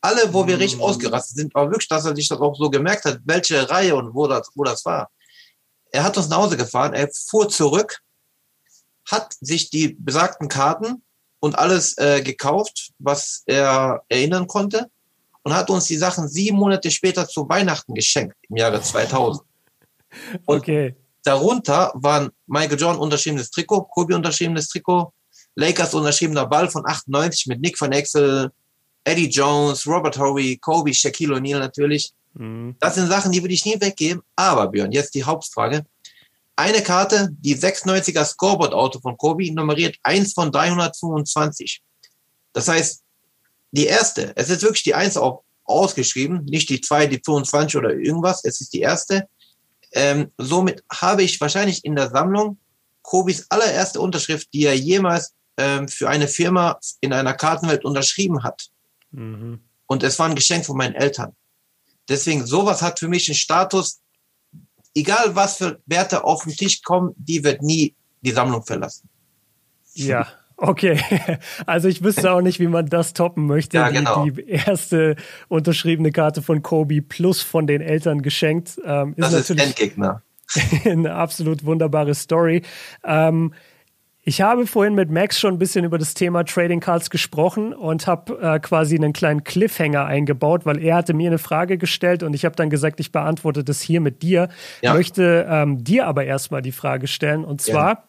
Alle, 0.00 0.32
wo 0.32 0.46
wir 0.46 0.58
richtig 0.58 0.78
mhm. 0.78 0.84
ausgerastet 0.84 1.36
sind, 1.36 1.54
aber 1.54 1.70
wirklich, 1.70 1.88
dass 1.88 2.04
er 2.04 2.16
sich 2.16 2.26
das 2.26 2.40
auch 2.40 2.56
so 2.56 2.70
gemerkt 2.70 3.04
hat, 3.04 3.20
welche 3.24 3.68
Reihe 3.68 3.94
und 3.94 4.14
wo 4.14 4.26
das, 4.26 4.50
wo 4.54 4.64
das 4.64 4.84
war. 4.84 5.10
Er 5.92 6.02
hat 6.02 6.16
uns 6.16 6.28
nach 6.28 6.38
Hause 6.38 6.56
gefahren, 6.56 6.94
er 6.94 7.08
fuhr 7.12 7.48
zurück, 7.48 8.00
hat 9.10 9.34
sich 9.40 9.70
die 9.70 9.96
besagten 9.98 10.48
Karten 10.48 11.02
und 11.40 11.58
alles 11.58 11.96
äh, 11.98 12.22
gekauft, 12.22 12.92
was 12.98 13.42
er 13.46 14.02
erinnern 14.08 14.46
konnte 14.46 14.90
und 15.42 15.54
hat 15.54 15.70
uns 15.70 15.86
die 15.86 15.96
Sachen 15.96 16.28
sieben 16.28 16.58
Monate 16.58 16.90
später 16.90 17.26
zu 17.26 17.48
Weihnachten 17.48 17.94
geschenkt, 17.94 18.36
im 18.48 18.56
Jahre 18.56 18.80
2000. 18.80 19.42
Und 20.44 20.58
okay. 20.58 20.94
darunter 21.24 21.92
waren 21.94 22.30
Michael 22.46 22.78
Jordan 22.78 23.00
unterschriebenes 23.00 23.50
Trikot, 23.50 23.84
Kobe 23.84 24.14
unterschriebenes 24.14 24.68
Trikot, 24.68 25.12
Lakers 25.54 25.94
unterschriebener 25.94 26.46
Ball 26.46 26.68
von 26.68 26.86
98 26.86 27.46
mit 27.46 27.60
Nick 27.60 27.80
van 27.80 27.92
Exel, 27.92 28.50
Eddie 29.04 29.28
Jones, 29.28 29.86
Robert 29.86 30.18
Horry, 30.18 30.58
Kobe, 30.60 30.92
Shaquille 30.94 31.34
O'Neal 31.36 31.58
natürlich. 31.58 32.12
Mhm. 32.34 32.76
Das 32.78 32.94
sind 32.94 33.08
Sachen, 33.08 33.32
die 33.32 33.42
würde 33.42 33.54
ich 33.54 33.64
nie 33.64 33.80
weggeben. 33.80 34.22
Aber 34.36 34.68
Björn, 34.68 34.92
jetzt 34.92 35.14
die 35.14 35.24
Hauptfrage. 35.24 35.84
Eine 36.60 36.82
Karte, 36.82 37.30
die 37.40 37.56
96er 37.56 38.22
Scoreboard-Auto 38.22 39.00
von 39.00 39.16
Kobe, 39.16 39.50
nummeriert 39.50 39.96
1 40.02 40.34
von 40.34 40.52
325. 40.52 41.80
Das 42.52 42.68
heißt, 42.68 43.02
die 43.70 43.86
erste, 43.86 44.36
es 44.36 44.50
ist 44.50 44.60
wirklich 44.60 44.82
die 44.82 44.94
1 44.94 45.16
auch 45.16 45.42
ausgeschrieben, 45.64 46.44
nicht 46.44 46.68
die 46.68 46.82
2, 46.82 47.06
die 47.06 47.22
25 47.24 47.78
oder 47.78 47.94
irgendwas, 47.94 48.44
es 48.44 48.60
ist 48.60 48.74
die 48.74 48.80
erste. 48.80 49.26
Ähm, 49.92 50.32
somit 50.36 50.84
habe 50.92 51.22
ich 51.22 51.40
wahrscheinlich 51.40 51.82
in 51.82 51.96
der 51.96 52.10
Sammlung 52.10 52.58
Kobis 53.00 53.46
allererste 53.48 53.98
Unterschrift, 53.98 54.52
die 54.52 54.66
er 54.66 54.76
jemals 54.76 55.32
ähm, 55.56 55.88
für 55.88 56.10
eine 56.10 56.28
Firma 56.28 56.78
in 57.00 57.14
einer 57.14 57.32
Kartenwelt 57.32 57.86
unterschrieben 57.86 58.42
hat. 58.42 58.66
Mhm. 59.12 59.64
Und 59.86 60.02
es 60.02 60.18
war 60.18 60.28
ein 60.28 60.34
Geschenk 60.34 60.66
von 60.66 60.76
meinen 60.76 60.94
Eltern. 60.94 61.34
Deswegen, 62.06 62.44
sowas 62.44 62.82
hat 62.82 62.98
für 62.98 63.08
mich 63.08 63.30
einen 63.30 63.36
Status, 63.36 64.00
egal 64.94 65.34
was 65.34 65.56
für 65.56 65.80
Werte 65.86 66.24
auf 66.24 66.44
den 66.44 66.54
Tisch 66.54 66.82
kommen, 66.82 67.14
die 67.16 67.42
wird 67.44 67.62
nie 67.62 67.94
die 68.20 68.30
Sammlung 68.30 68.62
verlassen. 68.62 69.08
Ja, 69.94 70.26
okay. 70.56 71.00
Also 71.66 71.88
ich 71.88 72.02
wüsste 72.02 72.32
auch 72.32 72.40
nicht, 72.40 72.60
wie 72.60 72.68
man 72.68 72.86
das 72.86 73.12
toppen 73.12 73.46
möchte. 73.46 73.78
Ja, 73.78 73.88
genau. 73.90 74.24
die, 74.24 74.32
die, 74.32 74.48
erste 74.48 75.16
unterschriebene 75.48 76.12
Karte 76.12 76.42
von 76.42 76.62
Kobe 76.62 77.02
plus 77.02 77.42
von 77.42 77.66
den 77.66 77.80
Eltern 77.80 78.22
geschenkt. 78.22 78.80
Ähm, 78.84 79.14
ist 79.16 79.32
das 79.32 79.32
natürlich 79.32 79.62
ist 79.62 79.80
Endgegner. 79.80 80.22
eine 80.84 81.14
absolut 81.14 81.64
wunderbare 81.64 82.14
Story. 82.14 82.62
Ähm, 83.04 83.54
ich 84.22 84.42
habe 84.42 84.66
vorhin 84.66 84.94
mit 84.94 85.10
Max 85.10 85.40
schon 85.40 85.54
ein 85.54 85.58
bisschen 85.58 85.84
über 85.84 85.96
das 85.96 86.12
Thema 86.12 86.44
Trading 86.44 86.80
Cards 86.80 87.08
gesprochen 87.08 87.72
und 87.72 88.06
habe 88.06 88.38
äh, 88.40 88.60
quasi 88.60 88.96
einen 88.96 89.14
kleinen 89.14 89.44
Cliffhanger 89.44 90.04
eingebaut, 90.04 90.66
weil 90.66 90.78
er 90.78 90.96
hatte 90.96 91.14
mir 91.14 91.30
eine 91.30 91.38
Frage 91.38 91.78
gestellt 91.78 92.22
und 92.22 92.34
ich 92.34 92.44
habe 92.44 92.54
dann 92.54 92.68
gesagt, 92.68 93.00
ich 93.00 93.12
beantworte 93.12 93.64
das 93.64 93.80
hier 93.80 94.00
mit 94.00 94.22
dir. 94.22 94.48
Ja. 94.82 94.92
Möchte 94.92 95.46
ähm, 95.48 95.82
dir 95.82 96.06
aber 96.06 96.24
erstmal 96.24 96.60
die 96.60 96.72
Frage 96.72 97.06
stellen 97.06 97.44
und 97.44 97.62
zwar 97.62 97.88
ja. 97.88 98.04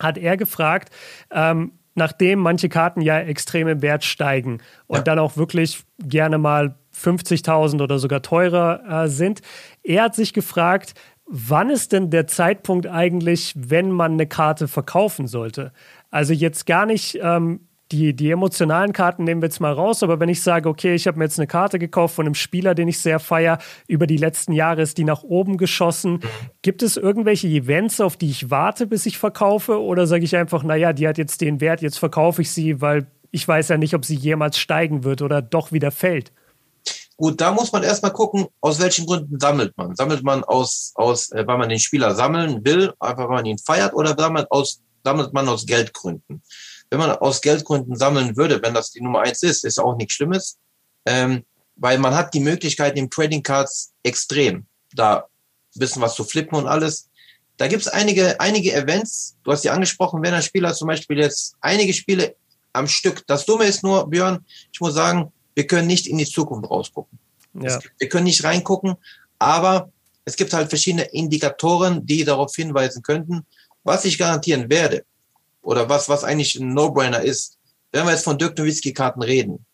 hat 0.00 0.18
er 0.18 0.36
gefragt, 0.36 0.92
ähm, 1.30 1.72
nachdem 1.94 2.40
manche 2.40 2.68
Karten 2.68 3.00
ja 3.00 3.20
extrem 3.20 3.68
im 3.68 3.82
Wert 3.82 4.04
steigen 4.04 4.58
und 4.88 4.98
ja. 4.98 5.02
dann 5.04 5.20
auch 5.20 5.36
wirklich 5.36 5.84
gerne 6.00 6.38
mal 6.38 6.74
50.000 6.94 7.82
oder 7.82 7.98
sogar 7.98 8.22
teurer 8.22 9.04
äh, 9.04 9.08
sind. 9.08 9.42
Er 9.82 10.04
hat 10.04 10.14
sich 10.14 10.34
gefragt, 10.34 10.94
wann 11.30 11.70
ist 11.70 11.92
denn 11.92 12.10
der 12.10 12.26
Zeitpunkt 12.26 12.86
eigentlich, 12.86 13.54
wenn 13.56 13.90
man 13.90 14.12
eine 14.12 14.26
Karte 14.26 14.68
verkaufen 14.68 15.26
sollte? 15.26 15.72
Also 16.10 16.32
jetzt 16.32 16.66
gar 16.66 16.86
nicht 16.86 17.18
ähm, 17.22 17.60
die, 17.92 18.14
die 18.14 18.30
emotionalen 18.30 18.92
Karten 18.92 19.24
nehmen 19.24 19.42
wir 19.42 19.46
jetzt 19.46 19.60
mal 19.60 19.72
raus, 19.72 20.02
aber 20.02 20.20
wenn 20.20 20.28
ich 20.28 20.42
sage, 20.42 20.68
okay, 20.68 20.94
ich 20.94 21.06
habe 21.06 21.18
mir 21.18 21.24
jetzt 21.24 21.38
eine 21.38 21.46
Karte 21.46 21.78
gekauft 21.78 22.14
von 22.14 22.26
einem 22.26 22.34
Spieler, 22.34 22.74
den 22.74 22.88
ich 22.88 22.98
sehr 22.98 23.18
feiere, 23.18 23.58
über 23.88 24.06
die 24.06 24.16
letzten 24.16 24.52
Jahre 24.52 24.82
ist 24.82 24.98
die 24.98 25.04
nach 25.04 25.22
oben 25.22 25.56
geschossen. 25.56 26.20
Gibt 26.62 26.82
es 26.82 26.96
irgendwelche 26.96 27.48
Events, 27.48 28.00
auf 28.00 28.16
die 28.16 28.30
ich 28.30 28.50
warte, 28.50 28.86
bis 28.86 29.06
ich 29.06 29.18
verkaufe? 29.18 29.80
Oder 29.80 30.06
sage 30.06 30.24
ich 30.24 30.36
einfach, 30.36 30.62
naja, 30.62 30.92
die 30.92 31.08
hat 31.08 31.18
jetzt 31.18 31.40
den 31.40 31.60
Wert, 31.60 31.82
jetzt 31.82 31.98
verkaufe 31.98 32.42
ich 32.42 32.50
sie, 32.50 32.80
weil 32.80 33.06
ich 33.32 33.46
weiß 33.46 33.68
ja 33.68 33.76
nicht, 33.76 33.94
ob 33.94 34.04
sie 34.04 34.16
jemals 34.16 34.58
steigen 34.58 35.04
wird 35.04 35.22
oder 35.22 35.42
doch 35.42 35.72
wieder 35.72 35.90
fällt? 35.90 36.32
Gut, 37.20 37.38
da 37.38 37.52
muss 37.52 37.70
man 37.70 37.82
erstmal 37.82 38.14
gucken, 38.14 38.46
aus 38.62 38.80
welchen 38.80 39.04
Gründen 39.04 39.38
sammelt 39.38 39.76
man. 39.76 39.94
Sammelt 39.94 40.22
man 40.22 40.42
aus, 40.42 40.92
aus 40.94 41.30
äh, 41.32 41.46
weil 41.46 41.58
man 41.58 41.68
den 41.68 41.78
Spieler 41.78 42.14
sammeln 42.14 42.64
will, 42.64 42.94
einfach 42.98 43.28
weil 43.28 43.36
man 43.36 43.44
ihn 43.44 43.58
feiert, 43.58 43.92
oder 43.92 44.16
sammelt, 44.16 44.50
aus, 44.50 44.80
sammelt 45.04 45.34
man 45.34 45.46
aus 45.46 45.66
Geldgründen? 45.66 46.42
Wenn 46.88 46.98
man 46.98 47.10
aus 47.10 47.42
Geldgründen 47.42 47.94
sammeln 47.94 48.38
würde, 48.38 48.62
wenn 48.62 48.72
das 48.72 48.92
die 48.92 49.02
Nummer 49.02 49.20
eins 49.20 49.42
ist, 49.42 49.66
ist 49.66 49.78
auch 49.78 49.98
nichts 49.98 50.14
Schlimmes, 50.14 50.56
ähm, 51.04 51.44
weil 51.76 51.98
man 51.98 52.14
hat 52.14 52.32
die 52.32 52.40
Möglichkeit 52.40 52.96
im 52.96 53.10
Trading 53.10 53.42
Cards 53.42 53.92
extrem, 54.02 54.64
da 54.94 55.18
ein 55.18 55.78
bisschen 55.78 56.00
was 56.00 56.14
zu 56.14 56.24
flippen 56.24 56.56
und 56.56 56.68
alles. 56.68 57.10
Da 57.58 57.68
gibt's 57.68 57.86
einige, 57.86 58.40
einige 58.40 58.72
Events, 58.72 59.36
du 59.44 59.52
hast 59.52 59.62
die 59.62 59.68
angesprochen, 59.68 60.22
wenn 60.22 60.32
ein 60.32 60.42
Spieler 60.42 60.72
zum 60.72 60.88
Beispiel 60.88 61.18
jetzt 61.18 61.54
einige 61.60 61.92
Spiele 61.92 62.34
am 62.72 62.88
Stück, 62.88 63.26
das 63.26 63.44
Dumme 63.44 63.66
ist 63.66 63.82
nur, 63.82 64.08
Björn, 64.08 64.42
ich 64.72 64.80
muss 64.80 64.94
sagen, 64.94 65.30
wir 65.54 65.66
können 65.66 65.86
nicht 65.86 66.06
in 66.06 66.18
die 66.18 66.26
Zukunft 66.26 66.70
rausgucken. 66.70 67.18
Ja. 67.54 67.80
wir 67.98 68.08
können 68.08 68.24
nicht 68.24 68.44
reingucken, 68.44 68.94
aber 69.38 69.90
es 70.24 70.36
gibt 70.36 70.52
halt 70.52 70.68
verschiedene 70.68 71.04
Indikatoren, 71.04 72.06
die 72.06 72.24
darauf 72.24 72.54
hinweisen 72.54 73.02
könnten, 73.02 73.44
was 73.82 74.04
ich 74.04 74.18
garantieren 74.18 74.70
werde 74.70 75.04
oder 75.62 75.88
was, 75.88 76.08
was 76.08 76.22
eigentlich 76.22 76.54
ein 76.54 76.72
No-Brainer 76.74 77.22
ist. 77.22 77.58
Wenn 77.90 78.04
wir 78.04 78.12
jetzt 78.12 78.24
von 78.24 78.38
Dirk 78.38 78.56
Nowitzki-Karten 78.56 79.22
reden. 79.22 79.66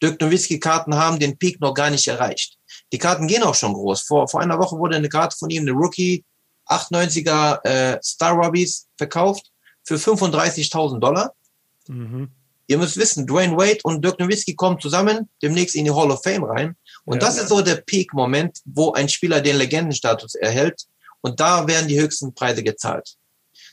Dirk 0.00 0.20
Nowitzki-Karten 0.20 0.94
haben 0.94 1.18
den 1.18 1.36
Peak 1.36 1.60
noch 1.60 1.74
gar 1.74 1.90
nicht 1.90 2.06
erreicht. 2.06 2.58
Die 2.92 2.98
Karten 2.98 3.26
gehen 3.26 3.42
auch 3.42 3.54
schon 3.54 3.72
groß. 3.72 4.02
Vor, 4.02 4.28
vor 4.28 4.40
einer 4.40 4.58
Woche 4.58 4.78
wurde 4.78 4.96
eine 4.96 5.08
Karte 5.08 5.36
von 5.36 5.50
ihm, 5.50 5.62
eine 5.62 5.72
Rookie 5.72 6.24
98er 6.68 7.64
äh, 7.64 7.98
Star 8.02 8.34
Rubbies 8.34 8.86
verkauft 8.96 9.50
für 9.82 9.96
35.000 9.96 11.00
Dollar. 11.00 11.34
Mhm. 11.88 12.30
Ihr 12.70 12.78
müsst 12.78 12.96
wissen, 12.96 13.26
Dwayne 13.26 13.56
Wade 13.56 13.80
und 13.82 14.04
Dirk 14.04 14.20
Nowitzki 14.20 14.54
kommen 14.54 14.78
zusammen 14.78 15.28
demnächst 15.42 15.74
in 15.74 15.86
die 15.86 15.90
Hall 15.90 16.12
of 16.12 16.22
Fame 16.22 16.44
rein. 16.44 16.76
Und 17.04 17.20
ja, 17.20 17.26
das 17.26 17.36
ja. 17.36 17.42
ist 17.42 17.48
so 17.48 17.62
der 17.62 17.74
Peak-Moment, 17.74 18.60
wo 18.64 18.92
ein 18.92 19.08
Spieler 19.08 19.40
den 19.40 19.56
Legendenstatus 19.56 20.36
erhält. 20.36 20.84
Und 21.20 21.40
da 21.40 21.66
werden 21.66 21.88
die 21.88 22.00
höchsten 22.00 22.32
Preise 22.32 22.62
gezahlt. 22.62 23.16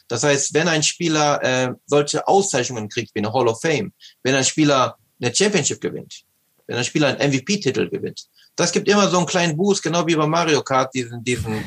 Das 0.08 0.24
heißt, 0.24 0.52
wenn 0.56 0.68
ein 0.68 0.82
Spieler 0.82 1.44
äh, 1.44 1.74
solche 1.86 2.28
Auszeichnungen 2.28 2.90
kriegt 2.90 3.14
wie 3.14 3.20
eine 3.20 3.32
Hall 3.32 3.48
of 3.48 3.62
Fame, 3.62 3.94
wenn 4.24 4.34
ein 4.34 4.44
Spieler 4.44 4.98
eine 5.22 5.36
Championship 5.36 5.80
gewinnt, 5.80 6.24
wenn 6.66 6.78
ein 6.78 6.84
Spieler 6.84 7.10
einen 7.10 7.32
MVP-Titel 7.32 7.92
gewinnt, 7.92 8.26
das 8.56 8.72
gibt 8.72 8.90
immer 8.90 9.08
so 9.10 9.18
einen 9.20 9.28
kleinen 9.28 9.56
Boost, 9.56 9.84
genau 9.84 10.08
wie 10.08 10.16
bei 10.16 10.26
Mario 10.26 10.64
Kart, 10.64 10.92
diesen, 10.96 11.24
diesen, 11.24 11.64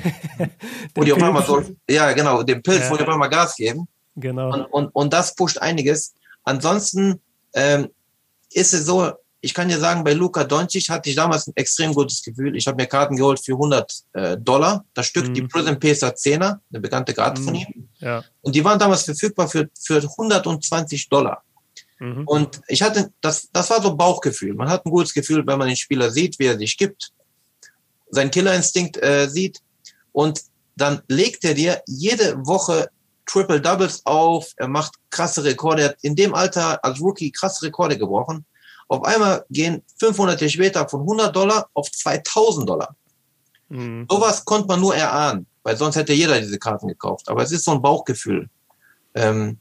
wo 0.97 1.05
die 1.05 1.13
auf 1.13 1.23
einmal 1.23 1.47
so, 1.47 1.63
ja, 1.89 2.11
genau, 2.13 2.43
den 2.43 2.61
Pilz, 2.61 2.81
ja. 2.81 2.91
wo 2.91 2.97
die 2.97 3.05
auf 3.05 3.09
einmal 3.09 3.31
Gas 3.31 3.55
geben. 3.55 3.87
Genau. 4.17 4.53
Und, 4.53 4.65
und, 4.65 4.89
und 4.89 5.13
das 5.13 5.33
pusht 5.37 5.59
einiges. 5.59 6.13
Ansonsten 6.45 7.21
ähm, 7.55 7.89
ist 8.53 8.75
es 8.75 8.87
so, 8.87 9.13
ich 9.43 9.55
kann 9.55 9.69
dir 9.69 9.79
sagen, 9.79 10.05
bei 10.05 10.13
Luca 10.13 10.45
Doncic 10.45 10.89
hatte 10.91 11.09
ich 11.09 11.17
damals 11.17 11.47
ein 11.47 11.53
extrem 11.57 11.95
gutes 11.95 12.23
Gefühl. 12.23 12.57
Ich 12.57 12.67
habe 12.67 12.77
mir 12.77 12.87
Karten 12.87 13.17
geholt 13.17 13.41
für 13.43 13.53
100 13.53 13.93
äh, 14.13 14.37
Dollar. 14.37 14.85
Das 14.93 15.07
Stück, 15.07 15.29
mhm. 15.29 15.35
die 15.35 15.43
Prism 15.43 15.75
Pesa 15.77 16.09
10er, 16.09 16.59
eine 16.71 16.81
bekannte 16.81 17.15
Karte 17.15 17.41
mhm. 17.41 17.45
von 17.45 17.55
ihm. 17.55 17.89
Ja. 17.99 18.23
Und 18.43 18.55
die 18.55 18.65
waren 18.65 18.79
damals 18.79 19.03
verfügbar 19.03 19.49
für, 19.49 19.69
für 19.75 19.97
120 19.97 21.09
Dollar. 21.09 21.43
Mhm. 22.01 22.25
Und 22.27 22.61
ich 22.69 22.83
hatte, 22.83 23.13
das, 23.21 23.49
das 23.53 23.71
war 23.71 23.81
so 23.81 23.97
Bauchgefühl. 23.97 24.55
Man 24.55 24.69
hat 24.69 24.85
ein 24.85 24.91
gutes 24.91 25.15
Gefühl, 25.15 25.47
wenn 25.47 25.59
man 25.59 25.69
den 25.69 25.77
Spieler 25.77 26.11
sieht, 26.11 26.39
wie 26.39 26.47
er 26.47 26.59
sich 26.59 26.77
gibt, 26.77 27.13
seinen 28.11 28.31
Killerinstinkt 28.31 29.03
äh, 29.03 29.29
sieht. 29.29 29.61
Und 30.13 30.43
dann 30.77 31.03
legt 31.09 31.45
er 31.45 31.55
dir 31.55 31.83
jede 31.87 32.37
Woche 32.47 32.91
Triple 33.31 33.61
Doubles 33.61 34.05
auf, 34.07 34.53
er 34.57 34.67
macht 34.67 34.95
krasse 35.11 35.45
Rekorde, 35.45 35.83
er 35.83 35.89
hat 35.91 35.99
in 36.03 36.17
dem 36.17 36.35
Alter 36.35 36.85
als 36.85 37.01
Rookie 37.01 37.31
krasse 37.31 37.67
Rekorde 37.67 37.97
gebrochen. 37.97 38.45
Auf 38.89 39.05
einmal 39.05 39.45
gehen 39.51 39.85
500 40.01 40.41
Jahre 40.41 40.51
später 40.51 40.89
von 40.89 41.03
100 41.03 41.35
Dollar 41.35 41.69
auf 41.75 41.91
2000 41.93 42.69
Dollar. 42.69 42.97
Mhm. 43.69 44.07
Sowas 44.11 44.45
konnte 44.45 44.67
man 44.67 44.81
nur 44.81 44.97
erahnen, 44.97 45.47
weil 45.63 45.77
sonst 45.77 45.95
hätte 45.95 46.13
jeder 46.13 46.41
diese 46.41 46.59
Karten 46.59 46.89
gekauft. 46.89 47.29
Aber 47.29 47.43
es 47.43 47.53
ist 47.53 47.65
so 47.65 47.71
ein 47.71 47.83
Bauchgefühl. 47.83 48.49
Ähm, 49.15 49.59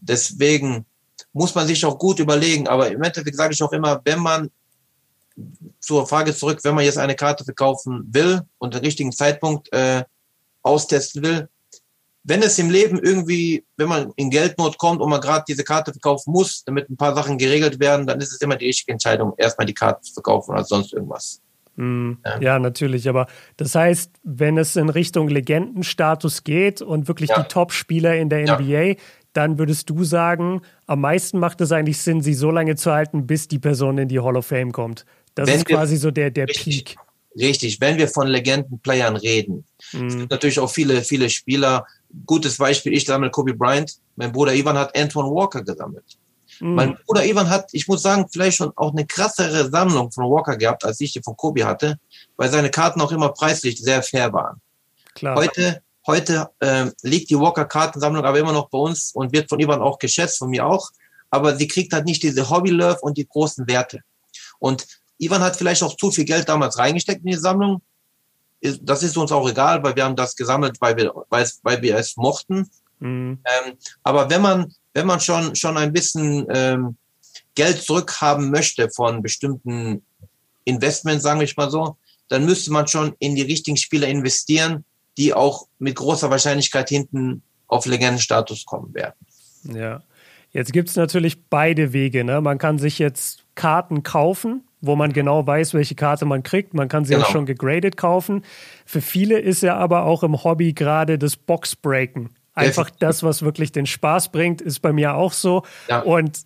deswegen 0.00 0.84
muss 1.32 1.54
man 1.54 1.66
sich 1.66 1.82
auch 1.86 1.98
gut 1.98 2.18
überlegen. 2.18 2.68
Aber 2.68 2.90
im 2.90 3.02
Endeffekt 3.02 3.36
sage 3.36 3.54
ich 3.54 3.62
auch 3.62 3.72
immer, 3.72 4.02
wenn 4.04 4.18
man 4.18 4.50
zur 5.80 6.06
Frage 6.06 6.34
zurück, 6.34 6.60
wenn 6.62 6.74
man 6.74 6.84
jetzt 6.84 6.98
eine 6.98 7.14
Karte 7.14 7.44
verkaufen 7.44 8.06
will 8.10 8.42
und 8.58 8.74
den 8.74 8.82
richtigen 8.82 9.12
Zeitpunkt 9.12 9.72
äh, 9.72 10.04
austesten 10.62 11.22
will, 11.22 11.48
wenn 12.24 12.42
es 12.42 12.58
im 12.58 12.70
Leben 12.70 12.98
irgendwie, 12.98 13.64
wenn 13.76 13.88
man 13.88 14.12
in 14.16 14.30
Geldnot 14.30 14.78
kommt 14.78 15.00
und 15.00 15.08
man 15.08 15.20
gerade 15.20 15.44
diese 15.48 15.64
Karte 15.64 15.92
verkaufen 15.92 16.32
muss, 16.32 16.64
damit 16.64 16.90
ein 16.90 16.96
paar 16.96 17.14
Sachen 17.14 17.38
geregelt 17.38 17.80
werden, 17.80 18.06
dann 18.06 18.20
ist 18.20 18.32
es 18.32 18.40
immer 18.40 18.56
die 18.56 18.66
richtige 18.66 18.92
Entscheidung, 18.92 19.32
erstmal 19.36 19.66
die 19.66 19.74
Karte 19.74 20.02
zu 20.02 20.12
verkaufen 20.14 20.52
oder 20.52 20.64
sonst 20.64 20.92
irgendwas. 20.92 21.40
Mm, 21.76 22.14
ja. 22.24 22.40
ja. 22.40 22.58
natürlich. 22.58 23.08
Aber 23.08 23.26
das 23.56 23.74
heißt, 23.74 24.12
wenn 24.24 24.58
es 24.58 24.76
in 24.76 24.88
Richtung 24.88 25.28
Legendenstatus 25.28 26.44
geht 26.44 26.82
und 26.82 27.08
wirklich 27.08 27.30
ja. 27.30 27.42
die 27.42 27.48
Top-Spieler 27.48 28.16
in 28.16 28.28
der 28.28 28.42
NBA, 28.42 28.82
ja. 28.82 28.94
dann 29.32 29.58
würdest 29.58 29.88
du 29.88 30.04
sagen, 30.04 30.62
am 30.86 31.00
meisten 31.00 31.38
macht 31.38 31.60
es 31.60 31.72
eigentlich 31.72 31.98
Sinn, 31.98 32.20
sie 32.20 32.34
so 32.34 32.50
lange 32.50 32.76
zu 32.76 32.92
halten, 32.92 33.26
bis 33.26 33.48
die 33.48 33.60
Person 33.60 33.96
in 33.98 34.08
die 34.08 34.20
Hall 34.20 34.36
of 34.36 34.46
Fame 34.46 34.72
kommt. 34.72 35.06
Das 35.34 35.48
wenn 35.48 35.56
ist 35.56 35.66
quasi 35.66 35.96
so 35.96 36.10
der, 36.10 36.30
der 36.32 36.48
richtig, 36.48 36.84
Peak. 36.84 36.96
Richtig, 37.38 37.80
wenn 37.80 37.96
wir 37.96 38.08
von 38.08 38.26
Legendenplayern 38.26 39.16
reden. 39.16 39.64
Mm. 39.92 40.06
Es 40.06 40.16
gibt 40.16 40.30
natürlich 40.30 40.58
auch 40.58 40.70
viele, 40.70 41.02
viele 41.02 41.30
Spieler, 41.30 41.86
gutes 42.26 42.56
Beispiel, 42.56 42.94
ich 42.94 43.04
sammle 43.04 43.30
Kobe 43.30 43.54
Bryant. 43.54 43.98
Mein 44.16 44.32
Bruder 44.32 44.54
Ivan 44.54 44.76
hat 44.78 44.96
Antoine 44.96 45.30
Walker 45.30 45.62
gesammelt. 45.62 46.18
Mhm. 46.60 46.74
Mein 46.74 46.98
Bruder 47.06 47.24
Ivan 47.24 47.48
hat, 47.48 47.68
ich 47.72 47.86
muss 47.88 48.02
sagen, 48.02 48.26
vielleicht 48.30 48.56
schon 48.56 48.72
auch 48.76 48.92
eine 48.92 49.06
krassere 49.06 49.70
Sammlung 49.70 50.10
von 50.10 50.24
Walker 50.24 50.56
gehabt, 50.56 50.84
als 50.84 51.00
ich 51.00 51.12
die 51.12 51.22
von 51.22 51.36
Kobe 51.36 51.64
hatte, 51.64 51.98
weil 52.36 52.50
seine 52.50 52.70
Karten 52.70 53.00
auch 53.00 53.12
immer 53.12 53.30
preislich 53.30 53.80
sehr 53.80 54.02
fair 54.02 54.32
waren. 54.32 54.60
Klar. 55.14 55.36
Heute, 55.36 55.82
heute 56.06 56.50
äh, 56.60 56.86
liegt 57.02 57.30
die 57.30 57.38
Walker-Kartensammlung 57.38 58.24
aber 58.24 58.38
immer 58.38 58.52
noch 58.52 58.68
bei 58.70 58.78
uns 58.78 59.12
und 59.12 59.32
wird 59.32 59.48
von 59.48 59.60
Ivan 59.60 59.80
auch 59.80 59.98
geschätzt, 59.98 60.38
von 60.38 60.50
mir 60.50 60.66
auch. 60.66 60.90
Aber 61.30 61.56
sie 61.56 61.68
kriegt 61.68 61.92
halt 61.92 62.06
nicht 62.06 62.22
diese 62.22 62.48
Hobby-Love 62.48 63.00
und 63.02 63.18
die 63.18 63.28
großen 63.28 63.68
Werte. 63.68 64.00
Und 64.58 64.86
Ivan 65.18 65.42
hat 65.42 65.56
vielleicht 65.56 65.82
auch 65.82 65.96
zu 65.96 66.10
viel 66.10 66.24
Geld 66.24 66.48
damals 66.48 66.78
reingesteckt 66.78 67.24
in 67.24 67.32
die 67.32 67.36
Sammlung. 67.36 67.82
Das 68.82 69.02
ist 69.02 69.16
uns 69.16 69.32
auch 69.32 69.48
egal, 69.48 69.82
weil 69.82 69.94
wir 69.96 70.04
haben 70.04 70.16
das 70.16 70.34
gesammelt, 70.34 70.76
weil 70.80 70.96
wir, 70.96 71.12
weil 71.30 71.82
wir 71.82 71.96
es 71.96 72.16
mochten. 72.16 72.68
Mhm. 72.98 73.38
Ähm, 73.44 73.74
aber 74.02 74.28
wenn 74.30 74.42
man, 74.42 74.72
wenn 74.94 75.06
man 75.06 75.20
schon, 75.20 75.54
schon 75.54 75.76
ein 75.76 75.92
bisschen 75.92 76.46
ähm, 76.50 76.96
Geld 77.54 77.82
zurückhaben 77.82 78.50
möchte 78.50 78.90
von 78.90 79.22
bestimmten 79.22 80.02
Investments, 80.64 81.22
sagen 81.22 81.40
wir 81.40 81.48
mal 81.56 81.70
so, 81.70 81.96
dann 82.28 82.44
müsste 82.44 82.72
man 82.72 82.86
schon 82.86 83.14
in 83.18 83.34
die 83.34 83.42
richtigen 83.42 83.76
Spieler 83.76 84.08
investieren, 84.08 84.84
die 85.16 85.34
auch 85.34 85.66
mit 85.78 85.96
großer 85.96 86.30
Wahrscheinlichkeit 86.30 86.88
hinten 86.88 87.42
auf 87.66 87.86
Legendenstatus 87.86 88.64
kommen 88.64 88.94
werden. 88.94 89.14
Ja. 89.64 90.02
Jetzt 90.50 90.72
gibt 90.72 90.88
es 90.88 90.96
natürlich 90.96 91.44
beide 91.50 91.92
Wege. 91.92 92.24
Ne? 92.24 92.40
Man 92.40 92.58
kann 92.58 92.78
sich 92.78 92.98
jetzt 92.98 93.44
Karten 93.54 94.02
kaufen, 94.02 94.67
wo 94.80 94.96
man 94.96 95.12
genau 95.12 95.46
weiß, 95.46 95.74
welche 95.74 95.94
Karte 95.94 96.24
man 96.24 96.42
kriegt. 96.42 96.74
Man 96.74 96.88
kann 96.88 97.04
sie 97.04 97.14
genau. 97.14 97.26
auch 97.26 97.30
schon 97.30 97.46
gegradet 97.46 97.96
kaufen. 97.96 98.44
Für 98.86 99.00
viele 99.00 99.38
ist 99.38 99.62
ja 99.62 99.76
aber 99.76 100.04
auch 100.04 100.22
im 100.22 100.44
Hobby 100.44 100.72
gerade 100.72 101.18
das 101.18 101.36
Boxbreaken. 101.36 102.30
Einfach 102.54 102.90
das, 102.90 103.22
was 103.22 103.42
wirklich 103.42 103.70
den 103.70 103.86
Spaß 103.86 104.32
bringt, 104.32 104.60
ist 104.60 104.80
bei 104.80 104.92
mir 104.92 105.14
auch 105.14 105.32
so. 105.32 105.62
Ja. 105.88 106.00
Und 106.00 106.40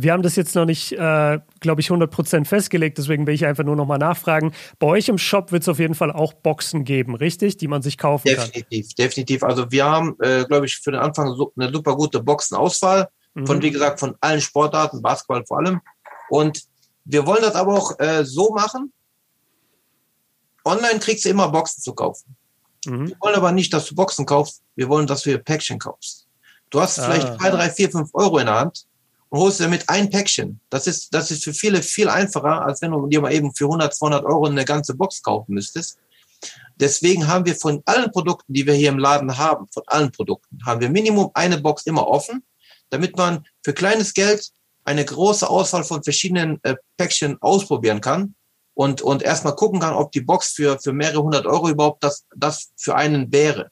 wir 0.00 0.12
haben 0.12 0.22
das 0.22 0.36
jetzt 0.36 0.54
noch 0.54 0.64
nicht, 0.64 0.92
äh, 0.92 1.40
glaube 1.60 1.80
ich, 1.80 1.90
100% 1.90 2.44
festgelegt, 2.44 2.98
deswegen 2.98 3.26
will 3.26 3.34
ich 3.34 3.44
einfach 3.44 3.64
nur 3.64 3.74
noch 3.74 3.86
mal 3.86 3.98
nachfragen. 3.98 4.52
Bei 4.78 4.86
euch 4.86 5.08
im 5.08 5.18
Shop 5.18 5.50
wird 5.50 5.62
es 5.62 5.68
auf 5.68 5.80
jeden 5.80 5.94
Fall 5.94 6.12
auch 6.12 6.34
Boxen 6.34 6.84
geben, 6.84 7.16
richtig? 7.16 7.56
Die 7.56 7.66
man 7.66 7.82
sich 7.82 7.98
kaufen 7.98 8.28
definitiv, 8.28 8.52
kann. 8.52 8.62
Definitiv, 8.62 8.94
definitiv. 8.94 9.42
Also 9.42 9.70
wir 9.72 9.84
haben, 9.84 10.16
äh, 10.20 10.44
glaube 10.44 10.66
ich, 10.66 10.76
für 10.78 10.92
den 10.92 11.00
Anfang 11.00 11.34
so 11.34 11.52
eine 11.58 11.72
super 11.72 11.96
gute 11.96 12.22
Boxenauswahl 12.22 13.08
mhm. 13.34 13.46
von, 13.46 13.60
wie 13.60 13.72
gesagt, 13.72 13.98
von 13.98 14.14
allen 14.20 14.40
Sportarten, 14.40 15.02
Basketball 15.02 15.44
vor 15.44 15.58
allem. 15.58 15.80
Und 16.30 16.62
wir 17.08 17.26
wollen 17.26 17.42
das 17.42 17.54
aber 17.54 17.74
auch 17.74 17.98
äh, 17.98 18.24
so 18.24 18.50
machen. 18.50 18.92
Online 20.64 21.00
kriegst 21.00 21.24
du 21.24 21.30
immer 21.30 21.48
Boxen 21.48 21.82
zu 21.82 21.94
kaufen. 21.94 22.36
Mhm. 22.84 23.08
Wir 23.08 23.16
wollen 23.20 23.34
aber 23.34 23.52
nicht, 23.52 23.72
dass 23.72 23.86
du 23.86 23.94
Boxen 23.94 24.26
kaufst. 24.26 24.62
Wir 24.76 24.88
wollen, 24.90 25.06
dass 25.06 25.22
du 25.22 25.38
Päckchen 25.38 25.78
kaufst. 25.78 26.26
Du 26.68 26.80
hast 26.80 26.98
ah. 26.98 27.04
vielleicht 27.04 27.40
zwei, 27.40 27.50
drei, 27.50 27.70
vier, 27.70 27.90
fünf 27.90 28.10
Euro 28.12 28.38
in 28.38 28.46
der 28.46 28.56
Hand 28.56 28.84
und 29.30 29.40
holst 29.40 29.58
damit 29.58 29.88
ein 29.88 30.10
Päckchen. 30.10 30.60
Das 30.68 30.86
ist, 30.86 31.14
das 31.14 31.30
ist 31.30 31.44
für 31.44 31.54
viele 31.54 31.82
viel 31.82 32.10
einfacher, 32.10 32.60
als 32.60 32.82
wenn 32.82 32.90
du 32.90 33.06
dir 33.06 33.22
mal 33.22 33.32
eben 33.32 33.54
für 33.54 33.64
100, 33.64 33.94
200 33.94 34.24
Euro 34.26 34.46
eine 34.46 34.66
ganze 34.66 34.94
Box 34.94 35.22
kaufen 35.22 35.54
müsstest. 35.54 35.98
Deswegen 36.76 37.26
haben 37.26 37.46
wir 37.46 37.56
von 37.56 37.82
allen 37.86 38.12
Produkten, 38.12 38.52
die 38.52 38.66
wir 38.66 38.74
hier 38.74 38.90
im 38.90 38.98
Laden 38.98 39.38
haben, 39.38 39.66
von 39.72 39.82
allen 39.86 40.12
Produkten, 40.12 40.58
haben 40.64 40.80
wir 40.80 40.90
Minimum 40.90 41.30
eine 41.32 41.58
Box 41.58 41.86
immer 41.86 42.06
offen, 42.06 42.44
damit 42.90 43.16
man 43.16 43.46
für 43.64 43.72
kleines 43.72 44.12
Geld 44.12 44.52
eine 44.88 45.04
große 45.04 45.48
Auswahl 45.48 45.84
von 45.84 46.02
verschiedenen 46.02 46.58
äh, 46.62 46.74
Päckchen 46.96 47.36
ausprobieren 47.42 48.00
kann 48.00 48.34
und, 48.72 49.02
und 49.02 49.22
erstmal 49.22 49.54
gucken 49.54 49.80
kann, 49.80 49.92
ob 49.92 50.12
die 50.12 50.22
Box 50.22 50.52
für, 50.52 50.78
für 50.80 50.94
mehrere 50.94 51.22
hundert 51.22 51.46
Euro 51.46 51.68
überhaupt 51.68 52.02
das, 52.02 52.24
das 52.34 52.70
für 52.76 52.96
einen 52.96 53.30
wäre. 53.30 53.70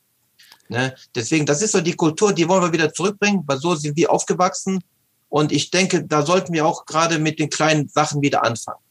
Ne? 0.68 0.94
Deswegen, 1.14 1.46
das 1.46 1.62
ist 1.62 1.72
so 1.72 1.80
die 1.80 1.94
Kultur, 1.94 2.34
die 2.34 2.46
wollen 2.46 2.62
wir 2.62 2.72
wieder 2.72 2.92
zurückbringen, 2.92 3.42
weil 3.46 3.58
so 3.58 3.74
sind 3.74 3.96
wir 3.96 4.12
aufgewachsen. 4.12 4.84
Und 5.30 5.52
ich 5.52 5.70
denke, 5.70 6.04
da 6.04 6.20
sollten 6.24 6.52
wir 6.52 6.66
auch 6.66 6.84
gerade 6.84 7.18
mit 7.18 7.38
den 7.38 7.48
kleinen 7.48 7.88
Sachen 7.88 8.20
wieder 8.20 8.44
anfangen. 8.44 8.82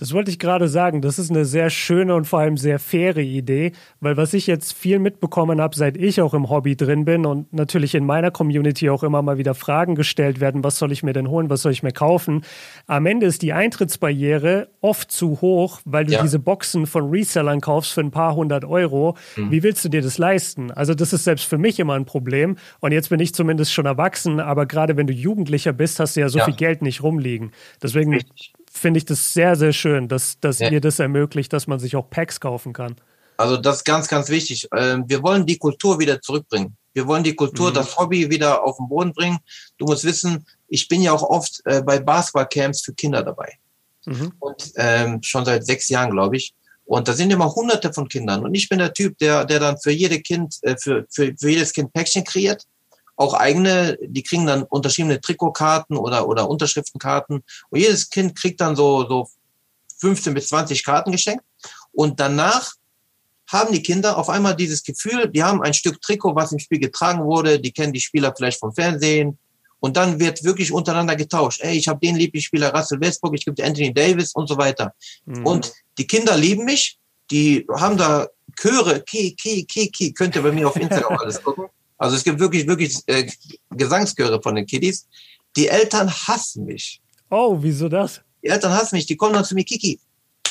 Das 0.00 0.14
wollte 0.14 0.30
ich 0.30 0.38
gerade 0.38 0.66
sagen. 0.66 1.02
Das 1.02 1.18
ist 1.18 1.30
eine 1.30 1.44
sehr 1.44 1.68
schöne 1.68 2.14
und 2.14 2.24
vor 2.24 2.38
allem 2.38 2.56
sehr 2.56 2.78
faire 2.78 3.20
Idee, 3.20 3.72
weil 4.00 4.16
was 4.16 4.32
ich 4.32 4.46
jetzt 4.46 4.72
viel 4.72 4.98
mitbekommen 4.98 5.60
habe, 5.60 5.76
seit 5.76 5.98
ich 5.98 6.22
auch 6.22 6.32
im 6.32 6.48
Hobby 6.48 6.74
drin 6.74 7.04
bin 7.04 7.26
und 7.26 7.52
natürlich 7.52 7.94
in 7.94 8.06
meiner 8.06 8.30
Community 8.30 8.88
auch 8.88 9.02
immer 9.02 9.20
mal 9.20 9.36
wieder 9.36 9.52
Fragen 9.52 9.96
gestellt 9.96 10.40
werden, 10.40 10.64
was 10.64 10.78
soll 10.78 10.90
ich 10.90 11.02
mir 11.02 11.12
denn 11.12 11.28
holen, 11.28 11.50
was 11.50 11.60
soll 11.60 11.72
ich 11.72 11.82
mir 11.82 11.92
kaufen? 11.92 12.44
Am 12.86 13.04
Ende 13.04 13.26
ist 13.26 13.42
die 13.42 13.52
Eintrittsbarriere 13.52 14.68
oft 14.80 15.12
zu 15.12 15.42
hoch, 15.42 15.80
weil 15.84 16.06
du 16.06 16.12
ja. 16.12 16.22
diese 16.22 16.38
Boxen 16.38 16.86
von 16.86 17.10
Resellern 17.10 17.60
kaufst 17.60 17.92
für 17.92 18.00
ein 18.00 18.10
paar 18.10 18.34
hundert 18.34 18.64
Euro. 18.64 19.18
Mhm. 19.36 19.50
Wie 19.50 19.62
willst 19.62 19.84
du 19.84 19.90
dir 19.90 20.00
das 20.00 20.16
leisten? 20.16 20.70
Also 20.70 20.94
das 20.94 21.12
ist 21.12 21.24
selbst 21.24 21.44
für 21.44 21.58
mich 21.58 21.78
immer 21.78 21.92
ein 21.92 22.06
Problem. 22.06 22.56
Und 22.80 22.92
jetzt 22.92 23.10
bin 23.10 23.20
ich 23.20 23.34
zumindest 23.34 23.74
schon 23.74 23.84
erwachsen, 23.84 24.40
aber 24.40 24.64
gerade 24.64 24.96
wenn 24.96 25.06
du 25.06 25.12
Jugendlicher 25.12 25.74
bist, 25.74 26.00
hast 26.00 26.16
du 26.16 26.20
ja 26.20 26.30
so 26.30 26.38
ja. 26.38 26.46
viel 26.46 26.54
Geld 26.56 26.80
nicht 26.80 27.02
rumliegen. 27.02 27.52
Deswegen 27.82 28.14
Richtig 28.14 28.54
finde 28.70 28.98
ich 28.98 29.04
das 29.04 29.32
sehr, 29.32 29.56
sehr 29.56 29.72
schön, 29.72 30.08
dass, 30.08 30.38
dass 30.40 30.60
ja. 30.60 30.70
ihr 30.70 30.80
das 30.80 30.98
ermöglicht, 30.98 31.52
dass 31.52 31.66
man 31.66 31.78
sich 31.78 31.96
auch 31.96 32.08
Packs 32.08 32.40
kaufen 32.40 32.72
kann. 32.72 32.96
Also 33.36 33.56
das 33.56 33.78
ist 33.78 33.84
ganz, 33.84 34.06
ganz 34.08 34.28
wichtig. 34.28 34.68
Ähm, 34.76 35.04
wir 35.08 35.22
wollen 35.22 35.44
die 35.44 35.58
Kultur 35.58 35.98
wieder 35.98 36.20
zurückbringen. 36.20 36.76
Wir 36.92 37.06
wollen 37.06 37.24
die 37.24 37.34
Kultur, 37.34 37.70
mhm. 37.70 37.74
das 37.74 37.96
Hobby 37.96 38.30
wieder 38.30 38.62
auf 38.62 38.76
den 38.76 38.88
Boden 38.88 39.12
bringen. 39.12 39.38
Du 39.78 39.86
musst 39.86 40.04
wissen, 40.04 40.46
ich 40.68 40.88
bin 40.88 41.02
ja 41.02 41.12
auch 41.12 41.22
oft 41.22 41.60
äh, 41.64 41.82
bei 41.82 41.98
Basketballcamps 41.98 42.82
für 42.82 42.94
Kinder 42.94 43.22
dabei. 43.22 43.54
Mhm. 44.06 44.32
Und 44.38 44.72
ähm, 44.76 45.22
schon 45.22 45.44
seit 45.44 45.66
sechs 45.66 45.88
Jahren, 45.88 46.10
glaube 46.10 46.36
ich. 46.36 46.54
Und 46.84 47.06
da 47.06 47.12
sind 47.12 47.30
immer 47.30 47.52
hunderte 47.54 47.92
von 47.92 48.08
Kindern. 48.08 48.44
Und 48.44 48.54
ich 48.54 48.68
bin 48.68 48.78
der 48.78 48.92
Typ, 48.92 49.16
der, 49.18 49.44
der 49.44 49.60
dann 49.60 49.78
für 49.78 49.92
jede 49.92 50.20
Kind, 50.20 50.56
äh, 50.62 50.76
für, 50.76 51.06
für, 51.10 51.32
für 51.38 51.50
jedes 51.50 51.72
Kind 51.72 51.92
Päckchen 51.92 52.24
kreiert 52.24 52.66
auch 53.20 53.34
eigene, 53.34 53.98
die 54.00 54.22
kriegen 54.22 54.46
dann 54.46 54.62
unterschiedliche 54.62 55.20
Trikotkarten 55.20 55.98
oder, 55.98 56.26
oder 56.26 56.48
Unterschriftenkarten. 56.48 57.44
Und 57.68 57.78
jedes 57.78 58.08
Kind 58.08 58.34
kriegt 58.34 58.62
dann 58.62 58.74
so, 58.74 59.06
so 59.06 59.28
15 59.98 60.32
bis 60.32 60.48
20 60.48 60.82
Karten 60.82 61.12
geschenkt. 61.12 61.44
Und 61.92 62.18
danach 62.18 62.72
haben 63.46 63.74
die 63.74 63.82
Kinder 63.82 64.16
auf 64.16 64.30
einmal 64.30 64.56
dieses 64.56 64.82
Gefühl, 64.82 65.28
die 65.28 65.42
haben 65.42 65.60
ein 65.60 65.74
Stück 65.74 66.00
Trikot, 66.00 66.34
was 66.34 66.52
im 66.52 66.58
Spiel 66.58 66.78
getragen 66.78 67.22
wurde, 67.22 67.60
die 67.60 67.72
kennen 67.72 67.92
die 67.92 68.00
Spieler 68.00 68.32
vielleicht 68.34 68.58
vom 68.58 68.72
Fernsehen. 68.72 69.38
Und 69.80 69.98
dann 69.98 70.18
wird 70.18 70.42
wirklich 70.42 70.72
untereinander 70.72 71.16
getauscht. 71.16 71.60
Ey, 71.62 71.76
ich 71.76 71.88
habe 71.88 72.00
den 72.00 72.16
Lieblingsspieler 72.16 72.74
Russell 72.74 73.00
Westbrook, 73.00 73.34
ich 73.34 73.44
gebe 73.44 73.62
Anthony 73.62 73.92
Davis 73.92 74.32
und 74.32 74.46
so 74.46 74.56
weiter. 74.56 74.94
Mhm. 75.26 75.44
Und 75.44 75.72
die 75.98 76.06
Kinder 76.06 76.38
lieben 76.38 76.64
mich, 76.64 76.98
die 77.30 77.66
haben 77.70 77.98
da 77.98 78.28
Chöre, 78.58 79.02
Ki, 79.02 79.34
Ki, 79.34 79.64
Ki, 79.64 79.90
Ki, 79.90 80.12
könnt 80.14 80.36
ihr 80.36 80.42
bei 80.42 80.52
mir 80.52 80.68
auf 80.68 80.76
Instagram 80.76 81.18
alles 81.20 81.42
gucken. 81.42 81.66
Also 82.00 82.16
es 82.16 82.24
gibt 82.24 82.40
wirklich, 82.40 82.66
wirklich 82.66 82.96
äh, 83.06 83.30
Gesangschöre 83.68 84.40
von 84.40 84.54
den 84.54 84.64
Kiddies. 84.64 85.06
Die 85.54 85.68
Eltern 85.68 86.10
hassen 86.10 86.64
mich. 86.64 86.98
Oh, 87.28 87.58
wieso 87.60 87.90
das? 87.90 88.22
Die 88.42 88.48
Eltern 88.48 88.72
hassen 88.72 88.96
mich. 88.96 89.04
Die 89.04 89.16
kommen 89.16 89.34
dann 89.34 89.44
zu 89.44 89.54
mir, 89.54 89.64
Kiki. 89.64 90.00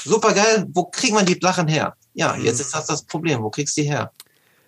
Super 0.05 0.31
geil. 0.33 0.67
Wo 0.71 0.83
kriegt 0.83 1.13
man 1.13 1.25
die 1.25 1.39
Lachen 1.41 1.67
her? 1.67 1.95
Ja, 2.13 2.35
mhm. 2.35 2.45
jetzt 2.45 2.59
ist 2.59 2.75
das 2.75 2.85
das 2.85 3.01
Problem. 3.01 3.41
Wo 3.41 3.49
kriegst 3.49 3.75
du 3.75 3.81
die 3.81 3.87
her? 3.87 4.11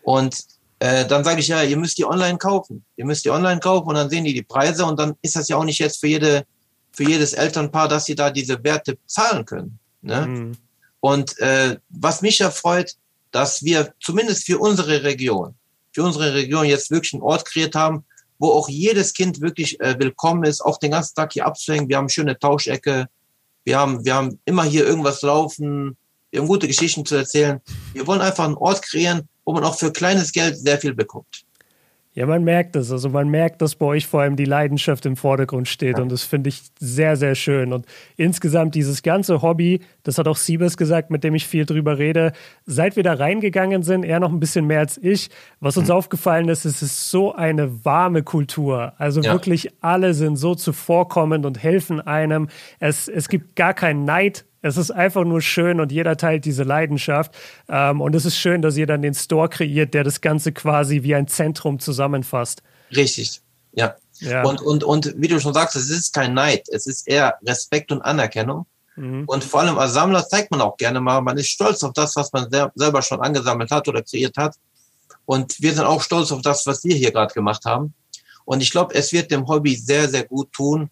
Und 0.02 0.36
äh, 0.80 1.06
dann 1.06 1.24
sage 1.24 1.42
ich 1.42 1.50
ja, 1.50 1.62
ihr 1.62 1.78
müsst 1.78 2.00
die 2.00 2.06
online 2.06 2.40
kaufen. 2.40 2.84
Ihr 2.96 3.06
müsst 3.06 3.26
die 3.26 3.30
online 3.30 3.60
kaufen 3.60 3.88
und 3.90 3.96
dann 3.96 4.10
sehen 4.10 4.24
die 4.24 4.34
die 4.34 4.42
Preise 4.42 4.84
und 4.84 5.00
dann 5.00 5.14
ist 5.22 5.36
das 5.36 5.50
ja 5.50 5.58
auch 5.58 5.64
nicht 5.64 5.78
jetzt 5.78 6.00
für 6.00 6.08
jede, 6.08 6.46
für 6.94 7.04
jedes 7.04 7.34
Elternpaar, 7.34 7.90
dass 7.90 8.06
sie 8.06 8.16
da 8.16 8.32
diese 8.32 8.64
Werte 8.64 8.98
zahlen 9.06 9.46
können. 9.46 9.78
Ne? 10.02 10.26
Mhm. 10.26 10.52
Und 11.00 11.38
äh, 11.38 11.78
was 11.90 12.24
mich 12.24 12.40
ja 12.40 12.50
freut, 12.50 12.96
dass 13.30 13.64
wir 13.64 13.94
zumindest 14.00 14.46
für 14.46 14.58
unsere 14.58 15.04
Region 15.04 15.54
für 15.92 16.04
unsere 16.04 16.34
Region 16.34 16.66
jetzt 16.66 16.92
wirklich 16.92 17.14
einen 17.14 17.24
Ort 17.24 17.46
kreiert 17.46 17.76
haben, 17.76 18.06
wo 18.40 18.50
auch 18.52 18.70
jedes 18.70 19.14
Kind 19.14 19.42
wirklich 19.42 19.80
äh, 19.80 19.96
willkommen 20.00 20.44
ist, 20.44 20.62
auch 20.62 20.78
den 20.78 20.92
ganzen 20.92 21.16
Tag 21.16 21.34
hier 21.34 21.46
abzuhängen. 21.46 21.90
Wir 21.90 21.98
haben 21.98 22.10
schöne 22.10 22.38
Tauschecke, 22.38 23.08
wir 23.64 23.78
haben, 23.78 24.04
wir 24.04 24.16
haben 24.16 24.40
immer 24.46 24.64
hier 24.64 24.86
irgendwas 24.86 25.22
laufen, 25.22 25.96
wir 26.32 26.42
haben 26.42 26.48
gute 26.48 26.68
Geschichten 26.68 27.06
zu 27.06 27.16
erzählen. 27.16 27.62
Wir 27.94 28.08
wollen 28.08 28.22
einfach 28.22 28.46
einen 28.46 28.56
Ort 28.56 28.82
kreieren, 28.82 29.28
wo 29.46 29.54
man 29.54 29.64
auch 29.64 29.78
für 29.78 29.92
kleines 29.92 30.32
Geld 30.32 30.58
sehr 30.58 30.80
viel 30.80 30.96
bekommt. 30.96 31.46
Ja, 32.14 32.26
man 32.26 32.44
merkt 32.44 32.76
es. 32.76 32.92
Also 32.92 33.08
man 33.08 33.30
merkt, 33.30 33.62
dass 33.62 33.76
bei 33.76 33.86
euch 33.86 34.06
vor 34.06 34.22
allem 34.22 34.36
die 34.36 34.44
Leidenschaft 34.44 35.06
im 35.06 35.16
Vordergrund 35.16 35.70
steht 35.70 35.98
und 35.98 36.12
das 36.12 36.24
finde 36.24 36.50
ich 36.50 36.62
sehr, 36.78 37.16
sehr 37.16 37.36
schön. 37.36 37.72
Und 37.72 37.86
insgesamt 38.18 38.76
dieses 38.76 39.02
ganze 39.02 39.42
Hobby, 39.42 39.80
das 40.04 40.18
hat 40.18 40.28
auch 40.28 40.36
Siebes 40.36 40.76
gesagt, 40.76 41.10
mit 41.10 41.24
dem 41.24 41.36
ich 41.36 41.48
viel 41.48 41.66
drüber 41.66 41.98
rede, 41.98 42.34
seit 42.66 42.98
wir 42.98 43.04
da 43.04 43.14
reingegangen 43.14 43.82
sind, 43.84 44.04
er 44.04 44.20
noch 44.20 44.32
ein 44.32 44.42
bisschen 44.42 44.68
mehr 44.68 44.80
als 44.80 44.98
ich, 44.98 45.30
was 45.62 45.78
uns 45.78 45.88
mhm. 45.88 45.96
aufgefallen 45.96 46.50
ist, 46.50 46.66
es 46.66 46.82
ist 46.82 47.10
so 47.10 47.34
eine 47.34 47.86
warme 47.86 48.24
Kultur. 48.24 48.92
Also 48.98 49.22
ja. 49.22 49.32
wirklich 49.32 49.70
alle 49.80 50.14
sind 50.14 50.36
so 50.36 50.54
zuvorkommend 50.54 51.46
und 51.46 51.64
helfen 51.64 52.02
einem. 52.02 52.50
Es, 52.80 53.08
es 53.08 53.30
gibt 53.30 53.56
gar 53.56 53.74
keinen 53.74 54.04
Neid 54.04 54.44
es 54.62 54.78
ist 54.78 54.92
einfach 54.92 55.24
nur 55.24 55.42
schön 55.42 55.80
und 55.80 55.92
jeder 55.92 56.18
teilt 56.18 56.46
diese 56.46 56.64
Leidenschaft. 56.64 57.34
Ähm, 57.68 58.02
und 58.02 58.16
es 58.16 58.26
ist 58.26 58.38
schön, 58.38 58.62
dass 58.62 58.78
ihr 58.78 58.88
dann 58.88 59.02
den 59.02 59.14
Store 59.14 59.50
kreiert, 59.50 59.94
der 59.94 60.04
das 60.04 60.22
Ganze 60.22 60.52
quasi 60.52 61.04
wie 61.04 61.16
ein 61.16 61.28
Zentrum 61.28 61.80
zusammenfasst. 61.80 62.62
Richtig, 62.96 63.42
ja. 63.74 63.96
ja. 64.20 64.44
Und, 64.44 64.62
und, 64.62 64.84
und 64.84 65.14
wie 65.18 65.28
du 65.28 65.40
schon 65.40 65.54
sagst, 65.54 65.76
es 65.76 65.90
ist 65.90 66.14
kein 66.14 66.34
Neid, 66.34 66.68
es 66.70 66.86
ist 66.86 67.08
eher 67.08 67.36
Respekt 67.44 67.92
und 67.92 68.02
Anerkennung. 68.02 68.66
Mhm. 68.96 69.24
Und 69.26 69.44
vor 69.44 69.62
allem 69.62 69.78
als 69.78 69.94
Sammler 69.94 70.28
zeigt 70.28 70.52
man 70.52 70.62
auch 70.62 70.78
gerne 70.78 71.02
mal, 71.02 71.22
man 71.22 71.38
ist 71.38 71.50
stolz 71.50 71.84
auf 71.84 71.94
das, 71.94 72.16
was 72.16 72.32
man 72.32 72.48
selber 72.76 73.02
schon 73.02 73.22
angesammelt 73.22 73.72
hat 73.72 73.88
oder 73.88 74.04
kreiert 74.04 74.38
hat. 74.38 74.56
Und 75.26 75.60
wir 75.62 75.74
sind 75.74 75.86
auch 75.86 76.02
stolz 76.02 76.32
auf 76.32 76.42
das, 76.42 76.66
was 76.68 76.84
wir 76.84 76.96
hier 76.96 77.12
gerade 77.12 77.34
gemacht 77.34 77.66
haben. 77.66 77.94
Und 78.46 78.62
ich 78.62 78.72
glaube, 78.72 78.94
es 78.96 79.14
wird 79.14 79.32
dem 79.32 79.48
Hobby 79.48 79.76
sehr, 79.76 80.10
sehr 80.10 80.26
gut 80.26 80.52
tun, 80.52 80.90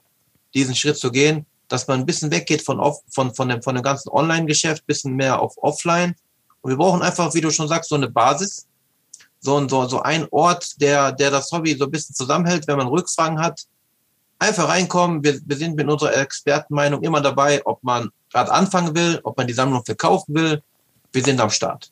diesen 0.54 0.76
Schritt 0.76 0.98
zu 0.98 1.12
gehen 1.12 1.46
dass 1.70 1.88
man 1.88 2.00
ein 2.00 2.06
bisschen 2.06 2.32
weggeht 2.32 2.64
von, 2.64 2.80
off, 2.80 3.00
von, 3.10 3.34
von, 3.34 3.48
dem, 3.48 3.62
von 3.62 3.76
dem 3.76 3.84
ganzen 3.84 4.10
Online-Geschäft, 4.10 4.86
bisschen 4.86 5.16
mehr 5.16 5.40
auf 5.40 5.54
Offline. 5.58 6.16
Und 6.62 6.72
wir 6.72 6.78
brauchen 6.78 7.02
einfach, 7.02 7.34
wie 7.34 7.42
du 7.42 7.52
schon 7.52 7.68
sagst, 7.68 7.90
so 7.90 7.96
eine 7.96 8.10
Basis, 8.10 8.68
so, 9.40 9.66
so, 9.70 9.88
so 9.88 10.02
ein 10.02 10.28
Ort, 10.32 10.82
der, 10.82 11.14
der 11.14 11.32
das 11.32 11.52
Hobby 11.52 11.76
so 11.78 11.86
ein 11.86 11.92
bisschen 11.92 12.16
zusammenhält, 12.16 12.68
wenn 12.68 12.78
man 12.78 12.88
Rückfragen 12.88 13.40
hat. 13.40 13.64
Einfach 14.40 14.68
reinkommen. 14.68 15.24
Wir, 15.24 15.40
wir 15.46 15.56
sind 15.56 15.76
mit 15.76 15.88
unserer 15.88 16.18
Expertenmeinung 16.18 17.04
immer 17.04 17.22
dabei, 17.22 17.62
ob 17.66 17.84
man 17.84 18.10
gerade 18.32 18.52
anfangen 18.52 18.96
will, 18.96 19.20
ob 19.24 19.38
man 19.38 19.48
die 19.48 19.54
Sammlung 19.54 19.86
verkaufen 19.86 20.36
will. 20.36 20.62
Wir 21.12 21.24
sind 21.24 21.40
am 21.40 21.50
Start. 21.50 21.92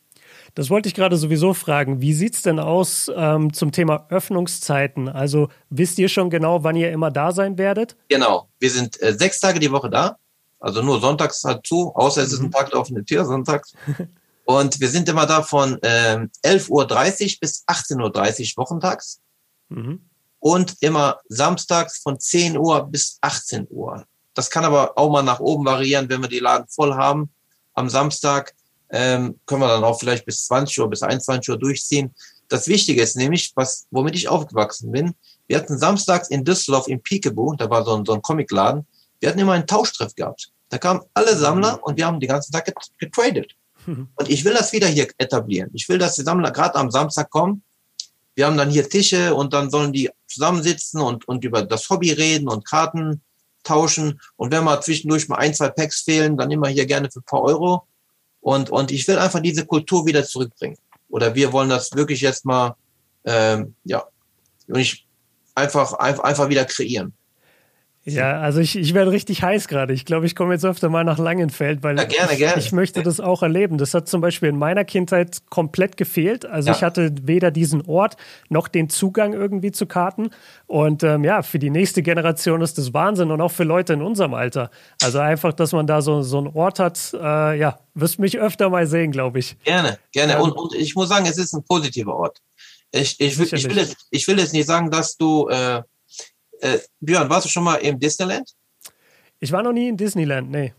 Das 0.57 0.71
wollte 0.71 0.89
ich 0.89 0.95
gerade 0.95 1.17
sowieso 1.17 1.53
fragen. 1.53 2.01
Wie 2.01 2.15
sieht 2.15 2.33
es 2.33 2.41
denn 2.41 2.57
aus 2.57 3.11
ähm, 3.15 3.53
zum 3.53 3.71
Thema 3.71 4.07
Öffnungszeiten? 4.09 5.07
Also 5.07 5.49
wisst 5.69 5.99
ihr 5.99 6.09
schon 6.09 6.31
genau, 6.31 6.63
wann 6.63 6.75
ihr 6.75 6.91
immer 6.91 7.11
da 7.11 7.31
sein 7.31 7.59
werdet? 7.59 7.95
Genau. 8.09 8.49
Wir 8.57 8.71
sind 8.71 8.99
äh, 9.03 9.15
sechs 9.15 9.39
Tage 9.39 9.59
die 9.59 9.71
Woche 9.71 9.91
da. 9.91 10.17
Also 10.59 10.81
nur 10.81 10.99
sonntags 10.99 11.43
halt 11.43 11.63
zu, 11.63 11.93
außer 11.93 12.23
es 12.23 12.33
ist 12.33 12.39
ein 12.39 12.47
mhm. 12.47 12.53
Tag 12.53 12.71
der 12.71 12.79
offenen 12.79 13.05
Tür, 13.05 13.23
sonntags. 13.23 13.73
Und 14.45 14.79
wir 14.79 14.89
sind 14.89 15.07
immer 15.07 15.27
da 15.27 15.43
von 15.43 15.77
ähm, 15.83 16.31
11.30 16.43 16.69
Uhr 16.71 17.39
bis 17.39 17.63
18.30 17.67 18.57
Uhr 18.57 18.63
wochentags. 18.63 19.19
Mhm. 19.69 20.09
Und 20.39 20.73
immer 20.79 21.19
samstags 21.29 21.99
von 21.99 22.19
10 22.19 22.57
Uhr 22.57 22.83
bis 22.87 23.19
18 23.21 23.67
Uhr. 23.69 24.05
Das 24.33 24.49
kann 24.49 24.65
aber 24.65 24.97
auch 24.97 25.11
mal 25.11 25.21
nach 25.21 25.39
oben 25.39 25.65
variieren, 25.65 26.09
wenn 26.09 26.23
wir 26.23 26.29
die 26.29 26.39
Laden 26.39 26.67
voll 26.67 26.95
haben. 26.95 27.29
Am 27.75 27.89
Samstag 27.89 28.55
ähm, 28.89 29.39
können 29.45 29.61
wir 29.61 29.67
dann 29.67 29.83
auch 29.83 29.99
vielleicht 29.99 30.25
bis 30.25 30.45
20 30.45 30.79
Uhr, 30.79 30.89
bis 30.89 31.03
21 31.03 31.49
Uhr 31.49 31.57
durchziehen. 31.57 32.13
Das 32.47 32.67
Wichtige 32.67 33.01
ist 33.01 33.15
nämlich, 33.15 33.51
was, 33.55 33.87
womit 33.91 34.15
ich 34.15 34.29
aufgewachsen 34.29 34.91
bin. 34.91 35.13
Wir 35.47 35.57
hatten 35.57 35.77
samstags 35.77 36.29
in 36.29 36.43
Düsseldorf 36.43 36.87
im 36.87 37.01
Peekaboo, 37.01 37.55
da 37.55 37.69
war 37.69 37.83
so 37.83 37.95
ein, 37.95 38.05
so 38.05 38.13
ein 38.13 38.21
Comicladen, 38.21 38.85
wir 39.19 39.29
hatten 39.29 39.39
immer 39.39 39.53
einen 39.53 39.67
Tauschtreff 39.67 40.15
gehabt. 40.15 40.51
Da 40.69 40.77
kamen 40.77 41.01
alle 41.13 41.35
Sammler 41.35 41.79
und 41.83 41.97
wir 41.97 42.05
haben 42.05 42.19
den 42.19 42.29
ganzen 42.29 42.51
Tag 42.51 42.71
getradet. 42.97 43.53
Und 44.15 44.29
ich 44.29 44.43
will 44.43 44.53
das 44.53 44.73
wieder 44.73 44.87
hier 44.87 45.07
etablieren. 45.17 45.69
Ich 45.73 45.87
will, 45.87 45.97
dass 45.97 46.15
die 46.15 46.23
Sammler 46.23 46.51
gerade 46.51 46.75
am 46.75 46.91
Samstag 46.91 47.29
kommen. 47.29 47.63
Wir 48.35 48.45
haben 48.45 48.57
dann 48.57 48.69
hier 48.69 48.87
Tische 48.87 49.33
und 49.33 49.53
dann 49.53 49.71
sollen 49.71 49.93
die 49.93 50.09
zusammensitzen 50.27 51.01
und, 51.01 51.27
und 51.27 51.43
über 51.43 51.63
das 51.63 51.89
Hobby 51.89 52.11
reden 52.11 52.49
und 52.49 52.65
Karten 52.65 53.21
tauschen. 53.63 54.19
Und 54.35 54.51
wenn 54.51 54.63
mal 54.63 54.81
zwischendurch 54.81 55.27
mal 55.29 55.37
ein, 55.37 55.53
zwei 55.53 55.69
Packs 55.69 56.01
fehlen, 56.01 56.37
dann 56.37 56.51
immer 56.51 56.67
hier 56.67 56.85
gerne 56.85 57.09
für 57.09 57.19
ein 57.19 57.25
paar 57.25 57.41
Euro. 57.41 57.87
Und, 58.41 58.69
und 58.69 58.91
ich 58.91 59.07
will 59.07 59.17
einfach 59.17 59.39
diese 59.39 59.65
Kultur 59.65 60.05
wieder 60.05 60.23
zurückbringen. 60.23 60.77
Oder 61.09 61.35
wir 61.35 61.51
wollen 61.51 61.69
das 61.69 61.91
wirklich 61.93 62.21
jetzt 62.21 62.45
mal, 62.45 62.75
ähm, 63.25 63.75
ja, 63.83 64.03
und 64.67 64.79
ich 64.79 65.05
einfach, 65.55 65.93
einfach, 65.93 66.23
einfach 66.23 66.49
wieder 66.49 66.65
kreieren. 66.65 67.13
Ja, 68.09 68.39
also 68.39 68.61
ich, 68.61 68.77
ich 68.77 68.93
werde 68.93 69.11
richtig 69.11 69.43
heiß 69.43 69.67
gerade. 69.67 69.93
Ich 69.93 70.05
glaube, 70.05 70.25
ich 70.25 70.33
komme 70.33 70.53
jetzt 70.53 70.63
öfter 70.63 70.87
mal 70.87 71.03
nach 71.03 71.17
Langenfeld, 71.17 71.83
weil 71.83 71.97
ja, 71.97 72.05
gerne, 72.05 72.37
gerne. 72.37 72.57
Ich, 72.57 72.67
ich, 72.67 72.71
möchte 72.71 73.03
das 73.03 73.19
auch 73.19 73.43
erleben. 73.43 73.77
Das 73.77 73.93
hat 73.93 74.07
zum 74.07 74.21
Beispiel 74.21 74.47
in 74.47 74.57
meiner 74.57 74.85
Kindheit 74.85 75.41
komplett 75.49 75.97
gefehlt. 75.97 76.45
Also 76.45 76.69
ja. 76.69 76.75
ich 76.75 76.83
hatte 76.83 77.13
weder 77.23 77.51
diesen 77.51 77.85
Ort 77.85 78.15
noch 78.47 78.69
den 78.69 78.89
Zugang 78.89 79.33
irgendwie 79.33 79.73
zu 79.73 79.87
Karten. 79.87 80.29
Und 80.67 81.03
ähm, 81.03 81.25
ja, 81.25 81.41
für 81.41 81.59
die 81.59 81.69
nächste 81.69 82.01
Generation 82.01 82.61
ist 82.61 82.77
das 82.77 82.93
Wahnsinn 82.93 83.29
und 83.29 83.41
auch 83.41 83.51
für 83.51 83.65
Leute 83.65 83.91
in 83.91 84.01
unserem 84.01 84.33
Alter. 84.33 84.71
Also 85.03 85.19
einfach, 85.19 85.51
dass 85.51 85.73
man 85.73 85.85
da 85.85 86.01
so, 86.01 86.21
so 86.21 86.37
einen 86.37 86.47
Ort 86.47 86.79
hat, 86.79 87.13
äh, 87.13 87.59
ja, 87.59 87.79
wirst 87.93 88.19
mich 88.19 88.39
öfter 88.39 88.69
mal 88.69 88.87
sehen, 88.87 89.11
glaube 89.11 89.39
ich. 89.39 89.57
Gerne, 89.65 89.97
gerne. 90.13 90.35
Ähm, 90.35 90.43
und, 90.43 90.53
und 90.53 90.75
ich 90.75 90.95
muss 90.95 91.09
sagen, 91.09 91.25
es 91.25 91.37
ist 91.37 91.53
ein 91.53 91.63
positiver 91.63 92.15
Ort. 92.15 92.41
Ich, 92.91 93.19
ich, 93.19 93.37
will, 93.37 93.49
ich, 93.51 93.69
will, 93.69 93.77
jetzt, 93.77 94.07
ich 94.11 94.25
will 94.29 94.39
jetzt 94.39 94.53
nicht 94.53 94.65
sagen, 94.65 94.89
dass 94.89 95.17
du 95.17 95.49
äh, 95.49 95.81
äh, 96.61 96.79
Björn, 96.99 97.29
warst 97.29 97.45
du 97.45 97.49
schon 97.49 97.63
mal 97.63 97.75
im 97.75 97.99
Disneyland? 97.99 98.49
Ich 99.39 99.51
war 99.51 99.63
noch 99.63 99.73
nie 99.73 99.89
in 99.89 99.97
Disneyland, 99.97 100.49
nee. 100.49 100.73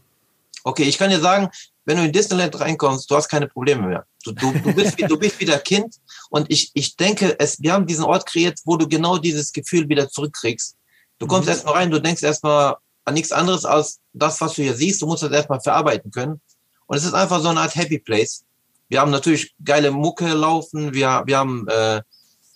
Okay, 0.64 0.84
ich 0.84 0.98
kann 0.98 1.10
dir 1.10 1.20
sagen, 1.20 1.48
wenn 1.84 1.96
du 1.96 2.05
in 2.05 2.12
Disneyland 2.12 2.59
reinkommst, 2.60 3.10
du 3.10 3.16
hast 3.16 3.28
keine 3.28 3.46
Probleme 3.46 3.86
mehr. 3.86 4.06
Du, 4.24 4.32
du, 4.32 4.52
du, 4.52 4.74
bist, 4.74 5.00
du 5.00 5.18
bist 5.18 5.40
wieder 5.40 5.59
Kind 5.59 5.96
und 6.30 6.50
ich, 6.50 6.70
ich 6.74 6.96
denke, 6.96 7.38
es, 7.38 7.62
wir 7.62 7.72
haben 7.72 7.86
diesen 7.86 8.05
Ort 8.05 8.26
kreiert, 8.26 8.59
wo 8.64 8.76
du 8.76 8.86
genau 8.86 9.16
dieses 9.18 9.52
Gefühl 9.52 9.88
wieder 9.88 10.09
zurückkriegst. 10.09 10.76
Du 11.18 11.26
kommst 11.26 11.46
mhm. 11.46 11.52
erstmal 11.52 11.74
rein, 11.74 11.90
du 11.90 12.00
denkst 12.00 12.22
erstmal 12.22 12.76
an 13.05 13.14
nichts 13.14 13.32
anderes 13.32 13.64
als 13.64 14.00
das, 14.12 14.40
was 14.40 14.55
du 14.55 14.62
hier 14.62 14.74
siehst. 14.74 15.00
Du 15.00 15.06
musst 15.06 15.22
das 15.22 15.32
erstmal 15.32 15.60
verarbeiten 15.60 16.10
können. 16.10 16.40
Und 16.86 16.96
es 16.96 17.05
ist 17.05 17.14
einfach 17.14 17.40
so 17.40 17.48
eine 17.48 17.60
Art 17.60 17.74
Happy 17.74 17.98
Place. 17.98 18.44
Wir 18.88 19.00
haben 19.00 19.10
natürlich 19.10 19.55
geile 19.64 19.90
Mucke 19.90 20.28
laufen, 20.28 20.94
wir, 20.94 21.22
wir 21.26 21.38
haben 21.38 21.66
äh, 21.68 22.02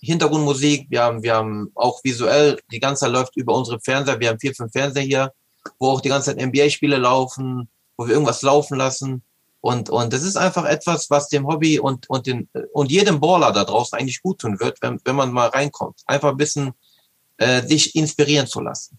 Hintergrundmusik, 0.03 0.87
wir 0.91 1.03
haben, 1.03 1.23
wir 1.23 1.35
haben 1.35 1.71
auch 1.75 2.03
visuell, 2.03 2.59
die 2.71 2.81
ganze 2.81 3.05
Zeit 3.05 3.13
läuft 3.13 3.37
über 3.37 3.55
unsere 3.55 3.81
Fernseher, 3.81 4.19
wir 4.19 4.29
haben 4.31 4.41
vier, 4.41 4.55
fünf 4.55 4.73
Fernseher 4.73 5.05
hier, 5.05 5.33
wo 5.79 5.91
auch 5.91 6.01
die 6.01 6.09
ganze 6.09 6.35
Zeit 6.35 6.45
NBA-Spiele 6.45 6.97
laufen, 6.97 7.69
wo 7.97 8.07
wir 8.07 8.15
irgendwas 8.15 8.43
laufen 8.43 8.77
lassen. 8.77 9.23
Und, 9.61 9.91
und 9.91 10.13
das 10.13 10.25
ist 10.25 10.37
einfach 10.37 10.65
etwas, 10.65 11.09
was 11.09 11.29
dem 11.29 11.47
Hobby 11.47 11.79
und, 11.79 12.11
und, 12.11 12.27
den, 12.27 12.49
und 12.73 12.91
jedem 12.91 13.21
Baller 13.21 13.53
da 13.53 13.63
draußen 13.63 13.97
eigentlich 13.97 14.21
gut 14.21 14.41
tun 14.41 14.59
wird, 14.59 14.79
wenn, 14.83 15.01
wenn 15.05 15.15
man 15.15 15.33
mal 15.33 15.49
reinkommt. 15.49 16.01
Einfach 16.07 16.31
ein 16.31 16.37
bisschen 16.37 16.73
äh, 17.37 17.63
sich 17.63 17.95
inspirieren 17.95 18.49
zu 18.49 18.61
lassen. 18.61 18.99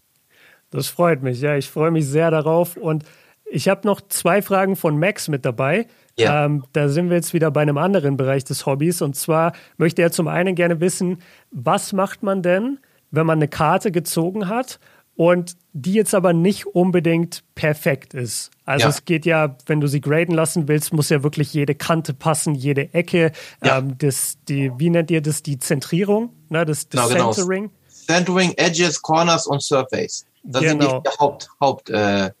Das 0.70 0.88
freut 0.88 1.22
mich, 1.22 1.40
ja. 1.40 1.54
Ich 1.54 1.68
freue 1.68 1.90
mich 1.90 2.06
sehr 2.06 2.30
darauf. 2.30 2.78
Und 2.78 3.04
ich 3.44 3.68
habe 3.68 3.86
noch 3.86 4.00
zwei 4.00 4.42
Fragen 4.42 4.76
von 4.76 4.98
Max 4.98 5.28
mit 5.28 5.44
dabei. 5.44 5.86
Ja. 6.18 6.44
Ähm, 6.44 6.64
da 6.72 6.88
sind 6.88 7.08
wir 7.08 7.16
jetzt 7.16 7.34
wieder 7.34 7.50
bei 7.50 7.62
einem 7.62 7.78
anderen 7.78 8.16
Bereich 8.16 8.44
des 8.44 8.66
Hobbys. 8.66 9.02
Und 9.02 9.16
zwar 9.16 9.52
möchte 9.76 10.02
er 10.02 10.12
zum 10.12 10.28
einen 10.28 10.54
gerne 10.54 10.80
wissen, 10.80 11.18
was 11.50 11.92
macht 11.92 12.22
man 12.22 12.42
denn, 12.42 12.78
wenn 13.10 13.26
man 13.26 13.38
eine 13.38 13.48
Karte 13.48 13.92
gezogen 13.92 14.48
hat 14.48 14.78
und 15.16 15.56
die 15.72 15.92
jetzt 15.92 16.14
aber 16.14 16.32
nicht 16.32 16.66
unbedingt 16.66 17.44
perfekt 17.54 18.14
ist. 18.14 18.50
Also 18.64 18.84
ja. 18.84 18.90
es 18.90 19.04
geht 19.04 19.26
ja, 19.26 19.56
wenn 19.66 19.80
du 19.80 19.86
sie 19.86 20.00
graden 20.00 20.34
lassen 20.34 20.68
willst, 20.68 20.92
muss 20.92 21.10
ja 21.10 21.22
wirklich 21.22 21.52
jede 21.52 21.74
Kante 21.74 22.14
passen, 22.14 22.54
jede 22.54 22.92
Ecke. 22.94 23.32
Ja. 23.62 23.78
Ähm, 23.78 23.96
das, 23.98 24.38
die, 24.48 24.72
wie 24.78 24.90
nennt 24.90 25.10
ihr 25.10 25.20
das? 25.20 25.42
Die 25.42 25.58
Zentrierung, 25.58 26.30
ne? 26.48 26.64
das, 26.64 26.88
das 26.88 27.08
genau, 27.08 27.32
Centering. 27.32 27.64
Genau. 27.64 27.74
Centering, 27.88 28.52
Edges, 28.56 29.00
Corners 29.00 29.46
und 29.46 29.62
Surface. 29.62 30.26
Das 30.42 30.62
genau. 30.62 30.70
sind 30.70 30.82
die 30.82 30.86
genau. 30.86 31.18
Haupt, 31.20 31.48
Hauptmerkmale. 31.60 32.34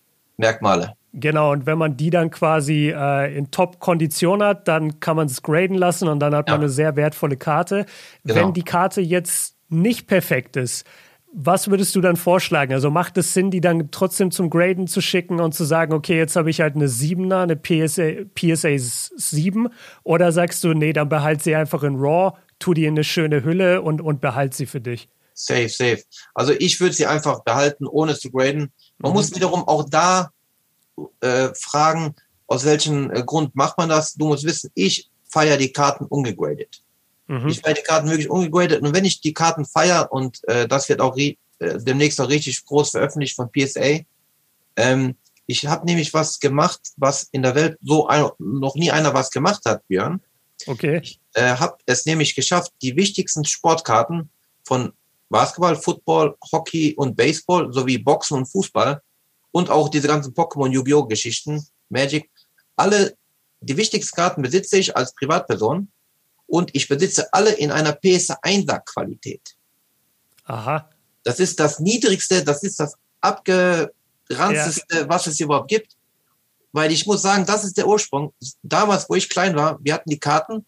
Äh, 0.84 0.94
Genau, 1.16 1.52
und 1.52 1.64
wenn 1.64 1.78
man 1.78 1.96
die 1.96 2.10
dann 2.10 2.30
quasi 2.30 2.92
äh, 2.94 3.36
in 3.36 3.52
Top-Kondition 3.52 4.42
hat, 4.42 4.66
dann 4.66 4.98
kann 4.98 5.16
man 5.16 5.26
es 5.26 5.42
graden 5.42 5.76
lassen 5.76 6.08
und 6.08 6.18
dann 6.18 6.34
hat 6.34 6.48
ja. 6.48 6.54
man 6.54 6.62
eine 6.62 6.70
sehr 6.70 6.96
wertvolle 6.96 7.36
Karte. 7.36 7.86
Genau. 8.24 8.40
Wenn 8.40 8.52
die 8.52 8.64
Karte 8.64 9.00
jetzt 9.00 9.56
nicht 9.68 10.08
perfekt 10.08 10.56
ist, 10.56 10.84
was 11.32 11.68
würdest 11.68 11.94
du 11.96 12.00
dann 12.00 12.16
vorschlagen? 12.16 12.72
Also 12.72 12.90
macht 12.90 13.16
es 13.16 13.34
Sinn, 13.34 13.50
die 13.50 13.60
dann 13.60 13.90
trotzdem 13.90 14.30
zum 14.30 14.50
Graden 14.50 14.86
zu 14.86 15.00
schicken 15.00 15.40
und 15.40 15.52
zu 15.52 15.64
sagen, 15.64 15.92
okay, 15.92 16.16
jetzt 16.16 16.36
habe 16.36 16.50
ich 16.50 16.60
halt 16.60 16.76
eine 16.76 16.86
7er, 16.86 17.42
eine 17.42 17.56
PSA, 17.56 18.24
PSA 18.34 18.70
7 18.78 19.68
oder 20.04 20.32
sagst 20.32 20.62
du, 20.62 20.74
nee, 20.74 20.92
dann 20.92 21.08
behalt 21.08 21.42
sie 21.42 21.54
einfach 21.54 21.82
in 21.82 21.96
RAW, 21.96 22.36
tu 22.58 22.72
die 22.72 22.86
in 22.86 22.94
eine 22.94 23.04
schöne 23.04 23.44
Hülle 23.44 23.82
und, 23.82 24.00
und 24.00 24.20
behalt 24.20 24.54
sie 24.54 24.66
für 24.66 24.80
dich? 24.80 25.08
Safe, 25.34 25.68
safe. 25.68 26.02
Also 26.32 26.52
ich 26.52 26.80
würde 26.80 26.94
sie 26.94 27.06
einfach 27.06 27.42
behalten, 27.42 27.86
ohne 27.86 28.16
zu 28.16 28.30
graden. 28.30 28.72
Man 28.98 29.10
mhm. 29.10 29.16
muss 29.16 29.34
wiederum 29.34 29.66
auch 29.66 29.88
da 29.88 30.30
äh, 31.20 31.48
fragen, 31.54 32.14
aus 32.46 32.64
welchem 32.64 33.10
äh, 33.10 33.22
Grund 33.24 33.54
macht 33.56 33.76
man 33.76 33.88
das? 33.88 34.14
Du 34.14 34.28
musst 34.28 34.44
wissen, 34.44 34.70
ich 34.74 35.10
feiere 35.28 35.56
die 35.56 35.72
Karten 35.72 36.04
ungegradet. 36.04 36.82
Mhm. 37.26 37.48
Ich 37.48 37.60
feiere 37.60 37.74
die 37.74 37.82
Karten 37.82 38.08
wirklich 38.08 38.30
ungegradet. 38.30 38.80
Und 38.82 38.94
wenn 38.94 39.04
ich 39.04 39.20
die 39.20 39.34
Karten 39.34 39.64
feiere, 39.64 40.12
und 40.12 40.46
äh, 40.48 40.68
das 40.68 40.88
wird 40.88 41.00
auch 41.00 41.16
äh, 41.16 41.36
demnächst 41.58 42.20
auch 42.20 42.28
richtig 42.28 42.64
groß 42.64 42.90
veröffentlicht 42.90 43.34
von 43.34 43.50
PSA, 43.50 44.00
ähm, 44.76 45.16
ich 45.46 45.66
habe 45.66 45.84
nämlich 45.84 46.14
was 46.14 46.40
gemacht, 46.40 46.80
was 46.96 47.24
in 47.32 47.42
der 47.42 47.54
Welt 47.54 47.78
so 47.82 48.06
ein, 48.06 48.28
noch 48.38 48.76
nie 48.76 48.90
einer 48.90 49.12
was 49.12 49.30
gemacht 49.30 49.62
hat, 49.66 49.86
Björn. 49.88 50.20
Okay. 50.66 51.00
Ich 51.02 51.20
äh, 51.34 51.56
habe 51.56 51.76
es 51.86 52.06
nämlich 52.06 52.34
geschafft, 52.34 52.72
die 52.80 52.96
wichtigsten 52.96 53.44
Sportkarten 53.44 54.30
von 54.64 54.92
Basketball, 55.34 55.74
Football, 55.74 56.36
Hockey 56.52 56.94
und 56.96 57.16
Baseball 57.16 57.72
sowie 57.72 57.98
Boxen 57.98 58.36
und 58.38 58.46
Fußball 58.46 59.02
und 59.50 59.68
auch 59.68 59.88
diese 59.88 60.06
ganzen 60.06 60.32
Pokémon 60.32 60.70
Yu-Gi-Oh! 60.70 61.06
Geschichten, 61.06 61.60
Magic, 61.88 62.30
alle, 62.76 63.16
die 63.60 63.76
wichtigsten 63.76 64.14
Karten 64.14 64.42
besitze 64.42 64.76
ich 64.78 64.96
als 64.96 65.12
Privatperson 65.12 65.90
und 66.46 66.70
ich 66.72 66.86
besitze 66.86 67.26
alle 67.32 67.50
in 67.50 67.72
einer 67.72 67.94
PS 67.94 68.30
1 68.42 68.64
Qualität. 68.86 69.56
Aha. 70.44 70.88
Das 71.24 71.40
ist 71.40 71.58
das 71.58 71.80
niedrigste, 71.80 72.44
das 72.44 72.62
ist 72.62 72.78
das 72.78 72.94
abgeranzteste, 73.20 74.98
ja. 74.98 75.08
was 75.08 75.26
es 75.26 75.40
überhaupt 75.40 75.68
gibt. 75.68 75.96
Weil 76.70 76.92
ich 76.92 77.06
muss 77.06 77.22
sagen, 77.22 77.44
das 77.44 77.64
ist 77.64 77.76
der 77.76 77.88
Ursprung. 77.88 78.32
Damals, 78.62 79.10
wo 79.10 79.16
ich 79.16 79.28
klein 79.28 79.56
war, 79.56 79.80
wir 79.82 79.94
hatten 79.94 80.10
die 80.10 80.20
Karten 80.20 80.64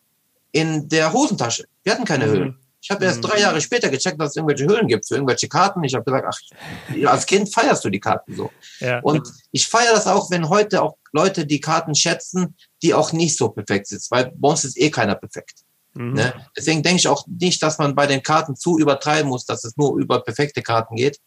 in 0.51 0.89
der 0.89 1.13
Hosentasche. 1.13 1.67
Wir 1.85 1.93
hatten 1.93 2.05
keine 2.05 2.27
mhm. 2.27 2.33
Hüllen. 2.33 2.66
Ich 2.87 2.91
habe 2.93 3.05
erst 3.05 3.25
drei 3.25 3.35
mhm. 3.35 3.43
Jahre 3.43 3.61
später 3.61 3.89
gecheckt, 3.89 4.21
dass 4.21 4.31
es 4.31 4.37
irgendwelche 4.37 4.65
Hüllen 4.65 4.87
gibt 4.87 5.09
für 5.09 5.15
irgendwelche 5.15 5.49
Karten. 5.49 5.83
Ich 5.83 5.93
habe 5.93 6.05
gesagt, 6.05 6.25
ach, 6.29 7.09
als 7.09 7.27
Kind 7.27 7.53
feierst 7.53 7.85
du 7.85 7.91
die 7.91 7.99
Karten 7.99 8.37
so. 8.37 8.53
Ja. 8.79 9.01
Und 9.01 9.29
ich 9.51 9.67
feiere 9.67 9.93
das 9.93 10.07
auch, 10.07 10.31
wenn 10.31 10.49
heute 10.49 10.83
auch 10.83 10.97
Leute 11.11 11.47
die 11.47 11.61
Karten 11.61 11.97
schätzen, 11.97 12.55
die 12.85 12.95
auch 12.95 13.13
nicht 13.13 13.37
so 13.37 13.49
perfekt 13.49 13.89
sind, 13.89 14.07
weil 14.11 14.31
bei 14.37 14.49
uns 14.51 14.65
ist 14.65 14.79
eh 14.79 14.89
keiner 14.91 15.17
perfekt. 15.17 15.65
Mhm. 15.95 16.13
Ne? 16.13 16.33
Deswegen 16.57 16.85
denke 16.85 16.99
ich 16.99 17.09
auch 17.09 17.27
nicht, 17.27 17.61
dass 17.61 17.79
man 17.79 17.97
bei 17.97 18.07
den 18.07 18.23
Karten 18.23 18.55
zu 18.55 18.79
übertreiben 18.79 19.29
muss, 19.29 19.45
dass 19.47 19.65
es 19.65 19.77
nur 19.77 19.99
über 19.99 20.23
perfekte 20.23 20.63
Karten 20.63 20.95
geht. 20.95 21.19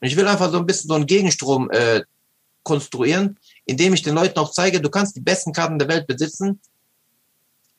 Und 0.00 0.06
ich 0.06 0.16
will 0.16 0.28
einfach 0.28 0.52
so 0.52 0.58
ein 0.58 0.66
bisschen 0.66 0.86
so 0.86 0.94
einen 0.94 1.06
Gegenstrom 1.06 1.72
äh, 1.72 2.02
konstruieren, 2.62 3.36
indem 3.64 3.94
ich 3.94 4.02
den 4.02 4.14
Leuten 4.14 4.38
auch 4.38 4.52
zeige, 4.52 4.80
du 4.80 4.90
kannst 4.90 5.16
die 5.16 5.20
besten 5.20 5.52
Karten 5.52 5.80
der 5.80 5.88
Welt 5.88 6.06
besitzen, 6.06 6.60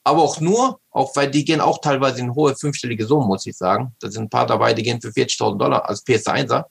aber 0.03 0.21
auch 0.23 0.39
nur, 0.39 0.79
auch 0.89 1.15
weil 1.15 1.29
die 1.29 1.45
gehen 1.45 1.61
auch 1.61 1.79
teilweise 1.79 2.21
in 2.21 2.33
hohe 2.33 2.55
fünfstellige 2.55 3.05
Summen, 3.05 3.27
muss 3.27 3.45
ich 3.45 3.55
sagen. 3.55 3.95
Da 3.99 4.09
sind 4.09 4.23
ein 4.23 4.29
paar 4.29 4.47
dabei, 4.47 4.73
die 4.73 4.83
gehen 4.83 4.99
für 4.99 5.09
40.000 5.09 5.57
Dollar 5.57 5.87
als 5.87 6.05
PS1er. 6.05 6.65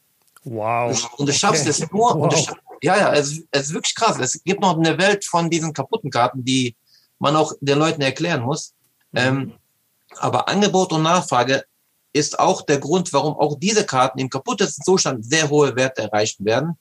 Wow. 0.45 1.11
Und 1.17 1.29
du 1.29 1.33
schaffst 1.33 1.63
okay. 1.63 1.71
es 1.71 1.93
nur, 1.93 2.19
wow. 2.19 2.33
schaffst, 2.33 2.57
ja, 2.83 2.97
ja, 2.97 3.13
es, 3.13 3.43
es 3.51 3.67
ist 3.67 3.75
wirklich 3.75 3.95
krass. 3.95 4.19
Es 4.19 4.43
gibt 4.43 4.61
noch 4.61 4.77
eine 4.77 4.99
Welt 4.99 5.25
von 5.25 5.51
diesen 5.51 5.73
kaputten 5.73 6.11
Karten, 6.11 6.45
die 6.45 6.75
man 7.19 7.37
auch 7.37 7.53
den 7.61 7.79
Leuten 7.79 8.01
erklären 8.01 8.43
muss. 8.43 8.75
Mhm. 9.13 9.19
Ähm, 9.19 9.53
aber 10.17 10.49
Angebot 10.49 10.93
und 10.93 11.03
Nachfrage 11.03 11.65
ist 12.13 12.39
auch 12.39 12.63
der 12.63 12.79
Grund, 12.79 13.13
warum 13.13 13.35
auch 13.35 13.57
diese 13.59 13.87
Karten 13.87 14.19
im 14.19 14.31
kaputtesten 14.31 14.85
Zustand 14.85 15.25
sehr 15.25 15.49
hohe 15.49 15.77
Werte 15.77 16.03
erreichen 16.03 16.45
werden. 16.45 16.77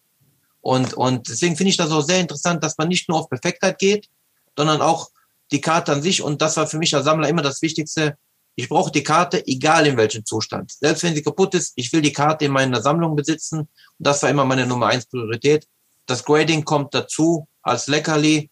Und, 0.61 0.93
und 0.95 1.29
deswegen 1.29 1.55
finde 1.55 1.69
ich 1.69 1.77
das 1.77 1.91
auch 1.91 2.01
sehr 2.01 2.19
interessant, 2.19 2.63
dass 2.63 2.77
man 2.77 2.87
nicht 2.87 3.07
nur 3.07 3.19
auf 3.19 3.29
Perfektheit 3.29 3.77
geht, 3.77 4.09
sondern 4.57 4.81
auch 4.81 5.09
die 5.51 5.61
Karte 5.61 5.91
an 5.91 6.01
sich. 6.01 6.21
Und 6.21 6.41
das 6.41 6.57
war 6.57 6.67
für 6.67 6.77
mich 6.77 6.95
als 6.95 7.05
Sammler 7.05 7.29
immer 7.29 7.41
das 7.41 7.61
Wichtigste. 7.61 8.17
Ich 8.55 8.67
brauche 8.67 8.91
die 8.91 9.03
Karte, 9.03 9.45
egal 9.47 9.87
in 9.87 9.97
welchem 9.97 10.25
Zustand. 10.25 10.71
Selbst 10.71 11.03
wenn 11.03 11.15
sie 11.15 11.23
kaputt 11.23 11.55
ist, 11.55 11.73
ich 11.75 11.91
will 11.93 12.01
die 12.01 12.13
Karte 12.13 12.45
in 12.45 12.51
meiner 12.51 12.81
Sammlung 12.81 13.15
besitzen. 13.15 13.59
Und 13.59 13.69
das 13.97 14.21
war 14.21 14.29
immer 14.29 14.45
meine 14.45 14.65
Nummer 14.65 14.87
eins 14.87 15.05
Priorität. 15.05 15.65
Das 16.05 16.23
Grading 16.23 16.65
kommt 16.65 16.93
dazu 16.93 17.47
als 17.61 17.87
Leckerli. 17.87 18.49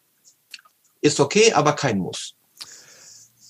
Ist 1.02 1.20
okay, 1.20 1.54
aber 1.54 1.74
kein 1.74 2.00
Muss. 2.00 2.36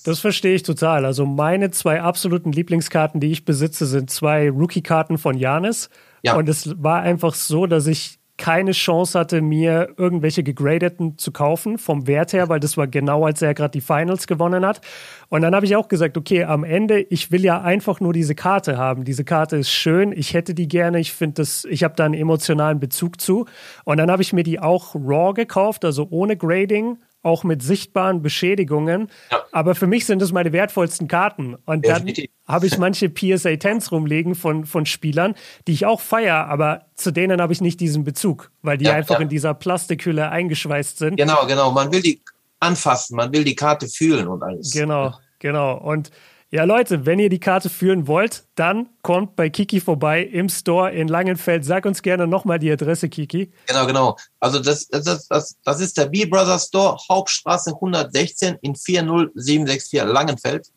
Das 0.03 0.19
verstehe 0.19 0.55
ich 0.55 0.63
total. 0.63 1.05
Also 1.05 1.25
meine 1.25 1.69
zwei 1.71 2.01
absoluten 2.01 2.53
Lieblingskarten, 2.53 3.19
die 3.19 3.31
ich 3.31 3.43
besitze, 3.43 3.85
sind 3.85 4.09
zwei 4.09 4.49
Rookie-Karten 4.49 5.17
von 5.17 5.37
Janis. 5.37 5.89
Ja. 6.23 6.37
Und 6.37 6.47
es 6.47 6.81
war 6.81 7.01
einfach 7.01 7.35
so, 7.35 7.67
dass 7.67 7.87
ich 7.87 8.16
keine 8.37 8.71
Chance 8.71 9.17
hatte, 9.17 9.41
mir 9.41 9.89
irgendwelche 9.97 10.43
gegradeten 10.43 11.17
zu 11.17 11.31
kaufen, 11.31 11.77
vom 11.77 12.05
Wert 12.07 12.33
her, 12.33 12.49
weil 12.49 12.59
das 12.59 12.77
war 12.77 12.87
genau, 12.87 13.25
als 13.25 13.41
er 13.41 13.53
gerade 13.53 13.71
die 13.71 13.81
Finals 13.81 14.27
gewonnen 14.27 14.65
hat. 14.65 14.81
Und 15.29 15.41
dann 15.41 15.55
habe 15.55 15.65
ich 15.65 15.75
auch 15.75 15.87
gesagt, 15.87 16.17
okay, 16.17 16.43
am 16.43 16.63
Ende, 16.63 16.99
ich 16.99 17.31
will 17.31 17.43
ja 17.43 17.61
einfach 17.61 17.99
nur 17.99 18.13
diese 18.13 18.35
Karte 18.35 18.77
haben. 18.77 19.03
Diese 19.03 19.23
Karte 19.23 19.57
ist 19.57 19.71
schön, 19.71 20.11
ich 20.11 20.33
hätte 20.33 20.53
die 20.53 20.67
gerne, 20.67 20.99
ich 20.99 21.13
finde 21.13 21.41
das, 21.41 21.65
ich 21.65 21.83
habe 21.83 21.95
da 21.95 22.05
einen 22.05 22.13
emotionalen 22.13 22.79
Bezug 22.79 23.19
zu. 23.19 23.45
Und 23.83 23.97
dann 23.97 24.11
habe 24.11 24.21
ich 24.21 24.33
mir 24.33 24.43
die 24.43 24.59
auch 24.59 24.95
raw 24.95 25.33
gekauft, 25.33 25.83
also 25.83 26.07
ohne 26.09 26.37
Grading, 26.37 26.97
auch 27.23 27.43
mit 27.43 27.61
sichtbaren 27.61 28.21
Beschädigungen. 28.21 29.09
Ja. 29.31 29.43
Aber 29.51 29.75
für 29.75 29.87
mich 29.87 30.05
sind 30.05 30.21
das 30.21 30.31
meine 30.31 30.53
wertvollsten 30.53 31.07
Karten. 31.07 31.55
Und 31.65 31.85
dann 31.87 32.11
habe 32.47 32.67
ich 32.67 32.77
manche 32.77 33.09
PSA 33.09 33.49
10s 33.49 33.91
rumliegen 33.91 34.35
von, 34.35 34.65
von 34.65 34.85
Spielern, 34.85 35.35
die 35.67 35.73
ich 35.73 35.85
auch 35.85 35.99
feiere, 35.99 36.47
aber 36.47 36.85
zu 36.95 37.11
denen 37.11 37.41
habe 37.41 37.53
ich 37.53 37.61
nicht 37.61 37.79
diesen 37.79 38.03
Bezug, 38.03 38.51
weil 38.61 38.77
die 38.77 38.85
ja, 38.85 38.93
einfach 38.93 39.15
ja. 39.15 39.21
in 39.21 39.29
dieser 39.29 39.53
Plastikhülle 39.53 40.29
eingeschweißt 40.29 40.97
sind. 40.97 41.17
Genau, 41.17 41.45
genau. 41.45 41.71
Man 41.71 41.91
will 41.91 42.01
die 42.01 42.21
anfassen, 42.59 43.15
man 43.15 43.31
will 43.33 43.43
die 43.43 43.55
Karte 43.55 43.87
fühlen 43.87 44.27
und 44.27 44.41
alles. 44.43 44.71
Genau, 44.71 45.13
genau. 45.39 45.77
Und 45.77 46.11
ja, 46.49 46.63
Leute, 46.63 47.05
wenn 47.05 47.19
ihr 47.19 47.27
die 47.27 47.41
Karte 47.41 47.69
fühlen 47.69 48.07
wollt, 48.07 48.45
dann 48.55 48.87
kommt 49.01 49.35
bei 49.35 49.49
Kiki 49.49 49.81
vorbei 49.81 50.23
im 50.23 50.47
Store 50.47 50.91
in 50.91 51.09
Langenfeld. 51.09 51.65
Sag 51.65 51.85
uns 51.85 52.01
gerne 52.01 52.25
nochmal 52.25 52.57
die 52.57 52.71
Adresse, 52.71 53.09
Kiki. 53.09 53.51
Genau, 53.65 53.85
genau. 53.85 54.17
Also 54.39 54.59
das, 54.59 54.87
das, 54.87 55.27
das, 55.27 55.57
das 55.61 55.79
ist 55.81 55.97
der 55.97 56.05
B-Brothers 56.05 56.67
Store, 56.67 56.97
Hauptstraße 57.09 57.73
116 57.73 58.57
in 58.61 58.75
40764 58.75 60.03
Langenfeld, 60.05 60.67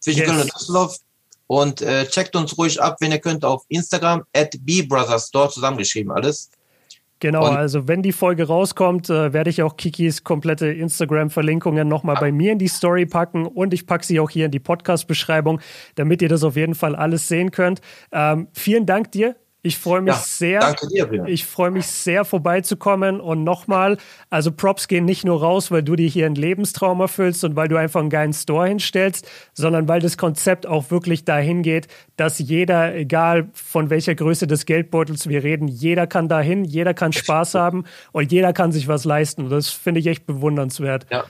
zwischen 0.00 0.20
yes. 0.20 0.28
Köln 0.28 0.40
und 0.40 0.54
Düsseldorf. 0.54 0.96
Und 1.46 1.82
äh, 1.82 2.06
checkt 2.08 2.34
uns 2.34 2.58
ruhig 2.58 2.82
ab, 2.82 2.96
wenn 2.98 3.12
ihr 3.12 3.20
könnt, 3.20 3.44
auf 3.44 3.64
Instagram, 3.68 4.24
at 4.34 4.56
B-Brothers 4.60 5.28
Store, 5.28 5.50
zusammengeschrieben 5.50 6.10
alles. 6.10 6.50
Genau, 7.22 7.48
und 7.48 7.56
also 7.56 7.86
wenn 7.86 8.02
die 8.02 8.10
Folge 8.10 8.48
rauskommt, 8.48 9.08
äh, 9.08 9.32
werde 9.32 9.48
ich 9.48 9.62
auch 9.62 9.76
Kikis 9.76 10.24
komplette 10.24 10.66
Instagram-Verlinkungen 10.66 11.86
nochmal 11.86 12.16
bei 12.18 12.32
mir 12.32 12.50
in 12.50 12.58
die 12.58 12.66
Story 12.66 13.06
packen 13.06 13.46
und 13.46 13.72
ich 13.72 13.86
packe 13.86 14.04
sie 14.04 14.18
auch 14.18 14.28
hier 14.28 14.46
in 14.46 14.50
die 14.50 14.58
Podcast-Beschreibung, 14.58 15.60
damit 15.94 16.20
ihr 16.20 16.28
das 16.28 16.42
auf 16.42 16.56
jeden 16.56 16.74
Fall 16.74 16.96
alles 16.96 17.28
sehen 17.28 17.52
könnt. 17.52 17.80
Ähm, 18.10 18.48
vielen 18.52 18.86
Dank 18.86 19.12
dir. 19.12 19.36
Ich 19.64 19.78
freue 19.78 20.00
mich 20.02 20.14
ja, 20.14 20.20
sehr. 20.20 20.74
Dir. 20.90 21.24
Ich 21.26 21.46
freue 21.46 21.70
mich 21.70 21.86
sehr, 21.86 22.24
vorbeizukommen. 22.24 23.20
Und 23.20 23.44
nochmal, 23.44 23.96
also 24.28 24.50
Props 24.50 24.88
gehen 24.88 25.04
nicht 25.04 25.24
nur 25.24 25.40
raus, 25.40 25.70
weil 25.70 25.84
du 25.84 25.94
dir 25.94 26.08
hier 26.08 26.26
einen 26.26 26.34
Lebenstraum 26.34 26.98
erfüllst 26.98 27.44
und 27.44 27.54
weil 27.54 27.68
du 27.68 27.76
einfach 27.76 28.00
einen 28.00 28.10
geilen 28.10 28.32
Store 28.32 28.66
hinstellst, 28.66 29.28
sondern 29.54 29.86
weil 29.86 30.00
das 30.00 30.18
Konzept 30.18 30.66
auch 30.66 30.90
wirklich 30.90 31.24
dahin 31.24 31.62
geht, 31.62 31.86
dass 32.16 32.40
jeder, 32.40 32.96
egal 32.96 33.50
von 33.54 33.88
welcher 33.88 34.16
Größe 34.16 34.48
des 34.48 34.66
Geldbeutels 34.66 35.28
wir 35.28 35.44
reden, 35.44 35.68
jeder 35.68 36.08
kann 36.08 36.28
dahin, 36.28 36.64
jeder 36.64 36.92
kann 36.92 37.12
Spaß 37.12 37.54
haben 37.54 37.84
und 38.10 38.32
jeder 38.32 38.52
kann 38.52 38.72
sich 38.72 38.88
was 38.88 39.04
leisten. 39.04 39.48
Das 39.48 39.68
finde 39.68 40.00
ich 40.00 40.08
echt 40.08 40.26
bewundernswert. 40.26 41.06
Ja. 41.08 41.24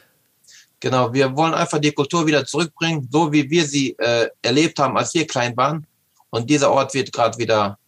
Genau, 0.81 1.13
wir 1.13 1.37
wollen 1.37 1.55
einfach 1.55 1.79
die 1.79 1.93
Kultur 1.93 2.27
wieder 2.27 2.47
zurückbringen, 2.47 3.07
so 3.13 3.31
wie 3.31 3.49
wir 3.51 3.67
sie 3.67 3.95
äh, 3.99 4.29
erlebt 4.41 4.79
haben, 4.79 4.97
als 4.97 5.13
wir 5.15 5.27
klein 5.27 5.55
waren. 5.57 5.87
Und 6.31 6.49
dieser 6.49 6.73
Ort 6.73 6.95
wird 6.95 7.13
gerade 7.13 7.37
wieder 7.39 7.79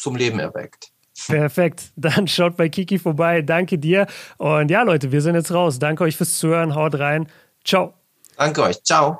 zum 0.00 0.16
Leben 0.16 0.38
erweckt. 0.40 0.88
Perfekt. 1.26 1.92
Dann 1.96 2.26
schaut 2.28 2.56
bei 2.56 2.68
Kiki 2.68 2.98
vorbei. 2.98 3.42
Danke 3.42 3.78
dir. 3.78 4.06
Und 4.38 4.70
ja, 4.70 4.82
Leute, 4.82 5.12
wir 5.12 5.20
sind 5.20 5.34
jetzt 5.34 5.52
raus. 5.52 5.78
Danke 5.78 6.04
euch 6.04 6.16
fürs 6.16 6.38
Zuhören. 6.38 6.74
Haut 6.74 6.98
rein. 6.98 7.28
Ciao. 7.64 7.94
Danke 8.36 8.62
euch. 8.62 8.82
Ciao. 8.82 9.18